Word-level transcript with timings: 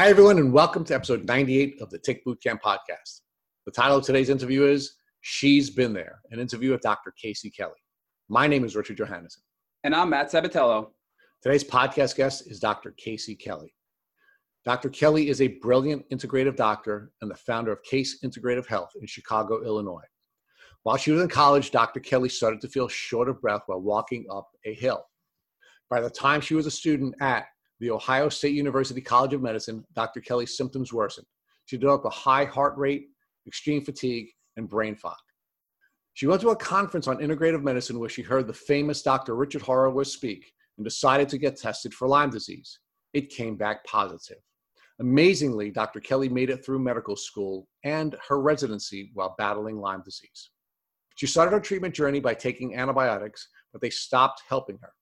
Hi, 0.00 0.08
everyone, 0.08 0.38
and 0.38 0.50
welcome 0.50 0.82
to 0.84 0.94
episode 0.94 1.26
98 1.26 1.82
of 1.82 1.90
the 1.90 1.98
Tick 1.98 2.24
Bootcamp 2.24 2.62
podcast. 2.62 3.20
The 3.66 3.70
title 3.70 3.98
of 3.98 4.02
today's 4.02 4.30
interview 4.30 4.64
is 4.64 4.96
She's 5.20 5.68
Been 5.68 5.92
There, 5.92 6.22
an 6.30 6.40
interview 6.40 6.70
with 6.70 6.80
Dr. 6.80 7.12
Casey 7.20 7.50
Kelly. 7.50 7.74
My 8.30 8.46
name 8.46 8.64
is 8.64 8.74
Richard 8.74 8.96
Johannesson. 8.96 9.42
And 9.84 9.94
I'm 9.94 10.08
Matt 10.08 10.32
Sabatello. 10.32 10.92
Today's 11.42 11.62
podcast 11.64 12.16
guest 12.16 12.50
is 12.50 12.58
Dr. 12.58 12.92
Casey 12.92 13.34
Kelly. 13.34 13.74
Dr. 14.64 14.88
Kelly 14.88 15.28
is 15.28 15.42
a 15.42 15.58
brilliant 15.58 16.08
integrative 16.08 16.56
doctor 16.56 17.12
and 17.20 17.30
the 17.30 17.36
founder 17.36 17.70
of 17.70 17.82
Case 17.82 18.24
Integrative 18.24 18.66
Health 18.66 18.92
in 18.98 19.06
Chicago, 19.06 19.62
Illinois. 19.62 20.08
While 20.82 20.96
she 20.96 21.10
was 21.10 21.20
in 21.20 21.28
college, 21.28 21.72
Dr. 21.72 22.00
Kelly 22.00 22.30
started 22.30 22.62
to 22.62 22.68
feel 22.68 22.88
short 22.88 23.28
of 23.28 23.42
breath 23.42 23.64
while 23.66 23.82
walking 23.82 24.24
up 24.32 24.48
a 24.64 24.72
hill. 24.72 25.04
By 25.90 26.00
the 26.00 26.08
time 26.08 26.40
she 26.40 26.54
was 26.54 26.64
a 26.64 26.70
student 26.70 27.16
at 27.20 27.44
the 27.80 27.90
Ohio 27.90 28.28
State 28.28 28.54
University 28.54 29.00
College 29.00 29.34
of 29.34 29.42
Medicine, 29.42 29.84
Dr. 29.94 30.20
Kelly's 30.20 30.56
symptoms 30.56 30.92
worsened. 30.92 31.26
She 31.64 31.78
developed 31.78 32.06
a 32.06 32.10
high 32.10 32.44
heart 32.44 32.76
rate, 32.76 33.08
extreme 33.46 33.82
fatigue, 33.82 34.28
and 34.56 34.68
brain 34.68 34.94
fog. 34.94 35.16
She 36.12 36.26
went 36.26 36.42
to 36.42 36.50
a 36.50 36.56
conference 36.56 37.08
on 37.08 37.18
integrative 37.18 37.62
medicine 37.62 37.98
where 37.98 38.10
she 38.10 38.22
heard 38.22 38.46
the 38.46 38.52
famous 38.52 39.02
Dr. 39.02 39.34
Richard 39.34 39.62
Horowitz 39.62 40.12
speak 40.12 40.52
and 40.76 40.84
decided 40.84 41.28
to 41.30 41.38
get 41.38 41.56
tested 41.56 41.94
for 41.94 42.08
Lyme 42.08 42.30
disease. 42.30 42.80
It 43.14 43.30
came 43.30 43.56
back 43.56 43.84
positive. 43.86 44.38
Amazingly, 45.00 45.70
Dr. 45.70 46.00
Kelly 46.00 46.28
made 46.28 46.50
it 46.50 46.62
through 46.64 46.80
medical 46.80 47.16
school 47.16 47.66
and 47.84 48.16
her 48.28 48.40
residency 48.40 49.10
while 49.14 49.34
battling 49.38 49.78
Lyme 49.78 50.02
disease. 50.04 50.50
She 51.14 51.26
started 51.26 51.52
her 51.52 51.60
treatment 51.60 51.94
journey 51.94 52.20
by 52.20 52.34
taking 52.34 52.76
antibiotics, 52.76 53.48
but 53.72 53.80
they 53.80 53.90
stopped 53.90 54.42
helping 54.48 54.78
her. 54.82 54.92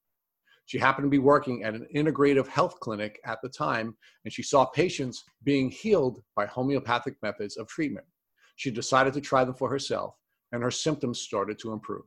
She 0.69 0.79
happened 0.79 1.07
to 1.07 1.11
be 1.11 1.19
working 1.19 1.65
at 1.65 1.75
an 1.75 1.87
integrative 1.97 2.47
health 2.47 2.79
clinic 2.79 3.19
at 3.25 3.41
the 3.41 3.49
time, 3.49 3.97
and 4.25 4.33
she 4.33 4.43
saw 4.43 4.67
patients 4.67 5.25
being 5.43 5.71
healed 5.71 6.23
by 6.37 6.45
homeopathic 6.45 7.17
methods 7.23 7.57
of 7.57 7.67
treatment. 7.69 8.07
She 8.57 8.71
decided 8.71 9.15
to 9.15 9.23
try 9.23 9.45
them 9.45 9.55
for 9.55 9.71
herself, 9.71 10.15
and 10.53 10.63
her 10.63 10.71
symptoms 10.71 11.23
started 11.23 11.59
to 11.61 11.73
improve. 11.73 12.05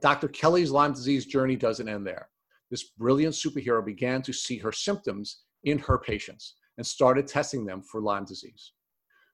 Dr. 0.00 0.28
Kelly's 0.28 0.70
Lyme 0.70 0.94
disease 0.94 1.26
journey 1.26 1.54
doesn't 1.54 1.86
end 1.86 2.06
there. 2.06 2.30
This 2.70 2.84
brilliant 2.96 3.34
superhero 3.34 3.84
began 3.84 4.22
to 4.22 4.32
see 4.32 4.56
her 4.56 4.72
symptoms 4.72 5.42
in 5.64 5.78
her 5.80 5.98
patients 5.98 6.54
and 6.78 6.86
started 6.86 7.26
testing 7.26 7.66
them 7.66 7.82
for 7.82 8.00
Lyme 8.00 8.24
disease. 8.24 8.72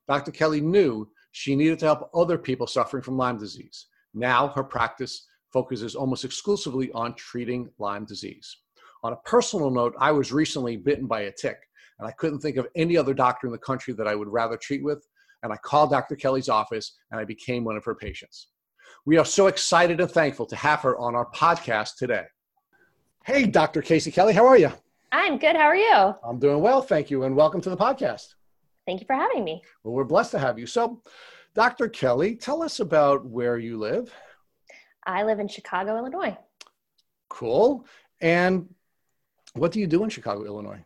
Dr. 0.09 0.33
Kelly 0.33 0.61
knew 0.61 1.09
she 1.31 1.55
needed 1.55 1.79
to 1.79 1.87
help 1.87 2.11
other 2.13 2.37
people 2.37 2.67
suffering 2.67 3.05
from 3.05 3.17
Lyme 3.17 3.39
disease. 3.39 3.87
Now 4.15 4.49
her 4.49 4.65
practice 4.65 5.28
focuses 5.53 5.95
almost 5.95 6.25
exclusively 6.25 6.91
on 6.93 7.15
treating 7.15 7.71
Lyme 7.79 8.05
disease. 8.05 8.57
On 9.03 9.13
a 9.13 9.17
personal 9.25 9.71
note, 9.71 9.95
I 9.99 10.11
was 10.11 10.33
recently 10.33 10.77
bitten 10.77 11.07
by 11.07 11.23
a 11.23 11.33
tick, 11.33 11.59
and 11.99 12.09
I 12.09 12.13
couldn't 12.13 12.41
think 12.41 12.57
of 12.57 12.67
any 12.75 12.97
other 12.97 13.15
doctor 13.15 13.47
in 13.47 13.53
the 13.53 13.59
country 13.59 13.95
that 13.95 14.09
I 14.09 14.15
would 14.15 14.29
rather 14.29 14.57
treat 14.57 14.83
with. 14.83 15.07
And 15.43 15.53
I 15.53 15.57
called 15.57 15.91
Dr. 15.91 16.17
Kelly's 16.17 16.49
office 16.49 16.97
and 17.11 17.21
I 17.21 17.25
became 17.25 17.65
one 17.65 17.77
of 17.77 17.85
her 17.85 17.95
patients. 17.95 18.49
We 19.07 19.19
are 19.19 19.25
so 19.25 19.47
excited 19.47 20.01
and 20.01 20.11
thankful 20.11 20.47
to 20.47 20.57
have 20.57 20.81
her 20.81 20.99
on 20.99 21.15
our 21.15 21.27
podcast 21.31 21.97
today. 21.97 22.25
Hey, 23.25 23.47
Dr. 23.47 23.83
Casey 23.83 24.11
Kelly, 24.11 24.33
how 24.33 24.47
are 24.47 24.59
you? 24.59 24.73
I'm 25.13 25.39
good. 25.39 25.55
How 25.55 25.63
are 25.63 25.77
you? 25.77 26.15
I'm 26.25 26.39
doing 26.39 26.61
well, 26.61 26.83
thank 26.83 27.11
you, 27.11 27.25
and 27.25 27.37
welcome 27.37 27.61
to 27.61 27.71
the 27.71 27.77
podcast. 27.77 28.35
Thank 28.87 29.01
you 29.01 29.07
for 29.07 29.15
having 29.15 29.45
me. 29.45 29.63
Well, 29.85 29.95
we're 29.95 30.05
blessed 30.05 30.33
to 30.33 30.39
have 30.39 30.59
you. 30.59 30.67
So, 30.67 31.03
Dr. 31.55 31.89
Kelly, 31.89 32.35
tell 32.35 32.63
us 32.63 32.81
about 32.81 33.25
where 33.25 33.59
you 33.59 33.79
live 33.79 34.13
I 35.07 35.25
live 35.25 35.41
in 35.41 35.49
Chicago, 35.49 35.97
Illinois. 35.97 36.37
Cool. 37.29 37.87
And 38.21 38.69
what 39.55 39.73
do 39.73 39.81
you 39.81 39.87
do 39.87 40.05
in 40.05 40.11
Chicago, 40.11 40.45
Illinois? 40.45 40.85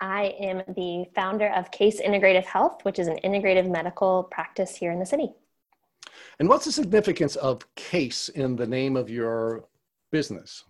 I 0.00 0.34
am 0.40 0.62
the 0.74 1.06
founder 1.14 1.48
of 1.48 1.70
Case 1.70 2.00
Integrative 2.00 2.44
Health, 2.44 2.84
which 2.84 2.98
is 2.98 3.06
an 3.06 3.18
integrative 3.24 3.70
medical 3.70 4.24
practice 4.24 4.76
here 4.76 4.92
in 4.92 4.98
the 4.98 5.06
city. 5.06 5.32
And 6.38 6.48
what's 6.48 6.64
the 6.64 6.72
significance 6.72 7.36
of 7.36 7.62
CASE 7.76 8.28
in 8.30 8.56
the 8.56 8.66
name 8.66 8.96
of 8.96 9.08
your 9.08 9.64
business? 10.10 10.64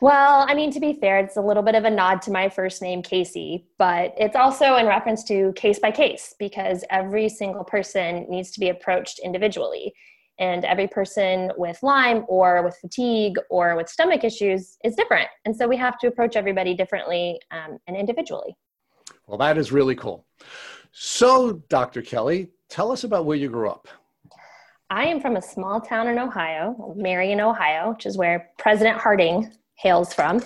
Well, 0.00 0.44
I 0.48 0.54
mean, 0.54 0.70
to 0.72 0.80
be 0.80 0.92
fair, 0.94 1.18
it's 1.18 1.36
a 1.36 1.40
little 1.40 1.62
bit 1.62 1.74
of 1.74 1.84
a 1.84 1.90
nod 1.90 2.20
to 2.22 2.30
my 2.30 2.48
first 2.48 2.82
name, 2.82 3.02
Casey, 3.02 3.66
but 3.78 4.14
it's 4.18 4.36
also 4.36 4.76
in 4.76 4.86
reference 4.86 5.24
to 5.24 5.52
case 5.54 5.78
by 5.78 5.90
case 5.90 6.34
because 6.38 6.84
every 6.90 7.28
single 7.28 7.64
person 7.64 8.26
needs 8.28 8.50
to 8.52 8.60
be 8.60 8.68
approached 8.68 9.20
individually. 9.20 9.94
And 10.38 10.64
every 10.64 10.88
person 10.88 11.52
with 11.56 11.78
Lyme 11.82 12.24
or 12.28 12.62
with 12.64 12.76
fatigue 12.80 13.36
or 13.50 13.76
with 13.76 13.88
stomach 13.88 14.24
issues 14.24 14.76
is 14.82 14.96
different. 14.96 15.28
And 15.44 15.56
so 15.56 15.68
we 15.68 15.76
have 15.76 15.98
to 15.98 16.08
approach 16.08 16.34
everybody 16.34 16.74
differently 16.74 17.40
um, 17.50 17.78
and 17.86 17.96
individually. 17.96 18.56
Well, 19.26 19.38
that 19.38 19.58
is 19.58 19.70
really 19.70 19.94
cool. 19.94 20.26
So, 20.92 21.62
Dr. 21.68 22.02
Kelly, 22.02 22.50
tell 22.68 22.90
us 22.90 23.04
about 23.04 23.26
where 23.26 23.36
you 23.36 23.48
grew 23.48 23.68
up. 23.68 23.88
I 24.90 25.06
am 25.06 25.20
from 25.20 25.36
a 25.36 25.42
small 25.42 25.80
town 25.80 26.08
in 26.08 26.18
Ohio, 26.18 26.94
Marion, 26.96 27.40
Ohio, 27.40 27.90
which 27.92 28.06
is 28.06 28.16
where 28.16 28.50
President 28.58 28.98
Harding 28.98 29.50
hails 29.76 30.12
from. 30.12 30.36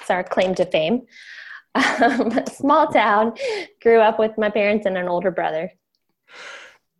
It's 0.00 0.10
our 0.10 0.24
claim 0.24 0.54
to 0.56 0.64
fame. 0.64 1.02
Um, 2.00 2.30
small 2.46 2.86
town, 2.86 3.34
grew 3.82 3.98
up 3.98 4.20
with 4.20 4.38
my 4.38 4.48
parents 4.48 4.86
and 4.86 4.96
an 4.96 5.08
older 5.08 5.32
brother. 5.32 5.72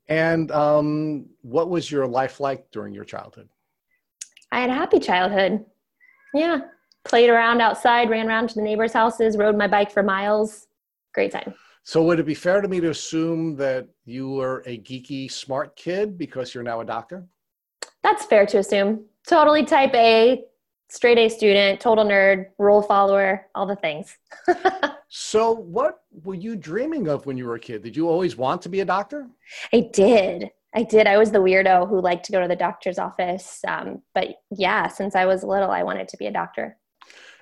And 0.09 0.51
um, 0.51 1.27
what 1.43 1.71
was 1.71 1.91
your 1.91 2.07
life 2.07 2.41
like 2.41 2.71
during 2.71 2.95
your 2.95 3.05
childhood? 3.05 3.49
I 4.53 4.61
had 4.61 4.71
a 4.71 4.75
happy 4.75 4.99
childhood. 4.99 5.65
Yeah. 6.35 6.61
Played 7.05 7.31
around 7.31 7.61
outside, 7.61 8.11
ran 8.11 8.29
around 8.29 8.49
to 8.49 8.55
the 8.55 8.63
neighbors' 8.63 8.93
houses, 8.93 9.37
rode 9.37 9.57
my 9.57 9.67
bike 9.67 9.91
for 9.91 10.03
miles. 10.03 10.67
Great 11.13 11.33
time. 11.33 11.55
So, 11.83 12.03
would 12.05 12.19
it 12.19 12.25
be 12.25 12.35
fair 12.35 12.63
to 12.63 12.69
me 12.69 12.81
to 12.81 12.89
assume 12.91 13.57
that 13.57 13.87
you 14.07 14.31
were 14.31 14.63
a 14.65 14.79
geeky, 14.79 15.31
smart 15.31 15.77
kid 15.77 16.17
because 16.17 16.55
you're 16.55 16.65
now 16.65 16.81
a 16.81 16.85
doctor? 16.85 17.27
That's 18.03 18.25
fair 18.25 18.47
to 18.47 18.59
assume. 18.59 19.05
Totally 19.27 19.67
type 19.67 19.95
A, 19.95 20.45
straight 20.89 21.19
A 21.19 21.29
student, 21.29 21.81
total 21.81 22.05
nerd, 22.05 22.47
rule 22.59 22.81
follower, 22.81 23.47
all 23.55 23.67
the 23.67 23.77
things. 23.77 24.17
so, 25.17 25.53
what 25.53 26.01
were 26.25 26.35
you 26.35 26.57
dreaming 26.57 27.07
of 27.07 27.25
when 27.25 27.37
you 27.37 27.47
were 27.47 27.55
a 27.55 27.61
kid? 27.61 27.85
Did 27.85 27.97
you 27.97 28.09
always 28.09 28.35
want 28.35 28.61
to 28.63 28.69
be 28.69 28.81
a 28.81 28.85
doctor? 28.85 29.29
I 29.73 29.89
did. 29.93 30.51
I 30.75 30.83
did. 30.83 31.07
I 31.07 31.19
was 31.19 31.31
the 31.31 31.39
weirdo 31.39 31.89
who 31.89 32.01
liked 32.01 32.27
to 32.27 32.33
go 32.33 32.41
to 32.41 32.49
the 32.49 32.57
doctor's 32.57 32.99
office. 32.99 33.61
Um, 33.69 34.03
but 34.13 34.41
yeah, 34.51 34.89
since 34.89 35.15
I 35.15 35.25
was 35.25 35.45
little, 35.45 35.71
I 35.71 35.85
wanted 35.85 36.09
to 36.09 36.17
be 36.17 36.27
a 36.27 36.33
doctor. 36.33 36.79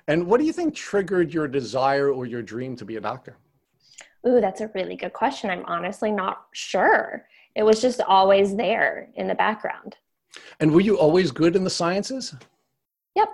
And 0.07 0.27
what 0.27 0.39
do 0.39 0.45
you 0.45 0.53
think 0.53 0.75
triggered 0.75 1.33
your 1.33 1.47
desire 1.47 2.11
or 2.11 2.27
your 2.27 2.43
dream 2.43 2.75
to 2.75 2.85
be 2.85 2.97
a 2.97 3.01
doctor? 3.01 3.37
Ooh, 4.27 4.39
that's 4.39 4.61
a 4.61 4.69
really 4.75 4.95
good 4.95 5.13
question. 5.13 5.49
I'm 5.49 5.65
honestly 5.65 6.11
not 6.11 6.43
sure. 6.53 7.25
It 7.55 7.63
was 7.63 7.81
just 7.81 8.01
always 8.01 8.55
there 8.55 9.09
in 9.15 9.27
the 9.27 9.33
background. 9.33 9.97
And 10.59 10.71
were 10.71 10.81
you 10.81 10.99
always 10.99 11.31
good 11.31 11.55
in 11.55 11.63
the 11.63 11.71
sciences? 11.71 12.35
Yep. 13.15 13.29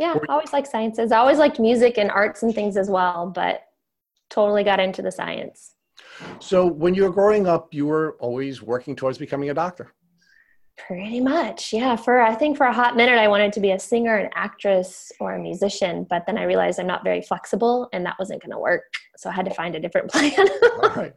Yeah, 0.00 0.14
or- 0.14 0.28
always 0.28 0.52
liked 0.52 0.66
sciences. 0.66 1.12
I 1.12 1.18
always 1.18 1.38
liked 1.38 1.60
music 1.60 1.96
and 1.96 2.10
arts 2.10 2.42
and 2.42 2.52
things 2.52 2.76
as 2.76 2.90
well, 2.90 3.30
but 3.32 3.62
totally 4.30 4.64
got 4.64 4.80
into 4.80 5.02
the 5.02 5.12
science. 5.12 5.74
So 6.40 6.66
when 6.66 6.94
you 6.94 7.04
were 7.04 7.12
growing 7.12 7.46
up, 7.46 7.72
you 7.72 7.86
were 7.86 8.16
always 8.20 8.62
working 8.62 8.96
towards 8.96 9.18
becoming 9.18 9.50
a 9.50 9.54
doctor. 9.54 9.92
Pretty 10.86 11.20
much, 11.20 11.72
yeah. 11.72 11.96
For 11.96 12.20
I 12.20 12.36
think 12.36 12.56
for 12.56 12.66
a 12.66 12.72
hot 12.72 12.96
minute, 12.96 13.18
I 13.18 13.26
wanted 13.26 13.52
to 13.54 13.60
be 13.60 13.72
a 13.72 13.78
singer, 13.80 14.16
an 14.16 14.30
actress, 14.34 15.10
or 15.18 15.34
a 15.34 15.38
musician. 15.38 16.06
But 16.08 16.24
then 16.24 16.38
I 16.38 16.44
realized 16.44 16.78
I'm 16.78 16.86
not 16.86 17.02
very 17.02 17.20
flexible, 17.20 17.88
and 17.92 18.06
that 18.06 18.14
wasn't 18.18 18.42
going 18.42 18.52
to 18.52 18.58
work. 18.58 18.84
So 19.16 19.28
I 19.28 19.32
had 19.32 19.44
to 19.46 19.54
find 19.54 19.74
a 19.74 19.80
different 19.80 20.08
plan. 20.12 20.32
All 20.82 20.90
right. 20.90 21.12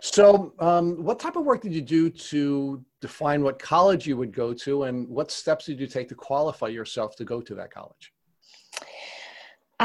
So, 0.00 0.54
um, 0.60 1.04
what 1.04 1.20
type 1.20 1.36
of 1.36 1.44
work 1.44 1.60
did 1.60 1.74
you 1.74 1.82
do 1.82 2.08
to 2.08 2.82
define 3.02 3.42
what 3.42 3.58
college 3.58 4.06
you 4.06 4.16
would 4.16 4.32
go 4.32 4.54
to, 4.54 4.84
and 4.84 5.06
what 5.08 5.30
steps 5.30 5.66
did 5.66 5.78
you 5.78 5.86
take 5.86 6.08
to 6.08 6.14
qualify 6.14 6.68
yourself 6.68 7.14
to 7.16 7.24
go 7.24 7.42
to 7.42 7.54
that 7.54 7.70
college? 7.70 8.14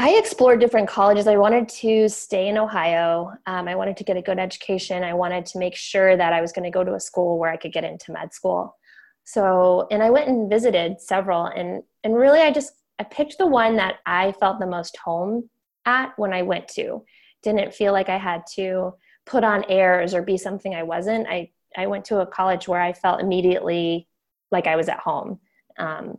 I 0.00 0.10
explored 0.10 0.60
different 0.60 0.88
colleges. 0.88 1.26
I 1.26 1.36
wanted 1.38 1.68
to 1.70 2.08
stay 2.08 2.46
in 2.46 2.56
Ohio. 2.56 3.32
Um, 3.46 3.66
I 3.66 3.74
wanted 3.74 3.96
to 3.96 4.04
get 4.04 4.16
a 4.16 4.22
good 4.22 4.38
education. 4.38 5.02
I 5.02 5.12
wanted 5.12 5.44
to 5.46 5.58
make 5.58 5.74
sure 5.74 6.16
that 6.16 6.32
I 6.32 6.40
was 6.40 6.52
going 6.52 6.62
to 6.62 6.70
go 6.70 6.84
to 6.84 6.94
a 6.94 7.00
school 7.00 7.36
where 7.36 7.50
I 7.50 7.56
could 7.56 7.72
get 7.72 7.82
into 7.82 8.12
med 8.12 8.32
school. 8.32 8.76
So, 9.24 9.88
and 9.90 10.00
I 10.00 10.10
went 10.10 10.28
and 10.28 10.48
visited 10.48 11.00
several, 11.00 11.46
and 11.46 11.82
and 12.04 12.14
really, 12.14 12.38
I 12.38 12.52
just 12.52 12.74
I 13.00 13.02
picked 13.02 13.38
the 13.38 13.48
one 13.48 13.74
that 13.74 13.96
I 14.06 14.30
felt 14.38 14.60
the 14.60 14.68
most 14.68 14.96
home 14.98 15.50
at 15.84 16.16
when 16.16 16.32
I 16.32 16.42
went 16.42 16.68
to. 16.76 17.04
Didn't 17.42 17.74
feel 17.74 17.92
like 17.92 18.08
I 18.08 18.18
had 18.18 18.44
to 18.54 18.94
put 19.26 19.42
on 19.42 19.64
airs 19.68 20.14
or 20.14 20.22
be 20.22 20.36
something 20.36 20.76
I 20.76 20.84
wasn't. 20.84 21.26
I 21.26 21.50
I 21.76 21.88
went 21.88 22.04
to 22.04 22.20
a 22.20 22.26
college 22.26 22.68
where 22.68 22.80
I 22.80 22.92
felt 22.92 23.20
immediately 23.20 24.06
like 24.52 24.68
I 24.68 24.76
was 24.76 24.88
at 24.88 25.00
home, 25.00 25.40
um, 25.76 26.16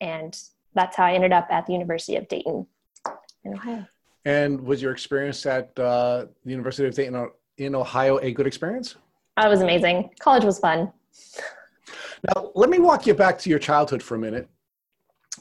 and 0.00 0.36
that's 0.74 0.96
how 0.96 1.04
I 1.04 1.12
ended 1.12 1.32
up 1.32 1.46
at 1.48 1.66
the 1.66 1.74
University 1.74 2.16
of 2.16 2.26
Dayton 2.26 2.66
in 3.44 3.54
Ohio. 3.54 3.86
And 4.24 4.60
was 4.60 4.82
your 4.82 4.92
experience 4.92 5.46
at 5.46 5.76
uh, 5.78 6.26
the 6.44 6.50
University 6.50 6.86
of 6.86 6.94
Dayton 6.94 7.28
in 7.58 7.74
Ohio 7.74 8.18
a 8.18 8.32
good 8.32 8.46
experience? 8.46 8.96
It 9.42 9.48
was 9.48 9.62
amazing. 9.62 10.10
College 10.18 10.44
was 10.44 10.58
fun. 10.58 10.92
Now, 12.28 12.50
let 12.54 12.68
me 12.68 12.78
walk 12.78 13.06
you 13.06 13.14
back 13.14 13.38
to 13.38 13.50
your 13.50 13.58
childhood 13.58 14.02
for 14.02 14.16
a 14.16 14.18
minute. 14.18 14.48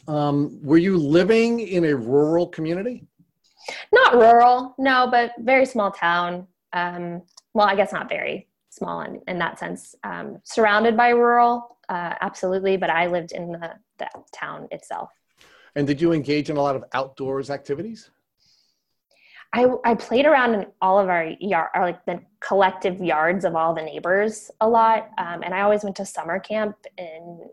Um, 0.08 0.60
were 0.64 0.78
you 0.78 0.98
living 0.98 1.60
in 1.60 1.86
a 1.86 1.96
rural 1.96 2.48
community? 2.48 3.06
Not 3.92 4.14
rural, 4.14 4.76
no, 4.78 5.08
but 5.12 5.34
very 5.40 5.66
small 5.66 5.92
town. 5.92 6.48
Um, 6.72 7.24
well, 7.54 7.68
I 7.68 7.76
guess 7.76 7.92
not 7.92 8.08
very 8.08 8.48
small 8.70 9.02
in, 9.02 9.22
in 9.28 9.38
that 9.40 9.60
sense. 9.60 9.96
Um, 10.04 10.38
surrounded 10.44 10.96
by 10.96 11.10
rural, 11.10 11.78
uh, 11.90 12.16
absolutely, 12.22 12.78
but 12.78 12.90
I 12.90 13.08
lived 13.08 13.34
in 13.34 13.52
the, 13.52 13.74
the 13.98 14.08
town 14.34 14.68
itself. 14.72 15.10
And 15.76 15.88
did 15.88 16.02
you 16.02 16.12
engage 16.12 16.50
in 16.50 16.58
a 16.58 16.62
lot 16.62 16.76
of 16.76 16.84
outdoors 16.94 17.50
activities? 17.50 18.10
I, 19.54 19.68
I 19.84 19.96
played 19.96 20.26
around 20.26 20.54
in 20.54 20.68
all 20.82 21.00
of 21.00 21.10
our 21.10 21.26
yard, 21.40 21.70
or 21.74 21.82
like 21.82 22.06
the 22.06 22.22
collective 22.40 23.02
yards 23.02 23.46
of 23.46 23.56
all 23.56 23.74
the 23.74 23.82
neighbors 23.82 24.52
a 24.62 24.70
lot. 24.70 25.10
Um, 25.18 25.42
and 25.44 25.54
I 25.54 25.62
always 25.62 25.84
went 25.84 25.96
to 25.98 26.06
summer 26.06 26.40
camp 26.40 26.76
in 26.98 27.50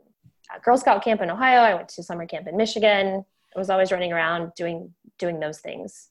uh, 0.54 0.58
Girl 0.62 0.76
Scout 0.76 1.02
camp 1.02 1.22
in 1.22 1.30
Ohio. 1.30 1.60
I 1.60 1.74
went 1.74 1.88
to 1.90 2.02
summer 2.02 2.26
camp 2.26 2.48
in 2.48 2.56
Michigan. 2.56 3.24
I 3.54 3.58
was 3.58 3.70
always 3.70 3.92
running 3.92 4.12
around 4.12 4.52
doing 4.56 4.92
doing 5.18 5.40
those 5.40 5.60
things. 5.60 6.10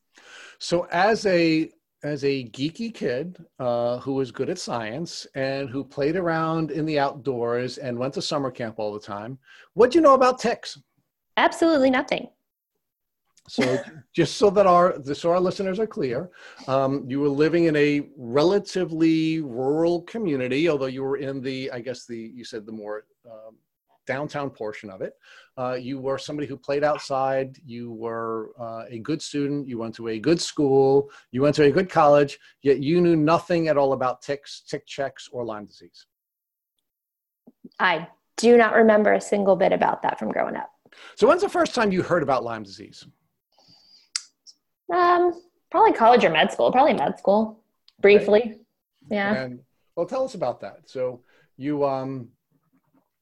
So 0.58 0.88
as 0.92 1.26
a 1.28 1.70
as 2.04 2.24
a 2.24 2.46
geeky 2.46 2.94
kid 2.94 3.38
uh, 3.60 3.98
who 4.00 4.14
was 4.14 4.32
good 4.32 4.50
at 4.50 4.60
science 4.60 5.26
and 5.36 5.70
who 5.70 5.84
played 5.84 6.16
around 6.16 6.72
in 6.72 6.86
the 6.86 7.00
outdoors 7.00 7.78
and 7.78 7.98
went 7.98 8.14
to 8.16 8.22
summer 8.22 8.52
camp 8.52 8.76
all 8.78 8.94
the 8.94 9.00
time, 9.00 9.38
what 9.74 9.92
do 9.92 9.98
you 9.98 10.02
know 10.02 10.14
about 10.14 10.40
ticks? 10.40 10.80
Absolutely 11.38 11.90
nothing. 11.90 12.30
So 13.48 13.80
just 14.14 14.38
so 14.38 14.50
that 14.52 14.66
our 14.66 15.04
so 15.14 15.32
our 15.32 15.40
listeners 15.40 15.80
are 15.80 15.86
clear, 15.86 16.32
um, 16.68 17.06
you 17.08 17.20
were 17.20 17.30
living 17.30 17.66
in 17.66 17.76
a 17.76 18.10
relatively 18.18 19.42
rural 19.42 20.02
community, 20.02 20.68
although 20.68 20.88
you 20.88 21.04
were 21.04 21.18
in 21.18 21.42
the 21.42 21.70
I 21.72 21.80
guess 21.80 22.08
the 22.08 22.18
you 22.18 22.44
said 22.44 22.66
the 22.66 22.72
more 22.72 23.06
um, 23.26 23.56
downtown 24.08 24.50
portion 24.50 24.90
of 24.90 25.02
it. 25.02 25.14
Uh, 25.58 25.78
you 25.80 26.00
were 26.00 26.18
somebody 26.18 26.48
who 26.48 26.58
played 26.58 26.84
outside. 26.84 27.58
You 27.66 27.92
were 27.92 28.52
uh, 28.60 28.86
a 28.90 29.00
good 29.00 29.22
student. 29.22 29.68
You 29.68 29.78
went 29.78 29.96
to 29.96 30.10
a 30.10 30.20
good 30.20 30.42
school. 30.42 31.10
You 31.32 31.42
went 31.42 31.56
to 31.56 31.64
a 31.64 31.72
good 31.72 31.90
college. 31.90 32.40
Yet 32.62 32.80
you 32.80 33.02
knew 33.02 33.16
nothing 33.16 33.68
at 33.68 33.78
all 33.78 33.94
about 33.94 34.22
ticks, 34.22 34.62
tick 34.68 34.86
checks, 34.86 35.30
or 35.32 35.46
Lyme 35.46 35.66
disease. 35.66 36.06
I 37.80 38.08
do 38.38 38.58
not 38.58 38.76
remember 38.76 39.14
a 39.14 39.22
single 39.22 39.56
bit 39.56 39.72
about 39.72 40.02
that 40.02 40.20
from 40.20 40.32
growing 40.32 40.56
up. 40.56 40.70
So 41.16 41.28
when's 41.28 41.42
the 41.42 41.50
first 41.50 41.76
time 41.76 41.92
you 41.92 42.02
heard 42.02 42.24
about 42.24 42.44
Lyme 42.44 42.64
disease? 42.64 43.06
Um, 44.94 45.42
probably 45.72 45.94
college 45.94 46.24
or 46.24 46.30
med 46.30 46.52
school. 46.52 46.72
Probably 46.72 46.94
med 46.94 47.18
school, 47.18 47.64
briefly. 48.02 48.42
Okay. 48.42 48.60
Yeah. 49.10 49.34
And 49.36 49.60
well, 49.96 50.06
tell 50.06 50.24
us 50.24 50.36
about 50.36 50.60
that. 50.62 50.82
So 50.86 51.22
you 51.58 51.86
um, 51.86 52.30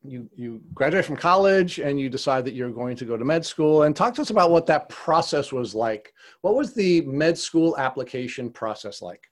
you 0.03 0.29
you 0.35 0.61
graduate 0.73 1.05
from 1.05 1.15
college 1.15 1.79
and 1.79 1.99
you 1.99 2.09
decide 2.09 2.45
that 2.45 2.53
you're 2.53 2.71
going 2.71 2.97
to 2.97 3.05
go 3.05 3.17
to 3.17 3.25
med 3.25 3.45
school. 3.45 3.83
And 3.83 3.95
talk 3.95 4.13
to 4.15 4.21
us 4.21 4.29
about 4.29 4.51
what 4.51 4.65
that 4.67 4.89
process 4.89 5.51
was 5.51 5.73
like. 5.73 6.13
What 6.41 6.55
was 6.55 6.73
the 6.73 7.01
med 7.01 7.37
school 7.37 7.77
application 7.77 8.49
process 8.49 9.01
like? 9.01 9.29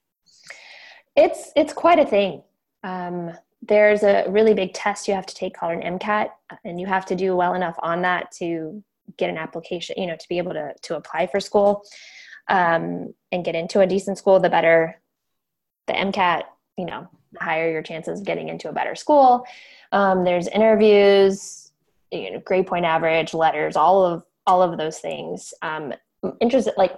It's 1.16 1.52
it's 1.56 1.72
quite 1.72 1.98
a 1.98 2.06
thing. 2.06 2.42
Um, 2.84 3.32
there's 3.62 4.02
a 4.02 4.24
really 4.28 4.54
big 4.54 4.74
test 4.74 5.06
you 5.06 5.14
have 5.14 5.26
to 5.26 5.34
take 5.34 5.56
called 5.56 5.72
an 5.72 5.98
MCAT, 5.98 6.30
and 6.64 6.80
you 6.80 6.86
have 6.86 7.06
to 7.06 7.14
do 7.14 7.36
well 7.36 7.54
enough 7.54 7.76
on 7.78 8.02
that 8.02 8.32
to 8.32 8.82
get 9.16 9.30
an 9.30 9.38
application. 9.38 9.96
You 9.98 10.08
know, 10.08 10.16
to 10.16 10.28
be 10.28 10.38
able 10.38 10.52
to 10.52 10.74
to 10.82 10.96
apply 10.96 11.28
for 11.28 11.40
school 11.40 11.84
um, 12.48 13.14
and 13.30 13.44
get 13.44 13.54
into 13.54 13.80
a 13.80 13.86
decent 13.86 14.18
school, 14.18 14.40
the 14.40 14.50
better 14.50 15.00
the 15.86 15.92
MCAT, 15.92 16.42
you 16.76 16.86
know, 16.86 17.08
the 17.32 17.40
higher 17.40 17.70
your 17.70 17.82
chances 17.82 18.20
of 18.20 18.26
getting 18.26 18.48
into 18.48 18.68
a 18.68 18.72
better 18.72 18.94
school. 18.94 19.46
Um, 19.92 20.24
there's 20.24 20.48
interviews, 20.48 21.70
you 22.10 22.32
know, 22.32 22.40
grade 22.40 22.66
point 22.66 22.84
average, 22.84 23.34
letters, 23.34 23.76
all 23.76 24.04
of 24.04 24.24
all 24.46 24.62
of 24.62 24.76
those 24.76 24.98
things. 24.98 25.54
Um, 25.62 25.94
interested, 26.40 26.74
like 26.76 26.92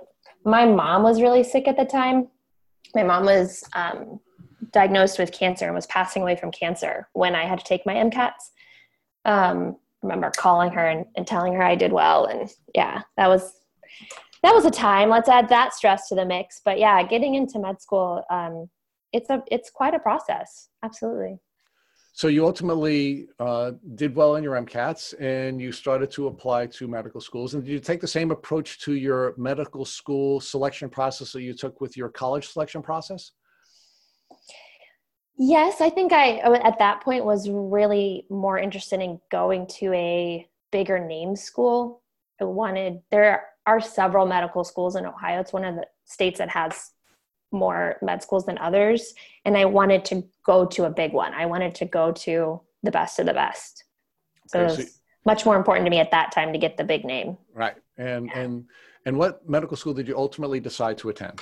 my 0.44 0.64
mom 0.64 1.02
was 1.02 1.20
really 1.20 1.44
sick 1.44 1.68
at 1.68 1.76
the 1.76 1.84
time. 1.84 2.28
My 2.94 3.02
mom 3.02 3.24
was 3.24 3.64
um, 3.74 4.20
diagnosed 4.74 5.18
with 5.18 5.32
cancer 5.32 5.64
and 5.64 5.74
was 5.74 5.86
passing 5.86 6.20
away 6.20 6.36
from 6.36 6.50
cancer 6.50 7.08
when 7.14 7.34
I 7.34 7.44
had 7.46 7.58
to 7.58 7.64
take 7.64 7.86
my 7.86 7.94
MCATs. 7.94 8.50
Um, 9.24 9.76
remember 10.02 10.30
calling 10.36 10.70
her 10.72 10.86
and, 10.86 11.06
and 11.16 11.26
telling 11.26 11.54
her 11.54 11.62
I 11.62 11.76
did 11.76 11.92
well, 11.92 12.26
and 12.26 12.50
yeah, 12.74 13.00
that 13.16 13.28
was 13.28 13.60
that 14.42 14.54
was 14.54 14.66
a 14.66 14.70
time. 14.70 15.08
Let's 15.08 15.30
add 15.30 15.48
that 15.48 15.72
stress 15.72 16.08
to 16.08 16.14
the 16.14 16.26
mix. 16.26 16.60
But 16.62 16.78
yeah, 16.78 17.02
getting 17.02 17.34
into 17.36 17.58
med 17.58 17.80
school, 17.80 18.22
um, 18.28 18.68
it's 19.12 19.30
a 19.30 19.42
it's 19.50 19.70
quite 19.70 19.94
a 19.94 19.98
process. 19.98 20.68
Absolutely. 20.82 21.38
So 22.16 22.28
you 22.28 22.46
ultimately 22.46 23.26
uh, 23.40 23.72
did 23.96 24.14
well 24.14 24.36
in 24.36 24.44
your 24.44 24.54
MCATs, 24.54 25.14
and 25.20 25.60
you 25.60 25.72
started 25.72 26.12
to 26.12 26.28
apply 26.28 26.66
to 26.66 26.86
medical 26.86 27.20
schools. 27.20 27.54
And 27.54 27.64
did 27.64 27.72
you 27.72 27.80
take 27.80 28.00
the 28.00 28.06
same 28.06 28.30
approach 28.30 28.78
to 28.82 28.94
your 28.94 29.34
medical 29.36 29.84
school 29.84 30.40
selection 30.40 30.88
process 30.88 31.32
that 31.32 31.42
you 31.42 31.54
took 31.54 31.80
with 31.80 31.96
your 31.96 32.08
college 32.08 32.46
selection 32.48 32.82
process? 32.82 33.32
Yes, 35.36 35.80
I 35.80 35.90
think 35.90 36.12
I 36.12 36.38
at 36.38 36.78
that 36.78 37.00
point 37.00 37.24
was 37.24 37.48
really 37.50 38.24
more 38.30 38.58
interested 38.58 39.00
in 39.00 39.20
going 39.30 39.66
to 39.78 39.92
a 39.92 40.48
bigger 40.70 40.98
name 40.98 41.34
school. 41.34 42.02
I 42.40 42.44
wanted 42.44 43.00
there 43.10 43.46
are 43.66 43.80
several 43.80 44.26
medical 44.26 44.62
schools 44.62 44.96
in 44.96 45.06
Ohio. 45.06 45.40
It's 45.40 45.52
one 45.52 45.64
of 45.64 45.74
the 45.74 45.86
states 46.04 46.38
that 46.38 46.50
has 46.50 46.92
more 47.50 47.96
med 48.02 48.22
schools 48.22 48.46
than 48.46 48.58
others. 48.58 49.14
And 49.44 49.56
I 49.56 49.64
wanted 49.64 50.04
to 50.06 50.24
go 50.44 50.66
to 50.66 50.84
a 50.84 50.90
big 50.90 51.12
one. 51.12 51.32
I 51.34 51.46
wanted 51.46 51.74
to 51.76 51.84
go 51.84 52.12
to 52.12 52.60
the 52.82 52.90
best 52.90 53.18
of 53.18 53.26
the 53.26 53.32
best. 53.32 53.84
So 54.48 54.60
okay, 54.60 54.72
it 54.72 54.76
was 54.76 54.86
so 54.86 54.92
much 55.24 55.46
more 55.46 55.56
important 55.56 55.86
to 55.86 55.90
me 55.90 55.98
at 55.98 56.10
that 56.10 56.32
time 56.32 56.52
to 56.52 56.58
get 56.58 56.76
the 56.76 56.84
big 56.84 57.04
name. 57.04 57.38
Right. 57.54 57.76
And 57.96 58.26
yeah. 58.26 58.38
and 58.38 58.64
and 59.06 59.18
what 59.18 59.48
medical 59.48 59.76
school 59.76 59.94
did 59.94 60.08
you 60.08 60.16
ultimately 60.16 60.60
decide 60.60 60.98
to 60.98 61.08
attend? 61.08 61.40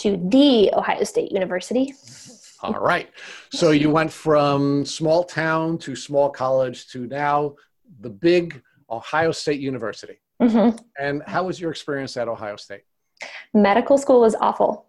To 0.00 0.16
the 0.16 0.72
Ohio 0.72 1.04
State 1.04 1.30
University. 1.30 1.94
All 2.62 2.72
right. 2.72 3.10
So 3.52 3.70
you 3.70 3.90
went 3.90 4.12
from 4.12 4.84
small 4.84 5.24
town 5.24 5.78
to 5.78 5.94
small 5.94 6.30
college 6.30 6.88
to 6.88 7.06
now 7.06 7.56
the 8.00 8.10
big 8.10 8.62
Ohio 8.90 9.32
State 9.32 9.60
University. 9.60 10.20
Mm-hmm. 10.40 10.78
And 10.98 11.22
how 11.26 11.44
was 11.44 11.60
your 11.60 11.70
experience 11.70 12.16
at 12.16 12.28
Ohio 12.28 12.56
State? 12.56 12.82
Medical 13.52 13.98
school 13.98 14.22
was 14.22 14.34
awful. 14.36 14.86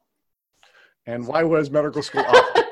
And 1.06 1.28
why 1.28 1.44
was 1.44 1.70
medical 1.70 2.02
school 2.02 2.24
awful? 2.26 2.64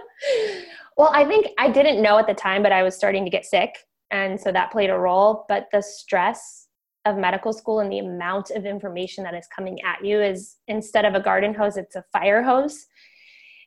well, 0.98 1.12
I 1.14 1.26
think 1.26 1.48
I 1.58 1.70
didn't 1.70 2.02
know 2.02 2.18
at 2.20 2.28
the 2.28 2.34
time, 2.34 2.64
but 2.64 2.72
I 2.72 2.84
was 2.84 2.96
starting 2.96 3.26
to 3.26 3.30
get 3.30 3.46
sick. 3.46 3.76
And 4.12 4.40
so 4.40 4.52
that 4.54 4.72
played 4.72 4.90
a 4.90 4.98
role. 4.98 5.46
But 5.50 5.68
the 5.74 5.82
stress 5.82 6.69
of 7.10 7.18
medical 7.18 7.54
school 7.54 7.80
and 7.80 7.92
the 7.92 8.00
amount 8.00 8.52
of 8.52 8.66
information 8.66 9.24
that 9.24 9.34
is 9.34 9.48
coming 9.54 9.82
at 9.82 10.04
you 10.04 10.22
is 10.22 10.58
instead 10.68 11.06
of 11.06 11.16
a 11.16 11.20
garden 11.20 11.54
hose, 11.54 11.78
it's 11.78 11.96
a 11.96 12.06
fire 12.14 12.44
hose. 12.44 12.86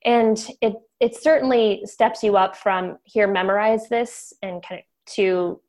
And 0.05 0.39
it 0.61 0.75
it 1.01 1.21
certainly 1.21 1.83
steps 1.85 2.23
you 2.23 2.37
up 2.37 2.57
from 2.57 2.99
here, 3.05 3.27
memorize 3.27 3.89
this 3.89 4.33
and 4.43 4.63
kind 4.63 4.81
of 4.81 5.15
to 5.15 5.61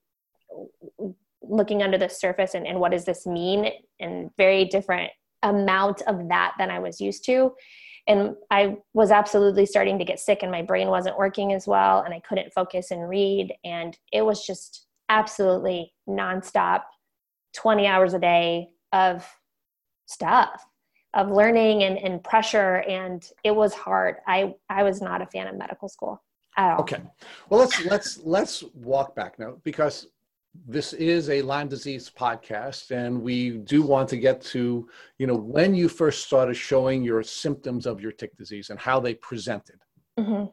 looking 1.41 1.81
under 1.81 1.97
the 1.97 2.07
surface 2.07 2.53
and, 2.53 2.67
and 2.67 2.79
what 2.79 2.91
does 2.91 3.05
this 3.05 3.25
mean? 3.25 3.71
And 3.99 4.29
very 4.37 4.65
different 4.65 5.11
amount 5.41 6.01
of 6.03 6.29
that 6.29 6.53
than 6.57 6.71
i 6.71 6.79
was 6.79 7.01
used 7.01 7.25
to. 7.25 7.53
And 8.07 8.35
i 8.51 8.77
was 8.93 9.11
absolutely 9.11 9.65
starting 9.65 9.97
to 9.99 10.05
get 10.05 10.19
sick 10.19 10.39
and 10.41 10.51
my 10.51 10.61
brain 10.61 10.87
wasn't 10.87 11.17
working 11.17 11.51
as 11.53 11.67
well 11.67 12.01
and 12.01 12.13
i 12.13 12.21
couldn't 12.21 12.53
focus 12.53 12.91
and 12.91 13.09
read. 13.09 13.53
And 13.65 13.97
it 14.11 14.21
was 14.21 14.45
just 14.45 14.85
absolutely 15.09 15.93
nonstop 16.07 16.83
20 17.53 17.87
hours 17.87 18.13
a 18.13 18.19
day 18.19 18.69
of 18.91 19.25
stuff 20.05 20.65
of 21.13 21.29
learning 21.29 21.83
and, 21.83 21.97
and 21.97 22.23
pressure 22.23 22.77
and 22.87 23.29
it 23.43 23.55
was 23.55 23.73
hard 23.73 24.15
i 24.27 24.53
i 24.69 24.83
was 24.83 25.01
not 25.01 25.21
a 25.21 25.25
fan 25.27 25.47
of 25.47 25.55
medical 25.55 25.87
school 25.87 26.21
at 26.57 26.71
all 26.71 26.81
okay 26.81 27.01
well 27.49 27.59
let's 27.59 27.85
let's 27.85 28.19
let's 28.23 28.63
walk 28.73 29.15
back 29.15 29.37
now 29.39 29.55
because 29.63 30.07
this 30.67 30.93
is 30.93 31.29
a 31.29 31.41
Lyme 31.41 31.67
disease 31.67 32.11
podcast, 32.15 32.91
and 32.91 33.21
we 33.21 33.51
do 33.51 33.81
want 33.81 34.07
to 34.09 34.17
get 34.17 34.41
to, 34.41 34.87
you 35.17 35.27
know, 35.27 35.35
when 35.35 35.73
you 35.73 35.89
first 35.89 36.25
started 36.25 36.53
showing 36.53 37.03
your 37.03 37.23
symptoms 37.23 37.85
of 37.85 37.99
your 37.99 38.11
tick 38.11 38.37
disease 38.37 38.69
and 38.69 38.79
how 38.79 38.99
they 38.99 39.15
presented. 39.15 39.79
Mm-hmm. 40.19 40.45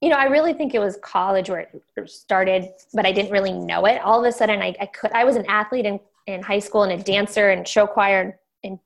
You 0.00 0.10
know, 0.10 0.16
I 0.16 0.24
really 0.24 0.52
think 0.52 0.74
it 0.74 0.78
was 0.78 0.98
college 1.02 1.48
where 1.48 1.60
it 1.60 2.10
started, 2.10 2.68
but 2.92 3.06
I 3.06 3.12
didn't 3.12 3.32
really 3.32 3.52
know 3.52 3.86
it. 3.86 4.00
All 4.02 4.22
of 4.22 4.26
a 4.26 4.32
sudden, 4.32 4.60
I, 4.60 4.74
I 4.80 4.86
could. 4.86 5.12
I 5.12 5.24
was 5.24 5.36
an 5.36 5.46
athlete 5.48 5.86
in, 5.86 5.98
in 6.26 6.42
high 6.42 6.58
school 6.58 6.82
and 6.82 7.00
a 7.00 7.02
dancer 7.02 7.50
and 7.50 7.66
show 7.66 7.86
choir 7.86 8.20
and, 8.20 8.34
and 8.62 8.78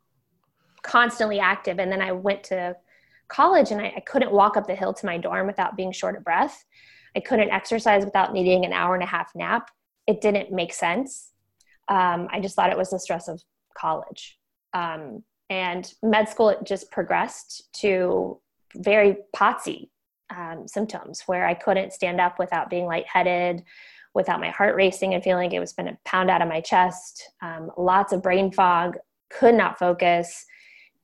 constantly 0.83 1.41
active. 1.41 1.81
And 1.81 1.91
then 1.91 2.01
I 2.01 2.13
went 2.13 2.45
to 2.45 2.77
college 3.29 3.71
and 3.71 3.81
I, 3.81 3.93
I 3.97 4.01
couldn't 4.01 4.31
walk 4.31 4.57
up 4.57 4.67
the 4.67 4.75
hill 4.75 4.95
to 4.95 5.07
my 5.07 5.19
dorm 5.19 5.47
without 5.47 5.77
being 5.77 5.91
short 5.91 6.17
of 6.17 6.25
breath. 6.25 6.65
I 7.17 7.21
couldn't 7.21 7.51
exercise 7.51 8.05
without 8.05 8.33
needing 8.33 8.65
an 8.65 8.73
hour 8.73 8.95
and 8.95 9.03
a 9.03 9.07
half 9.07 9.35
nap. 9.35 9.71
It 10.07 10.21
didn't 10.21 10.53
make 10.53 10.73
sense. 10.73 11.33
Um, 11.89 12.29
I 12.31 12.41
just 12.41 12.55
thought 12.55 12.71
it 12.71 12.79
was 12.79 12.91
the 12.91 13.01
stress 13.01 13.27
of 13.27 13.43
college. 13.77 14.39
Um, 14.73 15.25
and 15.49 15.93
med 16.03 16.29
school, 16.29 16.51
it 16.51 16.59
just 16.65 16.91
progressed 16.93 17.69
to 17.81 18.41
very 18.77 19.17
potsy 19.35 19.89
um, 20.31 20.67
symptoms 20.67 21.23
where 21.27 21.47
I 21.47 21.55
couldn't 21.55 21.93
stand 21.93 22.21
up 22.21 22.39
without 22.39 22.71
being 22.71 22.87
lightheaded, 22.87 23.65
without 24.15 24.41
my 24.41 24.51
heart 24.51 24.75
racing 24.75 25.15
and 25.15 25.23
feeling 25.23 25.53
it 25.53 25.61
was 25.61 25.73
going 25.73 25.87
to 25.87 25.99
pound 26.05 26.31
out 26.31 26.43
of 26.43 26.49
my 26.49 26.61
chest. 26.61 27.31
Um, 27.43 27.71
lots 27.77 28.13
of 28.13 28.23
brain 28.23 28.51
fog, 28.51 28.97
could 29.31 29.55
not 29.55 29.79
focus, 29.79 30.45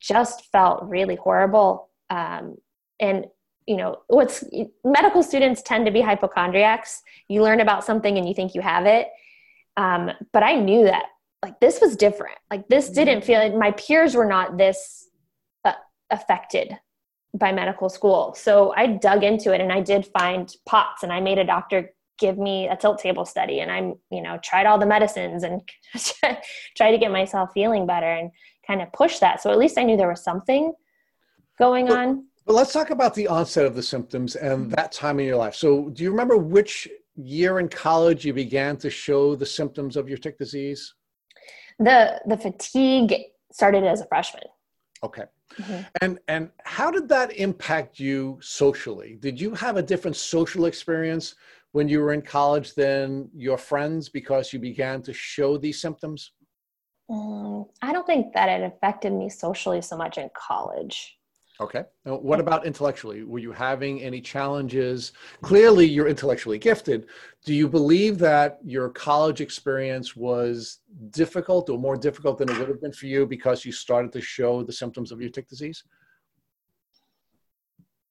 just 0.00 0.50
felt 0.50 0.84
really 0.84 1.16
horrible. 1.16 1.90
Um, 2.10 2.56
and 3.00 3.26
you 3.66 3.76
know 3.76 3.98
what's 4.06 4.44
medical 4.84 5.24
students 5.24 5.60
tend 5.62 5.86
to 5.86 5.92
be 5.92 6.00
hypochondriacs. 6.00 7.02
You 7.28 7.42
learn 7.42 7.60
about 7.60 7.84
something 7.84 8.16
and 8.16 8.28
you 8.28 8.34
think 8.34 8.54
you 8.54 8.60
have 8.60 8.86
it. 8.86 9.08
Um, 9.76 10.10
but 10.32 10.42
i 10.42 10.54
knew 10.54 10.84
that 10.84 11.04
like 11.42 11.60
this 11.60 11.80
was 11.80 11.96
different. 11.96 12.38
Like 12.50 12.68
this 12.68 12.88
didn't 12.88 13.22
feel 13.22 13.38
like 13.38 13.54
my 13.54 13.72
peers 13.72 14.14
were 14.14 14.24
not 14.24 14.56
this 14.56 15.08
uh, 15.64 15.72
affected 16.10 16.78
by 17.38 17.52
medical 17.52 17.88
school 17.88 18.34
so 18.34 18.72
i 18.76 18.86
dug 18.86 19.24
into 19.24 19.52
it 19.52 19.60
and 19.60 19.72
i 19.72 19.80
did 19.80 20.06
find 20.06 20.54
pots 20.66 21.02
and 21.02 21.12
i 21.12 21.20
made 21.20 21.38
a 21.38 21.44
doctor 21.44 21.92
give 22.18 22.38
me 22.38 22.66
a 22.68 22.76
tilt 22.76 22.98
table 22.98 23.24
study 23.24 23.60
and 23.60 23.70
i'm 23.70 23.94
you 24.10 24.22
know 24.22 24.38
tried 24.42 24.66
all 24.66 24.78
the 24.78 24.86
medicines 24.86 25.42
and 25.42 25.60
tried 26.76 26.90
to 26.90 26.98
get 26.98 27.10
myself 27.10 27.50
feeling 27.52 27.86
better 27.86 28.10
and 28.10 28.30
kind 28.66 28.80
of 28.82 28.92
push 28.92 29.18
that 29.18 29.42
so 29.42 29.50
at 29.50 29.58
least 29.58 29.78
i 29.78 29.82
knew 29.82 29.96
there 29.96 30.08
was 30.08 30.22
something 30.22 30.72
going 31.58 31.90
on 31.90 32.24
but 32.46 32.54
let's 32.54 32.72
talk 32.72 32.90
about 32.90 33.12
the 33.14 33.26
onset 33.26 33.66
of 33.66 33.74
the 33.74 33.82
symptoms 33.82 34.36
and 34.36 34.66
mm-hmm. 34.66 34.70
that 34.70 34.92
time 34.92 35.18
in 35.18 35.26
your 35.26 35.36
life. 35.36 35.56
So, 35.56 35.90
do 35.90 36.04
you 36.04 36.10
remember 36.10 36.38
which 36.38 36.88
year 37.16 37.58
in 37.58 37.68
college 37.68 38.24
you 38.24 38.32
began 38.32 38.76
to 38.78 38.88
show 38.88 39.34
the 39.34 39.44
symptoms 39.44 39.96
of 39.96 40.08
your 40.08 40.16
tick 40.16 40.38
disease? 40.38 40.94
The 41.80 42.20
the 42.26 42.36
fatigue 42.36 43.14
started 43.52 43.84
as 43.84 44.00
a 44.00 44.06
freshman. 44.06 44.44
Okay. 45.02 45.24
Mm-hmm. 45.54 45.80
And 46.00 46.18
and 46.28 46.50
how 46.64 46.90
did 46.90 47.08
that 47.08 47.32
impact 47.36 47.98
you 47.98 48.38
socially? 48.42 49.16
Did 49.20 49.40
you 49.40 49.54
have 49.54 49.76
a 49.76 49.82
different 49.82 50.16
social 50.16 50.66
experience 50.66 51.34
when 51.72 51.88
you 51.88 52.00
were 52.00 52.12
in 52.12 52.22
college 52.22 52.74
than 52.74 53.28
your 53.34 53.58
friends 53.58 54.08
because 54.08 54.52
you 54.52 54.58
began 54.58 55.02
to 55.02 55.12
show 55.12 55.56
these 55.56 55.80
symptoms? 55.80 56.32
Um, 57.08 57.66
I 57.82 57.92
don't 57.92 58.06
think 58.06 58.34
that 58.34 58.48
it 58.48 58.64
affected 58.64 59.12
me 59.12 59.28
socially 59.28 59.80
so 59.80 59.96
much 59.96 60.18
in 60.18 60.28
college. 60.34 61.15
Okay. 61.58 61.84
Now, 62.04 62.16
what 62.16 62.38
about 62.38 62.66
intellectually? 62.66 63.22
Were 63.24 63.38
you 63.38 63.50
having 63.50 64.02
any 64.02 64.20
challenges? 64.20 65.12
Clearly, 65.40 65.86
you're 65.86 66.08
intellectually 66.08 66.58
gifted. 66.58 67.06
Do 67.46 67.54
you 67.54 67.66
believe 67.66 68.18
that 68.18 68.58
your 68.62 68.90
college 68.90 69.40
experience 69.40 70.14
was 70.14 70.80
difficult 71.10 71.70
or 71.70 71.78
more 71.78 71.96
difficult 71.96 72.38
than 72.38 72.50
it 72.50 72.58
would 72.58 72.68
have 72.68 72.82
been 72.82 72.92
for 72.92 73.06
you 73.06 73.26
because 73.26 73.64
you 73.64 73.72
started 73.72 74.12
to 74.12 74.20
show 74.20 74.62
the 74.62 74.72
symptoms 74.72 75.12
of 75.12 75.20
your 75.20 75.30
tick 75.30 75.48
disease? 75.48 75.82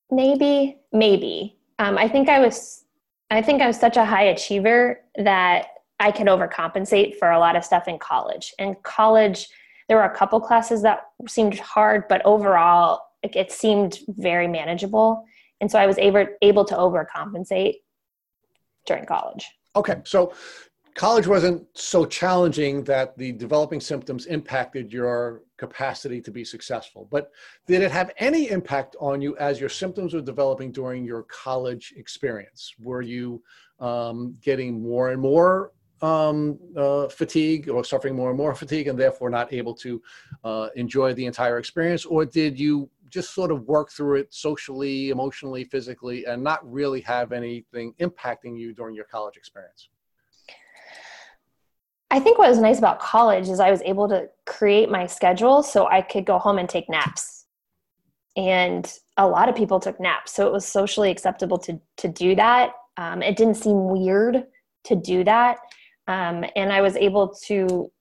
Maybe, 0.10 0.78
maybe. 0.92 1.58
Um, 1.78 1.98
I 1.98 2.08
think 2.08 2.30
I 2.30 2.40
was. 2.40 2.84
I 3.32 3.42
think 3.42 3.62
I 3.62 3.68
was 3.68 3.80
such 3.80 3.98
a 3.98 4.06
high 4.06 4.26
achiever 4.26 5.02
that 5.18 5.68
I 6.00 6.12
could 6.12 6.28
overcompensate 6.28 7.16
for 7.16 7.32
a 7.32 7.40
lot 7.40 7.56
of 7.56 7.66
stuff 7.66 7.88
in 7.88 7.98
college. 7.98 8.54
In 8.60 8.76
college, 8.84 9.50
there 9.88 9.98
were 9.98 10.04
a 10.04 10.16
couple 10.16 10.40
classes 10.40 10.82
that 10.84 11.08
seemed 11.28 11.58
hard, 11.60 12.04
but 12.08 12.22
overall, 12.24 13.02
it 13.34 13.52
seemed 13.52 14.00
very 14.08 14.48
manageable. 14.48 15.24
And 15.62 15.72
so 15.72 15.80
i 15.80 15.88
was 15.88 15.98
able 15.98 16.28
able 16.42 16.66
to 16.66 16.76
overcompensate 16.76 17.76
during 18.86 19.06
college. 19.06 19.46
Okay 19.76 20.02
so 20.06 20.34
college 20.96 21.28
wasn't 21.28 21.66
so 21.74 22.06
challenging 22.06 22.84
that 22.84 23.18
the 23.18 23.32
developing 23.34 23.82
symptoms 23.82 24.26
impacted 24.28 24.94
your 24.94 25.44
capacity 25.58 26.22
to 26.22 26.32
be 26.32 26.44
successful 26.44 27.08
but 27.10 27.32
did 27.68 27.82
it 27.82 27.92
have 27.92 28.12
any 28.18 28.50
impact 28.50 28.96
on 29.00 29.22
you 29.22 29.36
as 29.38 29.60
your 29.60 29.70
symptoms 29.70 30.14
were 30.14 30.22
developing 30.22 30.72
during 30.72 31.04
your 31.04 31.24
college 31.24 31.94
experience? 31.98 32.74
Were 32.82 33.02
you 33.02 33.42
um, 33.80 34.38
getting 34.42 34.82
more 34.82 35.12
and 35.12 35.22
more 35.22 35.72
um, 36.02 36.60
uh, 36.76 37.08
fatigue 37.08 37.70
or 37.70 37.84
suffering 37.84 38.16
more 38.16 38.30
and 38.30 38.38
more 38.38 38.54
fatigue 38.54 38.88
and 38.88 39.00
therefore 39.00 39.30
not 39.30 39.52
able 39.54 39.74
to 39.76 40.02
uh, 40.44 40.70
enjoy 40.76 41.14
the 41.14 41.26
entire 41.26 41.58
experience? 41.58 42.06
Or 42.06 42.26
did 42.26 42.60
you 42.60 42.90
just 43.10 43.34
sort 43.34 43.52
of 43.52 43.64
work 43.64 43.92
through 43.92 44.20
it 44.20 44.34
socially, 44.34 45.10
emotionally, 45.10 45.64
physically, 45.64 46.26
and 46.26 46.44
not 46.44 46.60
really 46.70 47.02
have 47.02 47.32
anything 47.32 47.94
impacting 48.00 48.58
you 48.58 48.74
during 48.74 48.96
your 48.96 49.06
college 49.06 49.38
experience? 49.38 49.90
I 52.12 52.20
think 52.20 52.38
what 52.38 52.50
was 52.50 52.60
nice 52.60 52.78
about 52.78 53.00
college 53.00 53.50
is 53.50 53.60
I 53.60 53.72
was 53.72 53.82
able 53.84 54.08
to 54.10 54.30
create 54.46 54.90
my 54.90 55.06
schedule 55.06 55.64
so 55.64 55.88
I 55.88 56.02
could 56.02 56.26
go 56.26 56.38
home 56.38 56.58
and 56.58 56.70
take 56.70 56.90
naps. 56.90 57.46
And 58.38 58.92
a 59.18 59.28
lot 59.28 59.50
of 59.50 59.56
people 59.56 59.80
took 59.80 60.00
naps. 60.00 60.34
So 60.34 60.46
it 60.46 60.54
was 60.54 60.66
socially 60.66 61.10
acceptable 61.10 61.58
to, 61.60 61.80
to 61.98 62.08
do 62.08 62.36
that. 62.36 62.72
Um, 62.98 63.22
it 63.22 63.38
didn't 63.38 63.56
seem 63.56 63.90
weird 63.90 64.46
to 64.86 64.96
do 64.96 65.24
that. 65.24 65.58
Um, 66.08 66.46
and 66.56 66.72
I 66.72 66.82
was 66.82 66.96
able 66.96 67.36
to, 67.46 67.92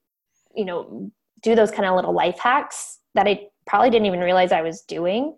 you 0.54 0.64
know, 0.64 1.10
do 1.42 1.54
those 1.54 1.70
kind 1.70 1.86
of 1.86 1.94
little 1.96 2.14
life 2.14 2.38
hacks 2.38 2.98
that 3.14 3.26
I 3.26 3.48
probably 3.66 3.90
didn't 3.90 4.06
even 4.06 4.20
realize 4.20 4.52
I 4.52 4.62
was 4.62 4.82
doing 4.82 5.36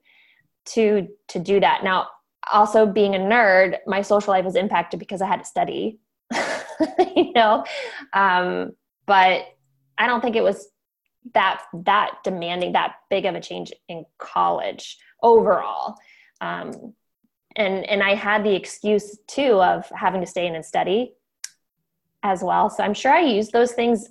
to 0.66 1.09
to 1.28 1.38
do 1.38 1.61
that. 1.61 1.85
Now, 1.85 2.09
also 2.52 2.87
being 2.87 3.14
a 3.14 3.18
nerd, 3.18 3.78
my 3.87 4.02
social 4.02 4.33
life 4.33 4.45
was 4.45 4.56
impacted 4.56 5.00
because 5.00 5.23
I 5.23 5.26
had 5.26 5.40
to 5.40 5.45
study. 5.45 5.99
you 7.16 7.33
know, 7.33 7.64
um, 8.12 8.73
but 9.06 9.45
I 9.99 10.06
don't 10.06 10.21
think 10.21 10.37
it 10.37 10.42
was 10.42 10.68
that 11.35 11.62
that 11.85 12.18
demanding 12.25 12.73
that 12.73 12.97
big 13.11 13.25
of 13.25 13.35
a 13.35 13.40
change 13.40 13.73
in 13.88 14.04
college 14.18 14.99
overall. 15.23 15.97
Um, 16.40 16.95
and 17.56 17.85
and 17.88 18.02
I 18.02 18.14
had 18.14 18.45
the 18.45 18.54
excuse 18.54 19.18
too 19.26 19.61
of 19.62 19.88
having 19.95 20.21
to 20.21 20.26
stay 20.26 20.47
in 20.47 20.54
and 20.54 20.64
study 20.64 21.14
as 22.23 22.42
well. 22.42 22.68
So 22.71 22.83
I'm 22.83 22.95
sure 22.95 23.12
I 23.12 23.21
used 23.21 23.52
those 23.52 23.73
things 23.73 24.09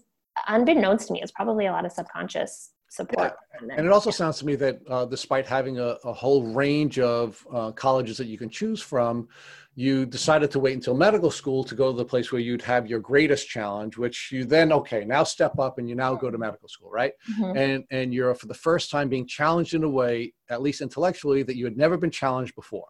unbeknownst 0.48 1.08
to 1.08 1.14
me. 1.14 1.22
It's 1.22 1.32
probably 1.32 1.66
a 1.66 1.72
lot 1.72 1.86
of 1.86 1.92
subconscious 1.92 2.72
support. 2.96 3.34
Yeah. 3.62 3.76
And, 3.78 3.86
it 3.86 3.92
also 3.92 4.12
sounds 4.12 4.40
to 4.40 4.46
me 4.46 4.56
that 4.56 4.80
uh, 4.90 5.06
despite 5.06 5.46
having 5.46 5.80
a, 5.80 5.98
a, 6.04 6.14
whole 6.14 6.44
range 6.54 6.98
of 7.00 7.46
uh, 7.54 7.72
colleges 7.72 8.18
that 8.18 8.28
you 8.28 8.38
can 8.38 8.50
choose 8.50 8.82
from, 8.82 9.28
you 9.76 10.06
decided 10.06 10.50
to 10.52 10.60
wait 10.60 10.74
until 10.74 10.96
medical 10.96 11.30
school 11.30 11.64
to 11.66 11.76
go 11.76 11.92
to 11.92 11.98
the 11.98 12.06
place 12.06 12.32
where 12.32 12.42
you'd 12.42 12.62
have 12.62 12.88
your 12.88 13.00
greatest 13.00 13.50
challenge, 13.50 13.98
which 13.98 14.32
you 14.32 14.46
then, 14.46 14.72
okay, 14.72 15.04
now 15.04 15.24
step 15.24 15.60
up 15.60 15.78
and 15.78 15.90
you 15.90 15.96
now 15.96 16.16
go 16.16 16.32
to 16.32 16.38
medical 16.38 16.70
school, 16.70 16.90
right? 16.90 17.12
Mm-hmm. 17.32 17.58
And, 17.58 17.84
and 17.92 18.14
you're 18.14 18.34
for 18.36 18.48
the 18.48 18.54
first 18.54 18.90
time 18.90 19.10
being 19.10 19.28
challenged 19.28 19.74
in 19.74 19.84
a 19.84 19.90
way, 19.90 20.34
at 20.50 20.62
least 20.62 20.82
intellectually, 20.82 21.44
that 21.44 21.58
you 21.58 21.66
had 21.66 21.78
never 21.78 21.98
been 21.98 22.12
challenged 22.12 22.56
before. 22.56 22.88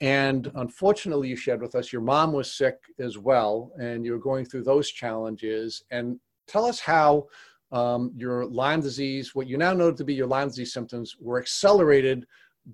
And 0.00 0.50
unfortunately, 0.56 1.28
you 1.28 1.36
shared 1.36 1.62
with 1.62 1.76
us 1.76 1.92
your 1.92 2.02
mom 2.02 2.32
was 2.32 2.52
sick 2.52 2.76
as 2.98 3.16
well, 3.16 3.70
and 3.78 4.04
you're 4.04 4.18
going 4.18 4.44
through 4.44 4.64
those 4.64 4.90
challenges. 4.90 5.84
And 5.92 6.18
tell 6.48 6.64
us 6.64 6.80
how 6.80 7.28
um, 7.74 8.12
your 8.16 8.46
Lyme 8.46 8.80
disease, 8.80 9.34
what 9.34 9.48
you 9.48 9.58
now 9.58 9.72
know 9.72 9.90
to 9.90 10.04
be 10.04 10.14
your 10.14 10.28
Lyme 10.28 10.48
disease 10.48 10.72
symptoms, 10.72 11.16
were 11.20 11.40
accelerated 11.40 12.24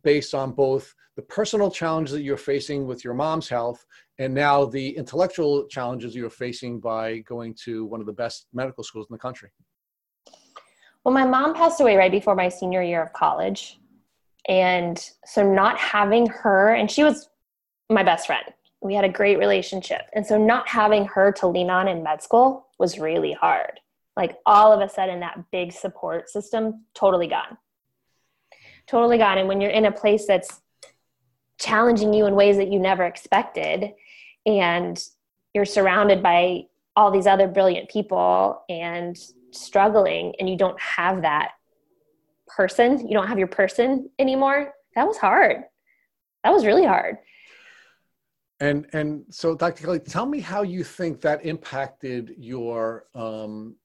based 0.04 0.34
on 0.34 0.52
both 0.52 0.94
the 1.16 1.22
personal 1.22 1.70
challenges 1.70 2.12
that 2.12 2.22
you're 2.22 2.36
facing 2.36 2.86
with 2.86 3.02
your 3.02 3.14
mom's 3.14 3.48
health 3.48 3.84
and 4.18 4.32
now 4.32 4.66
the 4.66 4.90
intellectual 4.96 5.66
challenges 5.66 6.14
you're 6.14 6.28
facing 6.28 6.78
by 6.78 7.18
going 7.20 7.54
to 7.54 7.86
one 7.86 8.00
of 8.00 8.06
the 8.06 8.12
best 8.12 8.46
medical 8.52 8.84
schools 8.84 9.06
in 9.10 9.14
the 9.14 9.18
country. 9.18 9.48
Well, 11.02 11.14
my 11.14 11.24
mom 11.24 11.54
passed 11.54 11.80
away 11.80 11.96
right 11.96 12.12
before 12.12 12.34
my 12.34 12.50
senior 12.50 12.82
year 12.82 13.02
of 13.02 13.12
college. 13.14 13.80
And 14.48 15.02
so, 15.24 15.50
not 15.50 15.78
having 15.78 16.26
her, 16.26 16.74
and 16.74 16.90
she 16.90 17.04
was 17.04 17.30
my 17.88 18.02
best 18.02 18.26
friend, 18.26 18.44
we 18.82 18.94
had 18.94 19.04
a 19.04 19.08
great 19.08 19.38
relationship. 19.38 20.02
And 20.14 20.26
so, 20.26 20.38
not 20.38 20.68
having 20.68 21.06
her 21.06 21.32
to 21.32 21.46
lean 21.46 21.70
on 21.70 21.88
in 21.88 22.02
med 22.02 22.22
school 22.22 22.66
was 22.78 22.98
really 22.98 23.32
hard 23.32 23.80
like 24.16 24.36
all 24.46 24.72
of 24.72 24.80
a 24.80 24.92
sudden 24.92 25.20
that 25.20 25.38
big 25.50 25.72
support 25.72 26.28
system 26.28 26.84
totally 26.94 27.26
gone. 27.26 27.56
Totally 28.86 29.18
gone. 29.18 29.38
And 29.38 29.48
when 29.48 29.60
you're 29.60 29.70
in 29.70 29.86
a 29.86 29.92
place 29.92 30.26
that's 30.26 30.60
challenging 31.58 32.12
you 32.12 32.26
in 32.26 32.34
ways 32.34 32.56
that 32.56 32.72
you 32.72 32.78
never 32.78 33.04
expected 33.04 33.92
and 34.46 35.02
you're 35.54 35.64
surrounded 35.64 36.22
by 36.22 36.64
all 36.96 37.10
these 37.10 37.26
other 37.26 37.46
brilliant 37.46 37.88
people 37.88 38.62
and 38.68 39.16
struggling 39.52 40.34
and 40.38 40.48
you 40.48 40.56
don't 40.56 40.80
have 40.80 41.22
that 41.22 41.52
person 42.46 43.06
you 43.06 43.14
don't 43.14 43.28
have 43.28 43.38
your 43.38 43.46
person 43.46 44.08
anymore 44.18 44.72
that 44.94 45.06
was 45.06 45.16
hard. 45.16 45.62
That 46.44 46.52
was 46.52 46.66
really 46.66 46.84
hard. 46.84 47.18
And 48.60 48.86
and 48.92 49.24
so 49.30 49.54
dr 49.54 49.82
kelly 49.82 50.00
tell 50.00 50.26
me 50.26 50.40
how 50.40 50.62
you 50.62 50.84
think 50.84 51.20
that 51.22 51.46
impacted 51.46 52.34
your 52.36 53.06
um, 53.14 53.76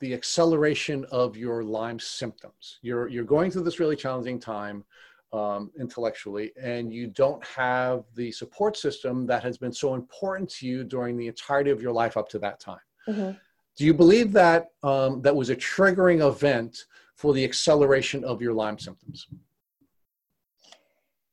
the 0.00 0.14
acceleration 0.14 1.04
of 1.10 1.36
your 1.36 1.62
Lyme 1.62 2.00
symptoms. 2.00 2.78
You're, 2.82 3.08
you're 3.08 3.24
going 3.24 3.50
through 3.50 3.64
this 3.64 3.80
really 3.80 3.96
challenging 3.96 4.38
time 4.38 4.84
um, 5.32 5.70
intellectually, 5.78 6.52
and 6.60 6.92
you 6.92 7.06
don't 7.06 7.44
have 7.44 8.04
the 8.14 8.32
support 8.32 8.76
system 8.76 9.26
that 9.26 9.42
has 9.42 9.58
been 9.58 9.72
so 9.72 9.94
important 9.94 10.48
to 10.50 10.66
you 10.66 10.84
during 10.84 11.16
the 11.16 11.26
entirety 11.26 11.70
of 11.70 11.82
your 11.82 11.92
life 11.92 12.16
up 12.16 12.28
to 12.30 12.38
that 12.38 12.60
time. 12.60 12.78
Mm-hmm. 13.06 13.32
Do 13.76 13.84
you 13.84 13.94
believe 13.94 14.32
that 14.32 14.68
um, 14.82 15.22
that 15.22 15.34
was 15.34 15.50
a 15.50 15.56
triggering 15.56 16.26
event 16.26 16.84
for 17.14 17.32
the 17.32 17.44
acceleration 17.44 18.24
of 18.24 18.42
your 18.42 18.52
Lyme 18.52 18.78
symptoms? 18.78 19.28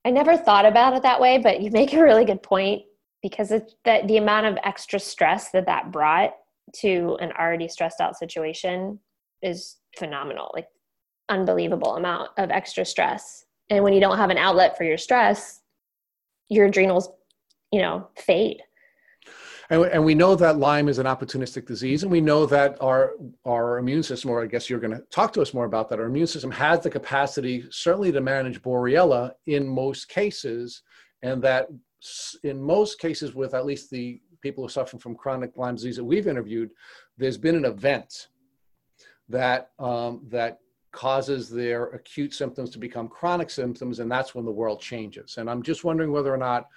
I 0.03 0.11
never 0.11 0.37
thought 0.37 0.65
about 0.65 0.93
it 0.93 1.01
that 1.01 1.19
way, 1.19 1.39
but 1.39 1.61
you 1.61 1.71
make 1.71 1.93
a 1.93 2.03
really 2.03 2.25
good 2.25 2.43
point 2.43 2.83
because 3.23 3.51
it's 3.51 3.75
that 3.85 4.07
the 4.07 4.17
amount 4.17 4.45
of 4.45 4.57
extra 4.63 4.99
stress 4.99 5.49
that 5.49 5.65
that 5.65 5.91
brought 5.91 6.35
to 6.81 7.17
an 7.19 7.31
already 7.39 7.67
stressed 7.67 8.01
out 8.01 8.17
situation 8.17 8.99
is 9.41 9.77
phenomenal 9.97 10.51
like 10.53 10.67
unbelievable 11.29 11.95
amount 11.95 12.29
of 12.37 12.51
extra 12.51 12.85
stress 12.85 13.45
And 13.69 13.83
when 13.83 13.93
you 13.93 13.99
don't 13.99 14.17
have 14.17 14.29
an 14.29 14.37
outlet 14.37 14.77
for 14.77 14.83
your 14.83 14.97
stress, 14.97 15.61
your 16.49 16.67
adrenals, 16.67 17.09
you 17.71 17.81
know, 17.81 18.07
fade. 18.15 18.61
And, 19.71 19.83
and 19.85 20.05
we 20.05 20.13
know 20.13 20.35
that 20.35 20.59
Lyme 20.59 20.87
is 20.87 20.99
an 20.99 21.07
opportunistic 21.07 21.65
disease, 21.65 22.03
and 22.03 22.11
we 22.11 22.21
know 22.21 22.45
that 22.45 22.77
our 22.81 23.13
our 23.45 23.79
immune 23.79 24.03
system, 24.03 24.29
or 24.29 24.43
I 24.43 24.45
guess 24.45 24.69
you're 24.69 24.79
going 24.79 24.95
to 24.95 25.01
talk 25.09 25.33
to 25.33 25.41
us 25.41 25.55
more 25.55 25.65
about 25.65 25.89
that. 25.89 25.99
Our 25.99 26.05
immune 26.05 26.27
system 26.27 26.51
has 26.51 26.81
the 26.81 26.89
capacity, 26.91 27.65
certainly, 27.71 28.11
to 28.11 28.21
manage 28.21 28.61
Borrelia 28.61 29.31
in 29.47 29.67
most 29.67 30.07
cases, 30.07 30.83
and 31.23 31.41
that 31.41 31.67
in 32.43 32.61
most 32.61 32.99
cases, 32.99 33.33
with 33.33 33.55
at 33.55 33.65
least 33.65 33.89
the 33.89 34.21
people 34.45 34.63
who 34.63 34.69
suffer 34.69 34.99
from 34.99 35.15
chronic 35.15 35.51
Lyme 35.57 35.75
disease 35.75 35.95
that 35.95 36.03
we've 36.11 36.27
interviewed, 36.27 36.69
there's 37.17 37.41
been 37.45 37.55
an 37.55 37.65
event 37.65 38.27
that 39.27 39.71
um, 39.79 40.21
that 40.37 40.59
causes 40.91 41.49
their 41.49 41.81
acute 41.99 42.33
symptoms 42.41 42.69
to 42.69 42.79
become 42.87 43.07
chronic 43.07 43.49
symptoms, 43.49 43.99
and 43.99 44.09
that's 44.09 44.35
when 44.35 44.45
the 44.45 44.57
world 44.61 44.79
changes. 44.79 45.37
And 45.37 45.49
I'm 45.49 45.63
just 45.63 45.83
wondering 45.83 46.11
whether 46.11 46.33
or 46.33 46.37
not 46.37 46.67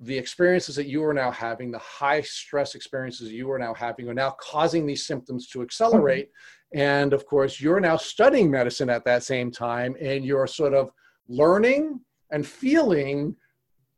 the 0.00 0.16
experiences 0.16 0.76
that 0.76 0.86
you 0.86 1.02
are 1.02 1.14
now 1.14 1.30
having, 1.30 1.70
the 1.70 1.78
high 1.78 2.20
stress 2.20 2.74
experiences 2.74 3.32
you 3.32 3.50
are 3.50 3.58
now 3.58 3.74
having, 3.74 4.08
are 4.08 4.20
now 4.24 4.36
causing 4.38 4.86
these 4.86 5.06
symptoms 5.06 5.48
to 5.48 5.62
accelerate. 5.62 6.28
Mm-hmm. 6.28 6.80
And 6.80 7.12
of 7.12 7.24
course, 7.26 7.60
you're 7.62 7.80
now 7.80 7.96
studying 7.96 8.50
medicine 8.50 8.90
at 8.90 9.04
that 9.06 9.22
same 9.24 9.50
time, 9.50 9.96
and 10.00 10.24
you're 10.24 10.46
sort 10.46 10.74
of 10.74 10.90
learning 11.28 12.00
and 12.30 12.46
feeling 12.46 13.36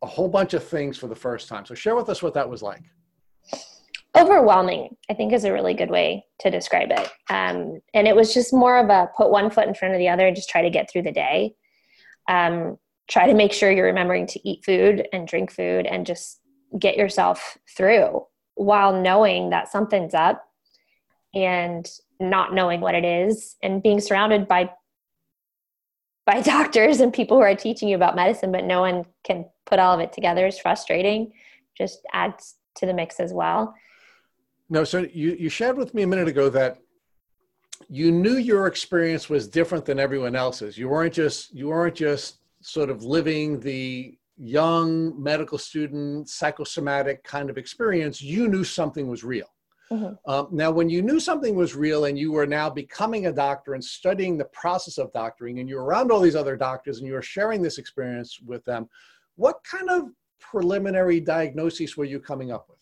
a 0.02 0.06
whole 0.06 0.28
bunch 0.28 0.54
of 0.54 0.62
things 0.64 0.98
for 0.98 1.06
the 1.06 1.14
first 1.14 1.48
time. 1.48 1.64
So, 1.66 1.74
share 1.74 1.96
with 1.96 2.08
us 2.08 2.22
what 2.22 2.34
that 2.34 2.48
was 2.48 2.62
like. 2.62 2.82
Overwhelming, 4.16 4.96
I 5.10 5.14
think, 5.14 5.32
is 5.32 5.44
a 5.44 5.52
really 5.52 5.74
good 5.74 5.90
way 5.90 6.24
to 6.40 6.50
describe 6.50 6.90
it. 6.90 7.10
Um, 7.28 7.80
and 7.92 8.08
it 8.08 8.16
was 8.16 8.32
just 8.32 8.52
more 8.52 8.78
of 8.78 8.88
a 8.88 9.10
put 9.16 9.30
one 9.30 9.50
foot 9.50 9.68
in 9.68 9.74
front 9.74 9.94
of 9.94 9.98
the 9.98 10.08
other 10.08 10.26
and 10.26 10.36
just 10.36 10.48
try 10.48 10.62
to 10.62 10.70
get 10.70 10.90
through 10.90 11.02
the 11.02 11.12
day. 11.12 11.54
Um, 12.28 12.78
try 13.08 13.26
to 13.26 13.34
make 13.34 13.52
sure 13.52 13.70
you're 13.70 13.86
remembering 13.86 14.26
to 14.26 14.48
eat 14.48 14.64
food 14.64 15.06
and 15.12 15.28
drink 15.28 15.52
food 15.52 15.86
and 15.86 16.06
just 16.06 16.40
get 16.78 16.96
yourself 16.96 17.56
through 17.76 18.24
while 18.54 19.00
knowing 19.00 19.50
that 19.50 19.70
something's 19.70 20.14
up 20.14 20.42
and 21.34 21.88
not 22.18 22.54
knowing 22.54 22.80
what 22.80 22.94
it 22.94 23.04
is 23.04 23.56
and 23.62 23.82
being 23.82 24.00
surrounded 24.00 24.48
by 24.48 24.70
by 26.24 26.40
doctors 26.42 27.00
and 27.00 27.12
people 27.12 27.36
who 27.36 27.42
are 27.42 27.54
teaching 27.54 27.88
you 27.88 27.94
about 27.94 28.16
medicine 28.16 28.50
but 28.50 28.64
no 28.64 28.80
one 28.80 29.04
can 29.24 29.44
put 29.66 29.78
all 29.78 29.94
of 29.94 30.00
it 30.00 30.12
together 30.12 30.46
is 30.46 30.58
frustrating 30.58 31.32
just 31.76 32.00
adds 32.12 32.56
to 32.74 32.86
the 32.86 32.94
mix 32.94 33.20
as 33.20 33.32
well 33.32 33.74
no 34.70 34.84
so 34.84 35.06
you 35.12 35.36
you 35.38 35.48
shared 35.48 35.76
with 35.76 35.94
me 35.94 36.02
a 36.02 36.06
minute 36.06 36.28
ago 36.28 36.48
that 36.48 36.78
you 37.88 38.10
knew 38.10 38.36
your 38.38 38.66
experience 38.66 39.28
was 39.28 39.46
different 39.46 39.84
than 39.84 39.98
everyone 39.98 40.34
else's 40.34 40.78
you 40.78 40.88
weren't 40.88 41.12
just 41.12 41.52
you 41.54 41.68
weren't 41.68 41.94
just 41.94 42.38
sort 42.60 42.90
of 42.90 43.04
living 43.04 43.60
the 43.60 44.16
young 44.36 45.20
medical 45.20 45.58
student 45.58 46.28
psychosomatic 46.28 47.24
kind 47.24 47.48
of 47.48 47.58
experience, 47.58 48.20
you 48.20 48.48
knew 48.48 48.64
something 48.64 49.08
was 49.08 49.24
real. 49.24 49.46
Mm-hmm. 49.90 50.30
Um, 50.30 50.48
now, 50.50 50.70
when 50.70 50.88
you 50.88 51.00
knew 51.00 51.20
something 51.20 51.54
was 51.54 51.76
real 51.76 52.06
and 52.06 52.18
you 52.18 52.32
were 52.32 52.46
now 52.46 52.68
becoming 52.68 53.26
a 53.26 53.32
doctor 53.32 53.74
and 53.74 53.84
studying 53.84 54.36
the 54.36 54.46
process 54.46 54.98
of 54.98 55.12
doctoring, 55.12 55.60
and 55.60 55.68
you're 55.68 55.84
around 55.84 56.10
all 56.10 56.20
these 56.20 56.36
other 56.36 56.56
doctors 56.56 56.98
and 56.98 57.06
you 57.06 57.14
are 57.14 57.22
sharing 57.22 57.62
this 57.62 57.78
experience 57.78 58.40
with 58.44 58.64
them, 58.64 58.88
what 59.36 59.56
kind 59.64 59.88
of 59.88 60.08
preliminary 60.40 61.20
diagnoses 61.20 61.96
were 61.96 62.04
you 62.04 62.20
coming 62.20 62.52
up 62.52 62.66
with? 62.68 62.78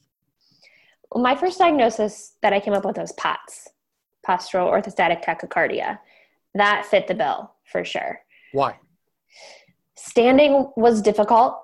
Well, 1.11 1.23
my 1.23 1.37
first 1.37 1.59
diagnosis 1.59 2.37
that 2.43 2.53
I 2.53 2.61
came 2.61 2.73
up 2.73 2.85
with 2.85 2.97
was 2.97 3.13
POTS, 3.13 3.69
postural 4.27 4.71
orthostatic 4.71 5.25
tachycardia. 5.25 5.99
That 6.55 6.87
fit 6.87 7.07
the 7.07 7.15
bill 7.15 7.53
for 7.65 7.85
sure. 7.85 8.21
Why? 8.53 8.79
standing 9.97 10.71
was 10.77 11.01
difficult 11.03 11.59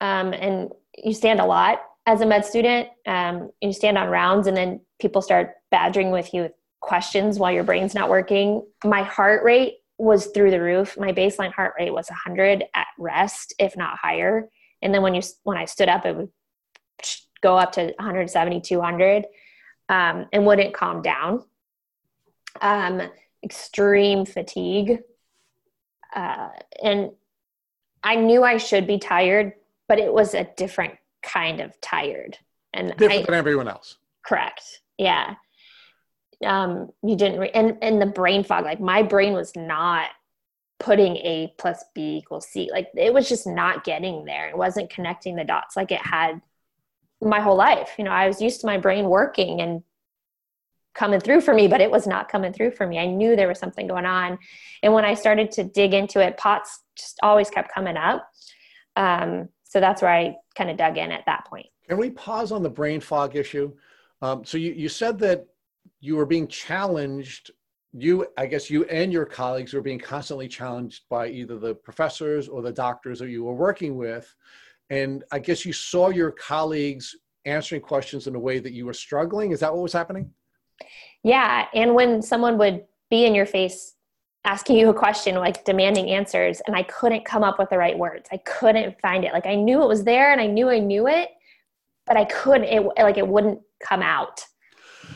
um, 0.00 0.32
and 0.32 0.70
you 0.96 1.14
stand 1.14 1.40
a 1.40 1.44
lot 1.44 1.80
as 2.06 2.20
a 2.20 2.26
med 2.26 2.44
student 2.44 2.88
um, 3.06 3.50
you 3.60 3.72
stand 3.72 3.96
on 3.96 4.08
rounds 4.08 4.46
and 4.46 4.56
then 4.56 4.80
people 5.00 5.22
start 5.22 5.52
badgering 5.70 6.10
with 6.10 6.32
you 6.34 6.42
with 6.42 6.52
questions 6.80 7.38
while 7.38 7.52
your 7.52 7.64
brain's 7.64 7.94
not 7.94 8.10
working 8.10 8.62
my 8.84 9.02
heart 9.02 9.42
rate 9.44 9.74
was 9.98 10.26
through 10.26 10.50
the 10.50 10.60
roof 10.60 10.96
my 10.98 11.12
baseline 11.12 11.52
heart 11.52 11.74
rate 11.78 11.92
was 11.92 12.08
100 12.08 12.64
at 12.74 12.86
rest 12.98 13.54
if 13.58 13.76
not 13.76 13.98
higher 13.98 14.48
and 14.82 14.92
then 14.92 15.02
when 15.02 15.14
you 15.14 15.22
when 15.44 15.56
i 15.56 15.64
stood 15.64 15.88
up 15.88 16.04
it 16.04 16.16
would 16.16 16.30
go 17.40 17.56
up 17.56 17.72
to 17.72 17.84
170 17.98 18.60
200 18.60 19.26
um, 19.90 20.26
and 20.32 20.46
wouldn't 20.46 20.74
calm 20.74 21.02
down 21.02 21.44
um, 22.60 23.02
extreme 23.42 24.24
fatigue 24.24 25.00
uh, 26.14 26.48
and 26.82 27.10
I 28.02 28.16
knew 28.16 28.44
I 28.44 28.58
should 28.58 28.86
be 28.86 28.98
tired, 28.98 29.54
but 29.88 29.98
it 29.98 30.12
was 30.12 30.34
a 30.34 30.44
different 30.56 30.94
kind 31.22 31.60
of 31.60 31.78
tired. 31.80 32.38
And 32.72 32.94
different 32.96 33.22
I, 33.22 33.26
than 33.26 33.34
everyone 33.34 33.68
else. 33.68 33.96
Correct. 34.24 34.80
Yeah. 34.98 35.34
Um, 36.44 36.90
you 37.02 37.16
didn't, 37.16 37.40
re- 37.40 37.50
and, 37.54 37.78
and 37.82 38.00
the 38.00 38.06
brain 38.06 38.44
fog, 38.44 38.64
like 38.64 38.80
my 38.80 39.02
brain 39.02 39.32
was 39.32 39.54
not 39.56 40.10
putting 40.78 41.16
A 41.16 41.54
plus 41.58 41.84
B 41.94 42.16
equals 42.18 42.46
C. 42.48 42.68
Like 42.72 42.88
it 42.94 43.12
was 43.14 43.28
just 43.28 43.46
not 43.46 43.84
getting 43.84 44.24
there. 44.24 44.48
It 44.48 44.56
wasn't 44.56 44.90
connecting 44.90 45.36
the 45.36 45.44
dots 45.44 45.76
like 45.76 45.92
it 45.92 46.04
had 46.04 46.40
my 47.22 47.40
whole 47.40 47.56
life. 47.56 47.92
You 47.96 48.04
know, 48.04 48.10
I 48.10 48.26
was 48.26 48.42
used 48.42 48.60
to 48.60 48.66
my 48.66 48.78
brain 48.78 49.06
working 49.06 49.60
and 49.60 49.82
coming 50.94 51.20
through 51.20 51.40
for 51.40 51.54
me, 51.54 51.66
but 51.66 51.80
it 51.80 51.90
was 51.90 52.06
not 52.06 52.28
coming 52.28 52.52
through 52.52 52.70
for 52.70 52.86
me. 52.86 52.98
I 52.98 53.06
knew 53.06 53.34
there 53.34 53.48
was 53.48 53.58
something 53.58 53.86
going 53.86 54.06
on. 54.06 54.38
And 54.82 54.92
when 54.92 55.04
I 55.04 55.14
started 55.14 55.50
to 55.52 55.64
dig 55.64 55.92
into 55.92 56.20
it, 56.20 56.36
POTS 56.36 56.80
just 56.96 57.18
always 57.22 57.50
kept 57.50 57.72
coming 57.72 57.96
up. 57.96 58.28
Um, 58.96 59.48
so 59.64 59.80
that's 59.80 60.02
where 60.02 60.12
I 60.12 60.36
kind 60.54 60.70
of 60.70 60.76
dug 60.76 60.98
in 60.98 61.10
at 61.10 61.26
that 61.26 61.46
point. 61.46 61.66
Can 61.88 61.98
we 61.98 62.10
pause 62.10 62.52
on 62.52 62.62
the 62.62 62.70
brain 62.70 63.00
fog 63.00 63.34
issue? 63.34 63.72
Um, 64.22 64.44
so 64.44 64.56
you, 64.56 64.72
you 64.72 64.88
said 64.88 65.18
that 65.18 65.46
you 66.00 66.16
were 66.16 66.26
being 66.26 66.48
challenged. 66.48 67.50
You, 67.92 68.26
I 68.36 68.46
guess 68.46 68.70
you 68.70 68.84
and 68.84 69.12
your 69.12 69.24
colleagues 69.24 69.72
were 69.72 69.80
being 69.80 69.98
constantly 69.98 70.48
challenged 70.48 71.02
by 71.08 71.28
either 71.28 71.58
the 71.58 71.74
professors 71.74 72.48
or 72.48 72.60
the 72.60 72.72
doctors 72.72 73.18
that 73.20 73.30
you 73.30 73.44
were 73.44 73.54
working 73.54 73.96
with. 73.96 74.34
And 74.90 75.24
I 75.32 75.38
guess 75.38 75.64
you 75.64 75.72
saw 75.72 76.10
your 76.10 76.30
colleagues 76.32 77.14
answering 77.44 77.80
questions 77.80 78.26
in 78.26 78.34
a 78.34 78.38
way 78.38 78.58
that 78.58 78.72
you 78.72 78.86
were 78.86 78.94
struggling. 78.94 79.52
Is 79.52 79.60
that 79.60 79.72
what 79.72 79.82
was 79.82 79.92
happening? 79.92 80.30
Yeah. 81.22 81.66
And 81.74 81.94
when 81.94 82.20
someone 82.20 82.58
would 82.58 82.84
be 83.10 83.24
in 83.26 83.34
your 83.34 83.46
face 83.46 83.94
asking 84.44 84.76
you 84.76 84.90
a 84.90 84.94
question, 84.94 85.36
like 85.36 85.64
demanding 85.64 86.10
answers, 86.10 86.60
and 86.66 86.76
I 86.76 86.82
couldn't 86.82 87.24
come 87.24 87.42
up 87.42 87.58
with 87.58 87.70
the 87.70 87.78
right 87.78 87.96
words, 87.96 88.28
I 88.30 88.38
couldn't 88.38 89.00
find 89.00 89.24
it. 89.24 89.32
Like 89.32 89.46
I 89.46 89.54
knew 89.54 89.82
it 89.82 89.88
was 89.88 90.04
there 90.04 90.32
and 90.32 90.40
I 90.40 90.46
knew 90.46 90.68
I 90.68 90.78
knew 90.78 91.06
it, 91.06 91.30
but 92.06 92.16
I 92.16 92.26
couldn't, 92.26 92.64
it, 92.64 92.82
like 92.98 93.16
it 93.16 93.26
wouldn't 93.26 93.60
come 93.82 94.02
out. 94.02 94.44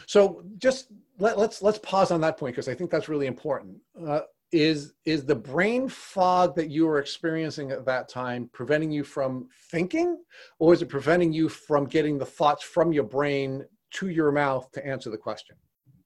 So 0.08 0.42
just 0.56 0.86
let, 1.18 1.34
us 1.34 1.38
let's, 1.38 1.62
let's 1.62 1.78
pause 1.80 2.10
on 2.10 2.22
that 2.22 2.38
point 2.38 2.54
because 2.54 2.66
I 2.66 2.74
think 2.74 2.90
that's 2.90 3.10
really 3.10 3.26
important. 3.26 3.76
Uh, 4.06 4.20
is 4.50 4.94
is 5.04 5.26
the 5.26 5.34
brain 5.34 5.86
fog 5.86 6.56
that 6.56 6.70
you 6.70 6.86
were 6.86 6.98
experiencing 6.98 7.70
at 7.70 7.84
that 7.84 8.08
time 8.08 8.48
preventing 8.54 8.90
you 8.90 9.04
from 9.04 9.46
thinking 9.70 10.16
or 10.58 10.72
is 10.72 10.80
it 10.80 10.88
preventing 10.88 11.34
you 11.34 11.50
from 11.50 11.84
getting 11.84 12.16
the 12.16 12.24
thoughts 12.24 12.64
from 12.64 12.90
your 12.90 13.04
brain 13.04 13.62
to 13.90 14.08
your 14.08 14.32
mouth 14.32 14.72
to 14.72 14.86
answer 14.86 15.10
the 15.10 15.18
question? 15.18 15.54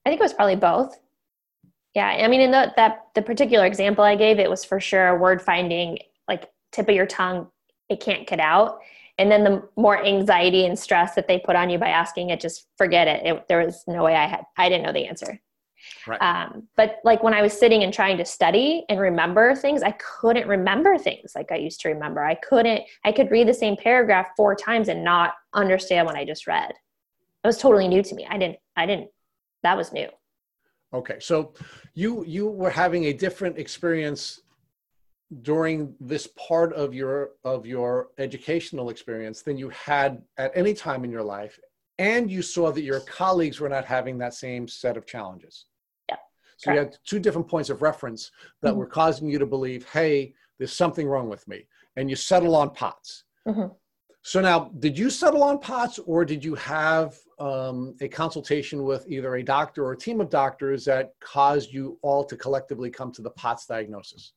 I 0.05 0.11
think 0.11 0.21
it 0.21 0.25
was 0.25 0.35
probably 0.35 0.57
both. 0.57 0.99
Yeah, 1.95 2.09
I 2.09 2.27
mean, 2.27 2.41
in 2.41 2.51
the, 2.51 2.73
that 2.75 3.07
the 3.15 3.23
particular 3.23 3.65
example 3.65 4.03
I 4.03 4.17
gave, 4.17 4.41
it 4.41 4.51
was 4.51 4.65
for 4.65 4.81
sure 4.81 5.17
word 5.17 5.41
finding, 5.41 5.99
like 6.27 6.51
tip 6.73 6.89
of 6.89 6.97
your 6.97 7.07
tongue, 7.07 7.47
it 7.89 8.01
can't 8.01 8.27
get 8.27 8.41
out. 8.41 8.81
And 9.23 9.31
then 9.31 9.45
the 9.45 9.63
more 9.77 10.05
anxiety 10.05 10.67
and 10.67 10.77
stress 10.77 11.15
that 11.15 11.29
they 11.29 11.39
put 11.39 11.55
on 11.55 11.71
you 11.71 11.79
by 11.79 11.91
asking 11.91 12.31
it, 12.31 12.41
just 12.41 12.67
forget 12.77 13.07
it. 13.07 13.25
it 13.25 13.45
there 13.49 13.65
was 13.65 13.85
no 13.87 14.03
way 14.03 14.17
I 14.17 14.27
had, 14.27 14.43
I 14.59 14.69
didn't 14.69 14.85
know 14.85 14.93
the 14.93 15.07
answer. 15.07 15.41
Right. 16.07 16.21
Um, 16.21 16.69
but 16.77 16.97
like 17.05 17.23
when 17.23 17.35
I 17.35 17.41
was 17.43 17.53
sitting 17.53 17.85
and 17.85 17.95
trying 17.95 18.19
to 18.19 18.25
study 18.25 18.85
and 18.89 18.99
remember 18.99 19.55
things, 19.55 19.85
I 19.85 19.93
couldn't 19.93 20.49
remember 20.49 20.99
things 20.99 21.33
like 21.37 21.53
I 21.53 21.57
used 21.57 21.81
to 21.83 21.89
remember. 21.89 22.25
I 22.25 22.35
couldn't, 22.35 22.83
I 23.05 23.13
could 23.13 23.31
read 23.31 23.47
the 23.47 23.55
same 23.55 23.77
paragraph 23.77 24.29
four 24.37 24.57
times 24.57 24.89
and 24.89 25.05
not 25.05 25.35
understand 25.55 26.07
what 26.07 26.17
I 26.17 26.25
just 26.25 26.47
read 26.49 26.73
it 27.43 27.47
was 27.47 27.59
totally 27.59 27.89
new 27.89 28.03
to 28.03 28.15
me. 28.15 28.27
I 28.29 28.39
didn't, 28.39 28.59
I 28.77 28.87
didn't, 28.87 29.11
that 29.63 29.77
was 29.77 29.93
new. 29.93 30.09
Okay. 30.95 31.17
So 31.21 31.55
you, 31.95 32.25
you 32.27 32.49
were 32.49 32.71
having 32.71 33.05
a 33.05 33.13
different 33.13 33.59
experience 33.59 34.41
during 35.41 35.95
this 36.01 36.27
part 36.27 36.73
of 36.75 36.93
your, 36.93 37.31
of 37.45 37.65
your 37.65 38.09
educational 38.19 38.91
experience 38.91 39.43
than 39.43 39.57
you 39.57 39.71
had 39.71 40.23
at 40.37 40.53
any 40.55 40.75
time 40.75 41.05
in 41.05 41.11
your 41.11 41.23
life. 41.23 41.59
And 41.99 42.31
you 42.31 42.43
saw 42.43 42.71
that 42.73 42.83
your 42.83 43.01
colleagues 43.01 43.61
were 43.61 43.69
not 43.69 43.85
having 43.85 44.19
that 44.19 44.35
same 44.35 44.69
set 44.69 44.97
of 44.97 45.07
challenges. 45.07 45.67
Yeah. 46.09 46.17
So 46.57 46.71
correct. 46.71 46.77
you 46.77 46.91
had 46.91 46.99
two 47.07 47.19
different 47.19 47.49
points 47.49 47.71
of 47.71 47.81
reference 47.81 48.31
that 48.61 48.71
mm-hmm. 48.71 48.79
were 48.79 48.87
causing 48.87 49.29
you 49.29 49.39
to 49.39 49.47
believe, 49.47 49.89
hey, 49.91 50.35
there's 50.59 50.73
something 50.73 51.07
wrong 51.07 51.29
with 51.29 51.47
me. 51.49 51.67
And 51.97 52.11
you 52.11 52.17
settle 52.17 52.55
on 52.57 52.71
POTS. 52.71 53.25
Mm-hmm. 53.47 53.73
So 54.25 54.41
now, 54.41 54.71
did 54.79 54.97
you 54.97 55.11
settle 55.11 55.43
on 55.43 55.59
POTS 55.59 55.99
or 56.01 56.25
did 56.25 56.45
you 56.45 56.55
have 56.55 57.17
um, 57.41 57.97
a 58.01 58.09
consultation 58.09 58.85
with 58.85 59.05
either 59.09 59.35
a 59.35 59.43
doctor 59.43 59.85
or 59.85 59.93
a 59.93 59.97
team 59.97 60.21
of 60.21 60.31
doctors 60.31 60.85
that 60.85 61.13
caused 61.21 61.73
you 61.73 61.99
all 62.03 62.23
to 62.25 62.37
collectively 62.37 62.89
come 62.89 63.11
to 63.13 63.23
the 63.23 63.31
POTS 63.31 63.67
diagnosis? 63.67 64.33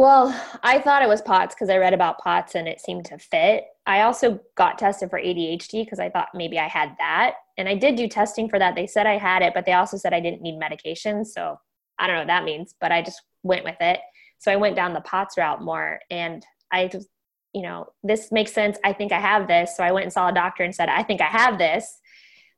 Well, 0.00 0.34
I 0.62 0.78
thought 0.78 1.02
it 1.02 1.10
was 1.10 1.20
POTS 1.20 1.54
because 1.54 1.68
I 1.68 1.76
read 1.76 1.92
about 1.92 2.20
POTS 2.20 2.54
and 2.54 2.66
it 2.66 2.80
seemed 2.80 3.04
to 3.04 3.18
fit. 3.18 3.64
I 3.84 4.00
also 4.00 4.40
got 4.54 4.78
tested 4.78 5.10
for 5.10 5.20
ADHD 5.20 5.84
because 5.84 5.98
I 5.98 6.08
thought 6.08 6.28
maybe 6.32 6.58
I 6.58 6.68
had 6.68 6.96
that. 6.98 7.34
And 7.58 7.68
I 7.68 7.74
did 7.74 7.96
do 7.96 8.08
testing 8.08 8.48
for 8.48 8.58
that. 8.58 8.74
They 8.74 8.86
said 8.86 9.06
I 9.06 9.18
had 9.18 9.42
it, 9.42 9.52
but 9.52 9.66
they 9.66 9.74
also 9.74 9.98
said 9.98 10.14
I 10.14 10.20
didn't 10.20 10.40
need 10.40 10.56
medication. 10.58 11.26
So 11.26 11.60
I 11.98 12.06
don't 12.06 12.14
know 12.16 12.22
what 12.22 12.28
that 12.28 12.44
means, 12.44 12.74
but 12.80 12.92
I 12.92 13.02
just 13.02 13.20
went 13.42 13.62
with 13.62 13.76
it. 13.82 14.00
So 14.38 14.50
I 14.50 14.56
went 14.56 14.74
down 14.74 14.94
the 14.94 15.02
POTS 15.02 15.36
route 15.36 15.62
more. 15.62 16.00
And 16.10 16.46
I 16.72 16.86
just, 16.86 17.08
you 17.52 17.60
know, 17.60 17.88
this 18.02 18.32
makes 18.32 18.54
sense. 18.54 18.78
I 18.82 18.94
think 18.94 19.12
I 19.12 19.20
have 19.20 19.48
this. 19.48 19.76
So 19.76 19.84
I 19.84 19.92
went 19.92 20.04
and 20.04 20.12
saw 20.14 20.28
a 20.28 20.32
doctor 20.32 20.62
and 20.62 20.74
said, 20.74 20.88
I 20.88 21.02
think 21.02 21.20
I 21.20 21.26
have 21.26 21.58
this. 21.58 21.99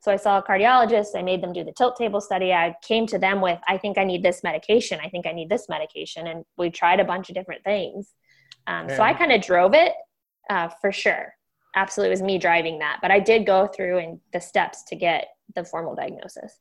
So 0.03 0.11
I 0.11 0.17
saw 0.17 0.38
a 0.38 0.43
cardiologist. 0.43 1.17
I 1.17 1.23
made 1.23 1.43
them 1.43 1.53
do 1.53 1.62
the 1.62 1.73
tilt 1.73 1.97
table 1.97 2.21
study. 2.21 2.53
I 2.53 2.75
came 2.83 3.07
to 3.07 3.19
them 3.19 3.41
with, 3.41 3.61
I 3.69 3.79
think 3.79 3.99
I 3.99 4.05
need 4.05 4.25
this 4.25 4.43
medication. 4.43 4.99
I 5.01 5.09
think 5.09 5.29
I 5.29 5.33
need 5.33 5.49
this 5.49 5.69
medication. 5.69 6.27
And 6.27 6.45
we 6.59 6.71
tried 6.71 6.99
a 6.99 7.05
bunch 7.05 7.29
of 7.29 7.37
different 7.37 7.62
things. 7.62 8.12
Um, 8.67 8.88
so 8.88 9.01
I 9.01 9.15
kind 9.15 9.31
of 9.31 9.41
drove 9.41 9.75
it 9.75 9.93
uh, 10.51 10.69
for 10.81 10.91
sure. 10.91 11.35
Absolutely, 11.77 12.09
it 12.09 12.15
was 12.15 12.23
me 12.23 12.38
driving 12.38 12.81
that. 12.81 12.99
But 13.01 13.12
I 13.12 13.21
did 13.21 13.47
go 13.47 13.69
through 13.69 13.99
and 13.99 14.21
the 14.33 14.41
steps 14.41 14.83
to 14.88 14.97
get 14.97 15.29
the 15.55 15.65
formal 15.65 15.95
diagnosis. 15.95 16.59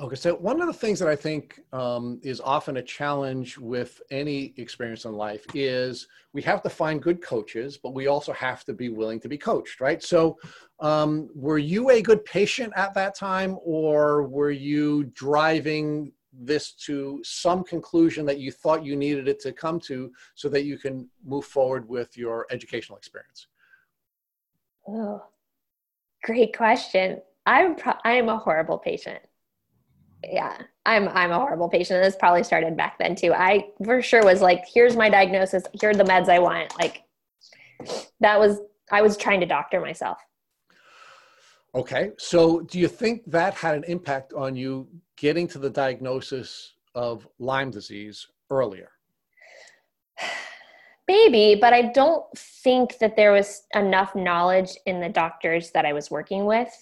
Okay, 0.00 0.16
so 0.16 0.34
one 0.34 0.60
of 0.60 0.66
the 0.66 0.72
things 0.72 0.98
that 0.98 1.08
I 1.08 1.14
think 1.14 1.60
um, 1.72 2.20
is 2.22 2.40
often 2.40 2.78
a 2.78 2.82
challenge 2.82 3.58
with 3.58 4.00
any 4.10 4.52
experience 4.56 5.04
in 5.04 5.12
life 5.12 5.44
is 5.54 6.08
we 6.32 6.42
have 6.42 6.62
to 6.62 6.68
find 6.68 7.02
good 7.02 7.22
coaches, 7.22 7.78
but 7.78 7.94
we 7.94 8.08
also 8.08 8.32
have 8.32 8.64
to 8.64 8.72
be 8.72 8.88
willing 8.88 9.20
to 9.20 9.28
be 9.28 9.38
coached, 9.38 9.80
right? 9.80 10.02
So, 10.02 10.36
um, 10.80 11.28
were 11.34 11.58
you 11.58 11.90
a 11.90 12.02
good 12.02 12.24
patient 12.24 12.72
at 12.74 12.94
that 12.94 13.14
time, 13.14 13.56
or 13.64 14.24
were 14.24 14.50
you 14.50 15.04
driving 15.14 16.12
this 16.32 16.72
to 16.72 17.20
some 17.22 17.62
conclusion 17.62 18.26
that 18.26 18.38
you 18.38 18.50
thought 18.50 18.84
you 18.84 18.96
needed 18.96 19.28
it 19.28 19.38
to 19.40 19.52
come 19.52 19.78
to 19.80 20.10
so 20.34 20.48
that 20.48 20.64
you 20.64 20.76
can 20.76 21.08
move 21.24 21.44
forward 21.44 21.88
with 21.88 22.16
your 22.16 22.46
educational 22.50 22.98
experience? 22.98 23.46
Oh, 24.88 25.22
great 26.24 26.56
question. 26.56 27.20
I'm 27.46 27.76
pro- 27.76 28.00
I 28.04 28.12
am 28.14 28.28
a 28.28 28.38
horrible 28.38 28.78
patient 28.78 29.20
yeah 30.30 30.56
i'm 30.86 31.08
i'm 31.08 31.30
a 31.30 31.38
horrible 31.38 31.68
patient 31.68 32.02
this 32.02 32.16
probably 32.16 32.42
started 32.42 32.76
back 32.76 32.98
then 32.98 33.14
too. 33.14 33.32
I 33.32 33.68
for 33.84 34.02
sure 34.02 34.24
was 34.24 34.40
like 34.40 34.64
here's 34.72 34.96
my 34.96 35.08
diagnosis. 35.08 35.64
Here 35.72 35.90
are 35.90 35.94
the 35.94 36.04
meds 36.04 36.28
i 36.28 36.38
want. 36.38 36.76
Like 36.78 37.02
that 38.20 38.38
was 38.38 38.60
i 38.90 39.02
was 39.02 39.16
trying 39.16 39.40
to 39.40 39.46
doctor 39.46 39.80
myself. 39.80 40.18
Okay 41.74 42.12
so 42.18 42.60
do 42.60 42.78
you 42.78 42.88
think 42.88 43.22
that 43.26 43.54
had 43.54 43.74
an 43.74 43.84
impact 43.84 44.32
on 44.32 44.54
you 44.54 44.88
getting 45.16 45.46
to 45.48 45.58
the 45.58 45.70
diagnosis 45.70 46.74
of 46.94 47.26
lyme 47.38 47.70
disease 47.70 48.26
earlier? 48.50 48.90
Maybe 51.08 51.54
but 51.60 51.74
i 51.74 51.82
don't 51.82 52.24
think 52.36 52.98
that 52.98 53.14
there 53.14 53.32
was 53.32 53.62
enough 53.74 54.14
knowledge 54.14 54.70
in 54.86 55.00
the 55.00 55.08
doctors 55.08 55.70
that 55.72 55.84
i 55.84 55.92
was 55.92 56.10
working 56.10 56.46
with 56.46 56.72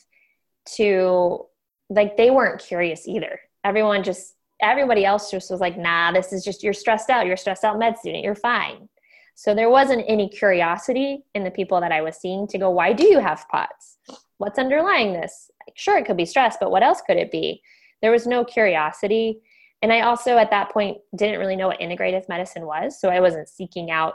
to 0.76 1.46
like 1.94 2.16
they 2.16 2.30
weren't 2.30 2.60
curious 2.60 3.06
either. 3.06 3.40
Everyone 3.64 4.02
just 4.02 4.34
everybody 4.60 5.04
else 5.04 5.30
just 5.30 5.50
was 5.50 5.60
like, 5.60 5.76
nah, 5.76 6.12
this 6.12 6.32
is 6.32 6.44
just 6.44 6.62
you're 6.62 6.72
stressed 6.72 7.10
out. 7.10 7.26
You're 7.26 7.34
a 7.34 7.38
stressed 7.38 7.64
out 7.64 7.78
med 7.78 7.98
student. 7.98 8.24
You're 8.24 8.34
fine. 8.34 8.88
So 9.34 9.54
there 9.54 9.70
wasn't 9.70 10.04
any 10.06 10.28
curiosity 10.28 11.24
in 11.34 11.42
the 11.42 11.50
people 11.50 11.80
that 11.80 11.92
I 11.92 12.00
was 12.02 12.16
seeing 12.16 12.46
to 12.48 12.58
go, 12.58 12.70
why 12.70 12.92
do 12.92 13.06
you 13.06 13.18
have 13.18 13.46
POTS? 13.50 13.98
What's 14.38 14.58
underlying 14.58 15.12
this? 15.12 15.50
Sure, 15.74 15.98
it 15.98 16.06
could 16.06 16.16
be 16.16 16.26
stress, 16.26 16.56
but 16.60 16.70
what 16.70 16.82
else 16.82 17.00
could 17.00 17.16
it 17.16 17.30
be? 17.30 17.62
There 18.02 18.10
was 18.10 18.26
no 18.26 18.44
curiosity. 18.44 19.40
And 19.80 19.92
I 19.92 20.02
also 20.02 20.36
at 20.36 20.50
that 20.50 20.70
point 20.70 20.98
didn't 21.16 21.40
really 21.40 21.56
know 21.56 21.68
what 21.68 21.80
integrative 21.80 22.28
medicine 22.28 22.66
was. 22.66 23.00
So 23.00 23.08
I 23.08 23.20
wasn't 23.20 23.48
seeking 23.48 23.90
out 23.90 24.14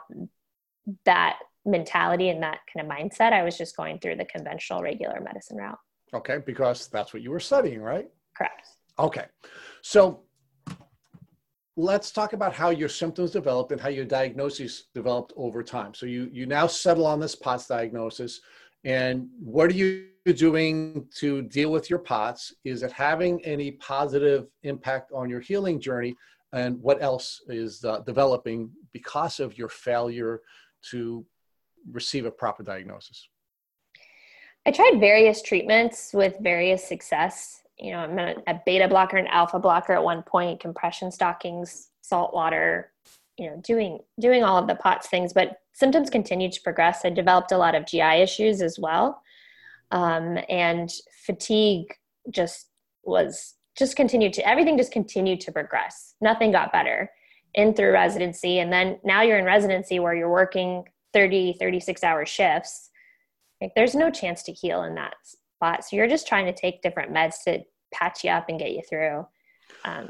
that 1.06 1.40
mentality 1.66 2.30
and 2.30 2.44
that 2.44 2.60
kind 2.74 2.86
of 2.86 2.96
mindset. 2.98 3.34
I 3.34 3.44
was 3.44 3.58
just 3.58 3.76
going 3.76 4.00
through 4.00 4.16
the 4.16 4.26
conventional 4.26 4.82
regular 4.82 5.20
medicine 5.20 5.58
route. 5.58 5.80
Okay, 6.14 6.40
because 6.46 6.88
that's 6.88 7.14
what 7.14 7.22
you 7.22 7.32
were 7.32 7.40
studying, 7.40 7.82
right? 7.82 8.10
Correct. 8.36 8.68
Okay, 8.98 9.26
so 9.82 10.22
let's 11.76 12.12
talk 12.12 12.34
about 12.34 12.54
how 12.54 12.70
your 12.70 12.90
symptoms 12.90 13.32
developed 13.32 13.72
and 13.72 13.80
how 13.80 13.90
your 13.90 14.06
diagnosis 14.06 14.86
developed 14.96 15.34
over 15.36 15.62
time. 15.64 15.94
So 15.94 16.06
you 16.06 16.30
you 16.32 16.46
now 16.46 16.68
settle 16.68 17.06
on 17.06 17.20
this 17.20 17.36
POTS 17.36 17.68
diagnosis, 17.68 18.42
and 18.84 19.28
what 19.40 19.70
are 19.70 19.76
you 19.76 20.08
doing 20.34 21.08
to 21.16 21.44
deal 21.44 21.72
with 21.72 21.90
your 21.90 22.00
POTS? 22.00 22.54
Is 22.64 22.84
it 22.84 22.92
having 22.92 23.44
any 23.46 23.72
positive 23.72 24.48
impact 24.64 25.12
on 25.14 25.30
your 25.30 25.40
healing 25.40 25.80
journey? 25.80 26.16
And 26.54 26.82
what 26.82 27.02
else 27.02 27.42
is 27.48 27.84
uh, 27.84 28.00
developing 28.00 28.72
because 28.94 29.40
of 29.40 29.58
your 29.58 29.70
failure 29.70 30.42
to 30.92 31.26
receive 31.92 32.26
a 32.26 32.32
proper 32.32 32.64
diagnosis? 32.64 33.28
I 34.68 34.72
tried 34.72 35.00
various 35.00 35.42
treatments 35.42 36.12
with 36.14 36.36
various 36.42 36.86
success. 36.86 37.62
You 37.80 37.94
know, 37.94 38.00
I'm 38.00 38.20
a, 38.20 38.62
beta 38.66 38.90
blocker 38.90 39.16
and 39.16 39.28
alpha 39.30 39.60
blocker 39.60 39.94
at 39.94 40.04
one 40.04 40.24
point, 40.24 40.60
compression 40.60 41.10
stockings, 41.10 41.88
salt 42.02 42.34
water, 42.34 42.92
you 43.38 43.50
know, 43.50 43.62
doing 43.64 44.00
doing 44.20 44.44
all 44.44 44.58
of 44.58 44.68
the 44.68 44.76
POTS 44.76 45.08
things, 45.08 45.32
but 45.32 45.62
symptoms 45.72 46.10
continued 46.10 46.52
to 46.52 46.62
progress. 46.62 47.06
I 47.06 47.12
developed 47.12 47.54
a 47.54 47.58
lot 47.58 47.76
of 47.76 47.86
GI 47.86 48.02
issues 48.02 48.62
as 48.62 48.78
well, 48.78 49.22
um, 49.92 50.38
and 50.50 50.92
fatigue 51.26 51.94
just 52.30 52.68
was 53.04 53.54
just 53.78 53.96
continued 53.96 54.34
to 54.34 54.46
everything 54.46 54.78
just 54.78 54.92
continued 54.92 55.40
to 55.42 55.52
progress. 55.54 56.16
Nothing 56.20 56.52
got 56.52 56.74
better 56.74 57.10
in 57.54 57.74
through 57.74 57.94
residency, 57.94 58.60
and 58.60 58.74
then 58.74 59.00
now 59.06 59.22
you're 59.22 59.40
in 59.40 59.46
residency 59.46 60.00
where 60.00 60.14
you're 60.14 60.30
working 60.30 60.84
30, 61.14 61.54
36 61.58 62.04
hour 62.04 62.26
shifts 62.26 62.87
like 63.62 63.72
there's 63.76 63.96
no 63.96 64.10
chance 64.10 64.44
to 64.44 64.52
heal 64.52 64.84
in 64.84 64.96
that 64.96 65.16
spot. 65.24 65.84
So 65.84 65.96
you're 65.96 66.08
just 66.08 66.28
trying 66.28 66.46
to 66.46 66.54
take 66.54 66.82
different 66.82 67.14
meds 67.14 67.44
to 67.46 67.60
patch 67.94 68.24
you 68.24 68.32
up 68.32 68.50
and 68.50 68.60
get 68.60 68.72
you 68.72 68.82
through. 68.90 69.26
Um, 69.86 70.10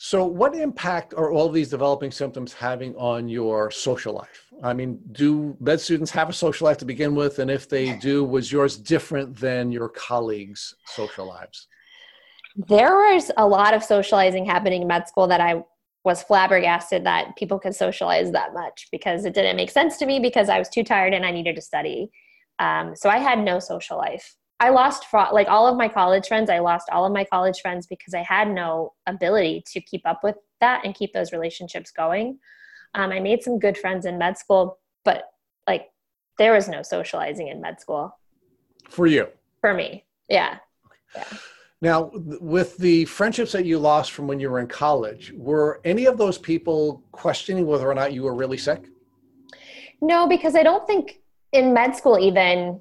so, 0.00 0.24
what 0.24 0.54
impact 0.54 1.12
are 1.14 1.32
all 1.32 1.48
these 1.48 1.68
developing 1.68 2.12
symptoms 2.12 2.52
having 2.52 2.94
on 2.94 3.28
your 3.28 3.68
social 3.72 4.14
life? 4.14 4.46
I 4.62 4.72
mean, 4.72 5.00
do 5.10 5.56
med 5.58 5.80
students 5.80 6.12
have 6.12 6.28
a 6.28 6.32
social 6.32 6.66
life 6.66 6.76
to 6.78 6.84
begin 6.84 7.16
with? 7.16 7.40
And 7.40 7.50
if 7.50 7.68
they 7.68 7.96
do, 7.96 8.22
was 8.22 8.52
yours 8.52 8.76
different 8.76 9.36
than 9.36 9.72
your 9.72 9.88
colleagues' 9.88 10.72
social 10.86 11.26
lives? 11.26 11.66
There 12.68 12.94
was 12.94 13.32
a 13.36 13.46
lot 13.46 13.74
of 13.74 13.82
socializing 13.82 14.46
happening 14.46 14.82
in 14.82 14.88
med 14.88 15.08
school 15.08 15.26
that 15.26 15.40
I 15.40 15.64
was 16.04 16.22
flabbergasted 16.22 17.04
that 17.04 17.34
people 17.36 17.58
could 17.58 17.74
socialize 17.74 18.30
that 18.30 18.54
much 18.54 18.86
because 18.92 19.24
it 19.24 19.34
didn't 19.34 19.56
make 19.56 19.70
sense 19.70 19.96
to 19.96 20.06
me 20.06 20.20
because 20.20 20.48
I 20.48 20.60
was 20.60 20.68
too 20.68 20.84
tired 20.84 21.12
and 21.12 21.26
I 21.26 21.32
needed 21.32 21.56
to 21.56 21.62
study. 21.62 22.08
Um, 22.58 22.94
so 22.96 23.08
I 23.08 23.18
had 23.18 23.38
no 23.38 23.58
social 23.58 23.96
life. 23.96 24.36
I 24.60 24.70
lost 24.70 25.04
like 25.12 25.48
all 25.48 25.68
of 25.68 25.76
my 25.76 25.88
college 25.88 26.26
friends. 26.26 26.50
I 26.50 26.58
lost 26.58 26.88
all 26.90 27.06
of 27.06 27.12
my 27.12 27.24
college 27.24 27.60
friends 27.60 27.86
because 27.86 28.12
I 28.12 28.22
had 28.22 28.50
no 28.50 28.94
ability 29.06 29.62
to 29.66 29.80
keep 29.80 30.02
up 30.04 30.24
with 30.24 30.34
that 30.60 30.84
and 30.84 30.94
keep 30.94 31.12
those 31.12 31.32
relationships 31.32 31.92
going. 31.92 32.38
Um, 32.94 33.12
I 33.12 33.20
made 33.20 33.42
some 33.42 33.58
good 33.58 33.78
friends 33.78 34.04
in 34.04 34.18
med 34.18 34.36
school, 34.36 34.78
but 35.04 35.24
like 35.68 35.90
there 36.38 36.54
was 36.54 36.68
no 36.68 36.82
socializing 36.82 37.48
in 37.48 37.60
med 37.60 37.80
school. 37.80 38.18
For 38.88 39.06
you? 39.06 39.28
For 39.60 39.74
me, 39.74 40.04
yeah. 40.28 40.58
yeah. 41.14 41.24
Now, 41.80 42.10
with 42.12 42.76
the 42.78 43.04
friendships 43.04 43.52
that 43.52 43.64
you 43.64 43.78
lost 43.78 44.10
from 44.10 44.26
when 44.26 44.40
you 44.40 44.50
were 44.50 44.58
in 44.58 44.66
college, 44.66 45.32
were 45.36 45.80
any 45.84 46.06
of 46.06 46.18
those 46.18 46.36
people 46.36 47.04
questioning 47.12 47.66
whether 47.66 47.88
or 47.88 47.94
not 47.94 48.12
you 48.12 48.24
were 48.24 48.34
really 48.34 48.58
sick? 48.58 48.86
No, 50.00 50.26
because 50.26 50.56
I 50.56 50.64
don't 50.64 50.86
think 50.88 51.20
in 51.52 51.72
med 51.72 51.96
school 51.96 52.18
even 52.18 52.80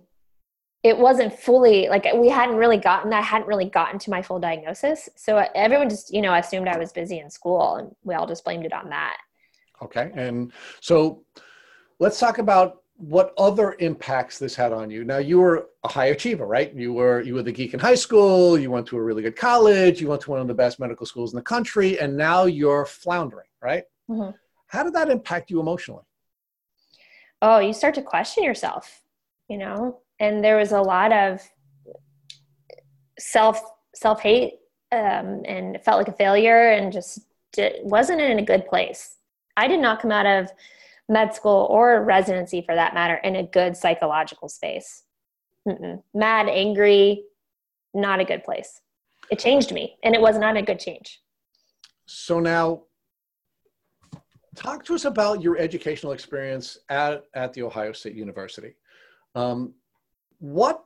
it 0.84 0.98
wasn't 0.98 1.34
fully 1.34 1.88
like 1.90 2.06
we 2.16 2.30
hadn't 2.30 2.56
really 2.56 2.78
gotten 2.78 3.12
i 3.14 3.22
hadn't 3.22 3.48
really 3.48 3.70
gotten 3.70 4.00
to 4.00 4.10
my 4.10 4.22
full 4.22 4.40
diagnosis. 4.40 5.10
So 5.16 5.46
everyone 5.56 5.90
just 5.90 6.14
you 6.14 6.22
know 6.22 6.34
assumed 6.34 6.68
i 6.68 6.78
was 6.78 6.92
busy 6.92 7.20
in 7.20 7.30
school 7.30 7.76
and 7.76 7.96
we 8.04 8.16
all 8.16 8.28
just 8.28 8.44
blamed 8.44 8.66
it 8.66 8.74
on 8.74 8.90
that. 8.90 9.18
Okay 9.82 10.12
and 10.16 10.52
so 10.82 11.24
let's 12.00 12.20
talk 12.20 12.38
about 12.38 12.84
what 12.98 13.32
other 13.38 13.76
impacts 13.78 14.40
this 14.40 14.56
had 14.56 14.74
on 14.74 14.90
you. 14.90 15.04
Now 15.04 15.20
you 15.20 15.38
were 15.38 15.70
a 15.84 15.88
high 15.88 16.08
achiever 16.08 16.48
right? 16.48 16.74
You 16.74 16.94
were 16.94 17.22
you 17.22 17.36
were 17.36 17.44
the 17.44 17.52
geek 17.52 17.74
in 17.74 17.80
high 17.80 17.96
school 17.96 18.58
you 18.58 18.72
went 18.72 18.88
to 18.88 18.98
a 18.98 19.02
really 19.02 19.22
good 19.22 19.36
college 19.36 20.02
you 20.02 20.08
went 20.08 20.22
to 20.22 20.32
one 20.32 20.40
of 20.40 20.48
the 20.48 20.54
best 20.54 20.80
medical 20.80 21.06
schools 21.06 21.34
in 21.34 21.38
the 21.38 21.44
country 21.44 22.00
and 22.00 22.16
now 22.16 22.46
you're 22.46 22.86
floundering 22.86 23.48
right? 23.62 23.84
Mm-hmm. 24.10 24.32
how 24.68 24.84
did 24.84 24.94
that 24.94 25.10
impact 25.10 25.52
you 25.52 25.60
emotionally 25.60 26.04
oh 27.42 27.60
you 27.60 27.74
start 27.74 27.96
to 27.96 28.02
question 28.02 28.44
yourself 28.44 29.02
you 29.48 29.58
know? 29.58 30.00
And 30.20 30.44
there 30.44 30.58
was 30.58 30.72
a 30.72 30.82
lot 30.82 31.12
of 31.12 31.42
self 33.20 33.62
self 33.96 34.22
hate 34.22 34.54
um, 34.92 35.44
and 35.46 35.82
felt 35.84 35.98
like 35.98 36.08
a 36.08 36.14
failure 36.14 36.72
and 36.72 36.92
just 36.92 37.20
did, 37.54 37.76
wasn't 37.84 38.22
in 38.22 38.40
a 38.40 38.46
good 38.46 38.68
place. 38.68 39.16
I 39.56 39.68
did 39.68 39.80
not 39.80 40.02
come 40.02 40.12
out 40.12 40.26
of 40.26 40.52
med 41.10 41.34
school 41.34 41.68
or 41.70 42.04
residency 42.04 42.62
for 42.62 42.76
that 42.76 42.94
matter 42.94 43.16
in 43.16 43.36
a 43.36 43.44
good 43.44 43.76
psychological 43.76 44.50
space. 44.50 45.04
Mm-mm. 45.68 46.02
mad 46.14 46.48
angry 46.48 47.24
not 47.94 48.22
a 48.22 48.26
good 48.26 48.44
place. 48.44 48.82
It 49.30 49.40
changed 49.40 49.74
me 49.74 49.98
and 50.02 50.16
it 50.16 50.22
was 50.22 50.38
not 50.38 50.56
a 50.56 50.62
good 50.62 50.80
change. 50.80 51.22
So 52.06 52.40
now 52.40 52.84
talk 54.58 54.84
to 54.86 54.96
us 54.96 55.06
about 55.06 55.42
your 55.42 55.58
educational 55.58 56.12
experience 56.12 56.78
at, 56.90 57.24
at 57.34 57.54
the 57.54 57.64
Ohio 57.64 57.94
State 57.94 58.16
University. 58.16 58.74
Um, 59.36 59.74
what 60.40 60.84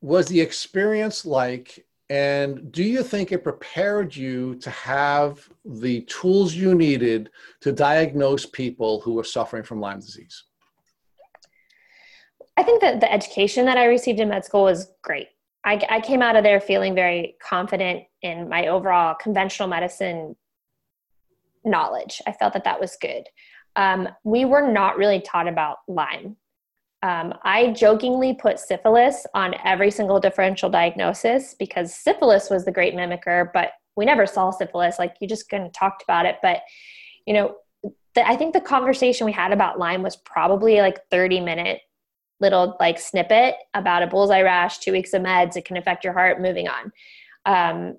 was 0.00 0.26
the 0.26 0.40
experience 0.40 1.24
like 1.24 1.86
and 2.08 2.70
do 2.70 2.84
you 2.84 3.02
think 3.02 3.32
it 3.32 3.42
prepared 3.42 4.14
you 4.14 4.54
to 4.56 4.70
have 4.70 5.48
the 5.64 6.02
tools 6.02 6.54
you 6.54 6.74
needed 6.74 7.30
to 7.62 7.72
diagnose 7.72 8.46
people 8.46 9.00
who 9.00 9.14
were 9.14 9.24
suffering 9.24 9.64
from 9.64 9.80
Lyme 9.80 9.98
disease? 9.98 10.44
I 12.56 12.62
think 12.62 12.80
that 12.80 13.00
the 13.00 13.12
education 13.12 13.66
that 13.66 13.76
I 13.76 13.86
received 13.86 14.20
in 14.20 14.28
med 14.28 14.44
school 14.44 14.62
was 14.62 14.92
great. 15.02 15.28
I, 15.64 15.84
I 15.90 16.00
came 16.00 16.22
out 16.22 16.36
of 16.36 16.44
there 16.44 16.60
feeling 16.60 16.94
very 16.94 17.36
confident 17.42 18.04
in 18.22 18.48
my 18.48 18.68
overall 18.68 19.16
conventional 19.16 19.68
medicine 19.68 20.36
knowledge. 21.66 22.22
I 22.26 22.32
felt 22.32 22.54
that 22.54 22.64
that 22.64 22.80
was 22.80 22.96
good. 23.00 23.24
Um, 23.74 24.08
we 24.24 24.44
were 24.44 24.70
not 24.70 24.96
really 24.96 25.20
taught 25.20 25.48
about 25.48 25.78
Lyme. 25.86 26.36
Um, 27.02 27.34
I 27.44 27.72
jokingly 27.72 28.34
put 28.34 28.58
syphilis 28.58 29.26
on 29.34 29.54
every 29.64 29.90
single 29.90 30.18
differential 30.18 30.70
diagnosis 30.70 31.54
because 31.58 31.94
syphilis 31.94 32.48
was 32.48 32.64
the 32.64 32.72
great 32.72 32.94
mimicker, 32.94 33.50
but 33.52 33.72
we 33.96 34.04
never 34.04 34.26
saw 34.26 34.50
syphilis. 34.50 34.98
Like 34.98 35.16
you 35.20 35.28
just 35.28 35.48
kind 35.48 35.64
of 35.64 35.72
talked 35.72 36.02
about 36.02 36.26
it. 36.26 36.36
But, 36.42 36.62
you 37.26 37.34
know, 37.34 37.56
the, 38.14 38.26
I 38.26 38.36
think 38.36 38.54
the 38.54 38.60
conversation 38.60 39.26
we 39.26 39.32
had 39.32 39.52
about 39.52 39.78
Lyme 39.78 40.02
was 40.02 40.16
probably 40.16 40.80
like 40.80 40.98
30 41.10 41.40
minute 41.40 41.80
little 42.40 42.76
like 42.80 42.98
snippet 42.98 43.54
about 43.74 44.02
a 44.02 44.06
bullseye 44.06 44.42
rash, 44.42 44.78
two 44.78 44.92
weeks 44.92 45.12
of 45.14 45.22
meds, 45.22 45.56
it 45.56 45.64
can 45.64 45.76
affect 45.76 46.04
your 46.04 46.12
heart, 46.12 46.40
moving 46.40 46.68
on. 46.68 46.92
Um, 47.44 47.96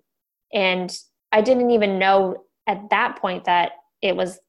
and 0.53 0.95
I 1.31 1.41
didn't 1.41 1.71
even 1.71 1.99
know 1.99 2.43
at 2.67 2.89
that 2.89 3.17
point 3.17 3.45
that 3.45 3.71
it 4.01 4.15
was, 4.15 4.39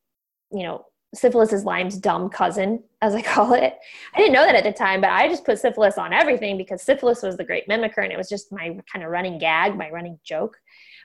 you 0.53 0.65
know, 0.65 0.85
syphilis 1.15 1.53
is 1.53 1.65
Lyme's 1.65 1.97
dumb 1.97 2.29
cousin, 2.29 2.83
as 3.01 3.15
I 3.15 3.23
call 3.35 3.55
it. 3.55 3.79
I 4.15 4.19
didn't 4.19 4.35
know 4.35 4.45
that 4.45 4.55
at 4.55 4.65
the 4.65 4.73
time, 4.73 5.01
but 5.01 5.11
I 5.11 5.29
just 5.29 5.45
put 5.45 5.59
syphilis 5.59 5.99
on 5.99 6.13
everything 6.13 6.59
because 6.59 6.83
syphilis 6.83 7.23
was 7.23 7.37
the 7.37 7.45
great 7.45 7.69
mimicker 7.69 8.03
and 8.03 8.13
it 8.13 8.19
was 8.19 8.29
just 8.29 8.53
my 8.53 8.77
kind 8.93 9.05
of 9.05 9.11
running 9.11 9.39
gag, 9.39 9.77
my 9.77 9.91
running 9.91 10.19
joke. 10.25 10.57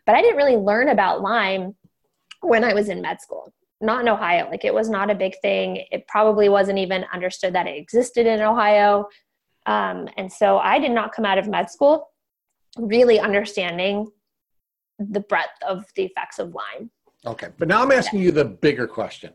But 0.06 0.16
I 0.16 0.22
didn't 0.22 0.38
really 0.38 0.58
learn 0.58 0.90
about 0.90 1.22
Lyme 1.22 1.76
when 2.42 2.64
I 2.64 2.74
was 2.74 2.90
in 2.90 3.02
med 3.02 3.22
school, 3.22 3.54
not 3.80 4.02
in 4.02 4.10
Ohio. 4.10 4.50
Like 4.50 4.66
it 4.66 4.74
was 4.74 4.90
not 4.90 5.10
a 5.10 5.16
big 5.16 5.36
thing. 5.42 5.86
It 5.92 6.08
probably 6.08 6.50
wasn't 6.50 6.80
even 6.80 7.06
understood 7.14 7.54
that 7.56 7.68
it 7.68 7.78
existed 7.78 8.26
in 8.28 8.42
Ohio. 8.42 9.08
Um, 9.66 10.10
and 10.18 10.32
so 10.32 10.58
I 10.58 10.80
did 10.80 10.92
not 10.92 11.14
come 11.14 11.26
out 11.26 11.38
of 11.38 11.48
med 11.48 11.70
school 11.70 12.10
really 12.78 13.20
understanding 13.20 14.08
the 15.00 15.20
breadth 15.20 15.62
of 15.68 15.86
the 15.96 16.04
effects 16.04 16.40
of 16.40 16.54
Lyme. 16.54 16.90
Okay, 17.26 17.48
but 17.58 17.70
now 17.70 17.82
I'm 17.82 17.92
asking 17.92 18.20
you 18.20 18.32
the 18.32 18.44
bigger 18.44 18.86
question. 18.86 19.32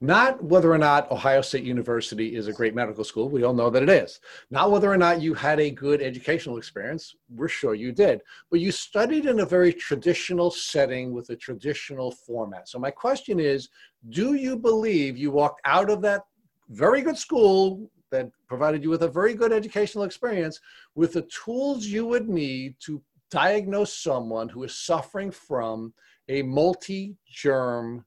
Not 0.00 0.42
whether 0.42 0.72
or 0.72 0.78
not 0.78 1.10
Ohio 1.10 1.40
State 1.40 1.64
University 1.64 2.36
is 2.36 2.46
a 2.46 2.52
great 2.52 2.74
medical 2.74 3.04
school. 3.04 3.28
We 3.28 3.42
all 3.42 3.54
know 3.54 3.70
that 3.70 3.82
it 3.82 3.88
is. 3.88 4.20
Not 4.50 4.70
whether 4.70 4.92
or 4.92 4.96
not 4.96 5.20
you 5.20 5.34
had 5.34 5.58
a 5.58 5.70
good 5.70 6.00
educational 6.00 6.58
experience. 6.58 7.14
We're 7.28 7.48
sure 7.48 7.74
you 7.74 7.90
did. 7.90 8.20
But 8.50 8.60
you 8.60 8.70
studied 8.70 9.26
in 9.26 9.40
a 9.40 9.46
very 9.46 9.72
traditional 9.72 10.50
setting 10.50 11.12
with 11.12 11.30
a 11.30 11.36
traditional 11.36 12.12
format. 12.12 12.68
So, 12.68 12.78
my 12.78 12.90
question 12.90 13.40
is 13.40 13.68
do 14.10 14.34
you 14.34 14.56
believe 14.56 15.16
you 15.16 15.30
walked 15.30 15.60
out 15.64 15.90
of 15.90 16.02
that 16.02 16.22
very 16.68 17.00
good 17.00 17.18
school 17.18 17.90
that 18.10 18.30
provided 18.46 18.82
you 18.82 18.90
with 18.90 19.02
a 19.02 19.08
very 19.08 19.34
good 19.34 19.52
educational 19.52 20.04
experience 20.04 20.60
with 20.94 21.14
the 21.14 21.22
tools 21.22 21.86
you 21.86 22.06
would 22.06 22.28
need 22.28 22.76
to 22.80 23.02
diagnose 23.30 23.92
someone 23.92 24.48
who 24.48 24.62
is 24.62 24.78
suffering 24.78 25.30
from 25.30 25.92
a 26.28 26.42
multi 26.42 27.16
germ 27.28 28.04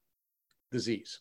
disease? 0.70 1.20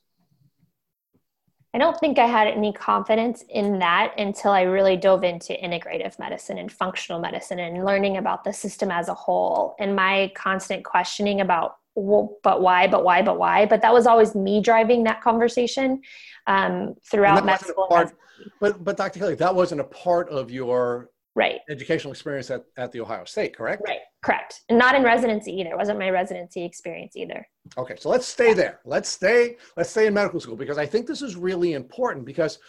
I 1.74 1.80
don't 1.80 2.00
think 2.00 2.18
I 2.18 2.26
had 2.26 2.48
any 2.48 2.74
confidence 2.74 3.44
in 3.50 3.80
that 3.80 4.14
until 4.18 4.52
I 4.52 4.62
really 4.62 4.98
dove 4.98 5.24
into 5.24 5.54
integrative 5.54 6.18
medicine 6.18 6.58
and 6.58 6.72
functional 6.72 7.20
medicine 7.20 7.60
and 7.60 7.86
learning 7.86 8.18
about 8.18 8.44
the 8.44 8.52
system 8.52 8.90
as 8.90 9.10
a 9.10 9.14
whole. 9.14 9.76
And 9.78 9.96
my 9.96 10.32
constant 10.36 10.84
questioning 10.84 11.42
about, 11.42 11.78
well, 11.94 12.38
but 12.42 12.62
why, 12.62 12.88
but 12.88 13.04
why, 13.04 13.22
but 13.22 13.38
why? 13.38 13.66
But 13.68 13.82
that 13.82 13.94
was 13.94 14.08
always 14.08 14.34
me 14.34 14.62
driving 14.62 15.04
that 15.04 15.22
conversation 15.22 16.02
um, 16.48 16.96
throughout 17.12 17.46
med 17.46 17.60
school. 17.60 17.88
Part, 17.88 18.16
but, 18.60 18.84
but 18.84 18.98
Dr. 18.98 19.20
Kelly, 19.20 19.36
that 19.36 19.54
wasn't 19.54 19.82
a 19.82 19.86
part 19.86 20.30
of 20.30 20.50
your 20.50 21.12
right. 21.38 21.60
Educational 21.69 22.12
experience 22.12 22.50
at, 22.52 22.63
at 22.78 22.91
the 22.91 23.00
ohio 23.00 23.23
state 23.23 23.56
correct? 23.56 23.84
Right. 23.88 24.00
Correct. 24.23 24.62
And 24.69 24.78
not 24.78 24.95
in 24.95 25.04
residency 25.04 25.52
either. 25.52 25.69
It 25.69 25.78
wasn't 25.78 26.00
my 26.00 26.10
residency 26.10 26.65
experience 26.65 27.15
either. 27.15 27.47
Okay 27.78 27.95
so 28.00 28.10
let's 28.10 28.26
stay 28.26 28.54
there. 28.54 28.80
Let's 28.84 29.08
stay 29.08 29.58
let's 29.78 29.89
stay 29.89 30.08
in 30.08 30.13
medical 30.13 30.39
school 30.39 30.58
because 30.58 30.78
i 30.78 30.86
think 30.86 31.08
this 31.08 31.21
is 31.21 31.36
really 31.36 31.73
important 31.73 32.26
because 32.26 32.60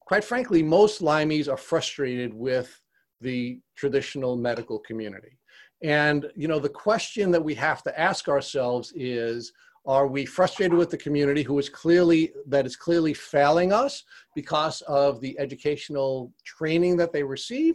quite 0.00 0.24
frankly 0.24 0.62
most 0.62 1.02
Lymies 1.02 1.52
are 1.52 1.56
frustrated 1.56 2.32
with 2.32 2.80
the 3.20 3.60
traditional 3.76 4.36
medical 4.36 4.78
community. 4.78 5.38
And 5.82 6.26
you 6.36 6.48
know 6.48 6.60
the 6.60 6.68
question 6.68 7.30
that 7.32 7.44
we 7.44 7.54
have 7.56 7.82
to 7.82 8.00
ask 8.00 8.28
ourselves 8.28 8.92
is 8.94 9.52
are 9.84 10.06
we 10.06 10.24
frustrated 10.24 10.78
with 10.78 10.90
the 10.90 10.96
community 10.96 11.42
who 11.42 11.58
is 11.58 11.68
clearly 11.68 12.32
that 12.46 12.66
is 12.66 12.76
clearly 12.76 13.14
failing 13.14 13.72
us 13.72 14.04
because 14.34 14.80
of 14.82 15.20
the 15.20 15.36
educational 15.38 16.32
training 16.44 16.96
that 16.98 17.12
they 17.12 17.24
receive 17.24 17.74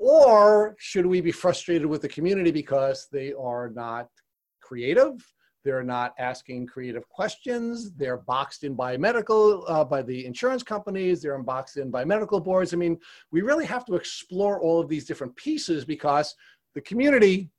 or 0.00 0.74
should 0.78 1.04
we 1.04 1.20
be 1.20 1.30
frustrated 1.30 1.86
with 1.86 2.00
the 2.00 2.08
community 2.08 2.50
because 2.50 3.06
they 3.12 3.34
are 3.34 3.68
not 3.68 4.08
creative? 4.62 5.22
They're 5.62 5.82
not 5.82 6.14
asking 6.18 6.68
creative 6.68 7.06
questions. 7.10 7.92
They're 7.92 8.16
boxed 8.16 8.64
in 8.64 8.74
by 8.74 8.96
medical, 8.96 9.62
uh, 9.68 9.84
by 9.84 10.00
the 10.00 10.24
insurance 10.24 10.62
companies. 10.62 11.20
They're 11.20 11.42
boxed 11.42 11.76
in 11.76 11.90
by 11.90 12.06
medical 12.06 12.40
boards. 12.40 12.72
I 12.72 12.78
mean, 12.78 12.98
we 13.30 13.42
really 13.42 13.66
have 13.66 13.84
to 13.86 13.94
explore 13.94 14.58
all 14.58 14.80
of 14.80 14.88
these 14.88 15.04
different 15.04 15.36
pieces 15.36 15.84
because 15.84 16.34
the 16.74 16.80
community, 16.80 17.50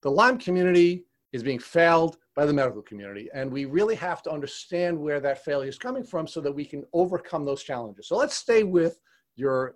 the 0.00 0.10
Lyme 0.10 0.38
community, 0.38 1.04
is 1.32 1.42
being 1.42 1.58
failed 1.58 2.16
by 2.34 2.46
the 2.46 2.54
medical 2.54 2.80
community. 2.80 3.28
And 3.34 3.52
we 3.52 3.66
really 3.66 3.96
have 3.96 4.22
to 4.22 4.30
understand 4.30 4.98
where 4.98 5.20
that 5.20 5.44
failure 5.44 5.68
is 5.68 5.76
coming 5.76 6.04
from 6.04 6.26
so 6.26 6.40
that 6.40 6.52
we 6.52 6.64
can 6.64 6.84
overcome 6.94 7.44
those 7.44 7.62
challenges. 7.62 8.08
So 8.08 8.16
let's 8.16 8.34
stay 8.34 8.62
with 8.62 8.98
your, 9.34 9.74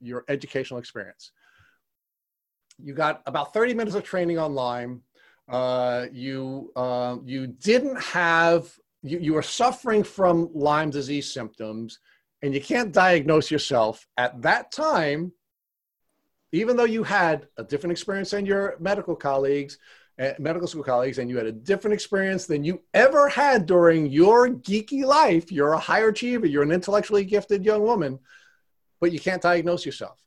your 0.00 0.24
educational 0.28 0.80
experience 0.80 1.32
you 2.82 2.94
got 2.94 3.22
about 3.26 3.52
30 3.52 3.74
minutes 3.74 3.96
of 3.96 4.02
training 4.02 4.38
on 4.38 4.54
Lyme. 4.54 5.02
Uh, 5.48 6.06
you 6.12 6.72
uh, 6.76 7.16
you 7.24 7.46
didn't 7.46 8.00
have 8.00 8.72
you, 9.02 9.18
you 9.18 9.34
were 9.34 9.42
suffering 9.42 10.02
from 10.02 10.48
Lyme 10.54 10.90
disease 10.90 11.32
symptoms, 11.32 11.98
and 12.42 12.54
you 12.54 12.60
can't 12.60 12.92
diagnose 12.92 13.50
yourself 13.50 14.06
at 14.16 14.40
that 14.42 14.72
time, 14.72 15.32
even 16.52 16.76
though 16.76 16.84
you 16.84 17.02
had 17.02 17.48
a 17.56 17.64
different 17.64 17.92
experience 17.92 18.30
than 18.30 18.46
your 18.46 18.76
medical 18.78 19.16
colleagues, 19.16 19.78
uh, 20.20 20.30
medical 20.38 20.68
school 20.68 20.84
colleagues, 20.84 21.18
and 21.18 21.28
you 21.28 21.36
had 21.36 21.46
a 21.46 21.52
different 21.52 21.94
experience 21.94 22.46
than 22.46 22.62
you 22.62 22.80
ever 22.94 23.28
had 23.28 23.66
during 23.66 24.06
your 24.06 24.48
geeky 24.48 25.04
life. 25.04 25.50
You're 25.50 25.72
a 25.72 25.78
higher 25.78 26.08
achiever. 26.08 26.46
You're 26.46 26.62
an 26.62 26.72
intellectually 26.72 27.24
gifted 27.24 27.64
young 27.64 27.82
woman, 27.82 28.18
but 29.00 29.12
you 29.12 29.18
can't 29.18 29.42
diagnose 29.42 29.84
yourself. 29.84 30.22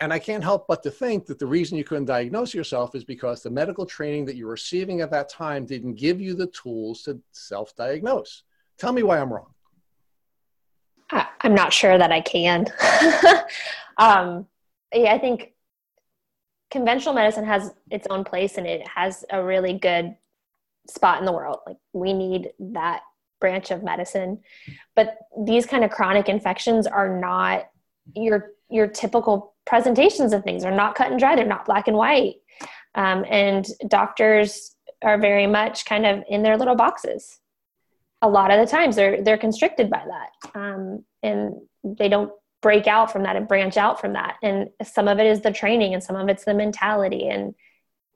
And 0.00 0.12
I 0.12 0.18
can't 0.18 0.44
help 0.44 0.66
but 0.68 0.82
to 0.84 0.90
think 0.90 1.26
that 1.26 1.40
the 1.40 1.46
reason 1.46 1.76
you 1.76 1.82
couldn't 1.82 2.04
diagnose 2.04 2.54
yourself 2.54 2.94
is 2.94 3.04
because 3.04 3.42
the 3.42 3.50
medical 3.50 3.84
training 3.84 4.26
that 4.26 4.36
you 4.36 4.46
were 4.46 4.52
receiving 4.52 5.00
at 5.00 5.10
that 5.10 5.28
time 5.28 5.66
didn't 5.66 5.94
give 5.94 6.20
you 6.20 6.34
the 6.34 6.46
tools 6.48 7.02
to 7.02 7.20
self 7.32 7.74
diagnose. 7.74 8.44
Tell 8.78 8.92
me 8.92 9.02
why 9.02 9.18
I'm 9.18 9.32
wrong. 9.32 9.52
I'm 11.40 11.54
not 11.54 11.72
sure 11.72 11.96
that 11.96 12.12
I 12.12 12.20
can. 12.20 12.66
um, 13.98 14.46
yeah, 14.92 15.12
I 15.12 15.18
think 15.18 15.52
conventional 16.70 17.14
medicine 17.14 17.44
has 17.44 17.72
its 17.90 18.06
own 18.10 18.24
place 18.24 18.58
and 18.58 18.66
it 18.66 18.86
has 18.86 19.24
a 19.30 19.42
really 19.42 19.72
good 19.72 20.14
spot 20.88 21.18
in 21.18 21.24
the 21.24 21.32
world. 21.32 21.60
Like, 21.66 21.78
we 21.92 22.12
need 22.12 22.50
that 22.58 23.02
branch 23.40 23.70
of 23.70 23.82
medicine. 23.82 24.40
But 24.94 25.18
these 25.44 25.66
kind 25.66 25.84
of 25.84 25.90
chronic 25.90 26.28
infections 26.28 26.86
are 26.86 27.18
not 27.18 27.68
your 28.14 28.52
your 28.70 28.86
typical 28.86 29.54
presentations 29.68 30.32
of 30.32 30.42
things. 30.42 30.64
Are 30.64 30.74
not 30.74 30.94
cut 30.94 31.10
and 31.10 31.20
dry. 31.20 31.36
They're 31.36 31.46
not 31.46 31.66
black 31.66 31.88
and 31.88 31.96
white. 31.96 32.36
Um, 32.94 33.24
and 33.28 33.66
doctors 33.86 34.74
are 35.02 35.18
very 35.18 35.46
much 35.46 35.84
kind 35.84 36.06
of 36.06 36.24
in 36.28 36.42
their 36.42 36.56
little 36.56 36.74
boxes. 36.74 37.38
A 38.22 38.28
lot 38.28 38.50
of 38.50 38.58
the 38.58 38.70
times 38.70 38.96
they're 38.96 39.22
they're 39.22 39.38
constricted 39.38 39.90
by 39.90 40.02
that. 40.04 40.58
Um, 40.58 41.04
and 41.22 41.54
they 41.84 42.08
don't 42.08 42.32
break 42.60 42.88
out 42.88 43.12
from 43.12 43.22
that 43.22 43.36
and 43.36 43.46
branch 43.46 43.76
out 43.76 44.00
from 44.00 44.14
that. 44.14 44.36
And 44.42 44.70
some 44.82 45.06
of 45.06 45.20
it 45.20 45.26
is 45.26 45.42
the 45.42 45.52
training 45.52 45.94
and 45.94 46.02
some 46.02 46.16
of 46.16 46.28
it's 46.28 46.44
the 46.44 46.54
mentality. 46.54 47.28
And 47.28 47.54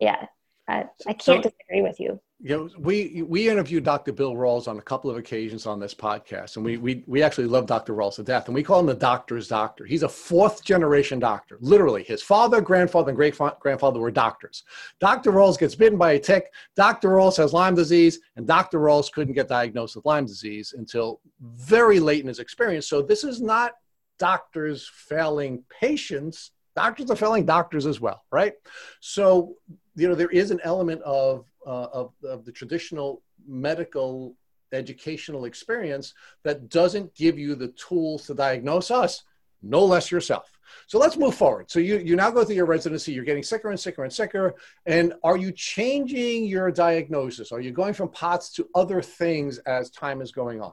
yeah 0.01 0.27
I, 0.69 0.85
I 1.07 1.13
can't 1.13 1.23
so, 1.23 1.37
disagree 1.37 1.83
with 1.83 1.99
you. 1.99 2.21
You 2.45 2.57
know, 2.57 2.71
we 2.79 3.23
we 3.23 3.49
interviewed 3.49 3.85
Dr. 3.85 4.13
Bill 4.13 4.35
Rawls 4.35 4.67
on 4.67 4.79
a 4.79 4.83
couple 4.83 5.11
of 5.11 5.17
occasions 5.17 5.67
on 5.67 5.79
this 5.79 5.95
podcast, 5.95 6.57
and 6.57 6.65
we 6.65 6.77
we 6.77 7.05
we 7.07 7.23
actually 7.23 7.47
love 7.47 7.67
Dr. 7.67 7.95
Rawls 7.95 8.17
to 8.17 8.23
death, 8.23 8.47
and 8.47 8.55
we 8.55 8.63
call 8.63 8.81
him 8.81 8.87
the 8.87 8.95
doctor's 8.95 9.49
doctor. 9.49 9.85
He's 9.85 10.03
a 10.03 10.09
fourth 10.09 10.65
generation 10.65 11.19
doctor. 11.19 11.59
Literally, 11.61 12.03
his 12.05 12.23
father, 12.23 12.61
grandfather, 12.61 13.11
and 13.11 13.17
great 13.17 13.37
grandfather 13.61 14.01
were 14.01 14.11
doctors. 14.11 14.65
Dr. 15.01 15.33
Rawls 15.33 15.59
gets 15.59 15.75
bitten 15.75 15.99
by 15.99 16.13
a 16.13 16.19
tick. 16.19 16.53
Dr. 16.75 17.11
Rawls 17.11 17.37
has 17.37 17.53
Lyme 17.53 17.75
disease, 17.75 18.21
and 18.37 18.47
Dr. 18.47 18.79
Rawls 18.81 19.13
couldn't 19.13 19.35
get 19.35 19.49
diagnosed 19.49 19.97
with 19.97 20.05
Lyme 20.05 20.27
disease 20.27 20.75
until 20.77 21.21
very 21.41 22.01
late 22.01 22.23
in 22.23 22.29
his 22.29 22.39
experience. 22.39 22.89
So 22.89 23.03
this 23.03 23.25
is 23.25 23.41
not 23.41 23.73
doctors 24.19 24.89
failing 24.95 25.65
patients. 25.81 26.52
Doctors 26.75 27.11
are 27.11 27.17
failing 27.17 27.45
doctors 27.45 27.87
as 27.87 28.01
well, 28.01 28.25
right? 28.31 28.55
So 29.01 29.57
you 29.95 30.09
know 30.09 30.15
there 30.15 30.31
is 30.31 30.51
an 30.51 30.61
element 30.65 31.03
of 31.03 31.45
uh, 31.67 31.89
of, 31.93 32.13
of 32.25 32.45
the 32.45 32.53
traditional 32.53 33.23
medical 33.47 34.35
educational 34.73 35.45
experience 35.45 36.15
that 36.45 36.69
doesn't 36.69 37.15
give 37.15 37.39
you 37.39 37.55
the 37.55 37.69
tools 37.69 38.27
to 38.27 38.35
diagnose 38.35 38.91
us, 38.91 39.25
no 39.63 39.85
less 39.85 40.11
yourself. 40.11 40.59
So 40.87 40.99
let's 40.99 41.17
move 41.17 41.35
forward. 41.35 41.71
So 41.71 41.79
you, 41.79 41.99
you 41.99 42.17
now 42.17 42.31
go 42.31 42.45
through 42.45 42.57
your 42.57 42.67
residency, 42.67 43.13
you're 43.13 43.25
getting 43.25 43.43
sicker 43.43 43.71
and 43.71 43.79
sicker 43.79 44.05
and 44.05 44.13
sicker. 44.13 44.55
And 44.87 45.13
are 45.23 45.37
you 45.37 45.53
changing 45.53 46.47
your 46.47 46.71
diagnosis? 46.71 47.53
Are 47.53 47.61
you 47.61 47.73
going 47.73 47.95
from 47.95 48.09
POTS 48.09 48.53
to 48.55 48.69
other 48.75 49.03
things 49.03 49.59
as 49.59 49.91
time 49.91 50.23
is 50.23 50.33
going 50.33 50.63
on? 50.63 50.73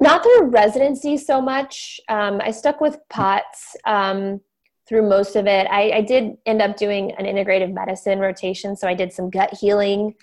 Not 0.00 0.22
through 0.22 0.48
residency 0.48 1.16
so 1.16 1.40
much. 1.40 2.00
Um, 2.08 2.40
I 2.42 2.50
stuck 2.50 2.80
with 2.80 2.98
POTS. 3.08 3.76
Um, 3.84 4.40
through 4.88 5.08
most 5.08 5.36
of 5.36 5.46
it. 5.46 5.66
I, 5.68 5.90
I, 5.90 6.00
did 6.00 6.36
end 6.46 6.62
up 6.62 6.76
doing 6.76 7.12
an 7.12 7.24
integrative 7.26 7.72
medicine 7.72 8.20
rotation, 8.20 8.76
so 8.76 8.86
I 8.86 8.94
did 8.94 9.12
some 9.12 9.30
gut 9.30 9.52
healing 9.60 10.14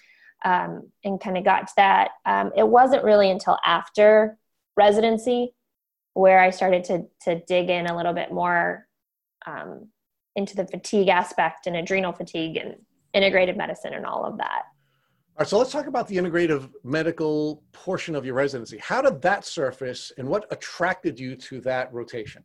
um, 0.46 0.90
and 1.04 1.20
kind 1.20 1.38
of 1.38 1.44
got 1.44 1.68
to 1.68 1.74
that. 1.78 2.12
Um, 2.26 2.52
it 2.56 2.68
wasn't 2.68 3.04
really 3.04 3.30
until 3.30 3.58
after 3.66 4.38
residency 4.78 5.54
where 6.14 6.40
I 6.40 6.50
started 6.52 6.84
to 6.86 7.06
to 7.22 7.42
dig 7.46 7.70
in 7.70 7.88
a 7.88 7.96
little 7.96 8.14
bit 8.14 8.32
more 8.32 8.88
um, 9.46 9.90
into 10.36 10.56
the 10.56 10.66
fatigue 10.66 11.10
aspect 11.10 11.68
and 11.68 11.76
adrenal 11.76 12.14
fatigue 12.14 12.58
and 12.58 12.76
integrative 13.16 13.58
medicine 13.58 13.94
and 13.94 14.06
all 14.06 14.26
of 14.26 14.38
that. 14.38 14.64
All 15.36 15.40
right, 15.40 15.48
so 15.48 15.58
let's 15.58 15.72
talk 15.72 15.88
about 15.88 16.08
the 16.08 16.18
integrative 16.18 16.70
medical 16.84 17.64
portion 17.72 18.16
of 18.16 18.24
your 18.24 18.36
residency. 18.36 18.78
How 18.78 19.02
did 19.02 19.20
that 19.24 19.46
surface 19.46 20.12
and 20.20 20.28
what 20.28 20.46
attracted 20.52 21.20
you 21.20 21.36
to 21.36 21.60
that 21.62 21.92
rotation? 21.92 22.44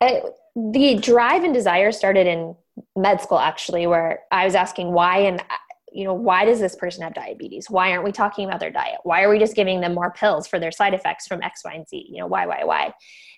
I, 0.00 0.22
the 0.54 0.96
drive 0.96 1.42
and 1.42 1.52
desire 1.52 1.90
started 1.90 2.26
in 2.26 2.54
med 2.94 3.20
school 3.20 3.38
actually 3.38 3.86
where 3.86 4.20
i 4.30 4.44
was 4.44 4.54
asking 4.54 4.92
why 4.92 5.18
and 5.20 5.40
uh, 5.40 5.56
you 5.90 6.04
know 6.04 6.12
why 6.12 6.44
does 6.44 6.60
this 6.60 6.76
person 6.76 7.02
have 7.02 7.14
diabetes 7.14 7.70
why 7.70 7.90
aren't 7.90 8.04
we 8.04 8.12
talking 8.12 8.46
about 8.46 8.60
their 8.60 8.70
diet 8.70 8.98
why 9.04 9.22
are 9.22 9.30
we 9.30 9.38
just 9.38 9.56
giving 9.56 9.80
them 9.80 9.94
more 9.94 10.12
pills 10.12 10.46
for 10.46 10.58
their 10.58 10.72
side 10.72 10.92
effects 10.92 11.26
from 11.26 11.42
x 11.42 11.62
y 11.64 11.72
and 11.72 11.88
z 11.88 12.06
you 12.10 12.18
know 12.18 12.26
why 12.26 12.44
why 12.46 12.64
why 12.64 12.92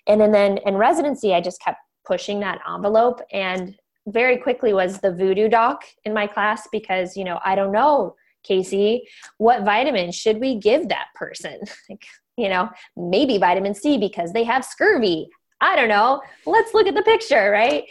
and 0.07 0.19
then, 0.19 0.31
then 0.31 0.57
in 0.65 0.75
residency 0.75 1.33
i 1.33 1.39
just 1.39 1.61
kept 1.61 1.77
pushing 2.05 2.41
that 2.41 2.59
envelope 2.67 3.21
and 3.31 3.75
very 4.11 4.37
quickly 4.37 4.73
was 4.73 4.99
the 4.99 5.11
voodoo 5.11 5.49
doc 5.49 5.83
in 6.05 6.13
my 6.13 6.27
class 6.27 6.67
because 6.71 7.15
you 7.17 7.23
know 7.23 7.39
i 7.43 7.55
don't 7.55 7.71
know 7.71 8.15
casey 8.43 9.07
what 9.37 9.63
vitamin 9.63 10.11
should 10.11 10.39
we 10.39 10.55
give 10.55 10.89
that 10.89 11.07
person 11.15 11.59
like 11.89 12.05
you 12.37 12.49
know 12.49 12.69
maybe 12.95 13.37
vitamin 13.37 13.73
c 13.73 13.97
because 13.97 14.31
they 14.33 14.43
have 14.43 14.63
scurvy 14.63 15.27
I 15.61 15.75
don't 15.75 15.89
know. 15.89 16.21
Let's 16.45 16.73
look 16.73 16.87
at 16.87 16.95
the 16.95 17.03
picture, 17.03 17.51
right? 17.51 17.83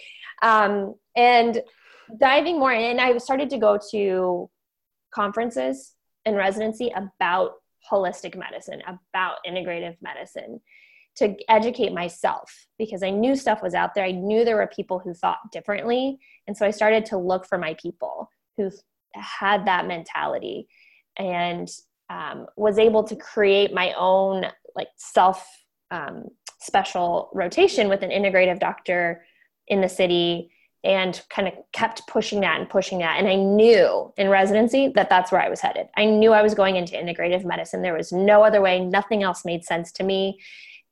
Um, 0.42 0.94
and 1.16 1.60
diving 2.18 2.58
more 2.58 2.72
in, 2.72 2.98
I 2.98 3.16
started 3.18 3.50
to 3.50 3.58
go 3.58 3.78
to 3.90 4.48
conferences 5.12 5.94
in 6.24 6.34
residency 6.34 6.92
about 6.94 7.52
holistic 7.90 8.36
medicine, 8.36 8.82
about 8.86 9.36
integrative 9.46 9.96
medicine 10.00 10.60
to 11.18 11.34
educate 11.48 11.92
myself 11.92 12.66
because 12.78 13.02
I 13.02 13.10
knew 13.10 13.36
stuff 13.36 13.62
was 13.62 13.74
out 13.74 13.94
there. 13.94 14.04
I 14.04 14.12
knew 14.12 14.44
there 14.44 14.56
were 14.56 14.68
people 14.68 14.98
who 14.98 15.14
thought 15.14 15.38
differently. 15.52 16.18
And 16.46 16.56
so 16.56 16.66
I 16.66 16.70
started 16.70 17.04
to 17.06 17.18
look 17.18 17.46
for 17.46 17.58
my 17.58 17.74
people 17.74 18.30
who 18.56 18.70
had 19.14 19.66
that 19.66 19.86
mentality 19.86 20.68
and 21.16 21.68
um, 22.10 22.46
was 22.56 22.78
able 22.78 23.04
to 23.04 23.16
create 23.16 23.74
my 23.74 23.92
own 23.98 24.46
like 24.74 24.88
self 24.96 25.46
um, 25.90 26.26
special 26.60 27.30
rotation 27.34 27.88
with 27.88 28.02
an 28.02 28.10
integrative 28.10 28.60
doctor 28.60 29.24
in 29.66 29.80
the 29.80 29.88
city 29.88 30.50
and 30.84 31.22
kind 31.28 31.48
of 31.48 31.54
kept 31.72 32.06
pushing 32.06 32.40
that 32.40 32.60
and 32.60 32.68
pushing 32.68 32.98
that. 32.98 33.18
And 33.18 33.28
I 33.28 33.34
knew 33.34 34.12
in 34.16 34.28
residency 34.28 34.88
that 34.94 35.10
that's 35.10 35.32
where 35.32 35.40
I 35.40 35.48
was 35.48 35.60
headed. 35.60 35.88
I 35.96 36.04
knew 36.04 36.32
I 36.32 36.42
was 36.42 36.54
going 36.54 36.76
into 36.76 36.94
integrative 36.94 37.44
medicine. 37.44 37.82
There 37.82 37.94
was 37.94 38.12
no 38.12 38.44
other 38.44 38.60
way, 38.60 38.80
nothing 38.80 39.22
else 39.22 39.44
made 39.44 39.64
sense 39.64 39.90
to 39.92 40.04
me. 40.04 40.38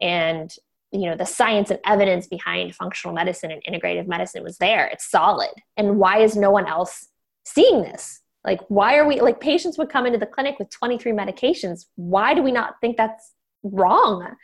And 0.00 0.52
you 0.92 1.10
know 1.10 1.16
the 1.16 1.26
science 1.26 1.70
and 1.70 1.80
evidence 1.84 2.26
behind 2.26 2.74
functional 2.74 3.14
medicine 3.14 3.50
and 3.50 3.62
integrative 3.64 4.06
medicine 4.06 4.42
was 4.42 4.58
there. 4.58 4.86
It's 4.86 5.10
solid. 5.10 5.50
And 5.76 5.98
why 5.98 6.18
is 6.18 6.36
no 6.36 6.50
one 6.50 6.66
else 6.66 7.08
seeing 7.44 7.82
this? 7.82 8.20
Like 8.44 8.60
why 8.68 8.96
are 8.96 9.06
we 9.06 9.20
like 9.20 9.40
patients 9.40 9.76
would 9.78 9.90
come 9.90 10.06
into 10.06 10.18
the 10.18 10.26
clinic 10.26 10.58
with 10.58 10.70
23 10.70 11.12
medications. 11.12 11.86
Why 11.96 12.34
do 12.34 12.42
we 12.42 12.52
not 12.52 12.80
think 12.80 12.96
that's 12.96 13.32
wrong? 13.62 14.36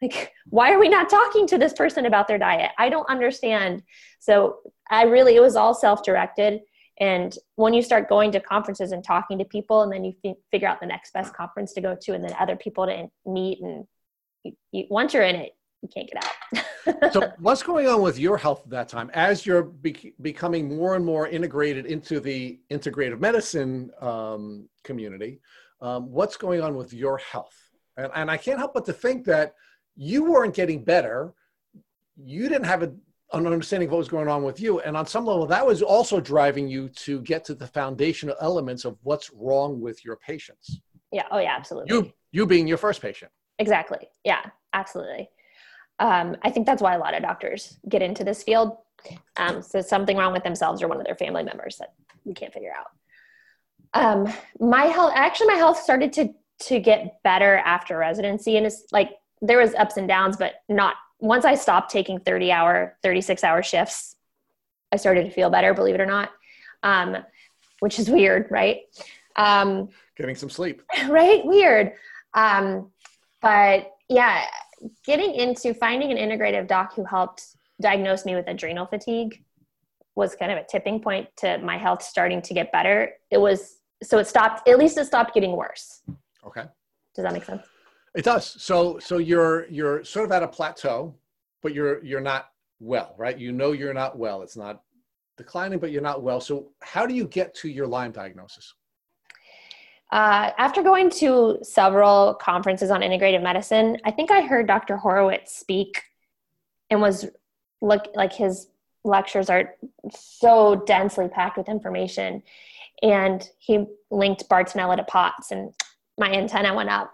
Like 0.00 0.32
why 0.46 0.72
are 0.72 0.80
we 0.80 0.88
not 0.88 1.08
talking 1.08 1.46
to 1.46 1.58
this 1.58 1.72
person 1.74 2.06
about 2.06 2.26
their 2.26 2.38
diet? 2.38 2.72
I 2.76 2.88
don't 2.88 3.08
understand. 3.08 3.84
So 4.18 4.56
i 4.90 5.04
really 5.04 5.36
it 5.36 5.40
was 5.40 5.54
all 5.54 5.74
self-directed. 5.74 6.60
And 6.98 7.36
when 7.54 7.72
you 7.72 7.82
start 7.82 8.08
going 8.08 8.32
to 8.32 8.40
conferences 8.40 8.90
and 8.90 9.04
talking 9.04 9.38
to 9.38 9.44
people 9.44 9.82
and 9.82 9.92
then 9.92 10.04
you 10.04 10.14
f- 10.24 10.36
figure 10.50 10.66
out 10.66 10.80
the 10.80 10.86
next 10.86 11.12
best 11.12 11.34
conference 11.34 11.72
to 11.74 11.80
go 11.80 11.96
to 12.00 12.14
and 12.14 12.24
then 12.24 12.34
other 12.38 12.56
people 12.56 12.86
to 12.86 13.06
meet 13.24 13.60
and 13.62 13.86
you, 14.44 14.52
you, 14.72 14.84
once 14.90 15.14
you're 15.14 15.22
in 15.22 15.36
it 15.36 15.52
you 15.82 15.88
can't 15.92 16.08
get 16.10 16.24
out 16.24 17.12
so 17.12 17.32
what's 17.38 17.62
going 17.62 17.86
on 17.88 18.02
with 18.02 18.18
your 18.18 18.36
health 18.36 18.62
at 18.64 18.70
that 18.70 18.88
time 18.88 19.10
as 19.14 19.44
you're 19.44 19.64
be- 19.64 20.14
becoming 20.20 20.76
more 20.76 20.94
and 20.94 21.04
more 21.04 21.26
integrated 21.28 21.86
into 21.86 22.20
the 22.20 22.60
integrative 22.70 23.20
medicine 23.20 23.90
um, 24.00 24.68
community 24.84 25.40
um, 25.80 26.10
what's 26.10 26.36
going 26.36 26.60
on 26.60 26.76
with 26.76 26.92
your 26.92 27.18
health 27.18 27.56
and, 27.96 28.10
and 28.14 28.30
i 28.30 28.36
can't 28.36 28.58
help 28.58 28.74
but 28.74 28.84
to 28.84 28.92
think 28.92 29.24
that 29.24 29.54
you 29.96 30.24
weren't 30.24 30.54
getting 30.54 30.84
better. 30.84 31.34
You 32.16 32.48
didn't 32.48 32.64
have 32.64 32.82
a, 32.82 32.92
an 33.32 33.46
understanding 33.46 33.88
of 33.88 33.92
what 33.92 33.98
was 33.98 34.08
going 34.08 34.28
on 34.28 34.42
with 34.42 34.60
you. 34.60 34.80
And 34.80 34.96
on 34.96 35.06
some 35.06 35.26
level, 35.26 35.46
that 35.46 35.66
was 35.66 35.82
also 35.82 36.20
driving 36.20 36.68
you 36.68 36.88
to 36.90 37.20
get 37.22 37.44
to 37.46 37.54
the 37.54 37.66
foundational 37.66 38.36
elements 38.40 38.84
of 38.84 38.96
what's 39.02 39.30
wrong 39.32 39.80
with 39.80 40.04
your 40.04 40.16
patients. 40.16 40.80
Yeah. 41.10 41.24
Oh, 41.30 41.38
yeah, 41.38 41.54
absolutely. 41.56 41.94
You, 41.94 42.12
you 42.30 42.46
being 42.46 42.66
your 42.66 42.78
first 42.78 43.02
patient. 43.02 43.30
Exactly. 43.58 44.08
Yeah, 44.24 44.42
absolutely. 44.72 45.30
Um, 45.98 46.36
I 46.42 46.50
think 46.50 46.66
that's 46.66 46.82
why 46.82 46.94
a 46.94 46.98
lot 46.98 47.14
of 47.14 47.22
doctors 47.22 47.78
get 47.88 48.02
into 48.02 48.24
this 48.24 48.42
field. 48.42 48.76
Um, 49.36 49.62
so 49.62 49.80
something 49.80 50.16
wrong 50.16 50.32
with 50.32 50.44
themselves 50.44 50.82
or 50.82 50.88
one 50.88 50.98
of 50.98 51.04
their 51.06 51.16
family 51.16 51.42
members 51.42 51.76
that 51.78 51.92
we 52.24 52.34
can't 52.34 52.52
figure 52.52 52.72
out. 52.76 52.86
Um, 53.94 54.32
my 54.58 54.84
health, 54.84 55.12
actually, 55.14 55.48
my 55.48 55.54
health 55.54 55.78
started 55.78 56.12
to 56.14 56.34
to 56.66 56.78
get 56.78 57.20
better 57.24 57.56
after 57.56 57.98
residency, 57.98 58.56
and 58.56 58.64
it's 58.66 58.84
like 58.92 59.10
there 59.40 59.58
was 59.58 59.74
ups 59.74 59.96
and 59.96 60.06
downs, 60.06 60.36
but 60.36 60.54
not 60.68 60.94
once 61.18 61.44
I 61.44 61.56
stopped 61.56 61.90
taking 61.90 62.20
30 62.20 62.52
hour, 62.52 62.96
36 63.02 63.42
hour 63.42 63.62
shifts, 63.62 64.16
I 64.92 64.96
started 64.96 65.24
to 65.24 65.30
feel 65.30 65.50
better, 65.50 65.74
believe 65.74 65.96
it 65.96 66.00
or 66.00 66.06
not. 66.06 66.30
Um, 66.82 67.16
which 67.80 67.98
is 67.98 68.08
weird, 68.08 68.46
right? 68.50 68.82
Um, 69.34 69.88
getting 70.16 70.36
some 70.36 70.50
sleep. 70.50 70.82
Right? 71.08 71.44
Weird. 71.44 71.92
Um, 72.34 72.90
but 73.42 73.92
yeah, 74.08 74.46
getting 75.04 75.34
into 75.34 75.74
finding 75.74 76.16
an 76.16 76.18
integrative 76.18 76.66
doc 76.66 76.94
who 76.94 77.04
helped 77.04 77.56
diagnose 77.80 78.24
me 78.24 78.34
with 78.34 78.46
adrenal 78.46 78.86
fatigue 78.86 79.44
was 80.14 80.34
kind 80.34 80.52
of 80.52 80.58
a 80.58 80.64
tipping 80.64 81.00
point 81.00 81.28
to 81.38 81.58
my 81.58 81.76
health 81.76 82.02
starting 82.02 82.40
to 82.42 82.54
get 82.54 82.70
better. 82.70 83.10
It 83.30 83.38
was 83.38 83.78
so 84.02 84.18
it 84.18 84.26
stopped, 84.26 84.68
at 84.68 84.78
least 84.78 84.98
it 84.98 85.06
stopped 85.06 85.34
getting 85.34 85.56
worse. 85.56 86.02
Okay. 86.44 86.64
Does 87.14 87.24
that 87.24 87.32
make 87.32 87.44
sense? 87.44 87.62
It 88.14 88.24
does. 88.24 88.62
So 88.62 88.98
so 88.98 89.18
you're 89.18 89.66
you're 89.68 90.04
sort 90.04 90.24
of 90.24 90.32
at 90.32 90.42
a 90.42 90.48
plateau, 90.48 91.14
but 91.62 91.72
you're 91.72 92.04
you're 92.04 92.20
not 92.20 92.50
well, 92.80 93.14
right? 93.16 93.38
You 93.38 93.52
know 93.52 93.72
you're 93.72 93.94
not 93.94 94.18
well. 94.18 94.42
It's 94.42 94.56
not 94.56 94.82
declining, 95.38 95.78
but 95.78 95.90
you're 95.90 96.02
not 96.02 96.22
well. 96.22 96.40
So 96.40 96.72
how 96.80 97.06
do 97.06 97.14
you 97.14 97.26
get 97.26 97.54
to 97.56 97.68
your 97.68 97.86
Lyme 97.86 98.12
diagnosis? 98.12 98.74
Uh, 100.12 100.52
after 100.58 100.82
going 100.82 101.10
to 101.10 101.58
several 101.62 102.34
conferences 102.34 102.90
on 102.90 103.00
integrative 103.00 103.42
medicine, 103.42 103.96
I 104.04 104.12
think 104.12 104.30
I 104.30 104.42
heard 104.42 104.66
Dr. 104.66 104.96
Horowitz 104.96 105.56
speak 105.56 106.02
and 106.90 107.00
was 107.00 107.26
look 107.80 108.06
like 108.14 108.32
his 108.32 108.68
lectures 109.02 109.50
are 109.50 109.74
so 110.14 110.84
densely 110.86 111.28
packed 111.28 111.56
with 111.56 111.68
information. 111.68 112.42
And 113.02 113.48
he 113.58 113.86
linked 114.10 114.48
Bartonella 114.48 114.96
to 114.96 115.02
POTS, 115.02 115.50
and 115.50 115.74
my 116.16 116.30
antenna 116.30 116.72
went 116.74 116.90
up 116.90 117.12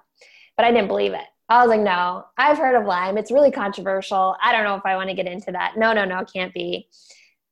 but 0.59 0.66
I 0.66 0.72
didn't 0.72 0.88
believe 0.88 1.14
it. 1.14 1.24
I 1.49 1.62
was 1.62 1.70
like, 1.70 1.80
no, 1.80 2.26
I've 2.36 2.59
heard 2.59 2.78
of 2.78 2.84
Lyme. 2.84 3.16
It's 3.16 3.30
really 3.30 3.53
controversial. 3.53 4.36
I 4.42 4.53
don't 4.53 4.64
know 4.64 4.74
if 4.74 4.84
I 4.84 4.96
want 4.96 5.09
to 5.09 5.14
get 5.14 5.26
into 5.26 5.53
that. 5.53 5.78
No, 5.78 5.92
no, 5.94 6.05
no, 6.05 6.24
can't 6.24 6.53
be. 6.53 6.88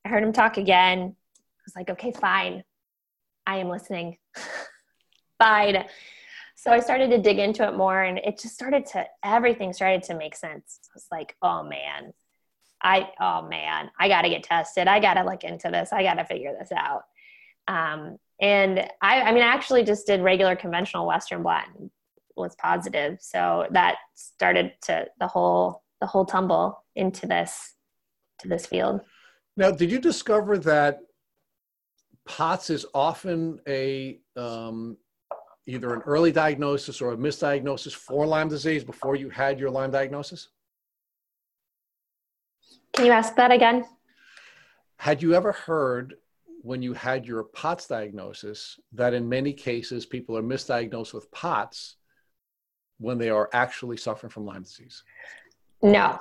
I 0.05 0.09
heard 0.09 0.21
him 0.21 0.33
talk 0.33 0.57
again. 0.57 0.99
I 0.99 1.61
was 1.65 1.75
like, 1.75 1.89
okay, 1.89 2.11
fine. 2.11 2.63
I 3.47 3.57
am 3.57 3.69
listening. 3.69 4.17
So 6.59 6.71
I 6.71 6.79
started 6.79 7.11
to 7.11 7.19
dig 7.19 7.37
into 7.37 7.67
it 7.67 7.77
more 7.77 8.01
and 8.01 8.17
it 8.17 8.39
just 8.39 8.55
started 8.55 8.85
to, 8.87 9.05
everything 9.23 9.73
started 9.73 10.01
to 10.03 10.15
make 10.15 10.35
sense. 10.35 10.79
I 10.89 10.91
was 10.95 11.05
like, 11.11 11.35
oh 11.43 11.61
man, 11.61 12.13
I, 12.81 13.11
oh 13.19 13.47
man, 13.47 13.91
I 13.99 14.07
got 14.07 14.23
to 14.23 14.29
get 14.29 14.43
tested. 14.43 14.87
I 14.87 14.99
got 14.99 15.13
to 15.13 15.23
look 15.23 15.43
into 15.43 15.69
this. 15.69 15.93
I 15.93 16.01
got 16.01 16.15
to 16.15 16.25
figure 16.25 16.55
this 16.59 16.71
out. 16.71 17.03
Um, 17.67 18.17
and 18.41 18.79
I, 19.01 19.21
I 19.21 19.31
mean, 19.33 19.43
I 19.43 19.47
actually 19.47 19.83
just 19.83 20.07
did 20.07 20.21
regular 20.21 20.55
conventional 20.55 21.05
Western 21.05 21.43
blot 21.43 21.65
and 21.77 21.91
was 22.35 22.55
positive. 22.55 23.19
So 23.21 23.67
that 23.71 23.97
started 24.15 24.73
to 24.83 25.05
the 25.19 25.27
whole, 25.27 25.83
the 26.01 26.07
whole 26.07 26.25
tumble 26.25 26.83
into 26.95 27.27
this, 27.27 27.75
to 28.39 28.47
this 28.47 28.65
field. 28.65 29.01
Now, 29.55 29.71
did 29.71 29.91
you 29.91 29.99
discover 29.99 30.57
that 30.59 30.99
POTS 32.25 32.69
is 32.71 32.85
often 32.93 33.59
a 33.67 34.19
um, 34.35 34.97
either 35.67 35.93
an 35.93 36.01
early 36.05 36.31
diagnosis 36.31 37.01
or 37.01 37.11
a 37.11 37.17
misdiagnosis 37.17 37.93
for 37.93 38.25
Lyme 38.25 38.47
disease 38.47 38.83
before 38.83 39.15
you 39.15 39.29
had 39.29 39.59
your 39.59 39.69
Lyme 39.69 39.91
diagnosis? 39.91 40.47
Can 42.93 43.05
you 43.05 43.11
ask 43.11 43.35
that 43.35 43.51
again? 43.51 43.85
Had 44.97 45.21
you 45.21 45.35
ever 45.35 45.51
heard 45.51 46.15
when 46.61 46.81
you 46.81 46.93
had 46.93 47.25
your 47.25 47.43
POTS 47.43 47.87
diagnosis 47.87 48.79
that 48.93 49.13
in 49.13 49.29
many 49.29 49.53
cases 49.53 50.05
people 50.05 50.37
are 50.37 50.41
misdiagnosed 50.41 51.13
with 51.13 51.29
POTS 51.31 51.97
when 52.97 53.17
they 53.17 53.29
are 53.29 53.49
actually 53.53 53.97
suffering 53.97 54.31
from 54.31 54.45
Lyme 54.45 54.63
disease? 54.63 55.03
No. 55.81 56.17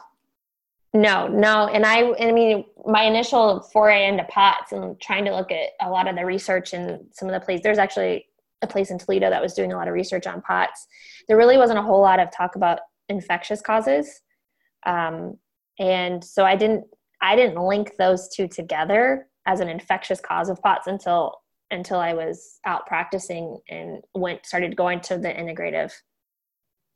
No, 0.93 1.29
no. 1.29 1.69
And 1.69 1.87
I, 1.87 2.13
I 2.15 2.33
mean, 2.33 2.65
my 2.85 3.05
initial 3.05 3.61
foray 3.61 4.09
into 4.09 4.25
POTS 4.25 4.73
and 4.73 5.01
trying 5.01 5.25
to 5.27 5.35
look 5.35 5.53
at 5.53 5.71
a 5.81 5.89
lot 5.89 6.09
of 6.09 6.17
the 6.17 6.25
research 6.25 6.73
and 6.73 7.07
some 7.13 7.29
of 7.29 7.33
the 7.33 7.45
places, 7.45 7.63
there's 7.63 7.79
actually 7.79 8.27
a 8.63 8.67
place 8.67 8.91
in 8.91 8.99
Toledo 8.99 9.31
that 9.31 9.43
was 9.43 9.55
doing 9.55 9.73
a 9.73 9.77
lot 9.77 9.89
of 9.89 9.95
research 9.95 10.27
on 10.27 10.43
POTS. 10.43 10.87
There 11.29 11.37
really 11.37 11.57
wasn't 11.57 11.79
a 11.79 11.83
whole 11.83 12.01
lot 12.01 12.21
of 12.21 12.31
talk 12.31 12.57
about 12.57 12.81
infectious 13.09 13.61
causes. 13.61 14.23
Um, 14.87 15.37
and 15.79 16.23
so 16.25 16.45
I 16.45 16.57
didn't, 16.57 16.85
I 17.21 17.37
didn't 17.37 17.61
link 17.61 17.97
those 17.99 18.29
two 18.29 18.49
together 18.49 19.29
as 19.47 19.61
an 19.61 19.69
infectious 19.69 20.21
cause 20.21 20.49
of 20.49 20.61
POTS 20.63 20.87
until, 20.87 21.35
until 21.71 21.99
I 21.99 22.15
was 22.15 22.59
out 22.65 22.87
practicing 22.87 23.59
and 23.69 24.03
went, 24.15 24.47
started 24.47 24.77
going 24.77 25.01
to 25.03 25.19
the 25.19 25.29
integrative 25.29 25.93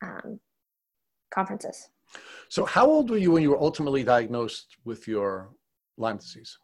um, 0.02 0.40
conferences. 1.32 1.88
So, 2.48 2.64
how 2.64 2.86
old 2.86 3.10
were 3.10 3.18
you 3.18 3.30
when 3.30 3.42
you 3.42 3.50
were 3.50 3.60
ultimately 3.60 4.02
diagnosed 4.02 4.76
with 4.84 5.06
your 5.06 5.50
Lyme 5.96 6.16
disease? 6.16 6.58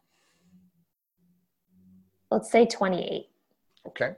Let's 2.31 2.51
say 2.51 2.67
28. 2.67 3.27
Okay. 3.89 4.15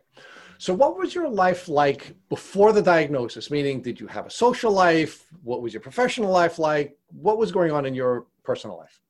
So, 0.58 0.74
what 0.74 0.98
was 0.98 1.14
your 1.14 1.28
life 1.28 1.68
like 1.68 2.14
before 2.28 2.72
the 2.72 2.82
diagnosis? 2.82 3.50
Meaning, 3.50 3.80
did 3.80 4.00
you 4.00 4.06
have 4.08 4.26
a 4.26 4.30
social 4.30 4.72
life? 4.72 5.26
What 5.42 5.62
was 5.62 5.72
your 5.72 5.80
professional 5.80 6.30
life 6.30 6.58
like? 6.58 6.96
What 7.12 7.38
was 7.38 7.52
going 7.52 7.70
on 7.70 7.86
in 7.86 7.94
your 7.94 8.26
personal 8.42 8.76
life? 8.76 9.00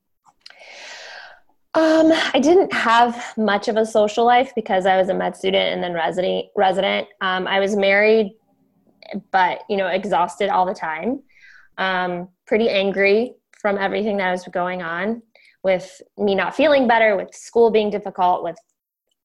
Um, 1.75 2.13
I 2.35 2.39
didn't 2.41 2.73
have 2.73 3.35
much 3.37 3.69
of 3.69 3.77
a 3.77 3.87
social 3.87 4.25
life 4.25 4.53
because 4.55 4.85
I 4.85 4.97
was 4.99 5.09
a 5.09 5.15
med 5.15 5.37
student 5.37 5.73
and 5.73 5.83
then 5.83 5.95
resident. 5.95 6.47
Resident. 6.55 7.09
Um, 7.23 7.47
I 7.47 7.61
was 7.61 7.77
married, 7.77 8.35
but 9.31 9.61
you 9.71 9.77
know, 9.77 9.87
exhausted 9.87 10.51
all 10.51 10.67
the 10.67 10.75
time 10.75 11.23
um, 11.79 12.29
pretty 12.47 12.69
angry 12.69 13.35
from 13.61 13.79
everything 13.79 14.19
that 14.19 14.31
was 14.31 14.45
going 14.53 14.83
on 14.83 15.23
with 15.63 16.01
me 16.19 16.35
not 16.35 16.55
feeling 16.55 16.87
better, 16.87 17.17
with 17.17 17.35
school 17.35 17.71
being 17.71 17.91
difficult, 17.91 18.45
with 18.45 18.57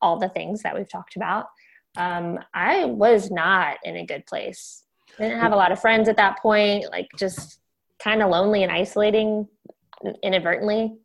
all 0.02 0.18
the 0.18 0.30
things 0.30 0.62
that 0.62 0.76
we've 0.76 0.90
talked 0.90 1.16
about. 1.16 1.48
Um, 1.96 2.40
I 2.54 2.86
was 2.86 3.30
not 3.30 3.78
in 3.84 3.98
a 3.98 4.06
good 4.06 4.26
place. 4.26 4.84
I 5.20 5.24
didn't 5.24 5.40
have 5.40 5.52
a 5.52 5.56
lot 5.56 5.72
of 5.72 5.80
friends 5.80 6.10
at 6.10 6.18
that 6.18 6.40
point, 6.40 6.86
like 6.92 7.08
just 7.18 7.60
kind 8.00 8.22
of 8.22 8.30
lonely 8.30 8.64
and 8.64 8.72
isolating 8.72 9.48
inadvertently. 10.24 10.96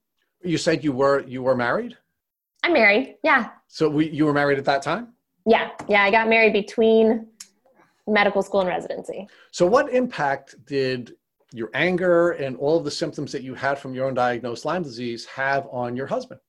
You 0.43 0.57
said 0.57 0.83
you 0.83 0.93
were 0.93 1.21
you 1.27 1.43
were 1.43 1.57
married. 1.57 1.97
I'm 2.63 2.73
married. 2.73 3.17
Yeah. 3.23 3.51
So 3.69 3.89
we, 3.89 4.09
you 4.11 4.25
were 4.25 4.33
married 4.33 4.59
at 4.59 4.65
that 4.65 4.83
time. 4.83 5.13
Yeah, 5.47 5.71
yeah. 5.89 6.03
I 6.03 6.11
got 6.11 6.29
married 6.29 6.53
between 6.53 7.27
medical 8.07 8.43
school 8.43 8.61
and 8.61 8.69
residency. 8.69 9.29
So, 9.51 9.67
what 9.67 9.93
impact 9.93 10.55
did 10.67 11.15
your 11.53 11.71
anger 11.75 12.33
and 12.33 12.57
all 12.57 12.77
of 12.77 12.85
the 12.85 12.91
symptoms 12.91 13.33
that 13.33 13.43
you 13.43 13.55
had 13.55 13.79
from 13.79 13.95
your 13.95 14.11
undiagnosed 14.11 14.65
Lyme 14.65 14.83
disease 14.83 15.25
have 15.27 15.67
on 15.71 15.97
your 15.97 16.07
husband? 16.07 16.41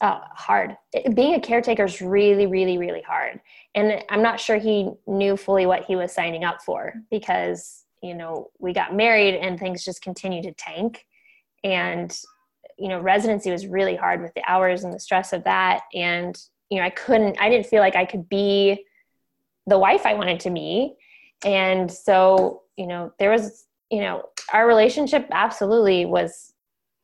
Uh, 0.00 0.20
hard. 0.32 0.76
Being 1.14 1.34
a 1.34 1.40
caretaker 1.40 1.84
is 1.84 2.00
really, 2.00 2.46
really, 2.46 2.78
really 2.78 3.02
hard. 3.02 3.40
And 3.74 4.02
I'm 4.10 4.22
not 4.22 4.40
sure 4.40 4.58
he 4.58 4.90
knew 5.06 5.36
fully 5.36 5.66
what 5.66 5.84
he 5.84 5.96
was 5.96 6.12
signing 6.12 6.44
up 6.44 6.62
for 6.62 6.94
because, 7.10 7.84
you 8.02 8.14
know, 8.14 8.50
we 8.58 8.72
got 8.72 8.94
married 8.94 9.34
and 9.36 9.58
things 9.58 9.84
just 9.84 10.02
continued 10.02 10.44
to 10.44 10.52
tank. 10.52 11.06
And, 11.62 12.16
you 12.78 12.88
know, 12.88 13.00
residency 13.00 13.50
was 13.50 13.66
really 13.66 13.96
hard 13.96 14.20
with 14.20 14.34
the 14.34 14.42
hours 14.46 14.84
and 14.84 14.92
the 14.92 15.00
stress 15.00 15.32
of 15.32 15.44
that. 15.44 15.82
And, 15.94 16.36
you 16.70 16.78
know, 16.78 16.84
I 16.84 16.90
couldn't, 16.90 17.40
I 17.40 17.48
didn't 17.48 17.66
feel 17.66 17.80
like 17.80 17.96
I 17.96 18.04
could 18.04 18.28
be 18.28 18.84
the 19.66 19.78
wife 19.78 20.06
I 20.06 20.14
wanted 20.14 20.40
to 20.40 20.50
be. 20.50 20.94
And 21.44 21.90
so 21.90 22.64
you 22.76 22.86
know 22.86 23.12
there 23.18 23.30
was 23.30 23.66
you 23.90 24.00
know 24.00 24.28
our 24.52 24.66
relationship 24.66 25.26
absolutely 25.30 26.04
was 26.04 26.52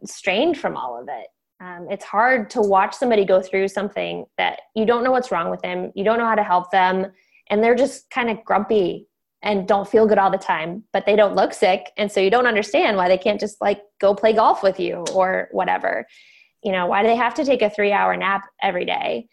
strained 0.05 0.59
from 0.59 0.77
all 0.77 1.01
of 1.01 1.09
it 1.09 1.29
um, 1.61 1.87
it's 1.91 2.05
hard 2.05 2.51
to 2.51 2.63
watch 2.63 2.95
somebody 2.95 3.25
go 3.25 3.43
through 3.43 3.69
something 3.69 4.25
that 4.39 4.61
you 4.75 4.87
don't 4.87 5.05
know 5.05 5.13
what's 5.13 5.31
wrong 5.31 5.51
with 5.51 5.61
them 5.61 5.93
you 5.95 6.05
don't 6.05 6.19
know 6.19 6.27
how 6.27 6.35
to 6.35 6.43
help 6.43 6.71
them 6.71 7.13
and 7.49 7.63
they're 7.63 7.75
just 7.75 8.11
kind 8.11 8.31
of 8.31 8.45
grumpy 8.45 9.07
and 9.43 9.67
don't 9.67 9.89
feel 9.89 10.07
good 10.07 10.19
all 10.19 10.31
the 10.31 10.39
time 10.39 10.83
but 10.93 11.07
they 11.07 11.17
don't 11.17 11.35
look 11.35 11.53
sick 11.53 11.91
and 11.97 12.11
so 12.11 12.21
you 12.21 12.31
don't 12.31 12.47
understand 12.47 12.97
why 12.97 13.09
they 13.09 13.19
can't 13.19 13.41
just 13.41 13.61
like 13.61 13.83
go 14.01 14.15
play 14.15 14.33
golf 14.33 14.63
with 14.63 14.81
you 14.81 15.05
or 15.15 15.49
whatever. 15.53 16.07
You 16.63 16.73
know 16.73 16.87
why 16.87 17.03
do 17.03 17.09
they 17.09 17.17
have 17.17 17.35
to 17.35 17.45
take 17.45 17.63
a 17.63 17.71
three 17.71 17.93
hour 17.93 18.17
nap 18.17 18.43
every 18.63 18.85
day? 18.85 19.29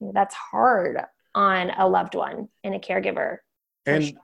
That's 0.00 0.34
hard 0.34 0.98
on 1.34 1.70
a 1.70 1.88
loved 1.88 2.14
one 2.14 2.48
and 2.64 2.74
a 2.74 2.78
caregiver. 2.78 3.38
And 3.84 4.18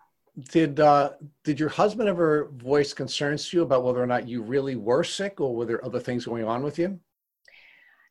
did 0.51 0.81
uh, 0.81 1.11
did 1.45 1.61
your 1.61 1.69
husband 1.69 2.09
ever 2.09 2.51
voice 2.57 2.93
concerns 2.93 3.49
to 3.49 3.59
you 3.59 3.63
about 3.63 3.85
whether 3.85 4.03
or 4.03 4.07
not 4.07 4.27
you 4.27 4.43
really 4.43 4.77
were 4.77 5.05
sick, 5.05 5.41
or 5.41 5.55
were 5.55 5.67
there 5.67 5.85
other 5.85 6.01
things 6.01 6.25
going 6.25 6.45
on 6.45 6.63
with 6.63 6.79
you? 6.79 6.99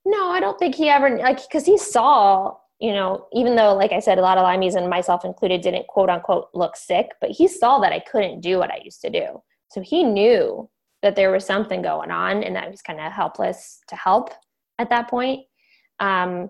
No, 0.06 0.30
I 0.30 0.40
don't 0.40 0.58
think 0.58 0.76
he 0.76 0.90
ever 0.90 1.18
like 1.18 1.42
because 1.42 1.66
he 1.66 1.78
saw, 1.78 2.56
you 2.80 2.94
know, 2.94 3.28
even 3.34 3.56
though, 3.56 3.74
like 3.76 3.92
I 3.92 4.00
said, 4.00 4.18
a 4.18 4.22
lot 4.22 4.38
of 4.38 4.46
Lymies 4.46 4.76
and 4.76 4.90
myself 4.90 5.24
included 5.24 5.62
didn't 5.62 5.88
quote 5.88 6.10
unquote 6.10 6.50
look 6.54 6.76
sick, 6.76 7.12
but 7.22 7.30
he 7.30 7.48
saw 7.48 7.80
that 7.80 7.94
I 7.94 8.00
couldn't 8.00 8.42
do 8.42 8.58
what 8.58 8.72
I 8.72 8.82
used 8.84 9.02
to 9.02 9.10
do, 9.10 9.42
so 9.70 9.82
he 9.82 10.04
knew 10.04 10.70
that 11.04 11.16
there 11.16 11.32
was 11.32 11.46
something 11.46 11.82
going 11.82 12.12
on, 12.12 12.44
and 12.44 12.56
that 12.56 12.66
I 12.66 12.70
was 12.70 12.82
kind 12.82 13.00
of 13.00 13.12
helpless 13.12 13.82
to 13.88 13.96
help 13.96 14.32
at 14.80 14.90
that 14.90 15.10
point. 15.10 15.46
Um, 16.00 16.50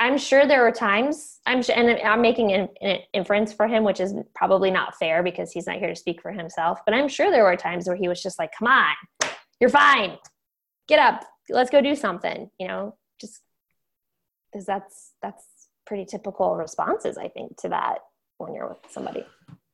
I'm 0.00 0.18
sure 0.18 0.46
there 0.46 0.62
were 0.62 0.72
times 0.72 1.40
I'm 1.46 1.62
sure, 1.62 1.76
and 1.76 2.00
I'm 2.00 2.20
making 2.20 2.52
an, 2.52 2.68
an, 2.80 2.98
inference 3.12 3.52
for 3.52 3.66
him, 3.66 3.84
which 3.84 4.00
is 4.00 4.14
probably 4.34 4.70
not 4.70 4.96
fair 4.96 5.22
because 5.22 5.52
he's 5.52 5.66
not 5.66 5.78
here 5.78 5.88
to 5.88 5.96
speak 5.96 6.20
for 6.20 6.32
himself. 6.32 6.80
But 6.84 6.94
I'm 6.94 7.08
sure 7.08 7.30
there 7.30 7.44
were 7.44 7.56
times 7.56 7.86
where 7.86 7.96
he 7.96 8.08
was 8.08 8.22
just 8.22 8.38
like, 8.38 8.50
"Come 8.58 8.68
on, 8.68 8.94
you're 9.60 9.70
fine. 9.70 10.18
Get 10.88 10.98
up. 10.98 11.24
Let's 11.48 11.70
go 11.70 11.80
do 11.80 11.94
something." 11.94 12.50
You 12.58 12.68
know, 12.68 12.96
just 13.20 13.40
because 14.52 14.66
that's 14.66 15.12
that's 15.22 15.68
pretty 15.86 16.04
typical 16.04 16.56
responses, 16.56 17.18
I 17.18 17.28
think, 17.28 17.56
to 17.58 17.68
that 17.70 17.98
when 18.38 18.54
you're 18.54 18.68
with 18.68 18.78
somebody. 18.90 19.24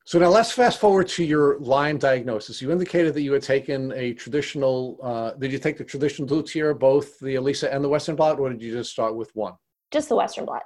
So 0.05 0.19
now 0.19 0.29
let's 0.29 0.51
fast 0.51 0.81
forward 0.81 1.07
to 1.09 1.25
your 1.25 1.59
Lyme 1.61 1.99
diagnosis. 1.99 2.61
You 2.61 2.73
indicated 2.73 3.15
that 3.15 3.23
you 3.23 3.33
had 3.33 3.43
taken 3.43 3.93
a 3.93 4.13
traditional. 4.15 4.99
Uh, 5.03 5.33
did 5.33 5.53
you 5.53 5.59
take 5.59 5.79
the 5.79 5.85
traditional 5.85 6.27
two 6.27 6.43
tier, 6.43 6.75
both 6.75 7.19
the 7.21 7.37
ELISA 7.37 7.73
and 7.73 7.85
the 7.85 7.89
Western 7.89 8.17
blot, 8.17 8.41
or 8.41 8.51
did 8.51 8.63
you 8.63 8.73
just 8.73 8.91
start 8.91 9.15
with 9.15 9.31
one? 9.37 9.55
Just 9.91 10.09
the 10.09 10.17
Western 10.17 10.47
blot. 10.47 10.63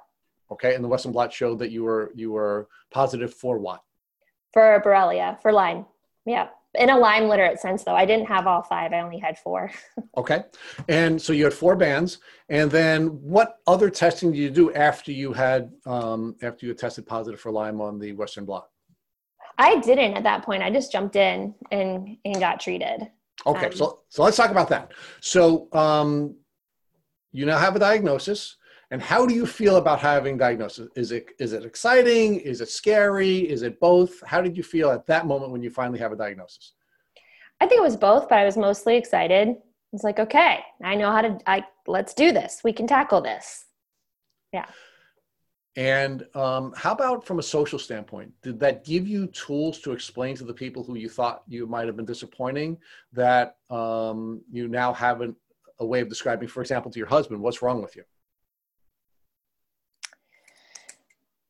Okay, 0.51 0.75
and 0.75 0.85
the 0.85 0.89
Western 0.89 1.13
blot 1.13 1.33
showed 1.33 1.59
that 1.59 1.71
you 1.71 1.85
were 1.85 2.13
you 2.15 2.33
were 2.33 2.69
positive 2.91 3.35
for 3.35 3.59
what? 3.59 3.81
For 4.53 4.81
Borrelia, 4.85 5.41
for 5.43 5.53
Lyme. 5.53 5.85
Yeah, 6.25 6.49
in 6.77 6.91
a 6.91 6.99
Lyme 6.99 7.29
literate 7.29 7.61
sense, 7.61 7.85
though. 7.85 7.95
I 7.95 8.05
didn't 8.05 8.27
have 8.27 8.47
all 8.47 8.63
five. 8.63 8.93
I 8.93 9.01
only 9.01 9.19
had 9.19 9.39
four. 9.39 9.71
okay, 10.17 10.45
and 10.89 11.21
so 11.21 11.33
you 11.33 11.45
had 11.45 11.55
four 11.55 11.77
bands, 11.77 12.19
and 12.49 12.71
then 12.71 13.07
what 13.23 13.57
other 13.67 13.91
testing 13.91 14.33
did 14.33 14.39
you 14.39 14.51
do 14.51 14.73
after 14.75 15.13
you 15.13 15.33
had 15.33 15.73
um, 15.87 16.37
after 16.43 16.67
you 16.67 16.71
had 16.71 16.79
tested 16.79 17.07
positive 17.07 17.41
for 17.41 17.51
Lyme 17.51 17.81
on 17.81 17.99
the 17.99 18.13
Western 18.13 18.45
blot? 18.45 18.69
I 19.59 19.79
didn't 19.81 20.15
at 20.15 20.25
that 20.25 20.45
point. 20.45 20.63
I 20.63 20.71
just 20.71 20.91
jumped 20.91 21.17
in 21.17 21.55
and 21.71 22.17
and 22.25 22.41
got 22.41 22.61
treated. 22.61 23.09
Okay, 23.47 23.67
um, 23.67 23.73
so 23.73 24.01
so 24.09 24.23
let's 24.23 24.37
talk 24.37 24.51
about 24.51 24.69
that. 24.69 24.93
So 25.21 25.69
um, 25.73 26.37
you 27.33 27.47
now 27.47 27.59
have 27.59 27.77
a 27.77 27.79
diagnosis. 27.79 28.57
And 28.91 29.03
how 29.03 29.27
do 29.27 29.35
you 29.35 29.47
feel 29.47 29.77
about 29.77 30.01
having 30.01 30.37
diagnosis? 30.37 30.89
Is 30.95 31.11
it 31.13 31.31
is 31.39 31.53
it 31.53 31.65
exciting? 31.65 32.41
Is 32.41 32.61
it 32.61 32.69
scary? 32.69 33.39
Is 33.39 33.63
it 33.63 33.81
both? 33.81 34.23
How 34.27 34.41
did 34.41 34.57
you 34.57 34.63
feel 34.63 34.91
at 34.91 35.07
that 35.07 35.27
moment 35.27 35.53
when 35.53 35.63
you 35.63 35.71
finally 35.71 35.99
have 35.99 36.13
a 36.13 36.17
diagnosis? 36.17 36.73
I 37.61 37.67
think 37.67 37.79
it 37.81 37.83
was 37.83 37.97
both, 37.97 38.29
but 38.29 38.39
I 38.39 38.45
was 38.45 38.57
mostly 38.57 38.97
excited. 38.97 39.57
it's 39.95 40.05
like 40.05 40.19
okay 40.19 40.59
i 40.83 40.95
know 40.95 41.11
how 41.11 41.23
to 41.23 41.39
i 41.47 41.65
let's 41.87 42.15
do 42.15 42.33
this 42.33 42.61
we 42.65 42.73
can 42.73 42.87
tackle 42.87 43.21
this 43.21 43.67
yeah 44.53 44.67
and 45.77 46.25
um, 46.37 46.73
how 46.77 46.93
about 46.93 47.27
from 47.27 47.41
a 47.41 47.43
social 47.43 47.81
standpoint? 47.81 48.31
Did 48.43 48.61
that 48.61 48.85
give 48.85 49.09
you 49.09 49.27
tools 49.27 49.81
to 49.81 49.91
explain 49.91 50.37
to 50.37 50.45
the 50.45 50.55
people 50.55 50.85
who 50.85 50.95
you 50.95 51.09
thought 51.09 51.43
you 51.49 51.67
might 51.67 51.89
have 51.89 51.97
been 51.97 52.05
disappointing 52.05 52.79
that 53.13 53.57
um, 53.71 54.41
you 54.53 54.69
now 54.69 54.93
have 54.93 55.21
an, 55.21 55.35
a 55.81 55.85
way 55.85 56.01
of 56.01 56.09
describing, 56.09 56.47
for 56.47 56.61
example, 56.61 56.93
to 56.93 56.99
your 57.01 57.09
husband, 57.09 57.41
what's 57.41 57.61
wrong 57.61 57.83
with 57.83 57.97
you? 57.97 58.05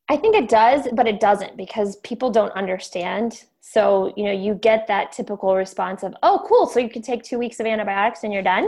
I 0.07 0.17
think 0.17 0.35
it 0.35 0.49
does, 0.49 0.87
but 0.93 1.07
it 1.07 1.19
doesn't 1.19 1.57
because 1.57 1.95
people 1.97 2.29
don't 2.29 2.51
understand. 2.51 3.43
So, 3.61 4.13
you 4.15 4.23
know, 4.25 4.31
you 4.31 4.53
get 4.55 4.87
that 4.87 5.11
typical 5.11 5.55
response 5.55 6.03
of, 6.03 6.13
oh, 6.21 6.45
cool. 6.47 6.67
So 6.67 6.79
you 6.79 6.89
can 6.89 7.01
take 7.01 7.23
two 7.23 7.39
weeks 7.39 7.59
of 7.59 7.65
antibiotics 7.65 8.23
and 8.23 8.31
you're 8.31 8.43
done. 8.43 8.67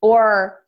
Or, 0.00 0.62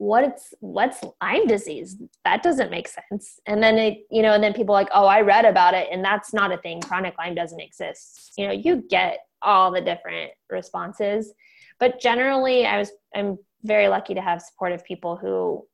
what's 0.00 0.54
what's 0.60 1.04
Lyme 1.22 1.46
disease? 1.46 1.98
That 2.24 2.42
doesn't 2.42 2.70
make 2.70 2.88
sense. 2.88 3.38
And 3.46 3.62
then 3.62 3.76
it, 3.76 4.06
you 4.10 4.22
know, 4.22 4.32
and 4.32 4.42
then 4.42 4.54
people 4.54 4.72
like, 4.72 4.88
oh, 4.94 5.04
I 5.04 5.20
read 5.20 5.44
about 5.44 5.74
it, 5.74 5.88
and 5.92 6.02
that's 6.02 6.32
not 6.32 6.50
a 6.50 6.56
thing. 6.56 6.80
Chronic 6.80 7.14
Lyme 7.18 7.34
doesn't 7.34 7.60
exist. 7.60 8.32
You 8.38 8.46
know, 8.46 8.52
you 8.54 8.82
get 8.88 9.18
all 9.42 9.70
the 9.70 9.82
different 9.82 10.32
responses, 10.48 11.34
but 11.78 12.00
generally, 12.00 12.64
I 12.64 12.78
was 12.78 12.90
I'm 13.14 13.38
very 13.62 13.88
lucky 13.88 14.14
to 14.14 14.22
have 14.22 14.40
supportive 14.40 14.84
people 14.84 15.16
who 15.16 15.66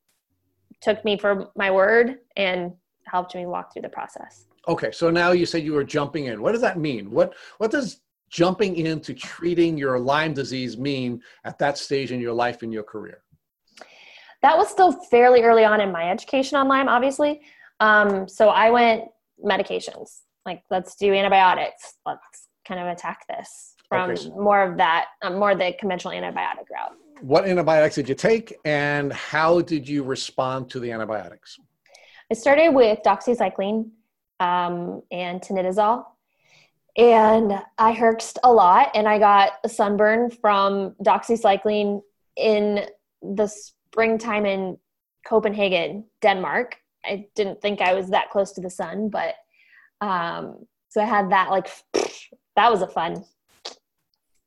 took 0.81 1.05
me 1.05 1.17
for 1.17 1.49
my 1.55 1.71
word 1.71 2.17
and 2.35 2.73
helped 3.07 3.35
me 3.35 3.45
walk 3.45 3.73
through 3.73 3.83
the 3.83 3.89
process. 3.89 4.45
Okay, 4.67 4.91
so 4.91 5.09
now 5.09 5.31
you 5.31 5.45
said 5.45 5.63
you 5.63 5.73
were 5.73 5.83
jumping 5.83 6.25
in. 6.25 6.41
What 6.41 6.51
does 6.51 6.61
that 6.61 6.77
mean? 6.77 7.09
What 7.09 7.33
what 7.57 7.71
does 7.71 8.01
jumping 8.29 8.75
into 8.75 9.13
treating 9.13 9.77
your 9.77 9.99
Lyme 9.99 10.33
disease 10.33 10.77
mean 10.77 11.21
at 11.45 11.57
that 11.59 11.77
stage 11.77 12.11
in 12.11 12.19
your 12.19 12.33
life 12.33 12.61
and 12.61 12.73
your 12.73 12.83
career? 12.83 13.23
That 14.41 14.57
was 14.57 14.69
still 14.69 14.91
fairly 14.91 15.43
early 15.43 15.63
on 15.63 15.81
in 15.81 15.91
my 15.91 16.11
education 16.11 16.57
on 16.57 16.67
Lyme, 16.67 16.89
obviously. 16.89 17.41
Um, 17.79 18.27
so 18.27 18.49
I 18.49 18.69
went 18.69 19.05
medications, 19.43 20.21
like 20.45 20.63
let's 20.69 20.95
do 20.95 21.13
antibiotics. 21.13 21.95
Let's 22.05 22.47
kind 22.67 22.79
of 22.81 22.87
attack 22.87 23.25
this 23.29 23.75
from 23.87 24.11
okay. 24.11 24.29
more 24.29 24.63
of 24.63 24.77
that, 24.77 25.07
um, 25.21 25.39
more 25.39 25.55
the 25.55 25.73
conventional 25.79 26.13
antibiotic 26.13 26.69
route. 26.71 26.95
What 27.21 27.47
antibiotics 27.47 27.95
did 27.95 28.09
you 28.09 28.15
take, 28.15 28.55
and 28.65 29.11
how 29.11 29.61
did 29.61 29.87
you 29.87 30.03
respond 30.03 30.69
to 30.71 30.79
the 30.79 30.91
antibiotics? 30.91 31.57
I 32.31 32.35
started 32.35 32.69
with 32.69 32.99
doxycycline 33.05 33.89
um, 34.39 35.01
and 35.11 35.41
tinidazole. 35.41 36.05
And 36.97 37.53
I 37.77 37.93
herxed 37.93 38.37
a 38.43 38.51
lot, 38.51 38.89
and 38.95 39.07
I 39.07 39.19
got 39.19 39.51
a 39.63 39.69
sunburn 39.69 40.31
from 40.31 40.95
doxycycline 41.03 42.01
in 42.35 42.87
the 43.21 43.47
springtime 43.47 44.47
in 44.47 44.77
Copenhagen, 45.23 46.05
Denmark. 46.21 46.77
I 47.05 47.27
didn't 47.35 47.61
think 47.61 47.81
I 47.81 47.93
was 47.93 48.09
that 48.09 48.31
close 48.31 48.51
to 48.53 48.61
the 48.61 48.69
sun, 48.71 49.09
but 49.09 49.35
um, 50.01 50.65
so 50.89 50.99
I 50.99 51.05
had 51.05 51.31
that 51.31 51.51
like 51.51 51.69
that 52.55 52.71
was 52.71 52.81
a 52.81 52.87
fun 52.87 53.23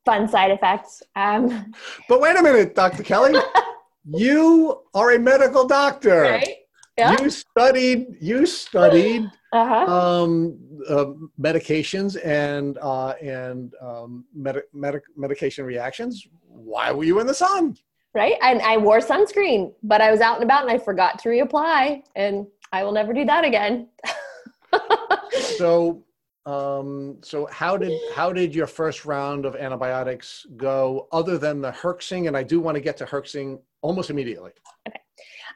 fun 0.03 0.27
side 0.27 0.51
effect. 0.51 0.87
Um, 1.15 1.73
but 2.09 2.19
wait 2.19 2.35
a 2.35 2.41
minute, 2.41 2.75
Dr. 2.75 3.03
Kelly, 3.03 3.39
you 4.05 4.81
are 4.93 5.11
a 5.11 5.19
medical 5.19 5.67
doctor. 5.67 6.21
Right? 6.23 6.55
Yeah. 6.97 7.15
You 7.21 7.29
studied. 7.29 8.17
You 8.19 8.45
studied 8.45 9.29
uh-huh. 9.53 9.85
um, 9.85 10.59
uh, 10.89 11.05
medications 11.39 12.23
and 12.25 12.77
uh, 12.81 13.11
and 13.21 13.73
um, 13.81 14.25
med- 14.33 14.63
med- 14.73 15.01
medication 15.15 15.65
reactions. 15.65 16.27
Why 16.47 16.91
were 16.91 17.03
you 17.03 17.19
in 17.19 17.27
the 17.27 17.33
sun? 17.33 17.77
Right, 18.13 18.35
and 18.41 18.61
I 18.61 18.75
wore 18.75 18.99
sunscreen, 18.99 19.73
but 19.83 20.01
I 20.01 20.11
was 20.11 20.19
out 20.19 20.35
and 20.35 20.43
about 20.43 20.63
and 20.63 20.71
I 20.71 20.77
forgot 20.77 21.17
to 21.19 21.29
reapply, 21.29 22.03
and 22.15 22.45
I 22.73 22.83
will 22.83 22.91
never 22.91 23.13
do 23.13 23.23
that 23.23 23.45
again. 23.45 23.87
so, 25.57 26.03
um, 26.45 27.19
so 27.21 27.47
how 27.51 27.77
did 27.77 27.97
how 28.13 28.33
did 28.33 28.53
your 28.53 28.67
first 28.67 29.05
round 29.05 29.45
of 29.45 29.55
antibiotics 29.55 30.45
go? 30.57 31.07
Other 31.13 31.37
than 31.37 31.61
the 31.61 31.71
herxing, 31.71 32.27
and 32.27 32.35
I 32.35 32.43
do 32.43 32.59
want 32.59 32.75
to 32.75 32.81
get 32.81 32.97
to 32.97 33.05
herxing 33.05 33.61
almost 33.81 34.09
immediately. 34.09 34.51
Okay. 34.89 34.99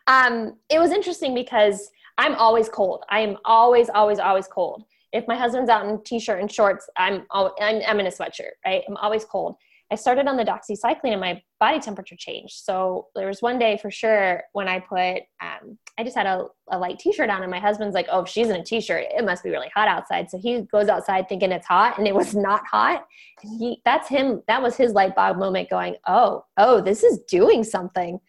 Um, 0.08 0.58
it 0.70 0.80
was 0.80 0.91
interesting 0.91 1.34
because 1.34 1.89
I'm 2.18 2.36
always 2.36 2.70
cold. 2.70 3.03
I 3.10 3.20
am 3.22 3.38
always, 3.45 3.89
always, 3.89 4.20
always 4.20 4.47
cold. 4.47 4.84
If 5.12 5.28
my 5.28 5.36
husband's 5.36 5.70
out 5.70 5.86
in 5.88 6.03
t-shirt 6.03 6.41
and 6.41 6.51
shorts, 6.51 6.89
I'm, 6.97 7.26
I'm, 7.32 7.51
I'm 7.88 7.99
in 7.99 8.08
a 8.08 8.12
sweatshirt, 8.12 8.51
right? 8.66 8.84
I'm 8.88 8.97
always 8.97 9.26
cold. 9.26 9.56
I 9.91 9.95
started 9.95 10.28
on 10.28 10.36
the 10.36 10.43
doxycycline 10.43 11.12
and 11.12 11.22
my 11.22 11.41
body 11.60 11.80
temperature 11.80 12.16
changed. 12.18 12.56
So 12.56 13.08
there 13.16 13.28
was 13.28 13.41
one 13.41 13.60
day 13.60 13.78
for 13.80 13.91
sure 13.91 14.41
when 14.53 14.68
I 14.68 14.80
put, 14.80 15.18
um, 15.41 15.78
I 15.97 16.03
just 16.03 16.16
had 16.16 16.26
a, 16.26 16.47
a 16.72 16.78
light 16.78 16.97
t-shirt 16.97 17.30
on 17.30 17.43
and 17.43 17.51
my 17.51 17.60
husband's 17.60 17.93
like, 17.93 18.08
oh, 18.12 18.24
if 18.24 18.30
she's 18.30 18.49
in 18.49 18.56
a 18.56 18.64
t-shirt, 18.64 19.06
it 19.16 19.24
must 19.24 19.43
be 19.43 19.51
really 19.51 19.70
hot 19.76 19.88
outside. 19.88 20.32
So 20.32 20.39
he 20.39 20.62
goes 20.64 20.89
outside 20.89 21.30
thinking 21.30 21.51
it's 21.51 21.68
hot 21.68 21.99
and 21.99 22.08
it 22.08 22.16
was 22.16 22.34
not 22.36 22.66
hot. 22.66 23.06
He, 23.41 23.82
that's 23.86 24.10
him. 24.10 24.41
That 24.47 24.62
was 24.62 24.76
his 24.76 24.93
light 24.93 25.16
bulb 25.16 25.38
moment 25.38 25.70
going, 25.70 25.97
oh, 26.08 26.45
oh, 26.58 26.82
this 26.82 27.03
is 27.03 27.20
doing 27.28 27.64
something. 27.64 28.20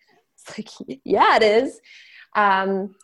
Like, 0.57 0.69
yeah, 1.05 1.37
it 1.37 1.43
is. 1.43 1.81
Um, 2.35 2.95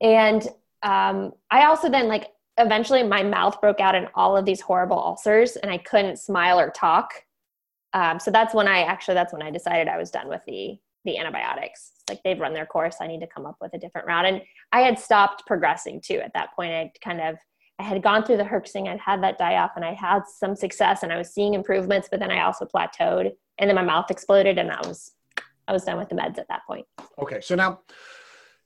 and 0.00 0.46
um, 0.82 1.32
I 1.50 1.66
also 1.66 1.90
then 1.90 2.08
like 2.08 2.28
eventually 2.56 3.02
my 3.02 3.22
mouth 3.22 3.60
broke 3.60 3.80
out 3.80 3.94
in 3.94 4.08
all 4.14 4.36
of 4.36 4.44
these 4.44 4.60
horrible 4.60 4.98
ulcers 4.98 5.56
and 5.56 5.70
I 5.70 5.78
couldn't 5.78 6.18
smile 6.18 6.58
or 6.58 6.70
talk. 6.70 7.12
Um, 7.92 8.20
so 8.20 8.30
that's 8.30 8.54
when 8.54 8.68
I 8.68 8.82
actually 8.82 9.14
that's 9.14 9.32
when 9.32 9.42
I 9.42 9.50
decided 9.50 9.88
I 9.88 9.98
was 9.98 10.10
done 10.10 10.28
with 10.28 10.42
the 10.46 10.78
the 11.04 11.16
antibiotics. 11.18 11.92
like 12.10 12.22
they've 12.22 12.38
run 12.38 12.52
their 12.52 12.66
course. 12.66 12.96
I 13.00 13.06
need 13.06 13.20
to 13.20 13.26
come 13.26 13.46
up 13.46 13.56
with 13.60 13.72
a 13.72 13.78
different 13.78 14.06
route. 14.06 14.26
And 14.26 14.42
I 14.70 14.80
had 14.80 14.98
stopped 14.98 15.46
progressing 15.46 16.00
too 16.00 16.20
at 16.22 16.34
that 16.34 16.54
point. 16.54 16.72
I 16.72 16.92
kind 17.02 17.20
of 17.20 17.36
I 17.78 17.82
had 17.82 18.02
gone 18.02 18.24
through 18.24 18.36
the 18.36 18.44
herxing. 18.44 18.88
I'd 18.88 19.00
had 19.00 19.22
that 19.22 19.38
die 19.38 19.56
off 19.56 19.72
and 19.76 19.84
I 19.84 19.94
had 19.94 20.22
some 20.26 20.54
success 20.54 21.02
and 21.02 21.10
I 21.10 21.16
was 21.16 21.32
seeing 21.32 21.54
improvements, 21.54 22.08
but 22.10 22.20
then 22.20 22.30
I 22.30 22.42
also 22.42 22.66
plateaued 22.66 23.32
and 23.58 23.68
then 23.68 23.74
my 23.74 23.82
mouth 23.82 24.10
exploded 24.10 24.58
and 24.58 24.70
I 24.70 24.86
was 24.86 25.12
I 25.68 25.72
was 25.72 25.84
done 25.84 25.98
with 25.98 26.08
the 26.08 26.14
meds 26.14 26.38
at 26.38 26.48
that 26.48 26.62
point. 26.66 26.86
Okay. 27.18 27.40
So 27.40 27.54
now 27.54 27.80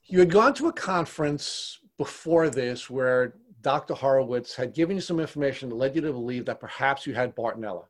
you 0.04 0.18
had 0.18 0.30
gone 0.30 0.54
to 0.54 0.68
a 0.68 0.72
conference 0.72 1.78
before 1.98 2.50
this 2.50 2.90
where 2.90 3.34
Dr. 3.60 3.94
Horowitz 3.94 4.54
had 4.54 4.74
given 4.74 4.96
you 4.96 5.00
some 5.00 5.20
information 5.20 5.68
that 5.68 5.76
led 5.76 5.94
you 5.94 6.02
to 6.02 6.12
believe 6.12 6.44
that 6.46 6.60
perhaps 6.60 7.06
you 7.06 7.14
had 7.14 7.34
Bartonella. 7.34 7.84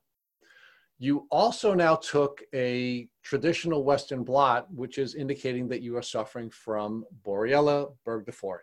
You 0.99 1.27
also 1.31 1.75
now 1.75 1.97
took 1.97 2.43
a 2.55 3.09
traditional 3.23 3.83
Western 3.83 4.23
blot, 4.23 4.73
which 4.73 4.99
is 4.99 5.17
indicating 5.17 5.69
that 5.69 5.83
you 5.83 5.97
are 5.97 6.03
suffering 6.03 6.51
from 6.51 7.05
Borrelia 7.27 7.93
burgdorferi. 8.07 8.59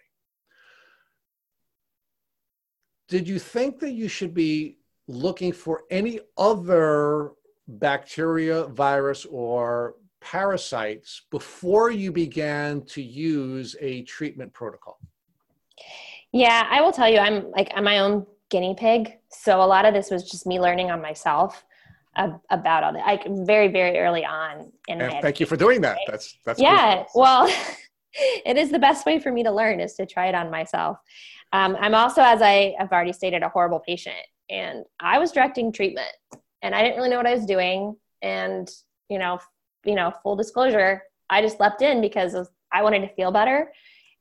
Did 3.10 3.28
you 3.28 3.39
think 3.39 3.80
that 3.80 3.92
you 3.92 4.08
should 4.08 4.34
be 4.34 4.78
looking 5.10 5.52
for 5.52 5.82
any 5.92 6.22
other 6.38 7.32
bacteria, 7.68 8.66
virus, 8.68 9.26
or 9.26 9.96
parasites 10.22 11.24
before 11.32 11.91
you 11.91 12.11
began 12.11 12.82
to 12.86 13.01
use 13.01 13.76
a 13.82 14.03
treatment 14.03 14.53
protocol? 14.53 14.99
Yeah, 16.32 16.65
I 16.69 16.82
will 16.82 16.93
tell 16.93 17.09
you, 17.09 17.19
I'm 17.19 17.51
like, 17.51 17.72
I'm 17.76 17.84
my 17.84 17.99
own 17.99 18.26
guinea 18.49 18.76
pig. 18.78 19.17
So 19.30 19.61
a 19.61 19.65
lot 19.65 19.86
of 19.86 19.93
this 19.93 20.09
was 20.09 20.30
just 20.30 20.45
me 20.45 20.59
learning 20.59 20.91
on 20.91 21.01
myself 21.01 21.65
about 22.15 22.84
all 22.84 22.93
that. 22.93 23.05
Like 23.05 23.26
very, 23.45 23.67
very 23.67 23.97
early 23.97 24.26
on 24.26 24.72
in 24.88 25.01
and 25.01 25.13
my 25.13 25.22
Thank 25.22 25.39
you 25.39 25.45
for 25.45 25.57
doing 25.57 25.82
that. 25.82 25.97
That's, 26.07 26.38
that's, 26.45 26.59
yeah. 26.59 27.03
Cool. 27.11 27.22
Well, 27.22 27.55
it 28.13 28.57
is 28.57 28.69
the 28.69 28.80
best 28.80 29.05
way 29.05 29.19
for 29.19 29.32
me 29.32 29.43
to 29.43 29.51
learn 29.51 29.80
is 29.80 29.95
to 29.95 30.05
try 30.05 30.28
it 30.28 30.36
on 30.36 30.51
myself. 30.51 30.97
Um, 31.53 31.76
I'm 31.80 31.95
also, 31.95 32.22
as 32.22 32.41
I 32.41 32.76
have 32.78 32.91
already 32.91 33.13
stated, 33.13 33.43
a 33.43 33.49
horrible 33.49 33.80
patient 33.80 34.15
and 34.49 34.86
I 34.99 35.19
was 35.19 35.32
directing 35.32 35.72
treatment 35.72 36.11
and 36.61 36.76
I 36.76 36.82
didn't 36.84 36.97
really 36.97 37.09
know 37.09 37.17
what 37.17 37.28
I 37.28 37.34
was 37.34 37.45
doing. 37.45 37.95
And, 38.22 38.69
you 39.09 39.17
know, 39.17 39.39
you 39.86 39.95
know, 39.95 40.13
full 40.23 40.36
disclosure, 40.36 41.03
I 41.29 41.41
just 41.41 41.59
leapt 41.59 41.82
in 41.82 42.01
because 42.01 42.36
I 42.71 42.84
wanted 42.84 43.01
to 43.01 43.13
feel 43.15 43.32
better 43.32 43.71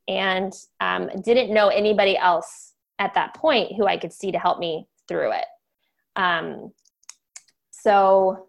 and 0.09 0.53
um, 0.81 1.11
didn't 1.23 1.53
know 1.53 1.69
anybody 1.69 2.17
else 2.17 2.73
at 2.99 3.15
that 3.15 3.35
point 3.35 3.73
who 3.77 3.87
I 3.87 3.97
could 3.97 4.13
see 4.13 4.33
to 4.33 4.39
help 4.39 4.59
me 4.59 4.87
through 5.09 5.33
it. 5.33 5.45
Um, 6.17 6.73
so 7.71 8.47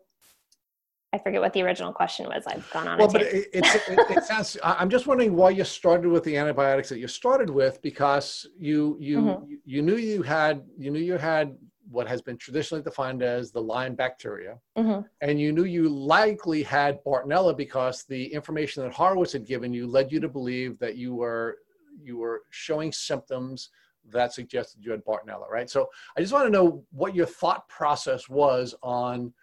I 1.13 1.17
forget 1.17 1.41
what 1.41 1.53
the 1.53 1.61
original 1.61 1.91
question 1.91 2.27
was. 2.27 2.43
I've 2.47 2.69
gone 2.71 2.87
on. 2.87 2.97
Well, 2.97 3.09
but 3.09 3.21
it, 3.21 3.49
it, 3.53 3.65
it, 3.65 4.17
it, 4.17 4.23
sounds. 4.23 4.57
I'm 4.63 4.89
just 4.89 5.07
wondering 5.07 5.35
why 5.35 5.49
you 5.49 5.63
started 5.63 6.09
with 6.09 6.23
the 6.23 6.37
antibiotics 6.37 6.89
that 6.89 6.99
you 6.99 7.07
started 7.07 7.49
with 7.49 7.81
because 7.81 8.47
you 8.57 8.97
you 8.99 9.21
mm-hmm. 9.21 9.53
you 9.65 9.81
knew 9.81 9.97
you 9.97 10.21
had 10.21 10.63
you 10.77 10.89
knew 10.89 10.99
you 10.99 11.17
had 11.17 11.57
what 11.91 12.07
has 12.07 12.21
been 12.21 12.37
traditionally 12.37 12.83
defined 12.83 13.21
as 13.21 13.51
the 13.51 13.61
Lyme 13.61 13.95
bacteria. 13.95 14.57
Mm-hmm. 14.77 15.01
And 15.21 15.39
you 15.39 15.51
knew 15.51 15.65
you 15.65 15.89
likely 15.89 16.63
had 16.63 17.03
Bartonella 17.03 17.55
because 17.55 18.05
the 18.05 18.25
information 18.33 18.83
that 18.83 18.93
Horowitz 18.93 19.33
had 19.33 19.45
given 19.45 19.73
you 19.73 19.87
led 19.87 20.11
you 20.11 20.19
to 20.21 20.29
believe 20.29 20.79
that 20.79 20.95
you 20.95 21.13
were 21.15 21.57
you 22.01 22.17
were 22.17 22.43
showing 22.49 22.91
symptoms 22.91 23.69
that 24.09 24.33
suggested 24.33 24.83
you 24.83 24.91
had 24.91 25.03
Bartonella, 25.05 25.47
right? 25.49 25.69
So 25.69 25.89
I 26.17 26.21
just 26.21 26.33
want 26.33 26.45
to 26.45 26.49
know 26.49 26.83
what 26.91 27.13
your 27.13 27.25
thought 27.25 27.67
process 27.67 28.27
was 28.29 28.73
on 28.81 29.33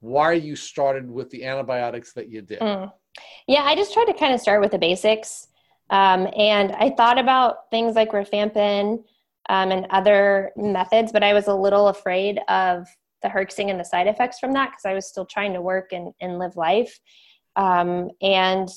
why 0.00 0.32
you 0.32 0.56
started 0.56 1.08
with 1.08 1.30
the 1.30 1.44
antibiotics 1.44 2.12
that 2.14 2.28
you 2.28 2.42
did. 2.42 2.60
Mm. 2.60 2.92
Yeah, 3.46 3.62
I 3.62 3.74
just 3.74 3.92
tried 3.92 4.06
to 4.06 4.14
kind 4.14 4.34
of 4.34 4.40
start 4.40 4.60
with 4.60 4.72
the 4.72 4.78
basics. 4.78 5.48
Um, 5.90 6.28
and 6.36 6.72
I 6.72 6.90
thought 6.90 7.18
about 7.18 7.70
things 7.70 7.94
like 7.94 8.10
rifampin 8.10 9.04
um, 9.48 9.70
and 9.70 9.86
other 9.90 10.52
methods, 10.56 11.12
but 11.12 11.22
I 11.22 11.32
was 11.32 11.48
a 11.48 11.54
little 11.54 11.88
afraid 11.88 12.40
of 12.48 12.86
the 13.22 13.28
herxing 13.28 13.70
and 13.70 13.78
the 13.78 13.84
side 13.84 14.06
effects 14.06 14.38
from 14.38 14.52
that 14.52 14.70
because 14.70 14.84
I 14.84 14.94
was 14.94 15.06
still 15.06 15.26
trying 15.26 15.52
to 15.54 15.60
work 15.60 15.92
and, 15.92 16.12
and 16.20 16.38
live 16.38 16.56
life. 16.56 16.98
Um, 17.56 18.10
and 18.20 18.68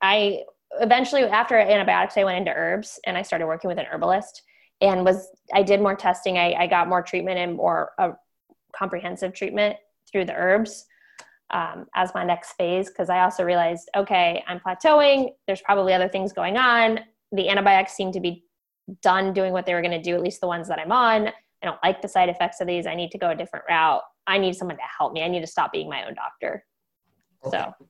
I 0.00 0.42
eventually, 0.80 1.24
after 1.24 1.58
antibiotics, 1.58 2.16
I 2.16 2.24
went 2.24 2.38
into 2.38 2.52
herbs 2.52 2.98
and 3.06 3.16
I 3.16 3.22
started 3.22 3.46
working 3.46 3.68
with 3.68 3.78
an 3.78 3.86
herbalist 3.90 4.42
and 4.80 5.04
was 5.04 5.28
I 5.52 5.62
did 5.62 5.80
more 5.80 5.96
testing. 5.96 6.38
I, 6.38 6.54
I 6.54 6.66
got 6.66 6.88
more 6.88 7.02
treatment 7.02 7.38
and 7.38 7.56
more 7.56 7.92
uh, 7.98 8.12
comprehensive 8.74 9.34
treatment 9.34 9.76
through 10.10 10.26
the 10.26 10.34
herbs 10.34 10.86
um, 11.50 11.86
as 11.94 12.12
my 12.14 12.24
next 12.24 12.52
phase 12.52 12.88
because 12.88 13.10
I 13.10 13.20
also 13.20 13.42
realized, 13.42 13.88
okay, 13.96 14.42
I'm 14.46 14.60
plateauing. 14.60 15.30
There's 15.46 15.62
probably 15.62 15.94
other 15.94 16.08
things 16.08 16.32
going 16.32 16.56
on. 16.56 17.00
The 17.32 17.48
antibiotics 17.48 17.94
seem 17.94 18.12
to 18.12 18.20
be 18.20 18.44
done 19.02 19.32
doing 19.32 19.52
what 19.52 19.66
they 19.66 19.74
were 19.74 19.82
going 19.82 19.92
to 19.92 20.02
do, 20.02 20.14
at 20.14 20.22
least 20.22 20.40
the 20.40 20.46
ones 20.46 20.68
that 20.68 20.78
I'm 20.78 20.92
on. 20.92 21.28
I 21.28 21.66
don't 21.66 21.78
like 21.82 22.00
the 22.00 22.08
side 22.08 22.28
effects 22.28 22.60
of 22.60 22.66
these. 22.66 22.86
I 22.86 22.94
need 22.94 23.10
to 23.10 23.18
go 23.18 23.30
a 23.30 23.34
different 23.34 23.64
route. 23.68 24.02
I 24.26 24.38
need 24.38 24.54
someone 24.54 24.76
to 24.76 24.82
help 24.98 25.12
me. 25.12 25.22
I 25.22 25.28
need 25.28 25.40
to 25.40 25.46
stop 25.46 25.72
being 25.72 25.88
my 25.88 26.06
own 26.06 26.14
doctor. 26.14 26.64
Okay. 27.44 27.58
So, 27.58 27.86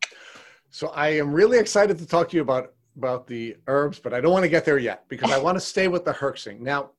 so 0.70 0.88
I 0.88 1.08
am 1.08 1.32
really 1.32 1.58
excited 1.58 1.98
to 1.98 2.06
talk 2.06 2.30
to 2.30 2.36
you 2.36 2.42
about 2.42 2.72
about 2.96 3.28
the 3.28 3.56
herbs, 3.68 4.00
but 4.00 4.12
I 4.12 4.20
don't 4.20 4.32
want 4.32 4.42
to 4.42 4.48
get 4.48 4.64
there 4.64 4.78
yet 4.78 5.04
because 5.08 5.30
I 5.30 5.38
want 5.38 5.56
to 5.56 5.60
stay 5.60 5.86
with 5.86 6.04
the 6.04 6.12
herxing. 6.12 6.58
Now, 6.58 6.90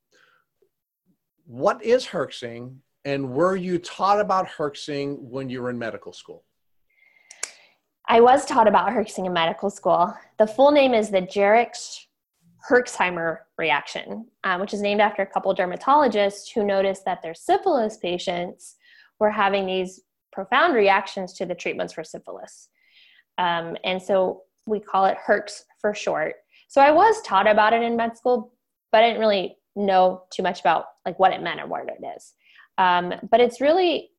what 1.45 1.84
is 1.84 2.06
herxing, 2.06 2.78
and 3.04 3.32
were 3.32 3.58
you 3.58 3.80
taught 3.80 4.22
about 4.22 4.47
herxing 4.47 5.20
when 5.20 5.50
you 5.50 5.62
were 5.62 5.70
in 5.70 5.78
medical 5.78 6.14
school? 6.14 6.45
I 8.08 8.22
was 8.22 8.45
taught 8.45 8.68
about 8.68 8.91
herxing 8.91 9.26
in 9.26 9.34
medical 9.34 9.70
school. 9.70 10.16
The 10.38 10.47
full 10.47 10.72
name 10.72 10.93
is 10.93 11.10
the 11.10 11.22
Jarisch 11.22 12.06
Herxheimer 12.68 13.39
reaction, 13.57 14.26
um, 14.43 14.60
which 14.60 14.74
is 14.74 14.82
named 14.82 15.01
after 15.01 15.22
a 15.22 15.28
couple 15.28 15.53
dermatologists 15.55 16.51
who 16.53 16.64
noticed 16.64 17.05
that 17.05 17.22
their 17.22 17.34
syphilis 17.34 17.97
patients 17.97 18.76
were 19.20 19.32
having 19.32 19.66
these 19.66 20.01
profound 20.32 20.74
reactions 20.74 21.34
to 21.34 21.45
the 21.45 21.55
treatments 21.55 21.93
for 21.93 22.03
syphilis. 22.03 22.70
Um, 23.38 23.78
and 23.84 24.01
so 24.01 24.43
we 24.66 24.80
call 24.80 25.05
it 25.05 25.18
HERX 25.26 25.64
for 25.80 25.93
short. 25.93 26.36
So 26.68 26.82
I 26.82 26.91
was 26.91 27.22
taught 27.22 27.47
about 27.47 27.74
it 27.74 27.82
in 27.82 27.95
med 27.95 28.18
school, 28.18 28.53
but 28.91 29.03
I 29.03 29.07
didn't 29.07 29.22
really 29.22 29.57
know 29.76 30.24
too 30.32 30.43
much 30.43 30.60
about 30.60 30.86
like 31.05 31.18
what 31.20 31.34
it 31.34 31.41
meant 31.41 31.62
or 31.62 31.68
what 31.68 31.88
it 31.88 32.05
is. 32.16 32.34
Um, 32.78 33.14
but 33.30 33.39
it's 33.39 33.62
really 33.62 34.10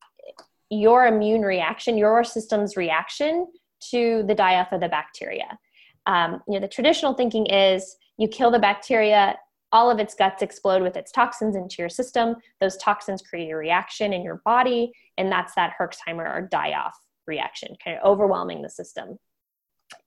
your 0.69 1.05
immune 1.05 1.41
reaction, 1.41 1.97
your 1.97 2.23
system's 2.23 2.77
reaction 2.77 3.47
to 3.91 4.23
the 4.27 4.35
die-off 4.35 4.71
of 4.71 4.81
the 4.81 4.87
bacteria. 4.87 5.57
Um, 6.05 6.41
you 6.47 6.55
know, 6.55 6.59
the 6.59 6.67
traditional 6.67 7.13
thinking 7.13 7.45
is 7.47 7.95
you 8.21 8.27
kill 8.27 8.51
the 8.51 8.59
bacteria, 8.59 9.35
all 9.71 9.89
of 9.89 9.97
its 9.97 10.13
guts 10.13 10.43
explode 10.43 10.83
with 10.83 10.95
its 10.95 11.11
toxins 11.11 11.55
into 11.55 11.77
your 11.79 11.89
system. 11.89 12.35
Those 12.59 12.77
toxins 12.77 13.23
create 13.23 13.49
a 13.49 13.55
reaction 13.55 14.13
in 14.13 14.21
your 14.21 14.43
body, 14.45 14.91
and 15.17 15.31
that's 15.31 15.55
that 15.55 15.73
Herxheimer 15.79 16.29
or 16.29 16.47
die 16.51 16.73
off 16.73 16.95
reaction, 17.25 17.75
kind 17.83 17.97
of 17.97 18.05
overwhelming 18.05 18.61
the 18.61 18.69
system. 18.69 19.17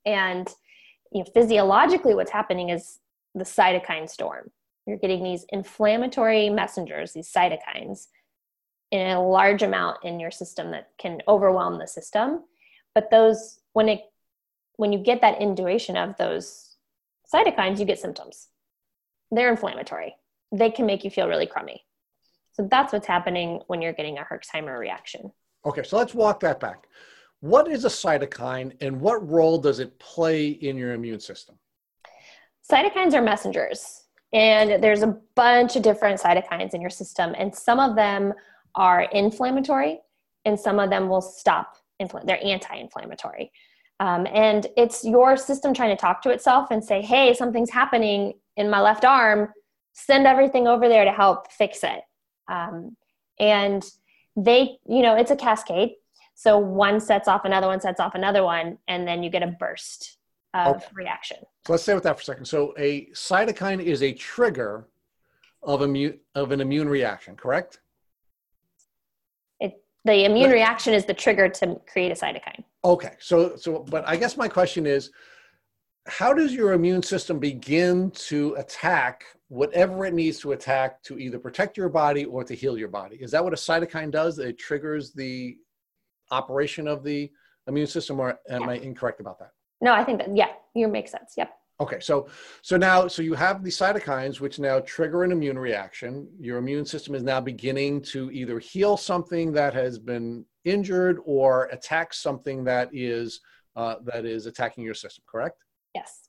And 0.07 0.49
you 1.11 1.25
know, 1.25 1.31
physiologically, 1.35 2.15
what's 2.15 2.31
happening 2.31 2.69
is 2.69 3.01
the 3.35 3.45
cytokine 3.45 4.09
storm. 4.09 4.53
You're 4.87 4.99
getting 4.99 5.25
these 5.25 5.45
inflammatory 5.49 6.51
messengers, 6.51 7.15
these 7.15 7.33
cytokines, 7.33 8.07
in 8.93 9.11
a 9.11 9.29
large 9.29 9.65
amount 9.65 10.05
in 10.05 10.21
your 10.21 10.31
system 10.31 10.71
that 10.71 10.91
can 11.01 11.21
overwhelm 11.27 11.81
the 11.81 11.89
system. 11.89 12.45
But 12.95 13.11
those, 13.11 13.59
when 13.73 13.89
it, 13.89 14.03
when 14.77 14.93
you 14.93 15.01
get 15.01 15.21
that 15.23 15.41
induation 15.41 15.97
of 15.97 16.17
those 16.17 16.74
cytokines, 17.33 17.79
you 17.79 17.85
get 17.85 17.99
symptoms. 17.99 18.49
They're 19.31 19.51
inflammatory. 19.51 20.15
They 20.53 20.71
can 20.71 20.87
make 20.87 21.05
you 21.05 21.11
feel 21.11 21.29
really 21.29 21.47
crummy. 21.47 21.83
So 22.53 22.69
that's 22.71 22.93
what's 22.93 23.07
happening 23.07 23.61
when 23.67 23.83
you're 23.83 23.93
getting 23.93 24.19
a 24.19 24.23
Herxheimer 24.23 24.79
reaction. 24.79 25.33
Okay, 25.67 25.83
so 25.83 25.97
let's 25.97 26.15
walk 26.15 26.41
that 26.41 26.61
back. 26.61 26.87
What 27.41 27.71
is 27.71 27.85
a 27.85 27.89
cytokine 27.89 28.77
and 28.81 29.01
what 29.01 29.29
role 29.29 29.59
does 29.59 29.81
it 29.81 29.99
play 29.99 30.49
in 30.49 30.77
your 30.77 30.93
immune 30.93 31.21
system? 31.21 31.57
Cytokines 32.71 33.13
are 33.13 33.21
messengers, 33.21 34.05
and 34.33 34.83
there's 34.83 35.03
a 35.03 35.19
bunch 35.35 35.77
of 35.77 35.83
different 35.83 36.21
cytokines 36.21 36.75
in 36.75 36.81
your 36.81 36.91
system, 36.91 37.35
and 37.37 37.55
some 37.55 37.81
of 37.81 37.97
them 37.97 38.33
are 38.75 39.03
inflammatory, 39.03 40.01
and 40.45 40.59
some 40.59 40.79
of 40.79 40.91
them 40.91 41.09
will 41.09 41.21
stop. 41.21 41.77
They're 42.25 42.45
anti-inflammatory. 42.45 43.53
Um, 44.01 44.27
and 44.33 44.67
it's 44.77 45.05
your 45.05 45.37
system 45.37 45.73
trying 45.73 45.91
to 45.91 46.01
talk 46.01 46.21
to 46.23 46.31
itself 46.31 46.69
and 46.71 46.85
say, 46.85 47.01
hey, 47.01 47.33
something's 47.35 47.71
happening 47.71 48.35
in 48.57 48.69
my 48.69 48.81
left 48.81 49.05
arm. 49.05 49.53
Send 49.93 50.27
everything 50.27 50.67
over 50.67 50.89
there 50.89 51.05
to 51.05 51.13
help 51.13 51.51
fix 51.53 51.85
it. 51.85 52.01
Um, 52.49 52.97
and 53.39 53.85
they, 54.37 54.79
you 54.89 55.03
know, 55.03 55.15
it's 55.15 55.31
a 55.31 55.37
cascade. 55.37 55.93
So 56.35 56.59
one 56.59 56.99
sets 56.99 57.29
off 57.29 57.45
another 57.45 57.69
one, 57.69 57.81
sets 57.81 58.01
off 58.01 58.15
another 58.15 58.43
one, 58.43 58.79
and 58.89 59.07
then 59.07 59.23
you 59.23 59.31
get 59.31 59.43
a 59.43 59.57
burst 59.59 60.19
of 60.53 60.77
okay. 60.77 60.87
reaction. 60.95 61.39
So 61.67 61.73
let's 61.73 61.85
stay 61.85 61.95
with 61.95 62.03
that 62.05 62.17
for 62.17 62.23
a 62.23 62.25
second. 62.25 62.45
So 62.47 62.75
a 62.77 63.07
cytokine 63.13 63.81
is 63.81 64.03
a 64.03 64.13
trigger 64.13 64.89
of 65.63 65.83
immune 65.83 66.19
of 66.35 66.53
an 66.53 66.61
immune 66.61 66.89
reaction, 66.89 67.37
correct? 67.37 67.81
The 70.05 70.25
immune 70.25 70.51
reaction 70.51 70.93
is 70.93 71.05
the 71.05 71.15
trigger 71.15 71.49
to 71.49 71.81
create 71.91 72.13
a 72.13 72.15
cytokine. 72.15 72.63
Okay, 72.85 73.13
so 73.19 73.57
so 73.57 73.81
but 73.81 74.07
I 74.07 74.17
guess 74.17 74.37
my 74.37 74.49
question 74.49 74.87
is, 74.87 75.11
how 76.07 76.35
does 76.35 76.53
your 76.53 76.73
immune 76.73 77.03
system 77.03 77.39
begin 77.39 78.11
to 78.13 78.55
attack 78.55 79.25
whatever 79.49 80.05
it 80.05 80.15
needs 80.15 80.39
to 80.41 80.53
attack 80.53 81.03
to 81.05 81.19
either 81.19 81.39
protect 81.39 81.77
your 81.77 81.89
body 81.89 82.25
or 82.25 82.45
to 82.45 82.55
heal 82.55 82.77
your 82.77 82.89
body? 82.89 83.17
Is 83.17 83.31
that 83.31 83.43
what 83.43 83.55
a 83.55 83.57
cytokine 83.57 84.11
does? 84.11 84.39
It 84.39 84.59
triggers 84.59 85.13
the 85.13 85.57
operation 86.31 86.87
of 86.87 87.03
the 87.03 87.31
immune 87.67 87.87
system, 87.87 88.21
or 88.21 88.39
am 88.51 88.63
yeah. 88.63 88.69
I 88.69 88.75
incorrect 88.75 89.21
about 89.21 89.39
that? 89.39 89.53
No, 89.81 89.93
I 89.93 90.05
think 90.05 90.19
that 90.19 90.37
yeah, 90.37 90.49
you 90.75 90.89
make 90.89 91.09
sense. 91.09 91.35
Yep. 91.37 91.51
Okay, 91.81 91.99
so 91.99 92.29
so 92.63 92.77
now 92.77 93.09
so 93.09 93.21
you 93.21 93.35
have 93.35 93.65
the 93.65 93.71
cytokines 93.71 94.39
which 94.39 94.61
now 94.61 94.79
trigger 94.81 95.25
an 95.25 95.33
immune 95.33 95.59
reaction. 95.59 96.29
Your 96.39 96.59
immune 96.59 96.87
system 96.87 97.17
is 97.17 97.25
now 97.25 97.41
beginning 97.41 98.01
to 98.03 98.31
either 98.31 98.61
heal 98.61 98.97
something 98.97 99.53
that 99.53 99.75
has 99.75 99.99
been 99.99 100.45
injured 100.65 101.19
or 101.25 101.65
attack 101.73 102.15
something 102.15 102.63
that 102.65 102.91
is 102.93 103.41
uh, 103.75 103.97
that 104.05 104.25
is 104.25 104.47
attacking 104.47 104.85
your 104.85 104.95
system. 104.95 105.25
Correct? 105.27 105.65
Yes. 105.97 106.29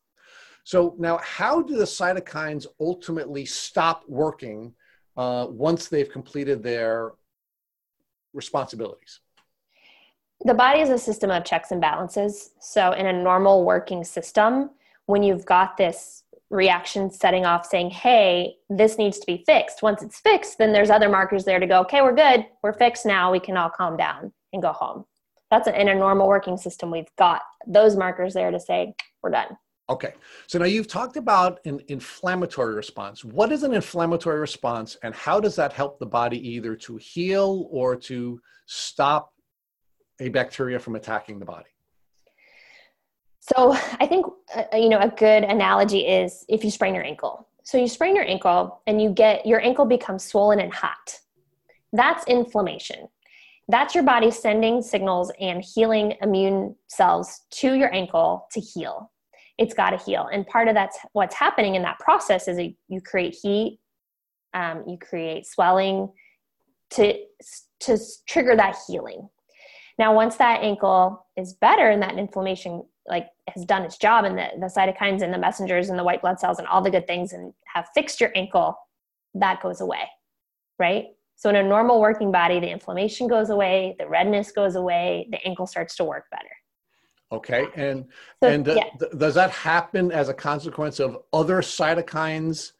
So 0.63 0.95
now, 0.97 1.19
how 1.19 1.61
do 1.61 1.77
the 1.77 1.83
cytokines 1.83 2.65
ultimately 2.79 3.45
stop 3.45 4.03
working 4.07 4.73
uh, 5.15 5.45
once 5.47 5.89
they've 5.89 6.09
completed 6.09 6.63
their 6.63 7.11
responsibilities? 8.33 9.19
The 10.43 10.55
body 10.55 10.81
is 10.81 10.89
a 10.89 10.97
system 10.97 11.29
of 11.29 11.45
checks 11.45 11.69
and 11.71 11.79
balances. 11.79 12.49
So, 12.59 12.93
in 12.93 13.05
a 13.05 13.13
normal 13.13 13.63
working 13.63 14.03
system 14.03 14.71
when 15.05 15.23
you've 15.23 15.45
got 15.45 15.77
this 15.77 16.23
reaction 16.49 17.11
setting 17.11 17.45
off 17.45 17.65
saying, 17.65 17.89
hey, 17.89 18.55
this 18.69 18.97
needs 18.97 19.19
to 19.19 19.25
be 19.25 19.43
fixed. 19.45 19.81
Once 19.81 20.01
it's 20.03 20.19
fixed, 20.19 20.57
then 20.57 20.73
there's 20.73 20.89
other 20.89 21.09
markers 21.09 21.43
there 21.43 21.59
to 21.59 21.67
go, 21.67 21.81
okay, 21.81 22.01
we're 22.01 22.15
good. 22.15 22.45
We're 22.63 22.73
fixed 22.73 23.05
now. 23.05 23.31
We 23.31 23.39
can 23.39 23.57
all 23.57 23.69
calm 23.69 23.97
down 23.97 24.31
and 24.53 24.61
go 24.61 24.71
home. 24.71 25.05
That's 25.51 25.67
a, 25.67 25.79
in 25.79 25.89
a 25.89 25.95
normal 25.95 26.27
working 26.27 26.57
system. 26.57 26.91
We've 26.91 27.13
got 27.17 27.41
those 27.67 27.95
markers 27.95 28.33
there 28.33 28.51
to 28.51 28.59
say, 28.59 28.93
we're 29.21 29.31
done. 29.31 29.57
Okay. 29.87 30.13
So 30.47 30.57
now 30.57 30.65
you've 30.65 30.87
talked 30.87 31.15
about 31.15 31.59
an 31.65 31.79
inflammatory 31.89 32.73
response. 32.73 33.23
What 33.23 33.51
is 33.51 33.61
an 33.61 33.73
inflammatory 33.73 34.39
response 34.39 34.97
and 35.03 35.13
how 35.13 35.39
does 35.39 35.55
that 35.57 35.73
help 35.73 35.99
the 35.99 36.07
body 36.07 36.39
either 36.47 36.75
to 36.77 36.97
heal 36.97 37.67
or 37.69 37.95
to 37.97 38.41
stop 38.65 39.31
a 40.19 40.29
bacteria 40.29 40.79
from 40.79 40.95
attacking 40.95 41.37
the 41.37 41.45
body? 41.45 41.69
So 43.53 43.77
I 43.99 44.07
think 44.07 44.25
uh, 44.55 44.63
you 44.73 44.89
know 44.89 44.99
a 44.99 45.09
good 45.09 45.43
analogy 45.43 46.07
is 46.07 46.45
if 46.49 46.63
you 46.63 46.71
sprain 46.71 46.95
your 46.95 47.03
ankle. 47.03 47.47
So 47.63 47.77
you 47.77 47.87
sprain 47.87 48.15
your 48.15 48.27
ankle 48.27 48.81
and 48.87 49.01
you 49.01 49.11
get 49.11 49.45
your 49.45 49.61
ankle 49.61 49.85
becomes 49.85 50.23
swollen 50.23 50.59
and 50.59 50.73
hot. 50.73 51.19
That's 51.93 52.25
inflammation. 52.25 53.07
That's 53.67 53.95
your 53.95 54.03
body 54.03 54.31
sending 54.31 54.81
signals 54.81 55.31
and 55.39 55.63
healing 55.63 56.15
immune 56.21 56.75
cells 56.87 57.41
to 57.51 57.73
your 57.73 57.93
ankle 57.93 58.47
to 58.51 58.59
heal. 58.59 59.11
It's 59.57 59.73
got 59.73 59.91
to 59.91 59.97
heal, 59.97 60.27
and 60.33 60.45
part 60.47 60.67
of 60.67 60.73
that's 60.73 60.97
what's 61.13 61.35
happening 61.35 61.75
in 61.75 61.81
that 61.83 61.99
process 61.99 62.47
is 62.47 62.59
you 62.87 63.01
create 63.01 63.37
heat, 63.41 63.79
um, 64.53 64.83
you 64.87 64.97
create 64.97 65.45
swelling 65.45 66.11
to 66.91 67.15
to 67.81 67.97
trigger 68.27 68.55
that 68.55 68.75
healing. 68.87 69.29
Now, 69.97 70.13
once 70.13 70.35
that 70.37 70.61
ankle 70.61 71.25
is 71.37 71.53
better 71.53 71.89
and 71.89 72.01
that 72.01 72.17
inflammation 72.17 72.83
like 73.07 73.27
has 73.49 73.65
done 73.65 73.83
its 73.83 73.97
job 73.97 74.25
and 74.25 74.37
the, 74.37 74.47
the 74.59 74.65
cytokines 74.65 75.21
and 75.21 75.33
the 75.33 75.37
messengers 75.37 75.89
and 75.89 75.99
the 75.99 76.03
white 76.03 76.21
blood 76.21 76.39
cells 76.39 76.59
and 76.59 76.67
all 76.67 76.81
the 76.81 76.89
good 76.89 77.05
things 77.07 77.33
and 77.33 77.53
have 77.71 77.87
fixed 77.93 78.19
your 78.19 78.31
ankle, 78.35 78.75
that 79.35 79.61
goes 79.61 79.81
away, 79.81 80.01
right? 80.79 81.05
So 81.35 81.49
in 81.49 81.57
a 81.57 81.63
normal 81.63 81.99
working 81.99 82.31
body, 82.31 82.59
the 82.59 82.69
inflammation 82.69 83.27
goes 83.27 83.49
away, 83.49 83.95
the 83.99 84.07
redness 84.07 84.51
goes 84.51 84.75
away, 84.75 85.27
the 85.31 85.45
ankle 85.45 85.67
starts 85.67 85.95
to 85.97 86.03
work 86.03 86.25
better. 86.31 86.49
Okay, 87.31 87.65
and 87.75 88.05
So, 88.41 88.49
and 88.49 88.65
yeah. 88.65 88.83
th- 88.99 89.11
does 89.17 89.33
that 89.35 89.51
happen 89.51 90.11
as 90.11 90.29
a 90.29 90.33
consequence 90.33 90.99
of 90.99 91.17
other 91.33 91.61
cytokines 91.61 92.71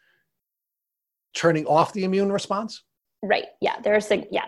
turning 1.35 1.65
off 1.65 1.91
the 1.93 2.05
immune 2.05 2.31
response? 2.31 2.83
Right. 3.21 3.45
Yeah. 3.59 3.81
There's 3.83 4.07
sig- 4.07 4.27
yeah. 4.31 4.45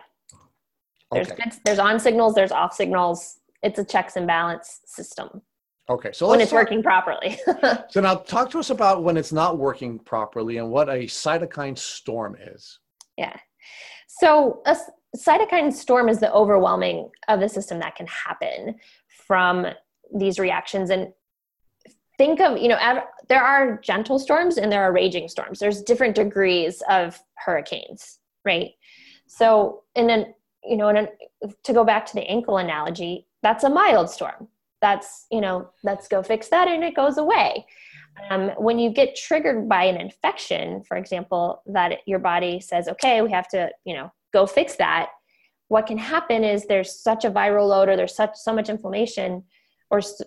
There's 1.11 1.29
Okay. 1.29 1.43
good, 1.43 1.53
there's 1.65 1.79
on 1.79 1.99
signals, 1.99 2.35
there's 2.35 2.51
off 2.51 2.73
signals. 2.73 3.39
It's 3.63 3.79
a 3.79 3.83
checks 3.83 4.15
and 4.15 4.27
balance 4.27 4.81
system 4.85 5.41
Okay. 5.89 6.11
So 6.11 6.27
when 6.27 6.41
it's 6.41 6.51
talk- 6.51 6.59
working 6.59 6.83
properly. 6.83 7.39
So 7.89 8.01
now 8.01 8.15
talk 8.15 8.49
to 8.51 8.59
us 8.59 8.69
about 8.69 9.03
when 9.03 9.15
it's 9.17 9.31
not 9.31 9.57
working 9.57 9.99
properly 9.99 10.57
and 10.57 10.69
what 10.69 10.89
a 10.89 11.05
cytokine 11.05 11.77
storm 11.77 12.35
is. 12.39 12.79
yeah. 13.17 13.35
So 14.07 14.61
a 14.65 14.75
cytokine 15.15 15.71
storm 15.71 16.09
is 16.09 16.19
the 16.19 16.31
overwhelming 16.33 17.09
of 17.27 17.39
the 17.39 17.47
system 17.49 17.79
that 17.79 17.95
can 17.95 18.07
happen 18.07 18.75
from 19.27 19.67
these 20.13 20.39
reactions 20.39 20.89
and 20.89 21.11
think 22.17 22.39
of 22.39 22.57
you 22.57 22.67
know 22.69 22.77
there 23.29 23.43
are 23.43 23.77
gentle 23.83 24.17
storms 24.17 24.57
and 24.57 24.71
there 24.71 24.81
are 24.81 24.91
raging 24.93 25.27
storms 25.27 25.59
there's 25.59 25.81
different 25.83 26.15
degrees 26.15 26.81
of 26.89 27.19
hurricanes 27.35 28.19
right 28.45 28.71
so 29.27 29.83
and 29.95 30.09
then 30.09 30.33
you 30.63 30.77
know 30.77 30.87
and 30.87 31.09
to 31.63 31.73
go 31.73 31.83
back 31.83 32.05
to 32.05 32.15
the 32.15 32.21
ankle 32.21 32.57
analogy 32.57 33.27
that's 33.43 33.63
a 33.65 33.69
mild 33.69 34.09
storm 34.09 34.47
that's 34.81 35.25
you 35.31 35.41
know 35.41 35.69
let's 35.83 36.07
go 36.07 36.21
fix 36.23 36.49
that 36.49 36.67
and 36.67 36.83
it 36.83 36.95
goes 36.95 37.17
away. 37.17 37.65
Um, 38.31 38.49
when 38.57 38.79
you 38.79 38.89
get 38.89 39.15
triggered 39.15 39.69
by 39.69 39.83
an 39.83 39.97
infection 39.97 40.83
for 40.83 40.97
example 40.97 41.61
that 41.67 41.99
your 42.07 42.17
body 42.17 42.59
says 42.59 42.87
okay 42.87 43.21
we 43.21 43.31
have 43.31 43.47
to 43.49 43.69
you 43.85 43.93
know 43.93 44.11
go 44.33 44.47
fix 44.47 44.75
that 44.77 45.09
what 45.67 45.85
can 45.85 45.99
happen 45.99 46.43
is 46.43 46.65
there's 46.65 46.99
such 46.99 47.25
a 47.25 47.31
viral 47.31 47.67
load 47.69 47.89
or 47.89 47.95
there's 47.95 48.15
such 48.15 48.35
so 48.35 48.53
much 48.53 48.69
inflammation 48.69 49.43
or 49.91 49.99
s- 49.99 50.21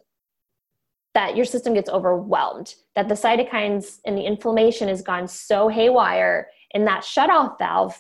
that 1.15 1.35
your 1.35 1.45
system 1.45 1.75
gets 1.75 1.91
overwhelmed 1.91 2.77
that 2.95 3.09
the 3.09 3.15
cytokines 3.15 3.99
and 4.07 4.17
the 4.17 4.25
inflammation 4.25 4.87
has 4.87 5.03
gone 5.03 5.27
so 5.27 5.67
haywire 5.67 6.49
and 6.73 6.87
that 6.87 7.03
shutoff 7.03 7.59
valve 7.59 7.99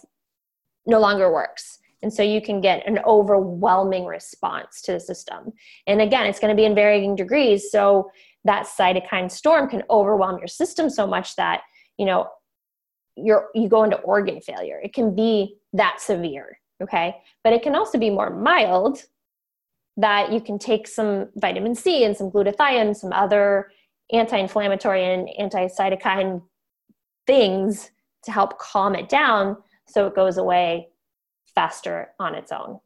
no 0.86 1.01
longer 1.01 1.32
works 1.32 1.80
and 2.03 2.12
so 2.12 2.22
you 2.22 2.40
can 2.40 2.61
get 2.61 2.86
an 2.86 2.98
overwhelming 3.07 4.07
response 4.07 4.80
to 4.82 4.92
the 4.92 5.01
system. 5.01 5.53
And 5.86 6.01
again 6.01 6.26
it's 6.26 6.40
going 6.40 6.55
to 6.55 6.61
be 6.61 6.64
in 6.64 6.74
varying 6.74 7.14
degrees. 7.14 7.70
So 7.70 8.11
that 8.44 8.66
cytokine 8.66 9.30
storm 9.30 9.68
can 9.68 9.82
overwhelm 9.90 10.38
your 10.38 10.48
system 10.48 10.88
so 10.88 11.07
much 11.07 11.36
that 11.36 11.62
you 11.98 12.07
know 12.07 12.28
you're 13.16 13.48
you 13.55 13.68
go 13.68 13.84
into 13.84 13.96
organ 13.98 14.40
failure. 14.40 14.80
It 14.82 14.94
can 14.94 15.14
be 15.14 15.57
that 15.74 16.01
severe 16.01 16.61
okay? 16.82 17.16
But 17.44 17.53
it 17.53 17.62
can 17.62 17.74
also 17.74 17.98
be 17.98 18.11
more 18.11 18.30
mild 18.30 19.05
that 19.96 20.32
you 20.32 20.40
can 20.40 20.59
take 20.59 20.88
some 20.88 21.28
vitamin 21.36 21.74
C 21.74 22.05
and 22.05 22.16
some 22.16 22.30
glutathione, 22.30 22.96
some 22.96 23.12
other 23.12 23.70
anti-inflammatory 24.12 25.05
and 25.05 25.28
anti-cytokine 25.38 26.42
things 27.26 27.90
to 28.24 28.32
help 28.32 28.59
calm 28.59 28.94
it 28.94 29.09
down 29.09 29.57
so 29.86 30.07
it 30.07 30.14
goes 30.14 30.36
away 30.36 30.88
faster 31.55 32.11
on 32.18 32.34
its 32.34 32.53
own. 32.53 32.80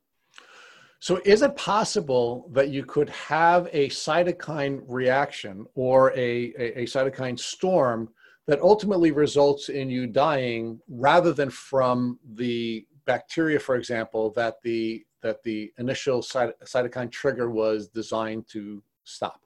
So 1.01 1.21
is 1.25 1.43
it 1.43 1.55
possible 1.57 2.49
that 2.53 2.71
you 2.71 2.85
could 2.85 3.11
have 3.11 3.69
a 3.73 3.91
cytokine 3.91 4.83
reaction 4.89 5.67
or 5.75 6.13
a, 6.13 6.55
a, 6.59 6.81
a 6.81 6.85
cytokine 6.85 7.39
storm 7.39 8.09
that 8.47 8.61
ultimately 8.61 9.11
results 9.11 9.69
in 9.69 9.91
you 9.91 10.07
dying 10.07 10.81
rather 10.89 11.33
than 11.33 11.51
from 11.51 12.19
the 12.35 12.87
bacteria, 13.05 13.59
for 13.59 13.77
example, 13.77 14.31
that 14.31 14.57
the 14.63 15.05
that 15.23 15.43
the 15.43 15.73
initial 15.79 16.21
cyt- 16.21 16.53
cytokine 16.65 17.11
trigger 17.11 17.51
was 17.51 17.89
designed 17.89 18.47
to 18.49 18.83
stop? 19.05 19.41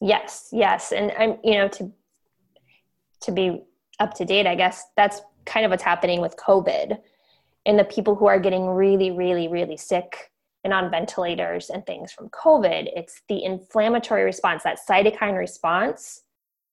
Yes, 0.00 0.48
yes, 0.52 0.92
and 0.92 1.12
I'm 1.18 1.38
you 1.44 1.54
know 1.54 1.68
to 1.68 1.92
to 3.20 3.32
be 3.32 3.62
up 4.00 4.14
to 4.14 4.24
date, 4.24 4.46
I 4.46 4.54
guess 4.54 4.84
that's 4.96 5.20
kind 5.44 5.64
of 5.64 5.70
what's 5.70 5.82
happening 5.82 6.20
with 6.20 6.36
COVID 6.36 6.98
and 7.66 7.78
the 7.78 7.84
people 7.84 8.14
who 8.14 8.26
are 8.26 8.40
getting 8.40 8.66
really, 8.66 9.10
really, 9.10 9.48
really 9.48 9.76
sick 9.76 10.30
and 10.64 10.72
on 10.72 10.90
ventilators 10.90 11.70
and 11.70 11.84
things 11.86 12.12
from 12.12 12.28
COVID. 12.30 12.90
It's 12.94 13.22
the 13.28 13.44
inflammatory 13.44 14.24
response, 14.24 14.62
that 14.64 14.78
cytokine 14.88 15.36
response, 15.38 16.22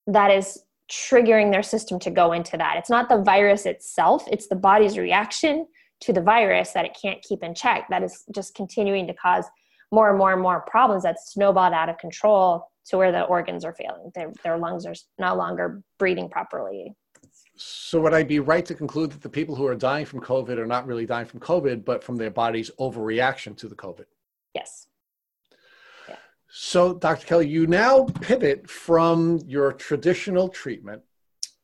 that 0.07 0.31
is 0.31 0.63
triggering 0.91 1.51
their 1.51 1.63
system 1.63 1.99
to 1.99 2.11
go 2.11 2.31
into 2.31 2.57
that. 2.57 2.77
It's 2.77 2.89
not 2.89 3.09
the 3.09 3.21
virus 3.21 3.65
itself, 3.65 4.23
it's 4.31 4.47
the 4.47 4.55
body's 4.55 4.97
reaction 4.97 5.67
to 6.01 6.13
the 6.13 6.21
virus 6.21 6.71
that 6.71 6.85
it 6.85 6.97
can't 6.99 7.21
keep 7.21 7.41
in 7.41 7.55
check 7.55 7.87
that 7.89 8.03
is 8.03 8.23
just 8.33 8.53
continuing 8.53 9.07
to 9.07 9.13
cause 9.13 9.45
more 9.91 10.09
and 10.09 10.17
more 10.17 10.33
and 10.33 10.41
more 10.41 10.61
problems 10.67 11.03
that 11.03 11.19
snowballed 11.19 11.73
out 11.73 11.89
of 11.89 11.97
control 11.97 12.67
to 12.87 12.97
where 12.97 13.11
the 13.11 13.23
organs 13.23 13.63
are 13.63 13.73
failing. 13.73 14.11
Their, 14.13 14.31
their 14.43 14.57
lungs 14.57 14.85
are 14.85 14.93
no 15.17 15.35
longer 15.35 15.81
breathing 15.97 16.29
properly. 16.29 16.93
So 17.57 18.01
would 18.01 18.13
I 18.13 18.23
be 18.23 18.39
right 18.39 18.65
to 18.65 18.75
conclude 18.75 19.11
that 19.11 19.21
the 19.21 19.29
people 19.29 19.55
who 19.55 19.65
are 19.65 19.75
dying 19.75 20.05
from 20.05 20.19
COVID 20.19 20.57
are 20.57 20.65
not 20.65 20.85
really 20.85 21.05
dying 21.05 21.25
from 21.25 21.39
COVID, 21.39 21.85
but 21.85 22.03
from 22.03 22.17
their 22.17 22.31
body's 22.31 22.69
overreaction 22.79 23.55
to 23.57 23.69
the 23.69 23.75
COVID? 23.75 24.05
Yes. 24.53 24.87
So, 26.57 26.93
Dr. 26.93 27.27
Kelly, 27.27 27.47
you 27.49 27.67
now 27.67 28.05
pivot 28.21 28.69
from 28.69 29.41
your 29.45 29.73
traditional 29.73 30.47
treatment 30.47 31.01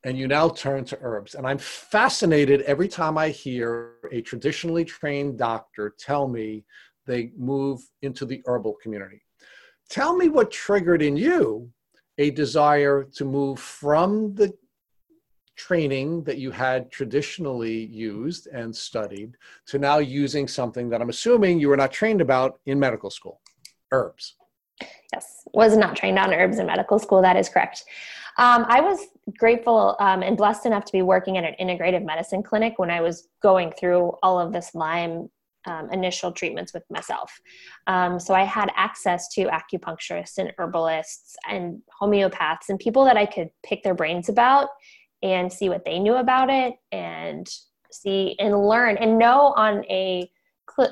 and 0.04 0.18
you 0.18 0.28
now 0.28 0.50
turn 0.50 0.84
to 0.86 0.98
herbs. 1.02 1.36
And 1.36 1.48
I'm 1.48 1.58
fascinated 1.58 2.62
every 2.64 2.90
time 2.90 3.18
I 3.18 3.30
hear 3.30 3.94
a 4.12 4.22
traditionally 4.22 4.84
trained 4.84 5.38
doctor 5.38 5.96
tell 5.98 6.28
me 6.28 6.66
they 7.06 7.32
move 7.38 7.82
into 8.02 8.26
the 8.26 8.42
herbal 8.46 8.76
community. 8.82 9.22
Tell 9.90 10.16
me 10.16 10.28
what 10.28 10.52
triggered 10.52 11.02
in 11.02 11.16
you 11.16 11.70
a 12.18 12.30
desire 12.32 13.04
to 13.16 13.26
move 13.26 13.60
from 13.60 14.36
the 14.36 14.54
training 15.68 16.24
that 16.24 16.40
you 16.40 16.50
had 16.50 16.92
traditionally 16.92 17.86
used 17.86 18.48
and 18.48 18.76
studied 18.76 19.38
to 19.68 19.78
now 19.78 20.00
using 20.00 20.48
something 20.48 20.90
that 20.90 21.02
I'm 21.02 21.10
assuming 21.10 21.60
you 21.60 21.70
were 21.70 21.78
not 21.78 21.92
trained 21.92 22.20
about 22.20 22.60
in 22.66 22.80
medical 22.80 23.12
school 23.12 23.42
herbs. 23.92 24.38
Yes, 25.14 25.44
was 25.54 25.78
not 25.78 25.96
trained 25.96 26.18
on 26.18 26.34
herbs 26.34 26.58
in 26.58 26.66
medical 26.66 26.98
school. 26.98 27.22
That 27.22 27.38
is 27.38 27.48
correct. 27.48 27.84
Um, 28.40 28.66
I 28.68 28.82
was 28.82 29.00
grateful 29.38 29.96
um, 30.00 30.24
and 30.24 30.36
blessed 30.36 30.66
enough 30.66 30.86
to 30.86 30.92
be 30.92 31.04
working 31.04 31.38
at 31.38 31.44
an 31.44 31.54
integrative 31.62 32.04
medicine 32.04 32.42
clinic 32.42 32.80
when 32.80 32.90
I 32.90 33.02
was 33.02 33.28
going 33.44 33.72
through 33.72 34.14
all 34.24 34.40
of 34.40 34.52
this 34.52 34.74
Lyme 34.74 35.30
um, 35.68 35.90
initial 35.92 36.32
treatments 36.32 36.74
with 36.74 36.84
myself. 36.90 37.40
Um, 37.86 38.20
so 38.20 38.34
I 38.34 38.46
had 38.46 38.72
access 38.76 39.28
to 39.36 39.46
acupuncturists 39.46 40.40
and 40.40 40.52
herbalists 40.58 41.36
and 41.48 41.82
homeopaths 42.02 42.70
and 42.70 42.80
people 42.80 43.06
that 43.06 43.18
I 43.18 43.28
could 43.28 43.50
pick 43.64 43.84
their 43.84 43.94
brains 43.94 44.28
about 44.28 44.70
and 45.24 45.52
see 45.52 45.70
what 45.70 45.86
they 45.86 46.00
knew 46.00 46.16
about 46.16 46.50
it 46.50 46.76
and 46.92 47.48
see 47.92 48.36
and 48.40 48.68
learn 48.68 48.98
and 48.98 49.18
know 49.18 49.54
on 49.56 49.84
a 49.86 50.30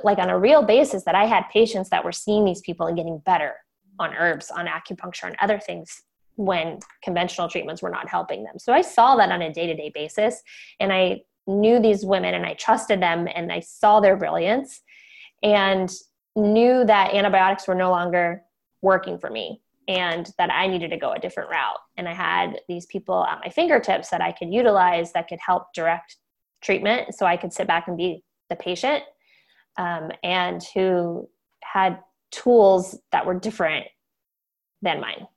like 0.03 0.17
on 0.17 0.29
a 0.29 0.37
real 0.37 0.61
basis 0.61 1.03
that 1.03 1.15
I 1.15 1.25
had 1.25 1.45
patients 1.53 1.89
that 1.89 2.03
were 2.03 2.11
seeing 2.11 2.43
these 2.43 2.61
people 2.61 2.87
and 2.87 2.97
getting 2.97 3.19
better 3.19 3.53
on 3.97 4.13
herbs, 4.13 4.51
on 4.51 4.67
acupuncture, 4.67 5.27
and 5.27 5.35
other 5.41 5.59
things 5.59 6.01
when 6.35 6.79
conventional 7.03 7.49
treatments 7.49 7.81
were 7.81 7.89
not 7.89 8.07
helping 8.09 8.43
them. 8.43 8.59
So 8.59 8.73
I 8.73 8.81
saw 8.81 9.15
that 9.15 9.31
on 9.31 9.41
a 9.41 9.53
day 9.53 9.67
to 9.67 9.75
day 9.75 9.91
basis, 9.93 10.41
and 10.79 10.91
I 10.91 11.21
knew 11.47 11.79
these 11.79 12.05
women 12.05 12.33
and 12.33 12.45
I 12.45 12.53
trusted 12.53 13.01
them 13.01 13.27
and 13.33 13.51
I 13.51 13.59
saw 13.61 13.99
their 13.99 14.15
brilliance 14.15 14.81
and 15.41 15.91
knew 16.35 16.85
that 16.85 17.13
antibiotics 17.13 17.67
were 17.67 17.75
no 17.75 17.89
longer 17.89 18.43
working 18.81 19.17
for 19.17 19.29
me 19.29 19.61
and 19.89 20.31
that 20.37 20.51
I 20.51 20.67
needed 20.67 20.91
to 20.91 20.97
go 20.97 21.13
a 21.13 21.19
different 21.19 21.49
route. 21.49 21.79
And 21.97 22.07
I 22.07 22.13
had 22.13 22.61
these 22.69 22.85
people 22.85 23.25
at 23.25 23.39
my 23.43 23.49
fingertips 23.49 24.09
that 24.09 24.21
I 24.21 24.31
could 24.31 24.53
utilize 24.53 25.11
that 25.13 25.27
could 25.27 25.39
help 25.45 25.73
direct 25.73 26.15
treatment 26.61 27.15
so 27.15 27.25
I 27.25 27.35
could 27.35 27.51
sit 27.51 27.67
back 27.67 27.87
and 27.87 27.97
be 27.97 28.23
the 28.49 28.55
patient 28.55 29.03
um, 29.77 30.11
and 30.23 30.63
who 30.75 31.27
had 31.63 31.99
tools 32.31 32.99
that 33.11 33.25
were 33.25 33.39
different 33.39 33.87
than 34.83 35.01
mine. 35.01 35.27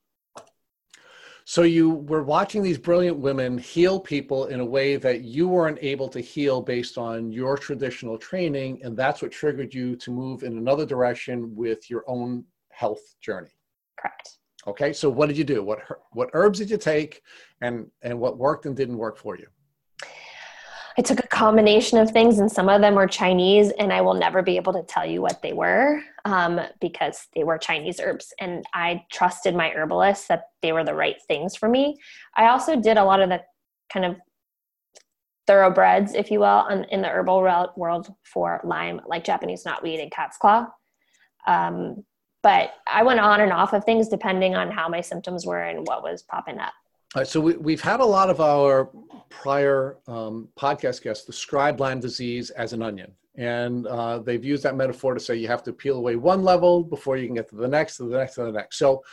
So 1.47 1.63
you 1.63 1.91
were 1.91 2.23
watching 2.23 2.63
these 2.63 2.79
brilliant 2.79 3.19
women 3.19 3.57
heal 3.57 3.99
people 3.99 4.47
in 4.47 4.61
a 4.61 4.65
way 4.65 4.97
that 4.97 5.23
you 5.23 5.49
weren't 5.49 5.79
able 5.81 6.09
to 6.11 6.21
heal 6.21 6.61
based 6.61 6.99
on 6.99 7.33
your 7.33 7.57
traditional 7.57 8.19
training, 8.19 8.81
and 8.85 8.97
that's 8.97 9.23
what 9.23 9.33
triggered 9.33 9.73
you 9.75 9.97
to 9.97 10.11
move 10.11 10.43
in 10.45 10.59
another 10.59 10.87
direction 10.87 11.57
with 11.57 11.91
your 11.91 12.05
own 12.07 12.45
health 12.71 13.03
journey. 13.21 13.51
Correct. 13.99 14.39
Okay, 14.67 14.93
so 14.93 15.11
what 15.11 15.27
did 15.27 15.37
you 15.37 15.45
do? 15.45 15.63
What 15.63 15.81
what 16.13 16.31
herbs 16.35 16.59
did 16.59 16.71
you 16.71 16.79
take, 16.79 17.23
and 17.61 17.91
and 18.03 18.19
what 18.19 18.39
worked 18.39 18.67
and 18.67 18.77
didn't 18.77 18.97
work 18.97 19.19
for 19.19 19.37
you? 19.37 19.47
I 20.99 21.03
took 21.03 21.21
a 21.21 21.27
combination 21.27 21.99
of 21.99 22.11
things, 22.11 22.39
and 22.39 22.53
some 22.53 22.69
of 22.69 22.81
them 22.81 22.95
were 22.95 23.07
Chinese, 23.07 23.71
and 23.79 23.93
I 23.93 24.03
will 24.03 24.15
never 24.15 24.43
be 24.43 24.57
able 24.57 24.75
to 24.75 24.83
tell 24.83 25.07
you 25.07 25.23
what 25.23 25.41
they 25.41 25.53
were 25.53 26.03
um, 26.25 26.61
because 26.81 27.29
they 27.35 27.45
were 27.45 27.57
Chinese 27.57 27.99
herbs. 27.99 28.33
And 28.41 28.65
I 28.75 29.05
trusted 29.11 29.55
my 29.55 29.71
herbalists 29.71 30.29
that 30.29 30.51
they 30.61 30.73
were 30.73 30.85
the 30.85 30.95
right 30.95 31.17
things 31.27 31.57
for 31.57 31.69
me. 31.69 31.99
I 32.37 32.49
also 32.49 32.77
did 32.79 32.99
a 32.99 33.05
lot 33.05 33.21
of 33.21 33.31
the 33.31 33.41
kind 33.91 34.05
of 34.05 34.17
thoroughbreds, 35.47 36.15
if 36.15 36.31
you 36.31 36.41
will, 36.41 36.67
in, 36.69 36.85
in 36.85 37.01
the 37.03 37.09
herbal 37.09 37.41
world 37.77 38.15
for 38.23 38.61
Lyme, 38.63 39.01
like 39.07 39.25
Japanese 39.25 39.65
knotweed 39.65 40.01
and 40.01 40.11
cat's 40.11 40.37
claw. 40.37 40.67
Um, 41.47 42.05
but 42.43 42.75
I 42.87 43.03
went 43.03 43.21
on 43.21 43.41
and 43.41 43.53
off 43.53 43.73
of 43.73 43.85
things 43.85 44.09
depending 44.09 44.55
on 44.55 44.71
how 44.71 44.89
my 44.89 45.01
symptoms 45.01 45.47
were 45.47 45.63
and 45.63 45.87
what 45.87 46.03
was 46.03 46.23
popping 46.23 46.59
up. 46.59 46.73
All 47.15 47.21
right, 47.21 47.29
so 47.29 47.41
we, 47.41 47.73
have 47.73 47.81
had 47.81 48.01
a 48.01 48.05
lot 48.05 48.31
of 48.31 48.41
our 48.41 48.91
prior 49.29 49.99
um, 50.07 50.49
podcast 50.59 51.03
guests 51.03 51.25
describe 51.25 51.79
Lyme 51.79 52.01
disease 52.01 52.51
as 52.51 52.73
an 52.73 52.83
onion. 52.83 53.13
And 53.37 53.87
uh, 53.87 54.19
they've 54.19 54.45
used 54.45 54.63
that 54.65 54.77
metaphor 54.77 55.15
to 55.15 55.21
say 55.21 55.37
you 55.37 55.49
have 55.49 55.63
to 55.65 55.73
peel 55.73 55.97
away 55.97 56.17
one 56.17 56.43
level 56.43 56.83
before 56.83 57.17
you 57.17 57.27
can 57.27 57.35
get 57.35 57.49
to 57.51 57.57
the 57.57 57.69
next, 57.69 57.97
to 57.99 58.05
the 58.05 58.19
next, 58.19 58.35
to 58.35 58.45
the 58.45 58.53
next. 58.53 58.79
So 58.79 59.05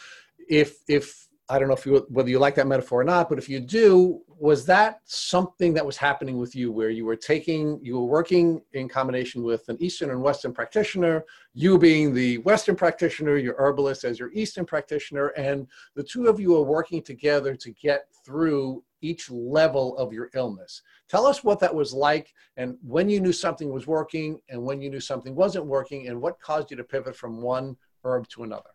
if, 0.49 0.77
if 0.87 1.28
I 1.51 1.57
don't 1.57 1.67
know 1.67 1.73
if 1.73 1.85
you, 1.85 2.05
whether 2.09 2.29
you 2.29 2.37
like 2.37 2.53
that 2.55 2.67
metaphor 2.67 3.01
or 3.01 3.03
not, 3.03 3.27
but 3.27 3.39
if 3.39 3.49
you 3.49 3.59
do, 3.59 4.21
was 4.27 4.65
that 4.67 5.01
something 5.05 5.73
that 5.73 5.85
was 5.85 5.97
happening 5.97 6.37
with 6.37 6.55
you 6.55 6.71
where 6.71 6.91
you 6.91 7.05
were 7.05 7.15
taking, 7.15 7.79
you 7.81 7.95
were 7.95 8.05
working 8.05 8.61
in 8.73 8.87
combination 8.87 9.41
with 9.43 9.67
an 9.67 9.75
Eastern 9.79 10.11
and 10.11 10.21
Western 10.21 10.53
practitioner, 10.53 11.25
you 11.55 11.79
being 11.79 12.13
the 12.13 12.37
Western 12.39 12.75
practitioner, 12.75 13.37
your 13.37 13.55
herbalist 13.57 14.03
as 14.03 14.19
your 14.19 14.31
Eastern 14.33 14.63
practitioner, 14.63 15.29
and 15.29 15.67
the 15.95 16.03
two 16.03 16.27
of 16.27 16.39
you 16.39 16.55
are 16.55 16.63
working 16.63 17.01
together 17.01 17.55
to 17.55 17.71
get 17.71 18.05
through 18.23 18.83
each 19.01 19.31
level 19.31 19.97
of 19.97 20.13
your 20.13 20.29
illness. 20.35 20.83
Tell 21.07 21.25
us 21.25 21.43
what 21.43 21.59
that 21.61 21.73
was 21.73 21.93
like 21.93 22.31
and 22.57 22.77
when 22.83 23.09
you 23.09 23.19
knew 23.19 23.33
something 23.33 23.71
was 23.71 23.87
working 23.87 24.39
and 24.49 24.61
when 24.61 24.81
you 24.81 24.89
knew 24.89 24.99
something 24.99 25.35
wasn't 25.35 25.65
working 25.65 26.07
and 26.07 26.21
what 26.21 26.39
caused 26.39 26.69
you 26.69 26.77
to 26.77 26.83
pivot 26.83 27.15
from 27.15 27.41
one 27.41 27.75
herb 28.03 28.27
to 28.29 28.43
another. 28.43 28.69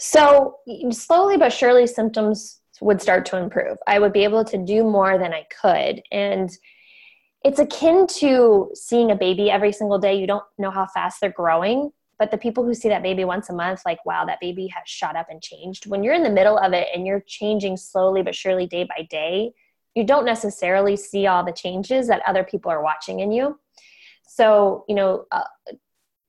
So 0.00 0.56
slowly 0.92 1.36
but 1.36 1.52
surely, 1.52 1.86
symptoms 1.86 2.62
would 2.80 3.02
start 3.02 3.26
to 3.26 3.36
improve. 3.36 3.76
I 3.86 3.98
would 3.98 4.14
be 4.14 4.24
able 4.24 4.46
to 4.46 4.56
do 4.56 4.82
more 4.82 5.18
than 5.18 5.34
I 5.34 5.44
could. 5.60 6.02
And 6.10 6.50
it's 7.44 7.58
akin 7.58 8.06
to 8.18 8.70
seeing 8.74 9.10
a 9.10 9.14
baby 9.14 9.50
every 9.50 9.72
single 9.72 9.98
day. 9.98 10.14
You 10.18 10.26
don't 10.26 10.44
know 10.56 10.70
how 10.70 10.86
fast 10.86 11.20
they're 11.20 11.30
growing, 11.30 11.90
but 12.18 12.30
the 12.30 12.38
people 12.38 12.64
who 12.64 12.72
see 12.72 12.88
that 12.88 13.02
baby 13.02 13.24
once 13.24 13.50
a 13.50 13.52
month, 13.52 13.82
like, 13.84 14.04
wow, 14.06 14.24
that 14.24 14.40
baby 14.40 14.68
has 14.68 14.84
shot 14.86 15.16
up 15.16 15.26
and 15.28 15.42
changed. 15.42 15.86
When 15.86 16.02
you're 16.02 16.14
in 16.14 16.22
the 16.22 16.30
middle 16.30 16.56
of 16.56 16.72
it 16.72 16.88
and 16.94 17.06
you're 17.06 17.24
changing 17.26 17.76
slowly 17.76 18.22
but 18.22 18.34
surely 18.34 18.66
day 18.66 18.84
by 18.84 19.06
day, 19.10 19.52
you 19.94 20.04
don't 20.04 20.24
necessarily 20.24 20.96
see 20.96 21.26
all 21.26 21.44
the 21.44 21.52
changes 21.52 22.08
that 22.08 22.22
other 22.26 22.42
people 22.42 22.70
are 22.70 22.82
watching 22.82 23.20
in 23.20 23.32
you. 23.32 23.60
So, 24.26 24.86
you 24.88 24.94
know, 24.94 25.26
uh, 25.30 25.42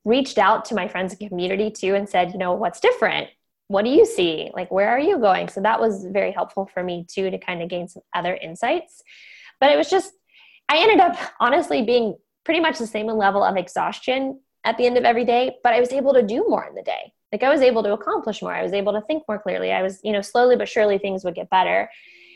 reached 0.03 0.37
out 0.37 0.65
to 0.65 0.75
my 0.75 0.89
friends 0.89 1.13
and 1.13 1.29
community 1.29 1.71
too 1.71 1.95
and 1.95 2.09
said, 2.09 2.33
you 2.33 2.37
know, 2.37 2.51
what's 2.51 2.81
different? 2.81 3.29
What 3.71 3.85
do 3.85 3.91
you 3.91 4.05
see? 4.05 4.51
Like, 4.53 4.69
where 4.69 4.89
are 4.89 4.99
you 4.99 5.17
going? 5.17 5.47
So 5.47 5.61
that 5.61 5.79
was 5.79 6.05
very 6.05 6.31
helpful 6.31 6.69
for 6.73 6.83
me 6.83 7.05
too 7.09 7.31
to 7.31 7.37
kind 7.37 7.61
of 7.61 7.69
gain 7.69 7.87
some 7.87 8.03
other 8.13 8.35
insights. 8.35 9.01
But 9.61 9.71
it 9.71 9.77
was 9.77 9.89
just, 9.89 10.11
I 10.67 10.79
ended 10.79 10.99
up 10.99 11.17
honestly 11.39 11.81
being 11.81 12.17
pretty 12.43 12.59
much 12.59 12.79
the 12.79 12.87
same 12.87 13.07
level 13.07 13.43
of 13.43 13.55
exhaustion 13.55 14.41
at 14.65 14.77
the 14.77 14.85
end 14.85 14.97
of 14.97 15.05
every 15.05 15.23
day, 15.23 15.55
but 15.63 15.73
I 15.73 15.79
was 15.79 15.93
able 15.93 16.13
to 16.13 16.21
do 16.21 16.45
more 16.49 16.65
in 16.65 16.75
the 16.75 16.81
day. 16.81 17.13
Like, 17.31 17.43
I 17.43 17.49
was 17.49 17.61
able 17.61 17.81
to 17.83 17.93
accomplish 17.93 18.41
more. 18.41 18.53
I 18.53 18.61
was 18.61 18.73
able 18.73 18.91
to 18.91 19.01
think 19.01 19.23
more 19.27 19.39
clearly. 19.39 19.71
I 19.71 19.81
was, 19.81 20.01
you 20.03 20.11
know, 20.11 20.21
slowly 20.21 20.57
but 20.57 20.67
surely 20.67 20.97
things 20.97 21.23
would 21.23 21.35
get 21.35 21.49
better. 21.49 21.89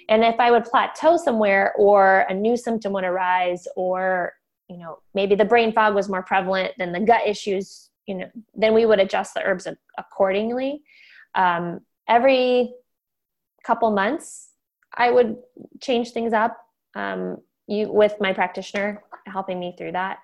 And 0.07 0.23
if 0.23 0.39
I 0.39 0.51
would 0.51 0.63
plateau 0.63 1.17
somewhere 1.17 1.73
or 1.77 2.25
a 2.29 2.33
new 2.33 2.55
symptom 2.55 2.93
would 2.93 3.03
arise 3.03 3.67
or, 3.75 4.31
you 4.69 4.77
know, 4.77 4.99
maybe 5.13 5.35
the 5.35 5.43
brain 5.43 5.73
fog 5.73 5.95
was 5.95 6.07
more 6.07 6.23
prevalent 6.23 6.73
than 6.77 6.93
the 6.93 7.01
gut 7.01 7.27
issues, 7.27 7.89
you 8.05 8.15
know, 8.15 8.29
then 8.53 8.73
we 8.73 8.85
would 8.85 8.99
adjust 8.99 9.33
the 9.33 9.43
herbs 9.43 9.67
accordingly 9.97 10.81
um, 11.35 11.79
every 12.07 12.73
couple 13.63 13.91
months 13.91 14.49
i 14.93 15.09
would 15.09 15.37
change 15.81 16.11
things 16.11 16.33
up 16.33 16.57
um, 16.95 17.37
you 17.67 17.91
with 17.91 18.15
my 18.19 18.31
practitioner 18.33 19.03
helping 19.27 19.59
me 19.59 19.75
through 19.77 19.91
that 19.93 20.19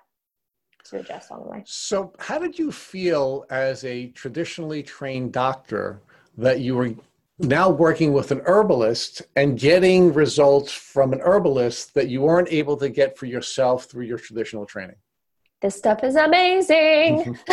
to 0.84 0.98
adjust 0.98 1.30
along 1.30 1.44
the 1.44 1.50
way. 1.50 1.62
So 1.66 2.12
how 2.18 2.38
did 2.38 2.58
you 2.58 2.72
feel 2.72 3.46
as 3.50 3.84
a 3.84 4.08
traditionally 4.08 4.82
trained 4.82 5.32
doctor 5.32 6.00
that 6.38 6.60
you 6.60 6.74
were 6.76 6.94
now 7.38 7.70
working 7.70 8.12
with 8.12 8.30
an 8.30 8.40
herbalist 8.44 9.22
and 9.36 9.58
getting 9.58 10.12
results 10.12 10.72
from 10.72 11.12
an 11.12 11.20
herbalist 11.20 11.94
that 11.94 12.08
you 12.08 12.22
weren't 12.22 12.52
able 12.52 12.76
to 12.76 12.88
get 12.88 13.18
for 13.18 13.26
yourself 13.26 13.84
through 13.84 14.04
your 14.04 14.18
traditional 14.18 14.66
training? 14.66 14.96
This 15.60 15.76
stuff 15.76 16.02
is 16.02 16.16
amazing. 16.16 17.38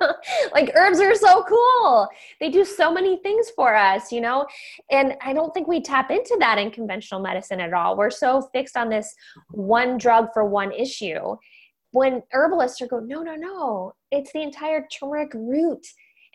like 0.52 0.72
herbs 0.74 1.00
are 1.00 1.14
so 1.14 1.42
cool. 1.44 2.08
They 2.40 2.50
do 2.50 2.64
so 2.64 2.92
many 2.92 3.18
things 3.18 3.50
for 3.54 3.74
us, 3.74 4.12
you 4.12 4.20
know? 4.20 4.46
And 4.90 5.14
I 5.22 5.32
don't 5.32 5.52
think 5.52 5.68
we 5.68 5.80
tap 5.80 6.10
into 6.10 6.36
that 6.40 6.58
in 6.58 6.70
conventional 6.70 7.20
medicine 7.20 7.60
at 7.60 7.72
all. 7.72 7.96
We're 7.96 8.10
so 8.10 8.48
fixed 8.52 8.76
on 8.76 8.88
this 8.88 9.14
one 9.50 9.98
drug 9.98 10.28
for 10.32 10.44
one 10.44 10.72
issue. 10.72 11.36
When 11.92 12.22
herbalists 12.32 12.82
are 12.82 12.86
going, 12.86 13.08
no, 13.08 13.22
no, 13.22 13.34
no, 13.34 13.92
it's 14.10 14.32
the 14.32 14.42
entire 14.42 14.86
turmeric 14.92 15.32
root 15.34 15.86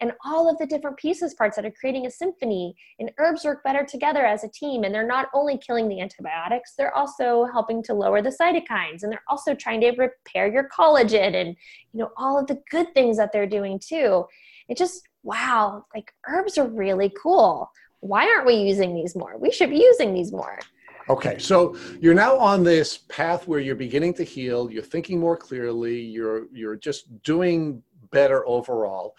and 0.03 0.11
all 0.25 0.49
of 0.49 0.57
the 0.57 0.65
different 0.65 0.97
pieces 0.97 1.33
parts 1.33 1.55
that 1.55 1.63
are 1.63 1.71
creating 1.71 2.05
a 2.05 2.11
symphony 2.11 2.75
and 2.99 3.09
herbs 3.19 3.45
work 3.45 3.63
better 3.63 3.85
together 3.85 4.25
as 4.25 4.43
a 4.43 4.49
team 4.49 4.83
and 4.83 4.93
they're 4.93 5.07
not 5.07 5.29
only 5.33 5.57
killing 5.57 5.87
the 5.87 6.01
antibiotics 6.01 6.73
they're 6.77 6.95
also 6.95 7.45
helping 7.45 7.81
to 7.81 7.93
lower 7.93 8.21
the 8.21 8.29
cytokines 8.29 9.03
and 9.03 9.11
they're 9.11 9.23
also 9.29 9.55
trying 9.55 9.79
to 9.79 9.91
repair 9.91 10.51
your 10.51 10.67
collagen 10.67 11.33
and 11.35 11.55
you 11.93 11.99
know 11.99 12.11
all 12.17 12.37
of 12.37 12.47
the 12.47 12.61
good 12.69 12.93
things 12.93 13.15
that 13.15 13.31
they're 13.31 13.47
doing 13.47 13.79
too. 13.79 14.25
It 14.67 14.77
just 14.77 15.07
wow 15.23 15.85
like 15.95 16.11
herbs 16.27 16.57
are 16.57 16.67
really 16.67 17.13
cool. 17.21 17.71
Why 18.01 18.25
aren't 18.27 18.45
we 18.45 18.55
using 18.55 18.93
these 18.93 19.15
more? 19.15 19.37
We 19.37 19.51
should 19.51 19.69
be 19.69 19.77
using 19.77 20.13
these 20.13 20.33
more. 20.33 20.59
Okay, 21.07 21.37
so 21.37 21.77
you're 22.01 22.13
now 22.13 22.37
on 22.37 22.63
this 22.63 22.97
path 22.97 23.47
where 23.47 23.59
you're 23.59 23.75
beginning 23.75 24.13
to 24.15 24.23
heal, 24.23 24.69
you're 24.69 24.83
thinking 24.83 25.19
more 25.19 25.37
clearly, 25.37 25.99
you're 26.01 26.47
you're 26.51 26.75
just 26.75 27.21
doing 27.23 27.81
better 28.11 28.47
overall. 28.47 29.15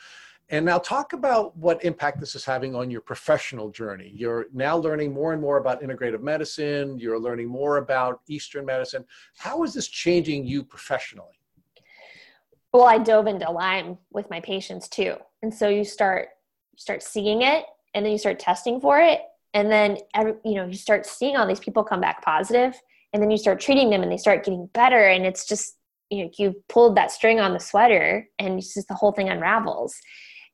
And 0.55 0.65
now 0.65 0.79
talk 0.79 1.15
about 1.15 1.57
what 1.57 1.85
impact 1.85 2.21
this 2.21 2.37
is 2.37 2.45
having 2.45 2.77
on 2.77 2.89
your 2.89 3.01
professional 3.01 3.71
journey. 3.71 4.13
You're 4.15 4.47
now 4.53 4.77
learning 4.77 5.13
more 5.13 5.33
and 5.33 5.43
more 5.43 5.57
about 5.57 5.83
integrative 5.83 6.23
medicine. 6.23 6.97
You're 6.97 7.19
learning 7.19 7.49
more 7.49 7.79
about 7.79 8.21
Eastern 8.29 8.65
medicine. 8.65 9.05
How 9.37 9.65
is 9.65 9.75
this 9.75 9.89
changing 9.89 10.47
you 10.47 10.63
professionally? 10.63 11.41
Well, 12.73 12.85
I 12.85 12.99
dove 12.99 13.27
into 13.27 13.51
Lyme 13.51 13.99
with 14.13 14.31
my 14.31 14.39
patients 14.39 14.89
too. 14.89 15.17
And 15.43 15.53
so 15.53 15.69
you 15.69 15.83
start 15.83 16.29
you 16.71 16.79
start 16.79 17.03
seeing 17.03 17.43
it 17.43 17.65
and 17.93 18.07
then 18.07 18.13
you 18.13 18.19
start 18.19 18.39
testing 18.39 18.81
for 18.81 19.01
it 19.01 19.23
and 19.55 19.69
then 19.69 19.99
every, 20.15 20.35
you 20.45 20.55
know 20.55 20.67
you 20.67 20.75
start 20.75 21.05
seeing 21.05 21.37
all 21.37 21.49
these 21.49 21.59
people 21.59 21.83
come 21.83 22.01
back 22.01 22.25
positive 22.25 22.81
and 23.13 23.21
then 23.21 23.31
you 23.31 23.39
start 23.39 23.61
treating 23.61 23.91
them 23.91 24.03
and 24.05 24.11
they 24.11 24.17
start 24.17 24.45
getting 24.45 24.67
better 24.73 25.09
and 25.09 25.27
it's 25.27 25.47
just 25.47 25.77
you 26.11 26.25
know 26.25 26.31
you 26.39 26.55
pulled 26.69 26.97
that 26.97 27.13
string 27.13 27.39
on 27.39 27.53
the 27.53 27.61
sweater 27.61 28.29
and 28.41 28.59
it's 28.59 28.75
just 28.75 28.89
the 28.89 28.95
whole 28.95 29.13
thing 29.13 29.29
unravels 29.29 29.95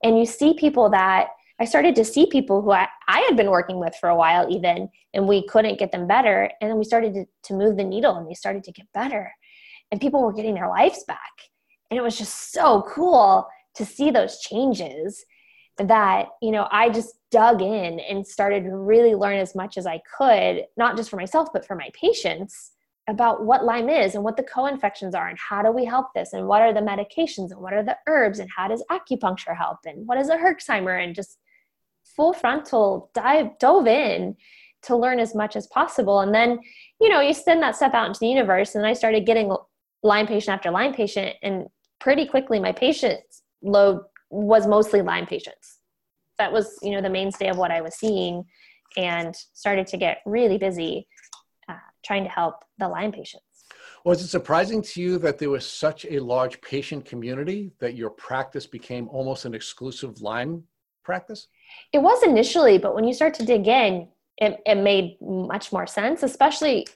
and 0.03 0.19
you 0.19 0.27
see 0.27 0.55
people 0.55 0.91
that 0.91 1.29
I 1.61 1.67
started 1.67 1.95
to 1.97 2.05
see 2.07 2.25
people 2.27 2.63
who 2.63 2.73
I, 2.73 2.89
I 3.07 3.21
had 3.29 3.37
been 3.37 3.51
working 3.51 3.79
with 3.79 3.95
for 4.01 4.09
a 4.09 4.17
while, 4.17 4.51
even, 4.51 4.89
and 5.13 5.29
we 5.29 5.47
couldn't 5.47 5.79
get 5.79 5.93
them 5.93 6.07
better. 6.07 6.51
And 6.61 6.71
then 6.71 6.79
we 6.79 6.85
started 6.85 7.13
to, 7.15 7.27
to 7.45 7.55
move 7.55 7.77
the 7.77 7.85
needle 7.85 8.17
and 8.17 8.27
they 8.27 8.35
started 8.35 8.65
to 8.65 8.73
get 8.73 8.87
better. 8.95 9.31
And 9.91 10.01
people 10.01 10.23
were 10.23 10.33
getting 10.33 10.55
their 10.55 10.71
lives 10.71 11.05
back. 11.07 11.19
And 11.91 11.99
it 11.99 12.03
was 12.03 12.17
just 12.17 12.53
so 12.53 12.83
cool 12.89 13.47
to 13.75 13.85
see 13.85 14.11
those 14.11 14.41
changes 14.41 15.23
that, 15.77 16.29
you 16.41 16.51
know, 16.51 16.67
I 16.71 16.89
just 16.89 17.15
dug 17.31 17.61
in 17.61 18.01
and 18.01 18.27
started 18.27 18.65
to 18.65 18.75
really 18.75 19.15
learn 19.15 19.37
as 19.37 19.55
much 19.55 19.77
as 19.77 19.87
I 19.87 20.01
could, 20.17 20.65
not 20.79 20.97
just 20.97 21.11
for 21.11 21.17
myself, 21.17 21.49
but 21.53 21.67
for 21.67 21.77
my 21.77 21.91
patients 21.93 22.73
about 23.11 23.45
what 23.45 23.65
Lyme 23.65 23.89
is 23.89 24.15
and 24.15 24.23
what 24.23 24.37
the 24.37 24.43
co-infections 24.43 25.15
are 25.15 25.29
and 25.29 25.39
how 25.39 25.63
do 25.63 25.73
we 25.73 25.85
help 25.85 26.07
this 26.15 26.33
and 26.33 26.47
what 26.47 26.63
are 26.63 26.73
the 26.73 26.81
medications 26.81 27.51
and 27.51 27.61
what 27.61 27.73
are 27.73 27.83
the 27.83 27.97
herbs 28.07 28.39
and 28.39 28.49
how 28.57 28.69
does 28.69 28.85
acupuncture 28.91 29.57
help 29.57 29.79
and 29.85 30.07
what 30.07 30.17
is 30.17 30.29
a 30.29 30.37
Herxheimer 30.37 31.03
and 31.03 31.15
just 31.15 31.39
full 32.05 32.33
frontal 32.33 33.11
dive 33.13 33.59
dove 33.59 33.87
in 33.87 34.37
to 34.83 34.97
learn 34.97 35.19
as 35.19 35.35
much 35.35 35.57
as 35.57 35.67
possible. 35.67 36.21
And 36.21 36.35
then 36.35 36.61
you 37.01 37.09
know 37.09 37.21
you 37.21 37.35
send 37.35 37.63
that 37.63 37.77
stuff 37.77 37.95
out 37.95 38.07
into 38.07 38.21
the 38.21 38.29
universe 38.29 38.75
and 38.75 38.87
I 38.87 38.93
started 38.93 39.27
getting 39.27 39.55
Lyme 40.03 40.27
patient 40.27 40.55
after 40.55 40.71
Lyme 40.71 40.95
patient 40.95 41.37
and 41.43 41.67
pretty 41.99 42.27
quickly 42.27 42.61
my 42.61 42.73
patient 42.73 43.21
load 43.61 44.03
was 44.31 44.67
mostly 44.67 45.03
Lyme 45.03 45.27
patients. 45.27 45.79
That 46.39 46.53
was 46.53 46.79
you 46.81 46.93
know 46.93 47.03
the 47.03 47.11
mainstay 47.11 47.49
of 47.49 47.59
what 47.59 47.73
I 47.73 47.81
was 47.81 47.97
seeing 47.97 48.45
and 48.97 49.35
started 49.53 49.87
to 49.89 49.97
get 49.97 50.19
really 50.27 50.59
busy 50.59 51.07
trying 52.05 52.25
to 52.25 52.31
help 52.31 52.65
the 52.79 52.89
Lyme 52.89 53.13
patients. 53.13 53.45
Was 54.05 54.23
it 54.23 54.29
surprising 54.29 54.83
to 54.83 55.03
you 55.03 55.19
that 55.19 55.39
there 55.39 55.51
was 55.51 55.67
such 55.67 56.07
a 56.07 56.19
large 56.19 56.61
patient 56.63 57.05
community 57.05 57.71
that 57.81 57.95
your 57.95 58.11
practice 58.11 58.67
became 58.67 59.09
almost 59.09 59.45
an 59.45 59.55
exclusive 59.55 60.21
Lyme 60.21 60.65
practice? 61.05 61.49
It 61.93 61.99
was 61.99 62.23
initially, 62.23 62.79
but 62.79 62.95
when 62.95 63.05
you 63.05 63.13
start 63.13 63.35
to 63.35 63.45
dig 63.45 63.69
in, 63.69 64.09
it, 64.39 64.59
it 64.65 64.77
made 64.77 65.19
much 65.21 65.71
more 65.71 65.87
sense, 65.87 66.23
especially, 66.23 66.87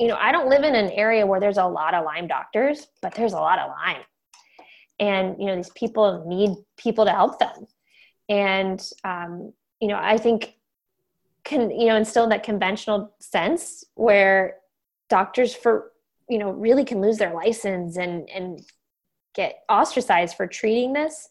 you 0.00 0.08
know, 0.08 0.16
I 0.16 0.32
don't 0.32 0.48
live 0.48 0.64
in 0.64 0.74
an 0.74 0.90
area 0.90 1.26
where 1.26 1.38
there's 1.38 1.58
a 1.58 1.66
lot 1.66 1.94
of 1.94 2.04
Lyme 2.04 2.26
doctors, 2.26 2.86
but 3.02 3.14
there's 3.14 3.34
a 3.34 3.38
lot 3.38 3.58
of 3.58 3.70
Lyme. 3.70 4.02
And, 4.98 5.36
you 5.38 5.46
know, 5.46 5.56
these 5.56 5.70
people 5.70 6.24
need 6.26 6.50
people 6.76 7.04
to 7.04 7.10
help 7.10 7.38
them. 7.38 7.66
And, 8.28 8.82
um, 9.04 9.52
you 9.80 9.88
know, 9.88 9.98
I 10.00 10.16
think 10.16 10.54
can 11.44 11.70
you 11.70 11.86
know 11.86 11.96
instill 11.96 12.28
that 12.28 12.42
conventional 12.42 13.14
sense 13.20 13.84
where 13.94 14.56
doctors 15.08 15.54
for 15.54 15.92
you 16.28 16.38
know 16.38 16.50
really 16.50 16.84
can 16.84 17.00
lose 17.00 17.18
their 17.18 17.34
license 17.34 17.96
and 17.96 18.28
and 18.30 18.60
get 19.34 19.60
ostracized 19.68 20.36
for 20.36 20.46
treating 20.46 20.92
this 20.92 21.28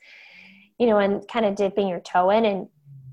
you 0.78 0.88
know 0.88 1.00
and 1.00 1.28
kind 1.28 1.46
of 1.46 1.56
dipping 1.56 1.88
your 1.88 2.00
toe 2.02 2.30
in 2.30 2.46
and 2.46 2.68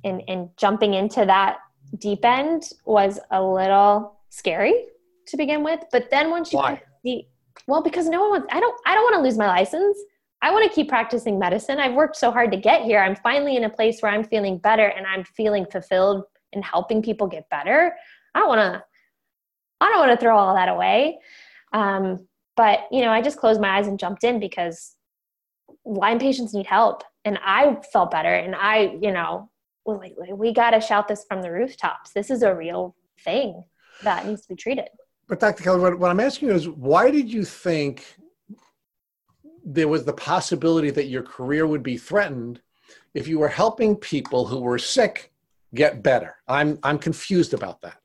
and 0.04 0.22
and 0.28 0.48
jumping 0.56 0.94
into 0.94 1.24
that 1.24 1.58
deep 1.98 2.24
end 2.24 2.68
was 2.84 3.18
a 3.30 3.42
little 3.42 4.18
scary 4.28 4.86
to 5.26 5.36
begin 5.36 5.62
with. 5.62 5.80
But 5.90 6.10
then 6.10 6.30
once 6.30 6.52
you 6.52 6.58
Why? 6.58 6.82
see 7.02 7.28
well 7.66 7.82
because 7.82 8.08
no 8.08 8.20
one 8.20 8.30
wants 8.30 8.46
i 8.50 8.60
don't 8.60 8.80
i 8.86 8.94
don't 8.94 9.04
want 9.04 9.16
to 9.16 9.22
lose 9.22 9.38
my 9.38 9.46
license. 9.46 9.98
I 10.42 10.50
want 10.52 10.64
to 10.64 10.74
keep 10.74 10.88
practicing 10.88 11.38
medicine. 11.38 11.78
I've 11.78 11.92
worked 11.92 12.16
so 12.16 12.30
hard 12.30 12.50
to 12.52 12.56
get 12.56 12.82
here. 12.82 12.98
I'm 12.98 13.14
finally 13.16 13.56
in 13.56 13.64
a 13.64 13.70
place 13.70 14.00
where 14.00 14.12
i'm 14.12 14.24
feeling 14.24 14.58
better 14.58 14.86
and 14.86 15.06
i'm 15.06 15.24
feeling 15.24 15.66
fulfilled 15.66 16.24
in 16.52 16.62
helping 16.62 17.02
people 17.02 17.26
get 17.26 17.48
better 17.50 17.94
i 18.34 18.38
don't 18.38 18.48
want 18.48 18.60
to 18.60 18.82
i 19.80 19.88
don't 19.88 20.06
want 20.06 20.10
to 20.10 20.22
throw 20.22 20.36
all 20.36 20.54
that 20.54 20.68
away. 20.68 21.18
Um, 21.72 22.26
but 22.56 22.80
you 22.90 23.02
know 23.02 23.10
i 23.10 23.22
just 23.22 23.38
closed 23.38 23.60
my 23.60 23.78
eyes 23.78 23.86
and 23.86 23.98
jumped 23.98 24.24
in 24.24 24.40
because 24.40 24.96
lyme 25.84 26.18
patients 26.18 26.54
need 26.54 26.66
help. 26.66 27.04
And 27.24 27.38
i 27.44 27.76
felt 27.92 28.10
better. 28.10 28.34
And 28.34 28.54
i 28.54 28.96
you 29.00 29.12
know 29.12 29.50
we 29.86 30.52
got 30.52 30.70
to 30.70 30.80
shout 30.80 31.08
this 31.08 31.24
from 31.26 31.42
the 31.42 31.50
rooftops. 31.50 32.12
This 32.12 32.30
is 32.30 32.42
a 32.42 32.54
real 32.54 32.94
thing 33.24 33.64
that 34.02 34.26
needs 34.26 34.42
to 34.42 34.48
be 34.48 34.56
treated. 34.56 34.88
But 35.26 35.40
Dr. 35.40 35.62
Kelly, 35.62 35.80
what, 35.80 35.98
what 35.98 36.10
I'm 36.10 36.20
asking 36.20 36.48
you 36.48 36.54
is 36.54 36.68
why 36.68 37.10
did 37.10 37.32
you 37.32 37.44
think 37.44 38.04
there 39.64 39.88
was 39.88 40.04
the 40.04 40.12
possibility 40.12 40.90
that 40.90 41.06
your 41.06 41.22
career 41.22 41.66
would 41.66 41.82
be 41.82 41.96
threatened 41.96 42.60
if 43.14 43.26
you 43.28 43.38
were 43.38 43.48
helping 43.48 43.96
people 43.96 44.46
who 44.46 44.60
were 44.60 44.78
sick 44.78 45.32
get 45.74 46.02
better? 46.02 46.36
I'm 46.48 46.78
I'm 46.82 46.98
confused 46.98 47.54
about 47.54 47.80
that. 47.82 47.96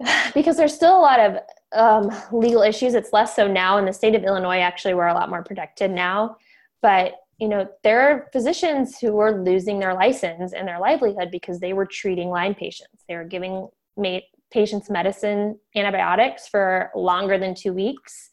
because 0.34 0.56
there's 0.56 0.74
still 0.74 0.98
a 0.98 1.00
lot 1.00 1.20
of 1.20 1.38
um, 1.72 2.10
legal 2.32 2.62
issues. 2.62 2.94
It's 2.94 3.12
less 3.12 3.34
so 3.34 3.46
now 3.46 3.78
in 3.78 3.84
the 3.84 3.92
state 3.92 4.14
of 4.14 4.24
Illinois. 4.24 4.58
Actually, 4.58 4.94
we're 4.94 5.06
a 5.06 5.14
lot 5.14 5.30
more 5.30 5.42
protected 5.42 5.90
now. 5.90 6.36
But 6.82 7.14
you 7.38 7.48
know, 7.48 7.68
there 7.82 8.00
are 8.00 8.28
physicians 8.32 8.98
who 8.98 9.12
were 9.12 9.42
losing 9.42 9.80
their 9.80 9.94
license 9.94 10.52
and 10.52 10.68
their 10.68 10.78
livelihood 10.78 11.30
because 11.32 11.58
they 11.58 11.72
were 11.72 11.86
treating 11.86 12.28
Lyme 12.28 12.54
patients. 12.54 13.02
They 13.08 13.16
were 13.16 13.24
giving 13.24 13.68
ma- 13.96 14.20
patients 14.52 14.88
medicine, 14.88 15.58
antibiotics 15.74 16.46
for 16.46 16.90
longer 16.94 17.36
than 17.38 17.54
two 17.54 17.72
weeks, 17.72 18.30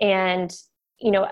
and 0.00 0.54
you 1.00 1.10
know, 1.10 1.28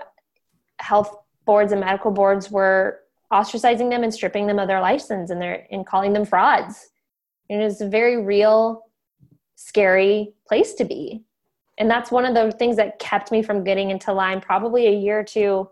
health 0.79 1.15
boards 1.45 1.71
and 1.71 1.81
medical 1.81 2.11
boards 2.11 2.51
were 2.51 2.99
ostracizing 3.31 3.89
them 3.89 4.03
and 4.03 4.13
stripping 4.13 4.47
them 4.47 4.59
of 4.59 4.67
their 4.67 4.81
license 4.81 5.29
and 5.29 5.41
they're 5.41 5.65
and 5.71 5.85
calling 5.85 6.13
them 6.13 6.25
frauds. 6.25 6.89
And 7.49 7.61
it 7.61 7.65
is 7.65 7.81
a 7.81 7.89
very 7.89 8.21
real 8.21 8.83
scary 9.55 10.33
place 10.47 10.73
to 10.75 10.85
be. 10.85 11.23
And 11.77 11.89
that's 11.89 12.11
one 12.11 12.25
of 12.25 12.33
the 12.33 12.51
things 12.57 12.77
that 12.77 12.99
kept 12.99 13.31
me 13.31 13.41
from 13.41 13.63
getting 13.63 13.89
into 13.89 14.13
Lyme 14.13 14.41
probably 14.41 14.87
a 14.87 14.91
year 14.91 15.19
or 15.19 15.23
two. 15.23 15.69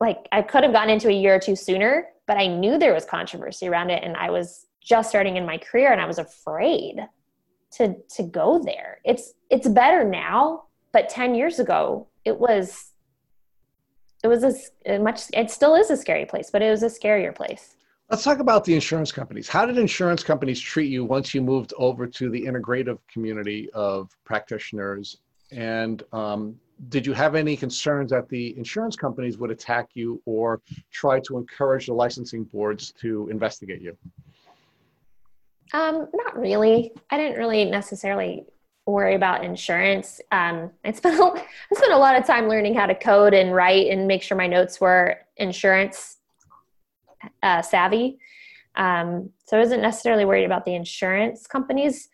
Like 0.00 0.28
I 0.32 0.42
could 0.42 0.62
have 0.62 0.72
gotten 0.72 0.90
into 0.90 1.08
a 1.08 1.12
year 1.12 1.34
or 1.34 1.38
two 1.38 1.56
sooner, 1.56 2.06
but 2.26 2.36
I 2.36 2.46
knew 2.46 2.78
there 2.78 2.94
was 2.94 3.04
controversy 3.04 3.68
around 3.68 3.90
it 3.90 4.02
and 4.02 4.16
I 4.16 4.30
was 4.30 4.66
just 4.80 5.08
starting 5.08 5.36
in 5.36 5.44
my 5.44 5.58
career 5.58 5.92
and 5.92 6.00
I 6.00 6.06
was 6.06 6.18
afraid 6.18 6.96
to 7.72 7.96
to 8.14 8.22
go 8.22 8.62
there. 8.62 9.00
It's 9.04 9.34
it's 9.50 9.68
better 9.68 10.04
now, 10.04 10.64
but 10.92 11.08
10 11.08 11.34
years 11.34 11.58
ago 11.58 12.08
it 12.24 12.38
was 12.38 12.92
it 14.26 14.28
was 14.28 14.70
a, 14.86 14.94
a 14.94 14.98
much 14.98 15.22
it 15.32 15.50
still 15.50 15.74
is 15.76 15.90
a 15.90 15.96
scary 15.96 16.26
place, 16.26 16.50
but 16.50 16.60
it 16.60 16.70
was 16.70 16.82
a 16.82 16.86
scarier 16.86 17.34
place. 17.34 17.76
Let's 18.10 18.24
talk 18.24 18.38
about 18.40 18.64
the 18.64 18.74
insurance 18.74 19.10
companies. 19.12 19.48
How 19.48 19.66
did 19.66 19.78
insurance 19.78 20.22
companies 20.22 20.60
treat 20.60 20.90
you 20.90 21.04
once 21.04 21.34
you 21.34 21.42
moved 21.42 21.72
over 21.76 22.06
to 22.06 22.30
the 22.30 22.40
integrative 22.44 22.98
community 23.12 23.68
of 23.72 24.10
practitioners? 24.24 25.18
And 25.50 26.02
um, 26.12 26.56
did 26.88 27.06
you 27.06 27.12
have 27.12 27.34
any 27.34 27.56
concerns 27.56 28.10
that 28.10 28.28
the 28.28 28.56
insurance 28.56 28.96
companies 28.96 29.38
would 29.38 29.50
attack 29.50 29.90
you 29.94 30.20
or 30.24 30.60
try 30.92 31.18
to 31.20 31.36
encourage 31.38 31.86
the 31.86 31.94
licensing 31.94 32.44
boards 32.44 32.92
to 33.00 33.28
investigate 33.28 33.80
you? 33.80 33.96
Um, 35.72 36.08
not 36.14 36.38
really. 36.38 36.92
I 37.10 37.16
didn't 37.16 37.38
really 37.38 37.64
necessarily 37.64 38.44
worry 38.86 39.14
about 39.14 39.44
insurance. 39.44 40.20
Um, 40.32 40.70
I 40.84 40.92
spent 40.92 41.20
I 41.20 41.74
spent 41.74 41.92
a 41.92 41.98
lot 41.98 42.16
of 42.16 42.26
time 42.26 42.48
learning 42.48 42.74
how 42.74 42.86
to 42.86 42.94
code 42.94 43.34
and 43.34 43.54
write 43.54 43.88
and 43.88 44.06
make 44.06 44.22
sure 44.22 44.36
my 44.36 44.46
notes 44.46 44.80
were 44.80 45.18
insurance 45.36 46.18
uh, 47.42 47.62
savvy. 47.62 48.18
Um, 48.76 49.30
so 49.44 49.56
I 49.56 49.60
wasn't 49.60 49.82
necessarily 49.82 50.24
worried 50.24 50.44
about 50.44 50.64
the 50.64 50.74
insurance 50.74 51.46
companies 51.46 52.08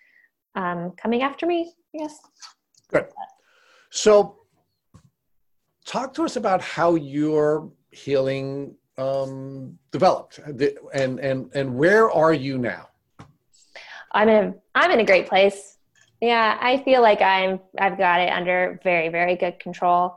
um, 0.54 0.92
coming 0.96 1.22
after 1.22 1.46
me. 1.46 1.72
I 1.94 1.98
guess. 1.98 2.18
Good. 2.88 3.06
So, 3.90 4.38
talk 5.84 6.14
to 6.14 6.24
us 6.24 6.36
about 6.36 6.62
how 6.62 6.94
your 6.94 7.70
healing 7.90 8.74
um, 8.96 9.78
developed, 9.90 10.40
and 10.94 11.18
and 11.20 11.50
and 11.54 11.74
where 11.74 12.10
are 12.10 12.32
you 12.32 12.58
now? 12.58 12.88
I'm 14.12 14.28
in 14.28 14.44
a, 14.44 14.54
I'm 14.74 14.90
in 14.90 15.00
a 15.00 15.04
great 15.04 15.26
place. 15.26 15.71
Yeah, 16.22 16.56
I 16.60 16.78
feel 16.84 17.02
like 17.02 17.20
I'm 17.20 17.58
I've 17.80 17.98
got 17.98 18.20
it 18.20 18.30
under 18.30 18.78
very 18.84 19.08
very 19.08 19.34
good 19.34 19.58
control. 19.58 20.14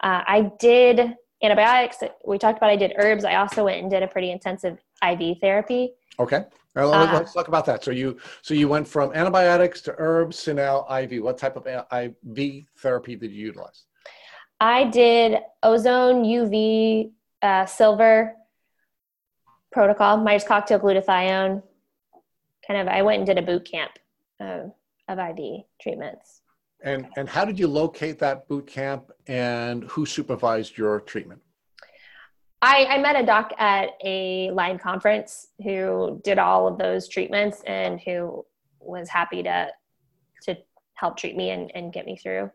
Uh, 0.00 0.20
I 0.26 0.50
did 0.58 1.14
antibiotics. 1.44 1.98
We 2.26 2.38
talked 2.38 2.58
about 2.58 2.70
I 2.70 2.76
did 2.76 2.92
herbs. 2.98 3.24
I 3.24 3.36
also 3.36 3.64
went 3.64 3.80
and 3.80 3.88
did 3.88 4.02
a 4.02 4.08
pretty 4.08 4.32
intensive 4.32 4.78
IV 5.00 5.38
therapy. 5.40 5.92
Okay. 6.18 6.44
Right, 6.74 6.84
let's 6.84 7.30
uh, 7.30 7.38
talk 7.38 7.46
about 7.46 7.66
that. 7.66 7.84
So 7.84 7.92
you 7.92 8.18
so 8.42 8.52
you 8.52 8.68
went 8.68 8.88
from 8.88 9.12
antibiotics 9.14 9.80
to 9.82 9.94
herbs 9.96 10.42
to 10.42 10.54
now 10.54 10.86
IV. 10.90 11.22
What 11.22 11.38
type 11.38 11.56
of 11.56 11.68
IV 11.68 12.64
therapy 12.78 13.14
did 13.14 13.30
you 13.30 13.46
utilize? 13.46 13.84
I 14.58 14.84
did 14.84 15.38
ozone, 15.62 16.24
UV, 16.24 17.12
uh, 17.42 17.66
silver 17.66 18.34
protocol, 19.70 20.16
Myers 20.16 20.42
cocktail 20.42 20.80
glutathione. 20.80 21.62
Kind 22.66 22.80
of, 22.80 22.88
I 22.88 23.02
went 23.02 23.18
and 23.18 23.26
did 23.26 23.38
a 23.38 23.42
boot 23.42 23.64
camp 23.70 23.92
of 25.08 25.18
IV 25.18 25.64
treatments. 25.80 26.40
And 26.82 27.06
and 27.16 27.28
how 27.28 27.44
did 27.44 27.58
you 27.58 27.66
locate 27.66 28.18
that 28.18 28.46
boot 28.46 28.66
camp, 28.66 29.10
and 29.26 29.84
who 29.84 30.04
supervised 30.04 30.76
your 30.76 31.00
treatment? 31.00 31.40
I, 32.60 32.86
I, 32.86 32.98
met 32.98 33.14
a 33.14 33.26
doc 33.26 33.52
at 33.58 33.90
a 34.02 34.50
Lyme 34.50 34.78
conference 34.78 35.48
who 35.62 36.20
did 36.24 36.38
all 36.38 36.66
of 36.66 36.78
those 36.78 37.08
treatments 37.08 37.62
and 37.66 38.00
who 38.00 38.44
was 38.80 39.08
happy 39.08 39.42
to 39.42 39.68
to 40.44 40.56
help 40.94 41.16
treat 41.16 41.36
me 41.36 41.50
and, 41.50 41.70
and 41.74 41.92
get 41.92 42.06
me 42.06 42.16
through. 42.16 42.50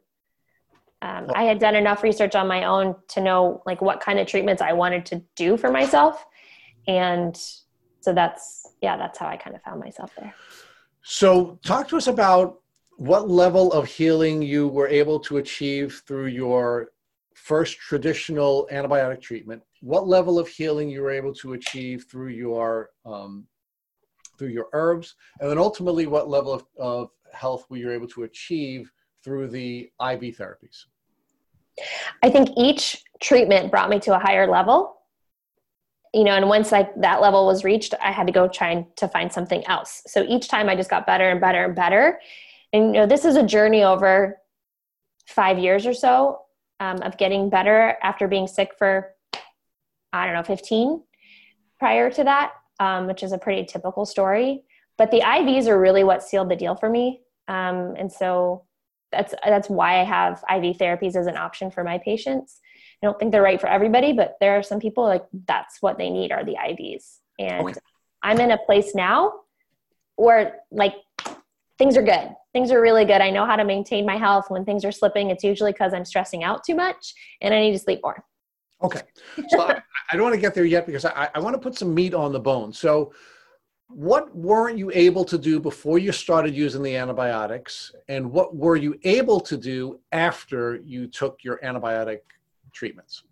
Um, 1.01 1.27
I 1.33 1.43
had 1.43 1.59
done 1.59 1.75
enough 1.75 2.03
research 2.03 2.35
on 2.35 2.47
my 2.47 2.65
own 2.65 2.95
to 3.09 3.21
know 3.21 3.61
like 3.65 3.81
what 3.81 3.99
kind 4.01 4.19
of 4.19 4.27
treatments 4.27 4.61
I 4.61 4.73
wanted 4.73 5.05
to 5.07 5.23
do 5.35 5.57
for 5.57 5.71
myself, 5.71 6.25
and 6.87 7.35
so 8.01 8.13
that's 8.13 8.67
yeah, 8.81 8.97
that's 8.97 9.17
how 9.17 9.27
I 9.27 9.37
kind 9.37 9.55
of 9.55 9.61
found 9.61 9.79
myself 9.79 10.11
there. 10.17 10.33
So, 11.03 11.59
talk 11.65 11.87
to 11.89 11.97
us 11.97 12.07
about 12.07 12.59
what 12.97 13.29
level 13.29 13.71
of 13.71 13.87
healing 13.87 14.41
you 14.41 14.67
were 14.67 14.87
able 14.87 15.19
to 15.21 15.37
achieve 15.37 16.03
through 16.05 16.27
your 16.27 16.89
first 17.33 17.77
traditional 17.77 18.67
antibiotic 18.71 19.21
treatment. 19.21 19.61
What 19.81 20.07
level 20.07 20.37
of 20.37 20.47
healing 20.47 20.89
you 20.89 21.01
were 21.01 21.11
able 21.11 21.33
to 21.35 21.53
achieve 21.53 22.05
through 22.11 22.29
your 22.29 22.89
um, 23.05 23.47
through 24.37 24.49
your 24.49 24.67
herbs 24.71 25.15
and 25.41 25.49
then 25.49 25.57
ultimately 25.57 26.07
what 26.07 26.29
level 26.29 26.53
of, 26.53 26.65
of 26.77 27.09
health 27.33 27.65
were 27.69 27.77
you 27.77 27.91
able 27.91 28.07
to 28.07 28.23
achieve 28.23 28.89
through 29.23 29.47
the 29.47 29.89
iv 30.01 30.21
therapies? 30.21 30.85
I 32.23 32.29
think 32.29 32.49
each 32.57 33.03
treatment 33.21 33.69
brought 33.71 33.89
me 33.89 33.99
to 34.01 34.15
a 34.15 34.19
higher 34.19 34.47
level 34.49 34.98
you 36.13 36.23
know 36.23 36.31
and 36.31 36.47
once 36.47 36.71
like 36.71 36.89
that 36.95 37.21
level 37.21 37.45
was 37.45 37.63
reached 37.63 37.93
i 38.01 38.11
had 38.11 38.27
to 38.27 38.33
go 38.33 38.47
trying 38.47 38.85
to 38.95 39.07
find 39.07 39.31
something 39.31 39.65
else 39.67 40.01
so 40.07 40.23
each 40.27 40.47
time 40.47 40.67
i 40.67 40.75
just 40.75 40.89
got 40.89 41.05
better 41.05 41.29
and 41.29 41.39
better 41.39 41.65
and 41.65 41.75
better 41.75 42.19
and 42.73 42.87
you 42.87 43.01
know 43.01 43.05
this 43.05 43.25
is 43.25 43.35
a 43.35 43.43
journey 43.43 43.83
over 43.83 44.37
five 45.27 45.59
years 45.59 45.85
or 45.85 45.93
so 45.93 46.39
um, 46.79 47.01
of 47.01 47.17
getting 47.17 47.49
better 47.49 47.95
after 48.01 48.27
being 48.27 48.47
sick 48.47 48.71
for 48.77 49.13
I 50.11 50.25
don't 50.25 50.35
know, 50.35 50.43
15 50.43 51.01
prior 51.77 52.09
to 52.11 52.23
that, 52.23 52.53
um, 52.79 53.07
which 53.07 53.23
is 53.23 53.31
a 53.31 53.37
pretty 53.37 53.65
typical 53.65 54.05
story. 54.05 54.63
But 54.97 55.11
the 55.11 55.21
IVs 55.21 55.67
are 55.67 55.79
really 55.79 56.03
what 56.03 56.23
sealed 56.23 56.49
the 56.49 56.55
deal 56.55 56.75
for 56.75 56.89
me. 56.89 57.21
Um, 57.47 57.95
and 57.97 58.11
so 58.11 58.65
that's, 59.11 59.33
that's 59.43 59.69
why 59.69 60.01
I 60.01 60.03
have 60.03 60.43
IV 60.49 60.77
therapies 60.77 61.15
as 61.15 61.27
an 61.27 61.37
option 61.37 61.71
for 61.71 61.83
my 61.83 61.99
patients. 61.99 62.59
I 63.01 63.07
don't 63.07 63.17
think 63.17 63.31
they're 63.31 63.41
right 63.41 63.59
for 63.59 63.67
everybody, 63.67 64.13
but 64.13 64.35
there 64.41 64.57
are 64.57 64.63
some 64.63 64.79
people 64.79 65.05
like 65.05 65.25
that's 65.47 65.81
what 65.81 65.97
they 65.97 66.09
need 66.09 66.31
are 66.31 66.43
the 66.43 66.55
IVs. 66.55 67.19
And 67.37 67.69
okay. 67.69 67.79
I'm 68.21 68.39
in 68.39 68.51
a 68.51 68.57
place 68.57 68.93
now 68.93 69.33
where 70.17 70.59
like 70.71 70.95
things 71.77 71.95
are 71.95 72.03
good. 72.03 72.29
Things 72.51 72.71
are 72.71 72.81
really 72.81 73.05
good. 73.05 73.21
I 73.21 73.29
know 73.29 73.45
how 73.45 73.55
to 73.55 73.63
maintain 73.63 74.05
my 74.05 74.17
health. 74.17 74.45
When 74.49 74.65
things 74.65 74.83
are 74.83 74.91
slipping, 74.91 75.29
it's 75.29 75.43
usually 75.43 75.71
because 75.71 75.93
I'm 75.93 76.03
stressing 76.03 76.43
out 76.43 76.63
too 76.65 76.75
much 76.75 77.13
and 77.41 77.53
I 77.53 77.61
need 77.61 77.71
to 77.71 77.79
sleep 77.79 78.01
more. 78.03 78.23
Okay. 78.83 79.01
So 79.49 79.61
I, 79.61 79.81
I, 80.11 80.15
don't 80.15 80.23
want 80.23 80.35
to 80.35 80.41
get 80.41 80.53
there 80.53 80.65
yet 80.65 80.85
because 80.85 81.05
I, 81.05 81.29
I 81.33 81.39
want 81.39 81.53
to 81.53 81.59
put 81.59 81.77
some 81.77 81.93
meat 81.93 82.13
on 82.13 82.31
the 82.31 82.39
bone. 82.39 82.71
So 82.71 83.13
what 83.87 84.33
weren't 84.35 84.77
you 84.77 84.91
able 84.93 85.25
to 85.25 85.37
do 85.37 85.59
before 85.59 85.99
you 85.99 86.11
started 86.11 86.55
using 86.55 86.83
the 86.83 86.95
antibiotics 86.95 87.93
and 88.07 88.31
what 88.31 88.55
were 88.55 88.75
you 88.75 88.97
able 89.03 89.39
to 89.41 89.57
do 89.57 89.99
after 90.11 90.79
you 90.85 91.07
took 91.07 91.43
your 91.43 91.59
antibiotic 91.63 92.19
treatments. 92.71 93.23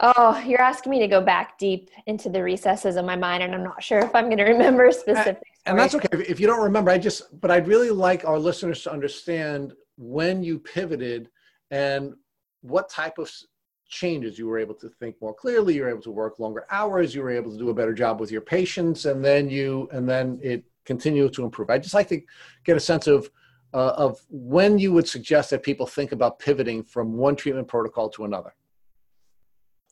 Oh 0.00 0.42
you're 0.44 0.60
asking 0.60 0.90
me 0.90 0.98
to 1.00 1.06
go 1.06 1.20
back 1.20 1.56
deep 1.58 1.90
into 2.06 2.28
the 2.28 2.42
recesses 2.42 2.96
of 2.96 3.04
my 3.04 3.14
mind 3.14 3.44
and 3.44 3.54
i'm 3.54 3.62
not 3.62 3.80
sure 3.80 4.00
if 4.00 4.12
i'm 4.12 4.24
going 4.24 4.38
to 4.38 4.44
remember 4.44 4.88
uh, 4.88 4.92
specifics 4.92 5.60
and 5.66 5.78
that's 5.78 5.94
okay. 5.94 6.08
If 6.12 6.40
you 6.40 6.48
don't 6.48 6.62
remember 6.62 6.90
i 6.90 6.98
just 6.98 7.40
but 7.40 7.52
i'd 7.52 7.68
really 7.68 7.90
like 7.90 8.24
our 8.24 8.38
listeners 8.38 8.82
to 8.82 8.92
understand 8.92 9.72
when 9.96 10.42
you 10.42 10.58
pivoted 10.58 11.30
and 11.70 12.12
what 12.62 12.88
type 12.88 13.18
of 13.18 13.30
changes 13.88 14.36
you 14.36 14.48
were 14.48 14.58
able 14.58 14.74
to 14.74 14.88
think 14.88 15.14
more 15.22 15.32
clearly 15.32 15.76
you 15.76 15.82
were 15.82 15.90
able 15.90 16.02
to 16.02 16.10
work 16.10 16.40
longer 16.40 16.66
hours 16.70 17.14
you 17.14 17.22
were 17.22 17.30
able 17.30 17.52
to 17.52 17.56
do 17.56 17.70
a 17.70 17.74
better 17.74 17.94
job 17.94 18.18
with 18.18 18.32
your 18.32 18.40
patients 18.40 19.04
and 19.04 19.24
then 19.24 19.48
you 19.48 19.88
and 19.92 20.08
then 20.08 20.40
it 20.42 20.64
continued 20.84 21.32
to 21.34 21.44
improve. 21.44 21.70
I 21.70 21.78
just 21.78 21.94
like 21.94 22.08
to 22.08 22.20
get 22.64 22.76
a 22.76 22.80
sense 22.80 23.06
of 23.06 23.30
uh, 23.74 23.94
of 23.96 24.24
when 24.30 24.78
you 24.78 24.92
would 24.92 25.08
suggest 25.08 25.50
that 25.50 25.62
people 25.62 25.86
think 25.86 26.12
about 26.12 26.38
pivoting 26.38 26.84
from 26.84 27.14
one 27.14 27.36
treatment 27.36 27.68
protocol 27.68 28.08
to 28.10 28.24
another? 28.24 28.54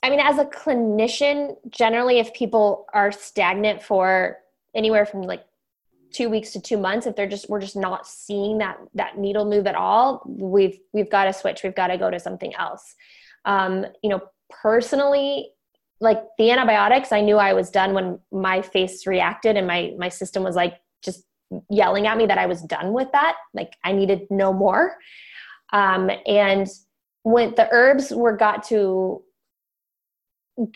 I 0.03 0.11
mean 0.11 0.20
as 0.20 0.39
a 0.39 0.45
clinician 0.47 1.57
generally 1.68 2.18
if 2.18 2.33
people 2.33 2.87
are 2.93 3.12
stagnant 3.12 3.83
for 3.83 4.39
anywhere 4.74 5.05
from 5.05 5.22
like 5.22 5.45
two 6.12 6.28
weeks 6.28 6.53
to 6.53 6.61
two 6.61 6.76
months 6.76 7.07
if 7.07 7.16
they're 7.16 7.28
just 7.28 7.49
we're 7.49 7.61
just 7.61 7.76
not 7.76 8.07
seeing 8.07 8.59
that 8.59 8.78
that 8.95 9.18
needle 9.18 9.45
move 9.45 9.66
at 9.66 9.74
all 9.74 10.22
we've 10.26 10.78
we've 10.93 11.11
got 11.11 11.24
to 11.24 11.33
switch. 11.33 11.62
We've 11.62 11.74
got 11.74 11.89
to 11.89 11.99
go 11.99 12.11
to 12.11 12.20
something 12.20 12.55
else. 12.55 12.95
Um, 13.45 13.87
you 14.03 14.11
know, 14.11 14.20
personally, 14.51 15.51
like 16.01 16.22
the 16.39 16.51
antibiotics, 16.51 17.12
I 17.12 17.20
knew 17.20 17.37
I 17.37 17.53
was 17.53 17.70
done 17.70 17.95
when 17.95 18.18
my 18.30 18.62
face 18.62 19.07
reacted 19.07 19.57
and 19.57 19.66
my 19.66 19.95
my 19.99 20.09
system 20.09 20.43
was 20.43 20.57
like 20.57 20.74
yelling 21.71 22.07
at 22.07 22.17
me 22.17 22.27
that 22.27 22.39
I 22.39 22.47
was 22.47 22.63
done 22.63 22.93
with 22.93 23.09
that. 23.13 23.37
Like 23.55 23.73
I 23.85 23.93
needed 23.93 24.23
no 24.31 24.53
more. 24.53 24.97
Um, 25.73 26.11
and 26.27 26.69
when 27.23 27.55
the 27.55 27.69
herbs 27.71 28.11
were 28.11 28.37
got 28.37 28.63
to 28.65 29.23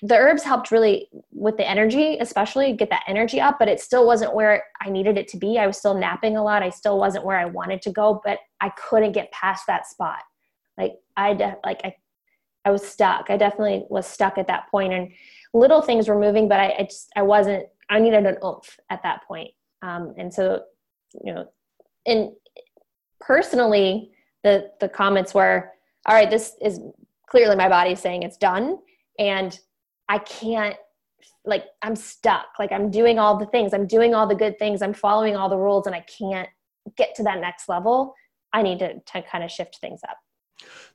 the 0.00 0.16
herbs 0.16 0.42
helped 0.42 0.70
really 0.70 1.06
with 1.32 1.58
the 1.58 1.68
energy 1.68 2.16
especially 2.18 2.72
get 2.72 2.88
that 2.88 3.02
energy 3.06 3.38
up 3.38 3.58
but 3.58 3.68
it 3.68 3.78
still 3.78 4.06
wasn't 4.06 4.34
where 4.34 4.64
i 4.80 4.88
needed 4.88 5.18
it 5.18 5.28
to 5.28 5.36
be 5.36 5.58
i 5.58 5.66
was 5.66 5.76
still 5.76 5.92
napping 5.92 6.34
a 6.34 6.42
lot 6.42 6.62
i 6.62 6.70
still 6.70 6.98
wasn't 6.98 7.22
where 7.22 7.36
i 7.36 7.44
wanted 7.44 7.82
to 7.82 7.90
go 7.90 8.18
but 8.24 8.38
i 8.62 8.70
couldn't 8.70 9.12
get 9.12 9.30
past 9.32 9.66
that 9.66 9.86
spot 9.86 10.22
like 10.78 10.94
i 11.18 11.34
de- 11.34 11.58
like 11.62 11.82
i 11.84 11.94
I 12.66 12.70
was 12.70 12.84
stuck. 12.84 13.30
I 13.30 13.36
definitely 13.36 13.86
was 13.88 14.06
stuck 14.06 14.38
at 14.38 14.48
that 14.48 14.68
point, 14.72 14.92
and 14.92 15.12
little 15.54 15.80
things 15.80 16.08
were 16.08 16.18
moving, 16.18 16.48
but 16.48 16.58
I, 16.58 16.74
I 16.80 16.82
just 16.82 17.08
I 17.14 17.22
wasn't. 17.22 17.66
I 17.88 18.00
needed 18.00 18.26
an 18.26 18.38
oomph 18.44 18.76
at 18.90 19.04
that 19.04 19.22
point. 19.28 19.52
Um, 19.86 20.14
and 20.18 20.32
so, 20.32 20.62
you 21.24 21.32
know, 21.32 21.46
and 22.06 22.32
personally, 23.20 24.10
the 24.42 24.70
the 24.80 24.88
comments 24.88 25.32
were, 25.32 25.70
"All 26.06 26.14
right, 26.14 26.30
this 26.30 26.56
is 26.60 26.80
clearly 27.28 27.56
my 27.56 27.68
body 27.68 27.94
saying 27.94 28.22
it's 28.22 28.36
done, 28.36 28.78
and 29.18 29.58
I 30.08 30.18
can't." 30.18 30.76
Like 31.44 31.66
I'm 31.80 31.94
stuck. 31.94 32.46
Like 32.58 32.72
I'm 32.72 32.90
doing 32.90 33.20
all 33.20 33.38
the 33.38 33.46
things. 33.46 33.72
I'm 33.72 33.86
doing 33.86 34.14
all 34.14 34.26
the 34.26 34.34
good 34.34 34.58
things. 34.58 34.82
I'm 34.82 34.94
following 34.94 35.36
all 35.36 35.48
the 35.48 35.56
rules, 35.56 35.86
and 35.86 35.94
I 35.94 36.00
can't 36.00 36.48
get 36.96 37.14
to 37.16 37.22
that 37.22 37.40
next 37.40 37.68
level. 37.68 38.14
I 38.52 38.62
need 38.62 38.80
to, 38.80 38.98
to 38.98 39.22
kind 39.22 39.44
of 39.44 39.50
shift 39.50 39.78
things 39.80 40.00
up. 40.08 40.16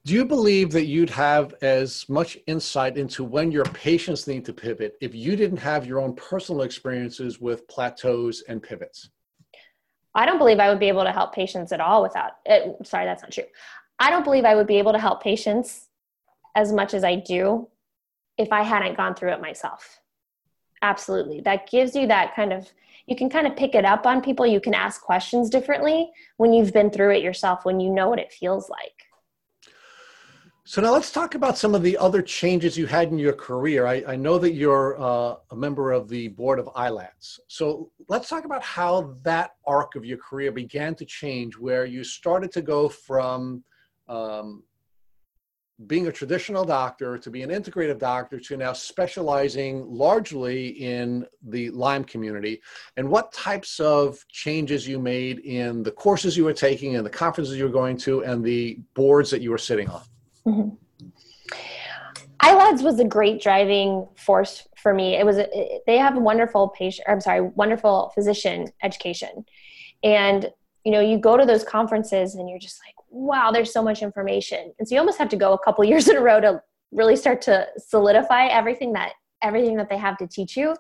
Do 0.04 0.16
you 0.16 0.26
believe 0.26 0.72
that 0.72 0.86
you'd 0.86 1.12
have 1.12 1.54
as 1.62 2.10
much 2.10 2.38
insight 2.48 2.98
into 2.98 3.24
when 3.24 3.52
your 3.52 3.66
patients 3.66 4.28
need 4.28 4.46
to 4.46 4.54
pivot 4.54 4.98
if 5.00 5.14
you 5.14 5.36
didn't 5.36 5.58
have 5.58 5.86
your 5.86 6.00
own 6.00 6.16
personal 6.16 6.64
experiences 6.64 7.40
with 7.40 7.68
plateaus 7.68 8.44
and 8.48 8.64
pivots? 8.64 9.10
I 10.16 10.26
don't 10.26 10.40
believe 10.40 10.60
I 10.60 10.70
would 10.70 10.80
be 10.80 10.88
able 10.88 11.04
to 11.04 11.12
help 11.12 11.34
patients 11.34 11.72
at 11.72 11.80
all 11.80 12.02
without 12.02 12.32
it. 12.46 12.76
Sorry, 12.86 13.06
that's 13.06 13.22
not 13.22 13.32
true. 13.32 13.44
I 14.00 14.10
don't 14.10 14.24
believe 14.24 14.44
I 14.44 14.56
would 14.56 14.68
be 14.68 14.80
able 14.80 14.92
to 14.92 15.00
help 15.00 15.22
patients 15.22 15.90
as 16.56 16.74
much 16.74 16.94
as 16.96 17.04
I 17.04 17.16
do 17.16 17.68
if 18.38 18.52
I 18.52 18.64
hadn't 18.64 18.98
gone 18.98 19.14
through 19.14 19.34
it 19.34 19.42
myself. 19.42 20.00
Absolutely. 20.82 21.42
That 21.42 21.70
gives 21.70 21.96
you 21.96 22.08
that 22.08 22.36
kind 22.36 22.52
of, 22.52 22.68
you 23.06 23.16
can 23.16 23.30
kind 23.30 23.46
of 23.46 23.56
pick 23.56 23.76
it 23.76 23.86
up 23.86 24.08
on 24.08 24.22
people. 24.22 24.48
You 24.48 24.60
can 24.60 24.74
ask 24.74 25.02
questions 25.02 25.50
differently 25.50 26.10
when 26.38 26.54
you've 26.54 26.74
been 26.74 26.90
through 26.90 27.12
it 27.12 27.24
yourself, 27.24 27.66
when 27.66 27.80
you 27.80 27.92
know 27.92 28.10
what 28.10 28.20
it 28.20 28.34
feels 28.34 28.68
like. 28.68 29.11
So 30.64 30.80
now 30.80 30.94
let's 30.94 31.12
talk 31.12 31.34
about 31.34 31.58
some 31.58 31.74
of 31.74 31.82
the 31.82 31.98
other 31.98 32.22
changes 32.22 32.78
you 32.78 32.86
had 32.86 33.10
in 33.10 33.18
your 33.18 33.34
career. 33.34 33.88
I, 33.88 34.04
I 34.08 34.16
know 34.16 34.38
that 34.38 34.54
you're 34.54 34.96
uh, 35.02 35.38
a 35.50 35.56
member 35.56 35.92
of 35.92 36.08
the 36.08 36.28
board 36.28 36.60
of 36.60 36.68
ILADS. 36.68 37.40
So 37.48 37.92
let's 38.10 38.30
talk 38.30 38.46
about 38.46 38.62
how 38.62 39.16
that 39.24 39.56
arc 39.66 39.96
of 39.96 40.06
your 40.06 40.20
career 40.20 40.52
began 40.52 40.94
to 40.96 41.06
change, 41.06 41.58
where 41.58 41.86
you 41.86 42.04
started 42.04 42.52
to 42.52 42.62
go 42.62 42.88
from 42.88 43.64
um, 44.08 44.62
being 45.88 46.06
a 46.06 46.12
traditional 46.12 46.64
doctor 46.64 47.18
to 47.18 47.32
be 47.32 47.42
an 47.42 47.50
integrative 47.50 47.98
doctor 47.98 48.40
to 48.40 48.56
now 48.56 48.72
specializing 48.72 49.84
largely 49.88 50.68
in 50.68 51.26
the 51.42 51.72
Lyme 51.72 52.04
community, 52.04 52.62
and 52.98 53.10
what 53.10 53.34
types 53.34 53.80
of 53.80 54.24
changes 54.28 54.88
you 54.88 55.00
made 55.00 55.40
in 55.40 55.82
the 55.82 55.92
courses 55.92 56.38
you 56.38 56.46
were 56.46 56.54
taking 56.54 56.98
and 56.98 57.06
the 57.06 57.10
conferences 57.10 57.58
you 57.58 57.64
were 57.64 57.72
going 57.72 57.98
to 57.98 58.24
and 58.24 58.44
the 58.44 58.80
boards 58.94 59.32
that 59.32 59.42
you 59.42 59.50
were 59.50 59.58
sitting 59.58 59.90
on. 59.90 60.04
Mm-hmm. 60.48 60.70
ILADS 62.42 62.82
was 62.82 63.00
a 63.00 63.06
great 63.06 63.42
driving 63.42 64.08
force 64.18 64.68
for 64.76 64.94
me. 64.94 65.16
It 65.16 65.26
was 65.26 65.38
a, 65.38 65.48
it, 65.58 65.84
they 65.86 65.98
have 65.98 66.18
a 66.18 66.20
wonderful 66.20 66.70
patient. 66.70 67.08
I'm 67.08 67.22
sorry, 67.22 67.42
wonderful 67.42 68.12
physician 68.16 68.68
education, 68.82 69.46
and 70.04 70.50
you 70.84 70.92
know 70.92 71.02
you 71.02 71.20
go 71.20 71.38
to 71.38 71.46
those 71.46 71.64
conferences 71.64 72.36
and 72.36 72.50
you're 72.50 72.60
just 72.60 72.80
like, 72.86 72.96
wow, 73.10 73.52
there's 73.52 73.72
so 73.72 73.84
much 73.84 74.02
information, 74.02 74.74
and 74.80 74.88
so 74.88 74.96
you 74.96 75.00
almost 75.00 75.20
have 75.20 75.30
to 75.30 75.36
go 75.36 75.54
a 75.54 75.60
couple 75.60 75.84
years 75.92 76.08
in 76.08 76.18
a 76.18 76.22
row 76.22 76.42
to 76.42 76.62
really 76.92 77.16
start 77.16 77.42
to 77.44 77.68
solidify 77.78 78.48
everything 78.48 78.94
that 78.94 79.14
everything 79.44 79.78
that 79.78 79.90
they 79.90 79.98
have 79.98 80.18
to 80.18 80.28
teach 80.28 80.58
you. 80.58 80.76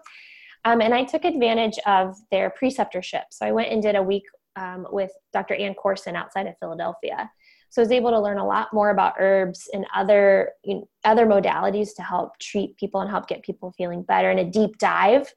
Um, 0.65 0.81
and 0.81 0.93
I 0.93 1.03
took 1.03 1.25
advantage 1.25 1.79
of 1.87 2.15
their 2.29 2.51
preceptorship. 2.61 3.23
So 3.31 3.45
I 3.45 3.51
went 3.51 3.71
and 3.71 3.81
did 3.81 3.95
a 3.95 4.03
week 4.03 4.23
um, 4.55 4.85
with 4.91 5.11
Dr. 5.33 5.55
Ann 5.55 5.73
Corson 5.73 6.15
outside 6.15 6.45
of 6.45 6.55
Philadelphia 6.59 7.29
so 7.71 7.81
I 7.81 7.85
was 7.85 7.91
able 7.93 8.11
to 8.11 8.19
learn 8.19 8.37
a 8.37 8.45
lot 8.45 8.73
more 8.73 8.89
about 8.89 9.15
herbs 9.17 9.69
and 9.73 9.85
other 9.95 10.51
you 10.63 10.75
know, 10.75 10.89
other 11.05 11.25
modalities 11.25 11.95
to 11.95 12.01
help 12.01 12.37
treat 12.37 12.75
people 12.75 12.99
and 12.99 13.09
help 13.09 13.27
get 13.27 13.43
people 13.43 13.73
feeling 13.77 14.03
better 14.03 14.29
in 14.29 14.39
a 14.39 14.43
deep 14.43 14.77
dive, 14.77 15.33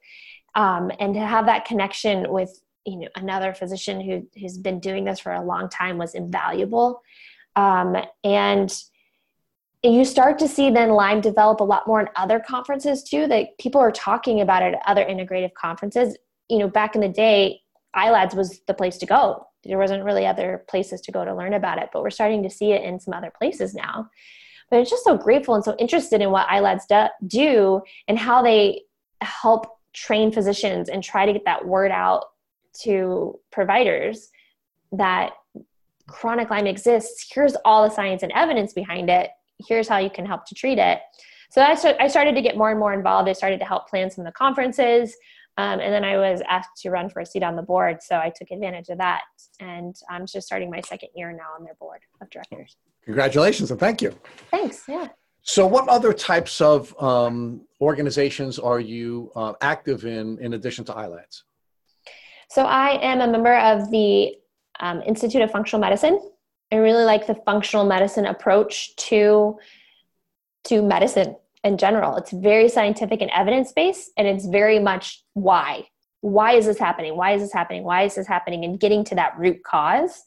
um, 0.53 0.91
and 0.99 1.13
to 1.13 1.21
have 1.21 1.45
that 1.45 1.63
connection 1.63 2.29
with 2.29 2.61
you 2.85 2.99
know 2.99 3.07
another 3.15 3.53
physician 3.53 4.01
who 4.01 4.27
who's 4.39 4.57
been 4.57 4.81
doing 4.81 5.05
this 5.05 5.19
for 5.19 5.31
a 5.31 5.41
long 5.41 5.69
time 5.69 5.97
was 5.97 6.13
invaluable, 6.13 7.01
um, 7.55 7.95
and 8.25 8.83
you 9.81 10.03
start 10.03 10.37
to 10.39 10.47
see 10.49 10.69
then 10.69 10.89
Lyme 10.89 11.21
develop 11.21 11.61
a 11.61 11.63
lot 11.63 11.87
more 11.87 12.01
in 12.01 12.09
other 12.17 12.41
conferences 12.41 13.01
too. 13.01 13.27
That 13.27 13.57
people 13.59 13.79
are 13.79 13.91
talking 13.91 14.41
about 14.41 14.61
it 14.61 14.73
at 14.73 14.81
other 14.85 15.05
integrative 15.05 15.53
conferences. 15.53 16.17
You 16.49 16.59
know, 16.59 16.67
back 16.67 16.95
in 16.95 17.01
the 17.01 17.07
day, 17.07 17.61
ILADS 17.95 18.35
was 18.35 18.59
the 18.67 18.73
place 18.73 18.97
to 18.97 19.05
go. 19.05 19.47
There 19.63 19.77
wasn't 19.77 20.03
really 20.03 20.25
other 20.25 20.63
places 20.67 21.01
to 21.01 21.11
go 21.11 21.25
to 21.25 21.35
learn 21.35 21.53
about 21.53 21.79
it 21.79 21.89
but 21.91 22.03
we're 22.03 22.09
starting 22.09 22.43
to 22.43 22.49
see 22.49 22.71
it 22.71 22.83
in 22.83 22.99
some 22.99 23.13
other 23.13 23.31
places 23.35 23.73
now. 23.73 24.09
But 24.69 24.79
it's 24.79 24.89
just 24.89 25.03
so 25.03 25.17
grateful 25.17 25.55
and 25.55 25.63
so 25.63 25.75
interested 25.77 26.21
in 26.21 26.31
what 26.31 26.47
ilads 26.47 26.85
do 27.27 27.81
and 28.07 28.17
how 28.17 28.41
they 28.41 28.81
help 29.21 29.67
train 29.93 30.31
physicians 30.31 30.89
and 30.89 31.03
try 31.03 31.25
to 31.25 31.33
get 31.33 31.45
that 31.45 31.65
word 31.65 31.91
out 31.91 32.25
to 32.81 33.39
providers 33.51 34.29
that 34.91 35.33
chronic 36.07 36.49
lyme 36.49 36.67
exists. 36.67 37.27
Here's 37.33 37.55
all 37.63 37.87
the 37.87 37.93
science 37.93 38.23
and 38.23 38.31
evidence 38.33 38.73
behind 38.73 39.09
it. 39.09 39.29
Here's 39.67 39.87
how 39.87 39.97
you 39.97 40.09
can 40.09 40.25
help 40.25 40.45
to 40.47 40.55
treat 40.55 40.77
it. 40.77 40.99
So 41.49 41.61
I, 41.61 41.77
I 41.99 42.07
started 42.07 42.35
to 42.35 42.41
get 42.41 42.57
more 42.57 42.69
and 42.71 42.79
more 42.79 42.93
involved. 42.93 43.29
I 43.29 43.33
started 43.33 43.59
to 43.59 43.65
help 43.65 43.87
plan 43.87 44.11
some 44.11 44.25
of 44.25 44.31
the 44.31 44.37
conferences 44.37 45.15
um, 45.57 45.79
and 45.79 45.93
then 45.93 46.03
I 46.03 46.17
was 46.17 46.41
asked 46.49 46.81
to 46.81 46.89
run 46.89 47.09
for 47.09 47.21
a 47.21 47.25
seat 47.25 47.43
on 47.43 47.55
the 47.55 47.61
board, 47.61 48.03
so 48.03 48.17
I 48.17 48.31
took 48.35 48.51
advantage 48.51 48.89
of 48.89 48.97
that. 48.97 49.21
And 49.59 49.95
I'm 50.09 50.25
just 50.25 50.45
starting 50.45 50.69
my 50.69 50.81
second 50.81 51.09
year 51.15 51.31
now 51.31 51.55
on 51.57 51.63
their 51.63 51.75
board 51.75 52.01
of 52.21 52.29
directors. 52.29 52.75
Congratulations 53.05 53.71
and 53.71 53.79
thank 53.79 54.01
you. 54.01 54.13
Thanks. 54.51 54.83
Yeah. 54.87 55.07
So, 55.43 55.65
what 55.65 55.87
other 55.87 56.11
types 56.11 56.59
of 56.59 56.93
um, 57.01 57.61
organizations 57.79 58.59
are 58.59 58.79
you 58.79 59.31
uh, 59.35 59.53
active 59.61 60.05
in, 60.05 60.39
in 60.39 60.53
addition 60.53 60.83
to 60.85 60.93
ILADS? 60.93 61.43
So, 62.49 62.63
I 62.65 62.99
am 63.01 63.21
a 63.21 63.27
member 63.27 63.55
of 63.55 63.91
the 63.91 64.35
um, 64.79 65.01
Institute 65.03 65.41
of 65.41 65.51
Functional 65.51 65.79
Medicine. 65.79 66.19
I 66.71 66.77
really 66.77 67.05
like 67.05 67.27
the 67.27 67.35
functional 67.45 67.85
medicine 67.85 68.25
approach 68.25 68.95
to 68.97 69.57
to 70.65 70.81
medicine 70.81 71.35
in 71.65 71.77
general. 71.77 72.15
It's 72.15 72.31
very 72.31 72.69
scientific 72.69 73.21
and 73.21 73.31
evidence 73.31 73.73
based, 73.73 74.11
and 74.17 74.27
it's 74.27 74.45
very 74.45 74.79
much 74.79 75.23
why. 75.33 75.87
Why 76.21 76.53
is 76.53 76.67
this 76.67 76.77
happening? 76.77 77.17
Why 77.17 77.33
is 77.33 77.41
this 77.41 77.51
happening? 77.51 77.83
Why 77.83 78.03
is 78.03 78.15
this 78.15 78.27
happening? 78.27 78.63
And 78.63 78.79
getting 78.79 79.03
to 79.05 79.15
that 79.15 79.37
root 79.37 79.63
cause, 79.63 80.23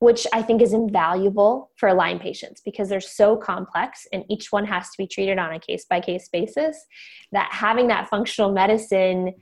which 0.00 0.26
I 0.32 0.42
think 0.42 0.60
is 0.60 0.72
invaluable 0.72 1.70
for 1.76 1.94
Lyme 1.94 2.18
patients 2.18 2.60
because 2.64 2.88
they're 2.88 3.00
so 3.00 3.36
complex 3.36 4.06
and 4.12 4.24
each 4.28 4.50
one 4.50 4.66
has 4.66 4.90
to 4.90 4.98
be 4.98 5.06
treated 5.06 5.38
on 5.38 5.54
a 5.54 5.60
case 5.60 5.86
by 5.88 6.00
case 6.00 6.28
basis. 6.28 6.84
That 7.30 7.48
having 7.52 7.86
that 7.88 8.08
functional 8.08 8.52
medicine 8.52 9.34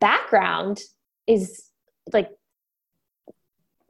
background 0.00 0.80
is 1.26 1.64
like 2.12 2.30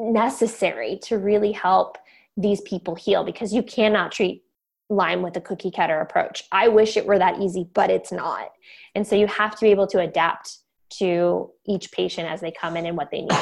necessary 0.00 0.98
to 1.04 1.18
really 1.18 1.52
help 1.52 1.98
these 2.36 2.60
people 2.62 2.94
heal 2.94 3.24
because 3.24 3.52
you 3.52 3.62
cannot 3.62 4.12
treat 4.12 4.42
Lyme 4.90 5.22
with 5.22 5.36
a 5.36 5.40
cookie 5.40 5.70
cutter 5.70 6.00
approach. 6.00 6.44
I 6.50 6.68
wish 6.68 6.96
it 6.96 7.06
were 7.06 7.18
that 7.18 7.40
easy, 7.40 7.68
but 7.74 7.90
it's 7.90 8.10
not. 8.10 8.50
And 8.94 9.06
so 9.06 9.16
you 9.16 9.26
have 9.26 9.54
to 9.54 9.60
be 9.60 9.70
able 9.70 9.86
to 9.88 10.00
adapt 10.00 10.58
to 10.90 11.50
each 11.66 11.92
patient 11.92 12.28
as 12.28 12.40
they 12.40 12.50
come 12.50 12.76
in 12.76 12.86
and 12.86 12.96
what 12.96 13.10
they 13.10 13.22
need. 13.22 13.32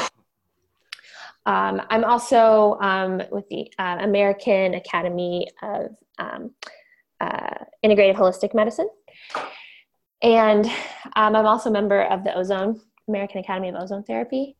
Um, 1.47 1.81
I'm 1.90 2.05
also 2.05 2.77
um, 2.81 3.23
with 3.31 3.48
the 3.48 3.70
uh, 3.78 3.98
American 4.01 4.74
Academy 4.74 5.47
of 5.62 5.97
um, 6.18 6.51
uh, 7.20 7.55
Integrative 7.85 8.16
Holistic 8.16 8.52
Medicine. 8.52 8.89
And 10.23 10.66
um, 11.14 11.36
I'm 11.36 11.47
also 11.47 11.70
a 11.70 11.73
member 11.73 12.02
of 12.02 12.24
the 12.24 12.35
Ozone, 12.35 12.81
American 13.06 13.39
Academy 13.39 13.68
of 13.68 13.77
Ozone 13.77 14.02
Therapy. 14.02 14.56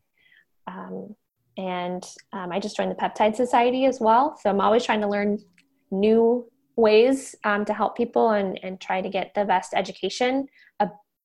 Um, 0.69 1.17
and 1.57 2.05
um, 2.33 2.53
I 2.53 2.61
just 2.61 2.77
joined 2.77 2.93
the 2.93 2.95
Peptide 2.95 3.35
Society 3.35 3.87
as 3.87 3.99
well. 3.99 4.39
So 4.41 4.51
I'm 4.51 4.61
always 4.61 4.85
trying 4.85 5.01
to 5.01 5.09
learn 5.09 5.39
new 5.91 6.49
ways 6.77 7.35
um, 7.44 7.65
to 7.65 7.73
help 7.73 7.97
people 7.97 8.31
and, 8.31 8.59
and 8.62 8.81
try 8.81 9.01
to 9.01 9.09
get 9.09 9.35
the 9.35 9.44
best 9.44 9.74
education 9.74 10.47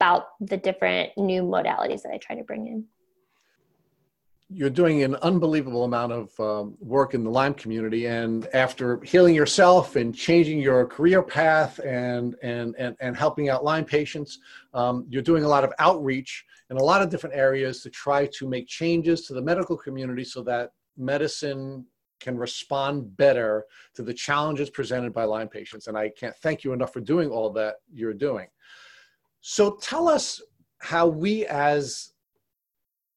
about 0.02 0.30
the 0.40 0.58
different 0.58 1.12
new 1.18 1.44
modalities 1.44 2.02
that 2.02 2.12
I 2.12 2.18
try 2.18 2.36
to 2.36 2.44
bring 2.44 2.68
in. 2.68 2.86
You're 4.54 4.70
doing 4.70 5.04
an 5.04 5.16
unbelievable 5.18 5.86
amount 5.86 6.12
of 6.12 6.40
um, 6.40 6.76
work 6.82 7.14
in 7.14 7.24
the 7.24 7.30
Lyme 7.30 7.54
community, 7.54 8.08
and 8.08 8.48
after 8.54 9.00
healing 9.02 9.34
yourself 9.34 9.96
and 9.96 10.14
changing 10.14 10.60
your 10.60 10.86
career 10.88 11.24
path 11.24 11.80
and 11.80 12.36
and 12.44 12.76
and, 12.78 12.98
and 13.00 13.16
helping 13.16 13.48
out 13.48 13.64
Lyme 13.64 13.86
patients, 13.86 14.40
um, 14.74 15.06
you're 15.08 15.22
doing 15.22 15.46
a 15.46 15.48
lot 15.48 15.64
of 15.64 15.72
outreach 15.80 16.44
in 16.70 16.76
a 16.76 16.84
lot 16.84 17.02
of 17.02 17.10
different 17.10 17.36
areas 17.36 17.82
to 17.84 17.90
try 17.90 18.26
to 18.26 18.48
make 18.48 18.68
changes 18.68 19.26
to 19.28 19.34
the 19.34 19.42
medical 19.42 19.78
community 19.78 20.26
so 20.26 20.42
that 20.44 20.72
medicine 20.98 21.86
can 22.22 22.38
respond 22.38 23.18
better 23.18 23.66
to 23.96 24.04
the 24.04 24.14
challenges 24.14 24.70
presented 24.70 25.14
by 25.14 25.26
Lyme 25.26 25.50
patients. 25.50 25.88
And 25.88 25.98
I 25.98 26.10
can't 26.10 26.36
thank 26.38 26.64
you 26.64 26.72
enough 26.72 26.94
for 26.94 27.02
doing 27.02 27.30
all 27.30 27.50
that 27.54 27.76
you're 27.92 28.14
doing. 28.14 28.48
So 29.42 29.78
tell 29.82 30.08
us 30.08 30.42
how 30.80 31.08
we 31.08 31.46
as 31.48 32.14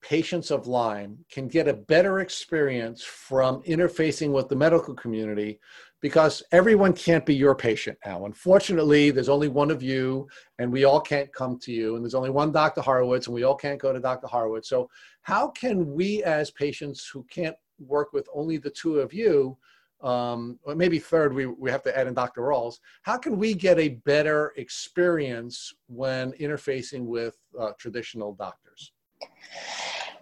patients 0.02 0.50
of 0.50 0.66
Lyme 0.66 1.18
can 1.30 1.48
get 1.48 1.68
a 1.68 1.72
better 1.72 2.20
experience 2.20 3.02
from 3.02 3.62
interfacing 3.62 4.32
with 4.32 4.48
the 4.48 4.56
medical 4.56 4.94
community 4.94 5.60
because 6.02 6.42
everyone 6.52 6.92
can't 6.92 7.24
be 7.24 7.34
your 7.34 7.54
patient 7.54 7.96
now. 8.04 8.26
Unfortunately, 8.26 9.10
there's 9.10 9.30
only 9.30 9.48
one 9.48 9.70
of 9.70 9.82
you, 9.82 10.28
and 10.58 10.70
we 10.70 10.84
all 10.84 11.00
can't 11.00 11.32
come 11.32 11.58
to 11.60 11.72
you. 11.72 11.96
And 11.96 12.04
there's 12.04 12.14
only 12.14 12.28
one 12.28 12.52
Dr. 12.52 12.82
Horowitz, 12.82 13.26
and 13.26 13.34
we 13.34 13.44
all 13.44 13.54
can't 13.54 13.80
go 13.80 13.90
to 13.90 13.98
Dr. 13.98 14.26
Horowitz. 14.26 14.68
So, 14.68 14.90
how 15.22 15.48
can 15.48 15.94
we, 15.94 16.22
as 16.22 16.50
patients 16.50 17.08
who 17.10 17.24
can't 17.30 17.56
work 17.78 18.12
with 18.12 18.28
only 18.34 18.58
the 18.58 18.70
two 18.70 19.00
of 19.00 19.12
you, 19.12 19.56
um, 20.02 20.58
or 20.64 20.74
maybe 20.74 20.98
third, 20.98 21.34
we, 21.34 21.46
we 21.46 21.70
have 21.70 21.82
to 21.84 21.98
add 21.98 22.06
in 22.06 22.14
Dr. 22.14 22.42
Rawls. 22.42 22.78
How 23.02 23.16
can 23.16 23.38
we 23.38 23.54
get 23.54 23.78
a 23.78 24.00
better 24.04 24.52
experience 24.56 25.74
when 25.86 26.32
interfacing 26.32 27.04
with 27.06 27.36
uh, 27.58 27.72
traditional 27.78 28.34
doctors? 28.34 28.92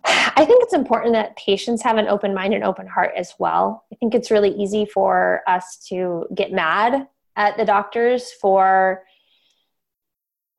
I 0.04 0.44
think 0.44 0.62
it's 0.62 0.74
important 0.74 1.12
that 1.14 1.36
patients 1.36 1.82
have 1.82 1.96
an 1.96 2.08
open 2.08 2.34
mind 2.34 2.54
and 2.54 2.64
open 2.64 2.86
heart 2.86 3.12
as 3.16 3.34
well. 3.38 3.84
I 3.92 3.96
think 3.96 4.14
it's 4.14 4.30
really 4.30 4.50
easy 4.50 4.84
for 4.84 5.42
us 5.46 5.76
to 5.88 6.26
get 6.34 6.52
mad 6.52 7.08
at 7.36 7.56
the 7.56 7.64
doctors 7.64 8.32
for 8.32 9.04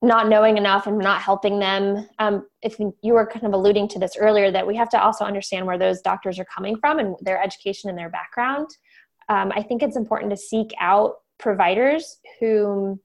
not 0.03 0.27
knowing 0.27 0.57
enough 0.57 0.85
and 0.85 0.99
not 0.99 1.21
helping 1.21 1.59
them. 1.59 2.07
Um, 2.19 2.45
if 2.61 2.77
you 2.77 3.13
were 3.13 3.25
kind 3.25 3.45
of 3.45 3.53
alluding 3.53 3.87
to 3.89 3.99
this 3.99 4.17
earlier, 4.17 4.51
that 4.51 4.67
we 4.67 4.75
have 4.75 4.89
to 4.89 5.01
also 5.01 5.23
understand 5.23 5.65
where 5.65 5.77
those 5.77 6.01
doctors 6.01 6.37
are 6.37 6.45
coming 6.45 6.77
from 6.77 6.99
and 6.99 7.15
their 7.21 7.41
education 7.41 7.89
and 7.89 7.97
their 7.97 8.09
background. 8.09 8.67
Um, 9.29 9.53
I 9.55 9.63
think 9.63 9.81
it's 9.81 9.95
important 9.95 10.31
to 10.31 10.37
seek 10.37 10.71
out 10.77 11.15
providers 11.39 12.19
whom 12.41 12.99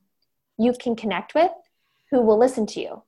you 0.59 0.73
can 0.73 0.97
connect 0.97 1.37
with, 1.37 1.53
who 2.11 2.21
will 2.21 2.39
listen 2.39 2.67
to 2.67 2.81
you. 2.81 3.03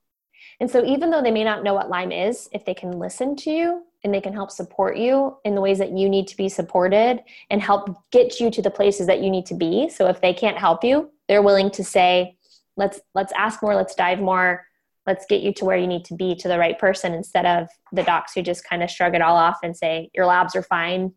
And 0.61 0.71
so, 0.71 0.85
even 0.85 1.11
though 1.11 1.21
they 1.21 1.33
may 1.33 1.45
not 1.45 1.65
know 1.65 1.75
what 1.75 1.91
Lyme 1.91 2.13
is, 2.13 2.49
if 2.53 2.65
they 2.65 2.75
can 2.75 2.93
listen 2.93 3.35
to 3.37 3.51
you 3.51 3.83
and 4.05 4.15
they 4.15 4.21
can 4.21 4.33
help 4.33 4.51
support 4.51 4.97
you 4.97 5.37
in 5.45 5.55
the 5.55 5.61
ways 5.61 5.79
that 5.79 5.97
you 5.97 6.09
need 6.09 6.29
to 6.29 6.37
be 6.37 6.49
supported 6.49 7.23
and 7.51 7.61
help 7.61 8.11
get 8.13 8.39
you 8.39 8.51
to 8.53 8.63
the 8.63 8.71
places 8.71 9.07
that 9.09 9.21
you 9.21 9.31
need 9.31 9.47
to 9.47 9.55
be. 9.55 9.89
So, 9.89 10.07
if 10.07 10.21
they 10.21 10.33
can't 10.33 10.59
help 10.59 10.85
you, 10.85 11.11
they're 11.29 11.43
willing 11.43 11.71
to 11.73 11.83
say, 11.83 12.37
let's 12.77 13.01
let's 13.15 13.33
ask 13.37 13.63
more 13.63 13.75
let's 13.75 13.95
dive 13.95 14.21
more 14.21 14.65
let's 15.07 15.27
get 15.27 15.43
you 15.43 15.53
to 15.53 15.65
where 15.65 15.77
you 15.77 15.87
need 15.87 16.05
to 16.05 16.15
be 16.15 16.35
to 16.35 16.49
the 16.49 16.59
right 16.59 16.79
person 16.79 17.15
instead 17.15 17.47
of 17.47 17.69
the 17.93 18.03
docs 18.03 18.33
who 18.35 18.43
just 18.43 18.69
kind 18.69 18.83
of 18.83 18.91
shrug 18.91 19.15
it 19.15 19.23
all 19.23 19.37
off 19.37 19.59
and 19.63 19.77
say 19.77 20.11
your 20.15 20.27
labs 20.27 20.55
are 20.55 20.63
fine 20.63 21.13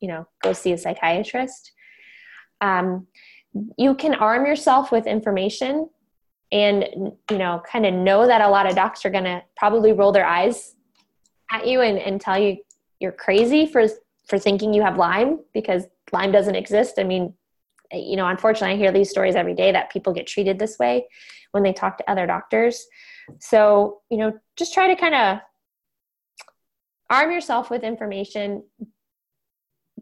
you 0.00 0.08
know 0.08 0.26
go 0.42 0.52
see 0.52 0.72
a 0.72 0.78
psychiatrist. 0.78 1.72
Um, 2.60 3.06
you 3.78 3.94
can 3.94 4.14
arm 4.14 4.46
yourself 4.46 4.92
with 4.92 5.06
information 5.06 5.88
and 6.52 6.84
you 7.30 7.38
know 7.38 7.62
kind 7.70 7.86
of 7.86 7.94
know 7.94 8.26
that 8.26 8.40
a 8.40 8.48
lot 8.48 8.66
of 8.66 8.74
docs 8.74 9.04
are 9.04 9.10
going 9.10 9.24
to 9.24 9.42
probably 9.56 9.92
roll 9.92 10.12
their 10.12 10.26
eyes 10.26 10.74
at 11.50 11.66
you 11.66 11.80
and, 11.80 11.98
and 11.98 12.20
tell 12.20 12.38
you 12.38 12.58
you're 13.00 13.12
crazy 13.12 13.66
for 13.66 13.86
for 14.26 14.38
thinking 14.38 14.74
you 14.74 14.82
have 14.82 14.96
lyme 14.96 15.40
because 15.54 15.84
lyme 16.12 16.32
doesn't 16.32 16.56
exist. 16.56 16.94
I 16.98 17.04
mean 17.04 17.34
you 17.92 18.16
know, 18.16 18.26
unfortunately, 18.26 18.74
I 18.74 18.78
hear 18.78 18.92
these 18.92 19.10
stories 19.10 19.36
every 19.36 19.54
day 19.54 19.72
that 19.72 19.90
people 19.90 20.12
get 20.12 20.26
treated 20.26 20.58
this 20.58 20.78
way 20.78 21.06
when 21.52 21.62
they 21.62 21.72
talk 21.72 21.98
to 21.98 22.10
other 22.10 22.26
doctors. 22.26 22.86
So, 23.38 24.00
you 24.10 24.18
know, 24.18 24.32
just 24.56 24.74
try 24.74 24.88
to 24.88 24.96
kind 24.96 25.14
of 25.14 25.38
arm 27.10 27.32
yourself 27.32 27.70
with 27.70 27.82
information, 27.82 28.62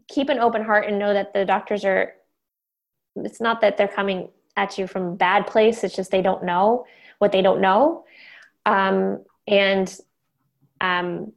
keep 0.07 0.29
an 0.29 0.39
open 0.39 0.63
heart, 0.63 0.87
and 0.87 0.99
know 0.99 1.13
that 1.13 1.33
the 1.33 1.45
doctors 1.45 1.85
are, 1.85 2.13
it's 3.15 3.41
not 3.41 3.61
that 3.61 3.77
they're 3.77 3.87
coming 3.87 4.29
at 4.57 4.77
you 4.77 4.87
from 4.87 5.03
a 5.03 5.15
bad 5.15 5.47
place, 5.47 5.83
it's 5.83 5.95
just 5.95 6.11
they 6.11 6.21
don't 6.21 6.43
know 6.43 6.85
what 7.19 7.31
they 7.31 7.41
don't 7.41 7.61
know. 7.61 8.05
Um, 8.65 9.23
and, 9.47 9.95
um, 10.81 11.31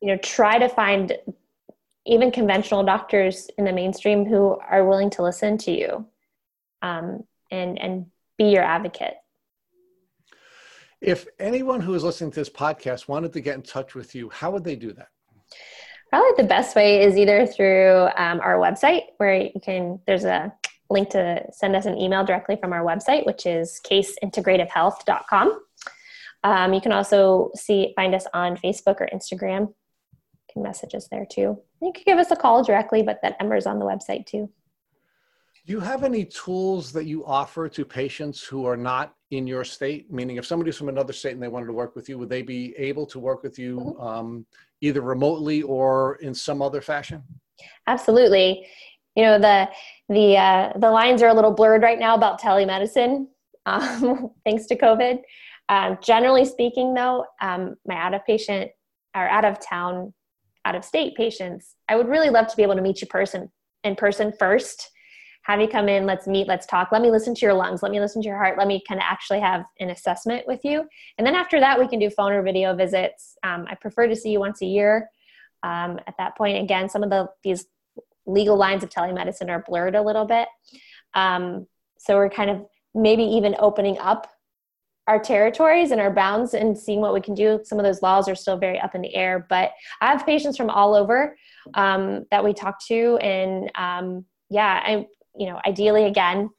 you 0.00 0.08
know, 0.08 0.16
try 0.16 0.58
to 0.58 0.68
find 0.68 1.12
even 2.06 2.30
conventional 2.30 2.82
doctors 2.82 3.48
in 3.58 3.64
the 3.64 3.72
mainstream 3.72 4.24
who 4.24 4.58
are 4.58 4.86
willing 4.86 5.10
to 5.10 5.22
listen 5.22 5.58
to 5.58 5.70
you 5.70 6.06
um, 6.82 7.24
and 7.50 7.78
and 7.80 8.06
be 8.38 8.44
your 8.44 8.62
advocate. 8.62 9.14
If 11.00 11.26
anyone 11.38 11.80
who 11.80 11.94
is 11.94 12.04
listening 12.04 12.30
to 12.32 12.40
this 12.40 12.50
podcast 12.50 13.08
wanted 13.08 13.32
to 13.32 13.40
get 13.40 13.54
in 13.54 13.62
touch 13.62 13.94
with 13.94 14.14
you 14.14 14.30
how 14.30 14.50
would 14.50 14.64
they 14.64 14.76
do 14.76 14.92
that? 14.92 15.08
Probably 16.10 16.42
the 16.42 16.48
best 16.48 16.74
way 16.74 17.02
is 17.02 17.16
either 17.16 17.46
through 17.46 18.08
um, 18.16 18.40
our 18.40 18.56
website 18.56 19.02
where 19.18 19.34
you 19.34 19.60
can 19.62 20.00
there's 20.06 20.24
a 20.24 20.52
link 20.90 21.10
to 21.10 21.44
send 21.52 21.76
us 21.76 21.86
an 21.86 21.96
email 21.98 22.24
directly 22.24 22.56
from 22.56 22.72
our 22.72 22.84
website 22.84 23.24
which 23.24 23.46
is 23.46 23.80
caseintegrativehealth.com 23.86 25.60
um, 26.42 26.74
you 26.74 26.80
can 26.80 26.92
also 26.92 27.50
see 27.54 27.92
find 27.94 28.14
us 28.14 28.26
on 28.34 28.56
facebook 28.56 29.00
or 29.00 29.08
instagram 29.14 29.72
can 30.52 30.62
message 30.62 30.94
us 30.94 31.08
there 31.10 31.26
too. 31.30 31.58
You 31.82 31.92
can 31.92 32.02
give 32.04 32.18
us 32.18 32.30
a 32.30 32.36
call 32.36 32.64
directly, 32.64 33.02
but 33.02 33.20
that 33.22 33.36
number 33.40 33.56
is 33.56 33.66
on 33.66 33.78
the 33.78 33.84
website 33.84 34.26
too. 34.26 34.50
Do 35.66 35.72
you 35.72 35.80
have 35.80 36.04
any 36.04 36.24
tools 36.24 36.92
that 36.92 37.04
you 37.04 37.24
offer 37.26 37.68
to 37.68 37.84
patients 37.84 38.42
who 38.42 38.64
are 38.64 38.76
not 38.76 39.14
in 39.30 39.46
your 39.46 39.62
state? 39.62 40.10
Meaning, 40.10 40.36
if 40.36 40.46
somebody's 40.46 40.76
from 40.76 40.88
another 40.88 41.12
state 41.12 41.32
and 41.32 41.42
they 41.42 41.48
wanted 41.48 41.66
to 41.66 41.72
work 41.72 41.94
with 41.94 42.08
you, 42.08 42.18
would 42.18 42.30
they 42.30 42.42
be 42.42 42.74
able 42.78 43.06
to 43.06 43.18
work 43.18 43.42
with 43.42 43.58
you 43.58 43.76
mm-hmm. 43.76 44.00
um, 44.00 44.46
either 44.80 45.02
remotely 45.02 45.62
or 45.62 46.16
in 46.16 46.34
some 46.34 46.62
other 46.62 46.80
fashion? 46.80 47.22
Absolutely. 47.86 48.66
You 49.16 49.24
know 49.24 49.38
the 49.38 49.68
the 50.08 50.36
uh, 50.36 50.72
the 50.78 50.90
lines 50.90 51.22
are 51.22 51.28
a 51.28 51.34
little 51.34 51.52
blurred 51.52 51.82
right 51.82 51.98
now 51.98 52.14
about 52.14 52.40
telemedicine, 52.40 53.26
um, 53.66 54.30
thanks 54.44 54.66
to 54.66 54.76
COVID. 54.76 55.20
Um, 55.68 55.98
generally 56.02 56.44
speaking, 56.44 56.94
though, 56.94 57.26
um, 57.40 57.76
my 57.86 57.94
out 57.94 58.14
of 58.14 58.24
patient 58.24 58.70
or 59.14 59.28
out 59.28 59.44
of 59.44 59.60
town 59.60 60.12
out 60.64 60.74
of 60.74 60.84
state 60.84 61.16
patients, 61.16 61.76
I 61.88 61.96
would 61.96 62.08
really 62.08 62.30
love 62.30 62.46
to 62.48 62.56
be 62.56 62.62
able 62.62 62.76
to 62.76 62.82
meet 62.82 63.00
you 63.00 63.06
person 63.06 63.50
in 63.84 63.96
person 63.96 64.32
first. 64.38 64.90
Have 65.44 65.60
you 65.60 65.68
come 65.68 65.88
in, 65.88 66.04
let's 66.04 66.26
meet, 66.26 66.46
let's 66.46 66.66
talk. 66.66 66.92
Let 66.92 67.00
me 67.00 67.10
listen 67.10 67.34
to 67.34 67.40
your 67.40 67.54
lungs, 67.54 67.82
let 67.82 67.90
me 67.90 67.98
listen 67.98 68.20
to 68.22 68.28
your 68.28 68.36
heart, 68.36 68.58
let 68.58 68.68
me 68.68 68.82
kind 68.86 69.00
of 69.00 69.04
actually 69.08 69.40
have 69.40 69.64
an 69.80 69.90
assessment 69.90 70.46
with 70.46 70.60
you. 70.64 70.84
And 71.16 71.26
then 71.26 71.34
after 71.34 71.58
that, 71.60 71.78
we 71.78 71.88
can 71.88 71.98
do 71.98 72.10
phone 72.10 72.32
or 72.32 72.42
video 72.42 72.74
visits. 72.74 73.36
Um, 73.42 73.66
I 73.68 73.74
prefer 73.74 74.06
to 74.06 74.14
see 74.14 74.30
you 74.30 74.38
once 74.40 74.60
a 74.60 74.66
year. 74.66 75.08
Um, 75.62 75.98
at 76.06 76.14
that 76.18 76.36
point, 76.36 76.62
again, 76.62 76.88
some 76.88 77.02
of 77.02 77.10
the 77.10 77.28
these 77.42 77.66
legal 78.26 78.56
lines 78.56 78.82
of 78.82 78.90
telemedicine 78.90 79.48
are 79.48 79.64
blurred 79.66 79.94
a 79.94 80.02
little 80.02 80.24
bit. 80.24 80.48
Um, 81.14 81.66
so 81.98 82.16
we're 82.16 82.30
kind 82.30 82.50
of 82.50 82.66
maybe 82.94 83.22
even 83.22 83.56
opening 83.58 83.98
up 83.98 84.30
our 85.10 85.18
territories 85.18 85.90
and 85.90 86.00
our 86.00 86.12
bounds 86.12 86.54
and 86.54 86.78
seeing 86.78 87.00
what 87.00 87.12
we 87.12 87.20
can 87.20 87.34
do. 87.34 87.60
Some 87.64 87.80
of 87.80 87.84
those 87.84 88.00
laws 88.00 88.28
are 88.28 88.36
still 88.36 88.56
very 88.56 88.78
up 88.78 88.94
in 88.94 89.02
the 89.02 89.12
air, 89.12 89.44
but 89.48 89.72
I 90.00 90.12
have 90.12 90.24
patients 90.24 90.56
from 90.56 90.70
all 90.70 90.94
over 90.94 91.36
um, 91.74 92.26
that 92.30 92.44
we 92.44 92.54
talk 92.54 92.80
to, 92.86 93.16
and 93.16 93.72
um, 93.74 94.24
yeah, 94.50 94.80
I 94.84 95.06
you 95.36 95.46
know 95.46 95.60
ideally 95.66 96.04
again 96.04 96.50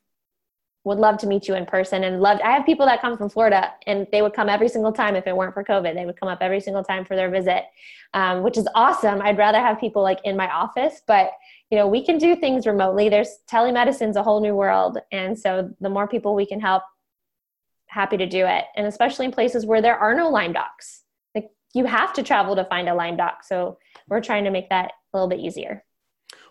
would 0.83 0.97
love 0.97 1.17
to 1.19 1.27
meet 1.27 1.47
you 1.47 1.53
in 1.55 1.65
person 1.65 2.05
and 2.05 2.21
loved 2.21 2.41
i 2.41 2.51
have 2.51 2.65
people 2.65 2.85
that 2.85 3.01
come 3.01 3.17
from 3.17 3.29
florida 3.29 3.71
and 3.85 4.07
they 4.11 4.21
would 4.21 4.33
come 4.33 4.47
every 4.47 4.69
single 4.69 4.93
time 4.93 5.15
if 5.15 5.27
it 5.27 5.35
weren't 5.35 5.53
for 5.53 5.63
covid. 5.63 5.93
They 5.93 6.05
would 6.05 6.19
come 6.19 6.29
up 6.29 6.39
every 6.41 6.61
single 6.61 6.83
time 6.83 7.03
for 7.05 7.15
their 7.15 7.29
visit 7.29 7.65
um, 8.13 8.43
which 8.43 8.57
is 8.57 8.67
awesome. 8.75 9.21
I'd 9.21 9.37
rather 9.37 9.59
have 9.59 9.79
people 9.79 10.01
like 10.01 10.19
in 10.23 10.37
my 10.37 10.49
office 10.49 11.01
but 11.05 11.31
you 11.69 11.77
know 11.77 11.87
we 11.87 12.03
can 12.03 12.17
do 12.17 12.35
things 12.35 12.65
remotely. 12.65 13.09
There's 13.09 13.39
telemedicine's 13.47 14.15
a 14.15 14.23
whole 14.23 14.41
new 14.41 14.55
world. 14.55 14.97
And 15.11 15.37
so 15.37 15.69
the 15.79 15.89
more 15.89 16.07
people 16.07 16.33
we 16.33 16.45
can 16.45 16.59
help 16.59 16.83
happy 17.91 18.15
to 18.15 18.25
do 18.25 18.45
it 18.45 18.65
and 18.75 18.87
especially 18.87 19.25
in 19.25 19.31
places 19.31 19.65
where 19.65 19.81
there 19.81 19.97
are 19.97 20.15
no 20.15 20.29
lyme 20.29 20.53
docs 20.53 21.03
like 21.35 21.49
you 21.73 21.85
have 21.85 22.13
to 22.13 22.23
travel 22.23 22.55
to 22.55 22.63
find 22.65 22.87
a 22.87 22.93
lyme 22.93 23.17
doc 23.17 23.43
so 23.43 23.77
we're 24.07 24.21
trying 24.21 24.45
to 24.45 24.49
make 24.49 24.69
that 24.69 24.93
a 25.13 25.17
little 25.17 25.27
bit 25.27 25.39
easier 25.39 25.83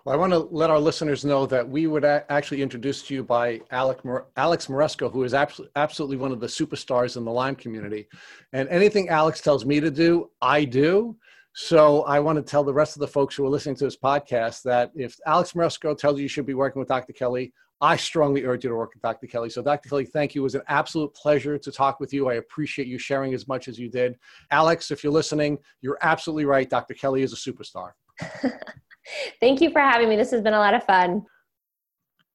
well, 0.05 0.15
I 0.15 0.19
want 0.19 0.33
to 0.33 0.39
let 0.39 0.71
our 0.71 0.79
listeners 0.79 1.27
know 1.27 1.45
that 1.47 1.69
we 1.69 1.87
would 1.87 2.07
actually 2.07 2.63
introduce 2.63 3.03
to 3.03 3.15
you 3.15 3.23
by 3.23 3.61
Alex, 3.71 4.03
Alex 4.37 4.69
Moresco, 4.71 5.11
who 5.11 5.25
is 5.25 5.35
absolutely 5.35 6.17
one 6.17 6.33
of 6.33 6.41
the 6.41 6.47
superstars 6.47 7.19
in 7.19 7.25
the 7.27 7.31
Lyme 7.31 7.55
community. 7.55 8.09
And 8.55 8.67
anything 8.71 9.11
Alex 9.11 9.43
tells 9.43 9.67
me 9.67 9.79
to 9.79 9.91
do, 9.91 10.31
I 10.41 10.65
do. 10.65 11.19
So 11.53 12.03
I 12.05 12.19
want 12.21 12.37
to 12.37 12.43
tell 12.43 12.65
the 12.65 12.73
rest 12.73 12.97
of 12.97 13.01
the 13.01 13.09
folks 13.09 13.35
who 13.35 13.45
are 13.45 13.51
listening 13.51 13.75
to 13.77 13.85
this 13.85 13.97
podcast 13.97 14.63
that 14.63 14.91
if 14.95 15.19
Alex 15.27 15.55
Moresco 15.55 15.95
tells 15.95 16.17
you 16.17 16.23
you 16.23 16.29
should 16.29 16.47
be 16.47 16.55
working 16.55 16.81
with 16.81 16.89
Dr. 16.89 17.13
Kelly, 17.13 17.53
I 17.83 17.97
strongly 17.97 18.45
urge 18.45 18.65
you 18.65 18.71
to 18.71 18.77
work 18.77 18.93
with 18.95 19.03
Dr. 19.03 19.27
Kelly. 19.27 19.49
So, 19.49 19.63
Dr. 19.63 19.89
Kelly, 19.89 20.05
thank 20.05 20.35
you. 20.35 20.43
It 20.43 20.45
was 20.45 20.55
an 20.55 20.63
absolute 20.69 21.15
pleasure 21.15 21.57
to 21.57 21.73
talk 21.73 21.99
with 21.99 22.13
you. 22.13 22.29
I 22.29 22.35
appreciate 22.35 22.89
you 22.89 22.99
sharing 22.99 23.33
as 23.33 23.49
much 23.49 23.69
as 23.69 23.79
you 23.79 23.89
did. 23.89 24.19
Alex, 24.51 24.91
if 24.91 25.03
you're 25.03 25.13
listening, 25.13 25.59
you're 25.81 25.99
absolutely 26.03 26.45
right. 26.45 26.69
Dr. 26.69 26.95
Kelly 26.95 27.23
is 27.23 27.33
a 27.33 27.37
superstar. 27.37 27.93
Thank 29.41 29.63
you 29.63 29.71
for 29.71 29.81
having 29.81 30.09
me. 30.09 30.17
This 30.17 30.31
has 30.31 30.43
been 30.43 30.53
a 30.53 30.59
lot 30.59 30.75
of 30.75 30.85
fun. 30.85 31.25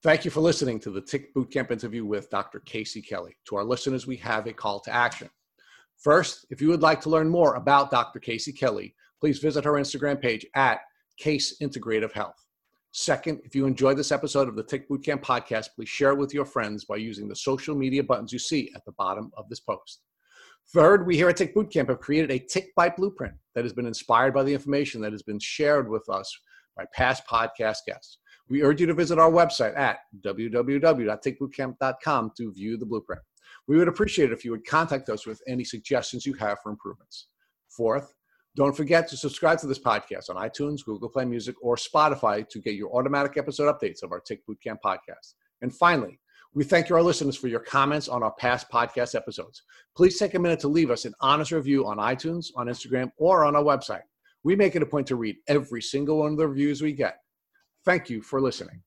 Thank 0.02 0.26
you 0.26 0.32
for 0.32 0.42
listening 0.42 0.80
to 0.82 0.92
the 0.92 1.02
Tick 1.02 1.34
Bootcamp 1.34 1.72
interview 1.72 2.06
with 2.06 2.30
Dr. 2.30 2.60
Casey 2.62 3.02
Kelly. 3.02 3.36
To 3.48 3.56
our 3.56 3.64
listeners, 3.64 4.06
we 4.06 4.18
have 4.18 4.48
a 4.48 4.54
call 4.54 4.80
to 4.82 4.92
action. 4.94 5.30
First, 5.98 6.46
if 6.50 6.62
you 6.62 6.68
would 6.70 6.82
like 6.82 7.02
to 7.02 7.10
learn 7.10 7.30
more 7.30 7.56
about 7.56 7.92
Dr. 7.92 8.20
Casey 8.20 8.52
Kelly, 8.52 8.96
please 9.20 9.40
visit 9.40 9.64
her 9.64 9.74
Instagram 9.74 10.22
page 10.22 10.46
at 10.56 10.80
Case 11.18 11.58
Integrative 11.62 12.12
Health. 12.12 12.45
Second, 12.98 13.42
if 13.44 13.54
you 13.54 13.66
enjoyed 13.66 13.98
this 13.98 14.14
episode 14.14 14.48
of 14.48 14.56
the 14.56 14.64
Tick 14.64 14.88
Bootcamp 14.88 15.20
podcast, 15.20 15.72
please 15.76 15.90
share 15.90 16.12
it 16.12 16.18
with 16.18 16.34
your 16.34 16.46
friends 16.46 16.86
by 16.86 16.96
using 16.96 17.28
the 17.28 17.36
social 17.36 17.76
media 17.76 18.02
buttons 18.02 18.32
you 18.32 18.40
see 18.40 18.72
at 18.74 18.86
the 18.86 18.94
bottom 18.94 19.34
of 19.36 19.50
this 19.50 19.60
post. 19.60 20.04
Third, 20.74 21.06
we 21.06 21.18
here 21.18 21.28
at 21.28 21.36
Tick 21.36 21.54
Bootcamp 21.54 21.90
have 21.90 22.00
created 22.00 22.32
a 22.32 22.40
Tick 22.40 22.74
Bite 22.74 22.96
blueprint 22.96 23.34
that 23.54 23.66
has 23.66 23.74
been 23.74 23.86
inspired 23.86 24.34
by 24.34 24.44
the 24.44 24.54
information 24.54 25.02
that 25.02 25.12
has 25.12 25.24
been 25.24 25.40
shared 25.40 25.90
with 25.90 26.08
us 26.08 26.34
by 26.78 26.86
past 26.94 27.24
podcast 27.30 27.80
guests. 27.86 28.20
We 28.48 28.64
urge 28.64 28.80
you 28.80 28.88
to 28.88 28.94
visit 28.94 29.20
our 29.20 29.30
website 29.30 29.78
at 29.78 29.98
www.tickbootcamp.com 30.22 32.32
to 32.38 32.54
view 32.54 32.78
the 32.78 32.86
blueprint. 32.86 33.24
We 33.68 33.76
would 33.76 33.90
appreciate 33.90 34.32
it 34.32 34.34
if 34.34 34.46
you 34.46 34.52
would 34.52 34.66
contact 34.66 35.10
us 35.10 35.28
with 35.28 35.42
any 35.50 35.66
suggestions 35.66 36.26
you 36.26 36.34
have 36.36 36.60
for 36.64 36.72
improvements. 36.72 37.28
Fourth, 37.68 38.14
don't 38.56 38.76
forget 38.76 39.08
to 39.10 39.18
subscribe 39.18 39.60
to 39.60 39.68
this 39.68 39.80
podcast 39.80 40.30
on 40.30 40.38
iTunes, 40.38 40.84
Google 40.84 41.10
Play 41.10 41.26
Music, 41.26 41.56
or 41.62 41.76
Spotify 41.76 42.48
to 42.48 42.60
get 42.60 42.76
your 42.76 42.90
automatic 42.96 43.38
episode 43.38 43.74
updates 43.74 44.02
of 44.02 44.14
our 44.14 44.22
Tick 44.22 44.42
Bootcamp 44.48 44.78
podcast. 44.84 45.34
And 45.62 45.74
finally, 45.74 46.20
we 46.54 46.64
thank 46.64 46.90
our 46.90 47.04
listeners 47.04 47.36
for 47.36 47.50
your 47.50 47.60
comments 47.60 48.08
on 48.08 48.24
our 48.24 48.32
past 48.32 48.70
podcast 48.72 49.14
episodes. 49.14 49.64
Please 49.98 50.18
take 50.18 50.36
a 50.36 50.40
minute 50.40 50.62
to 50.62 50.70
leave 50.70 50.90
us 50.90 51.04
an 51.04 51.14
honest 51.20 51.52
review 51.52 51.86
on 51.86 51.98
iTunes, 51.98 52.48
on 52.56 52.68
Instagram, 52.68 53.12
or 53.18 53.44
on 53.44 53.58
our 53.58 53.64
website. 53.64 54.04
We 54.46 54.56
make 54.56 54.78
it 54.78 54.82
a 54.82 54.86
point 54.86 55.08
to 55.08 55.18
read 55.18 55.36
every 55.50 55.82
single 55.82 56.20
one 56.20 56.32
of 56.32 56.38
the 56.38 56.48
reviews 56.48 56.82
we 56.82 56.94
get. 56.94 57.18
Thank 57.84 58.10
you 58.10 58.22
for 58.22 58.40
listening. 58.40 58.82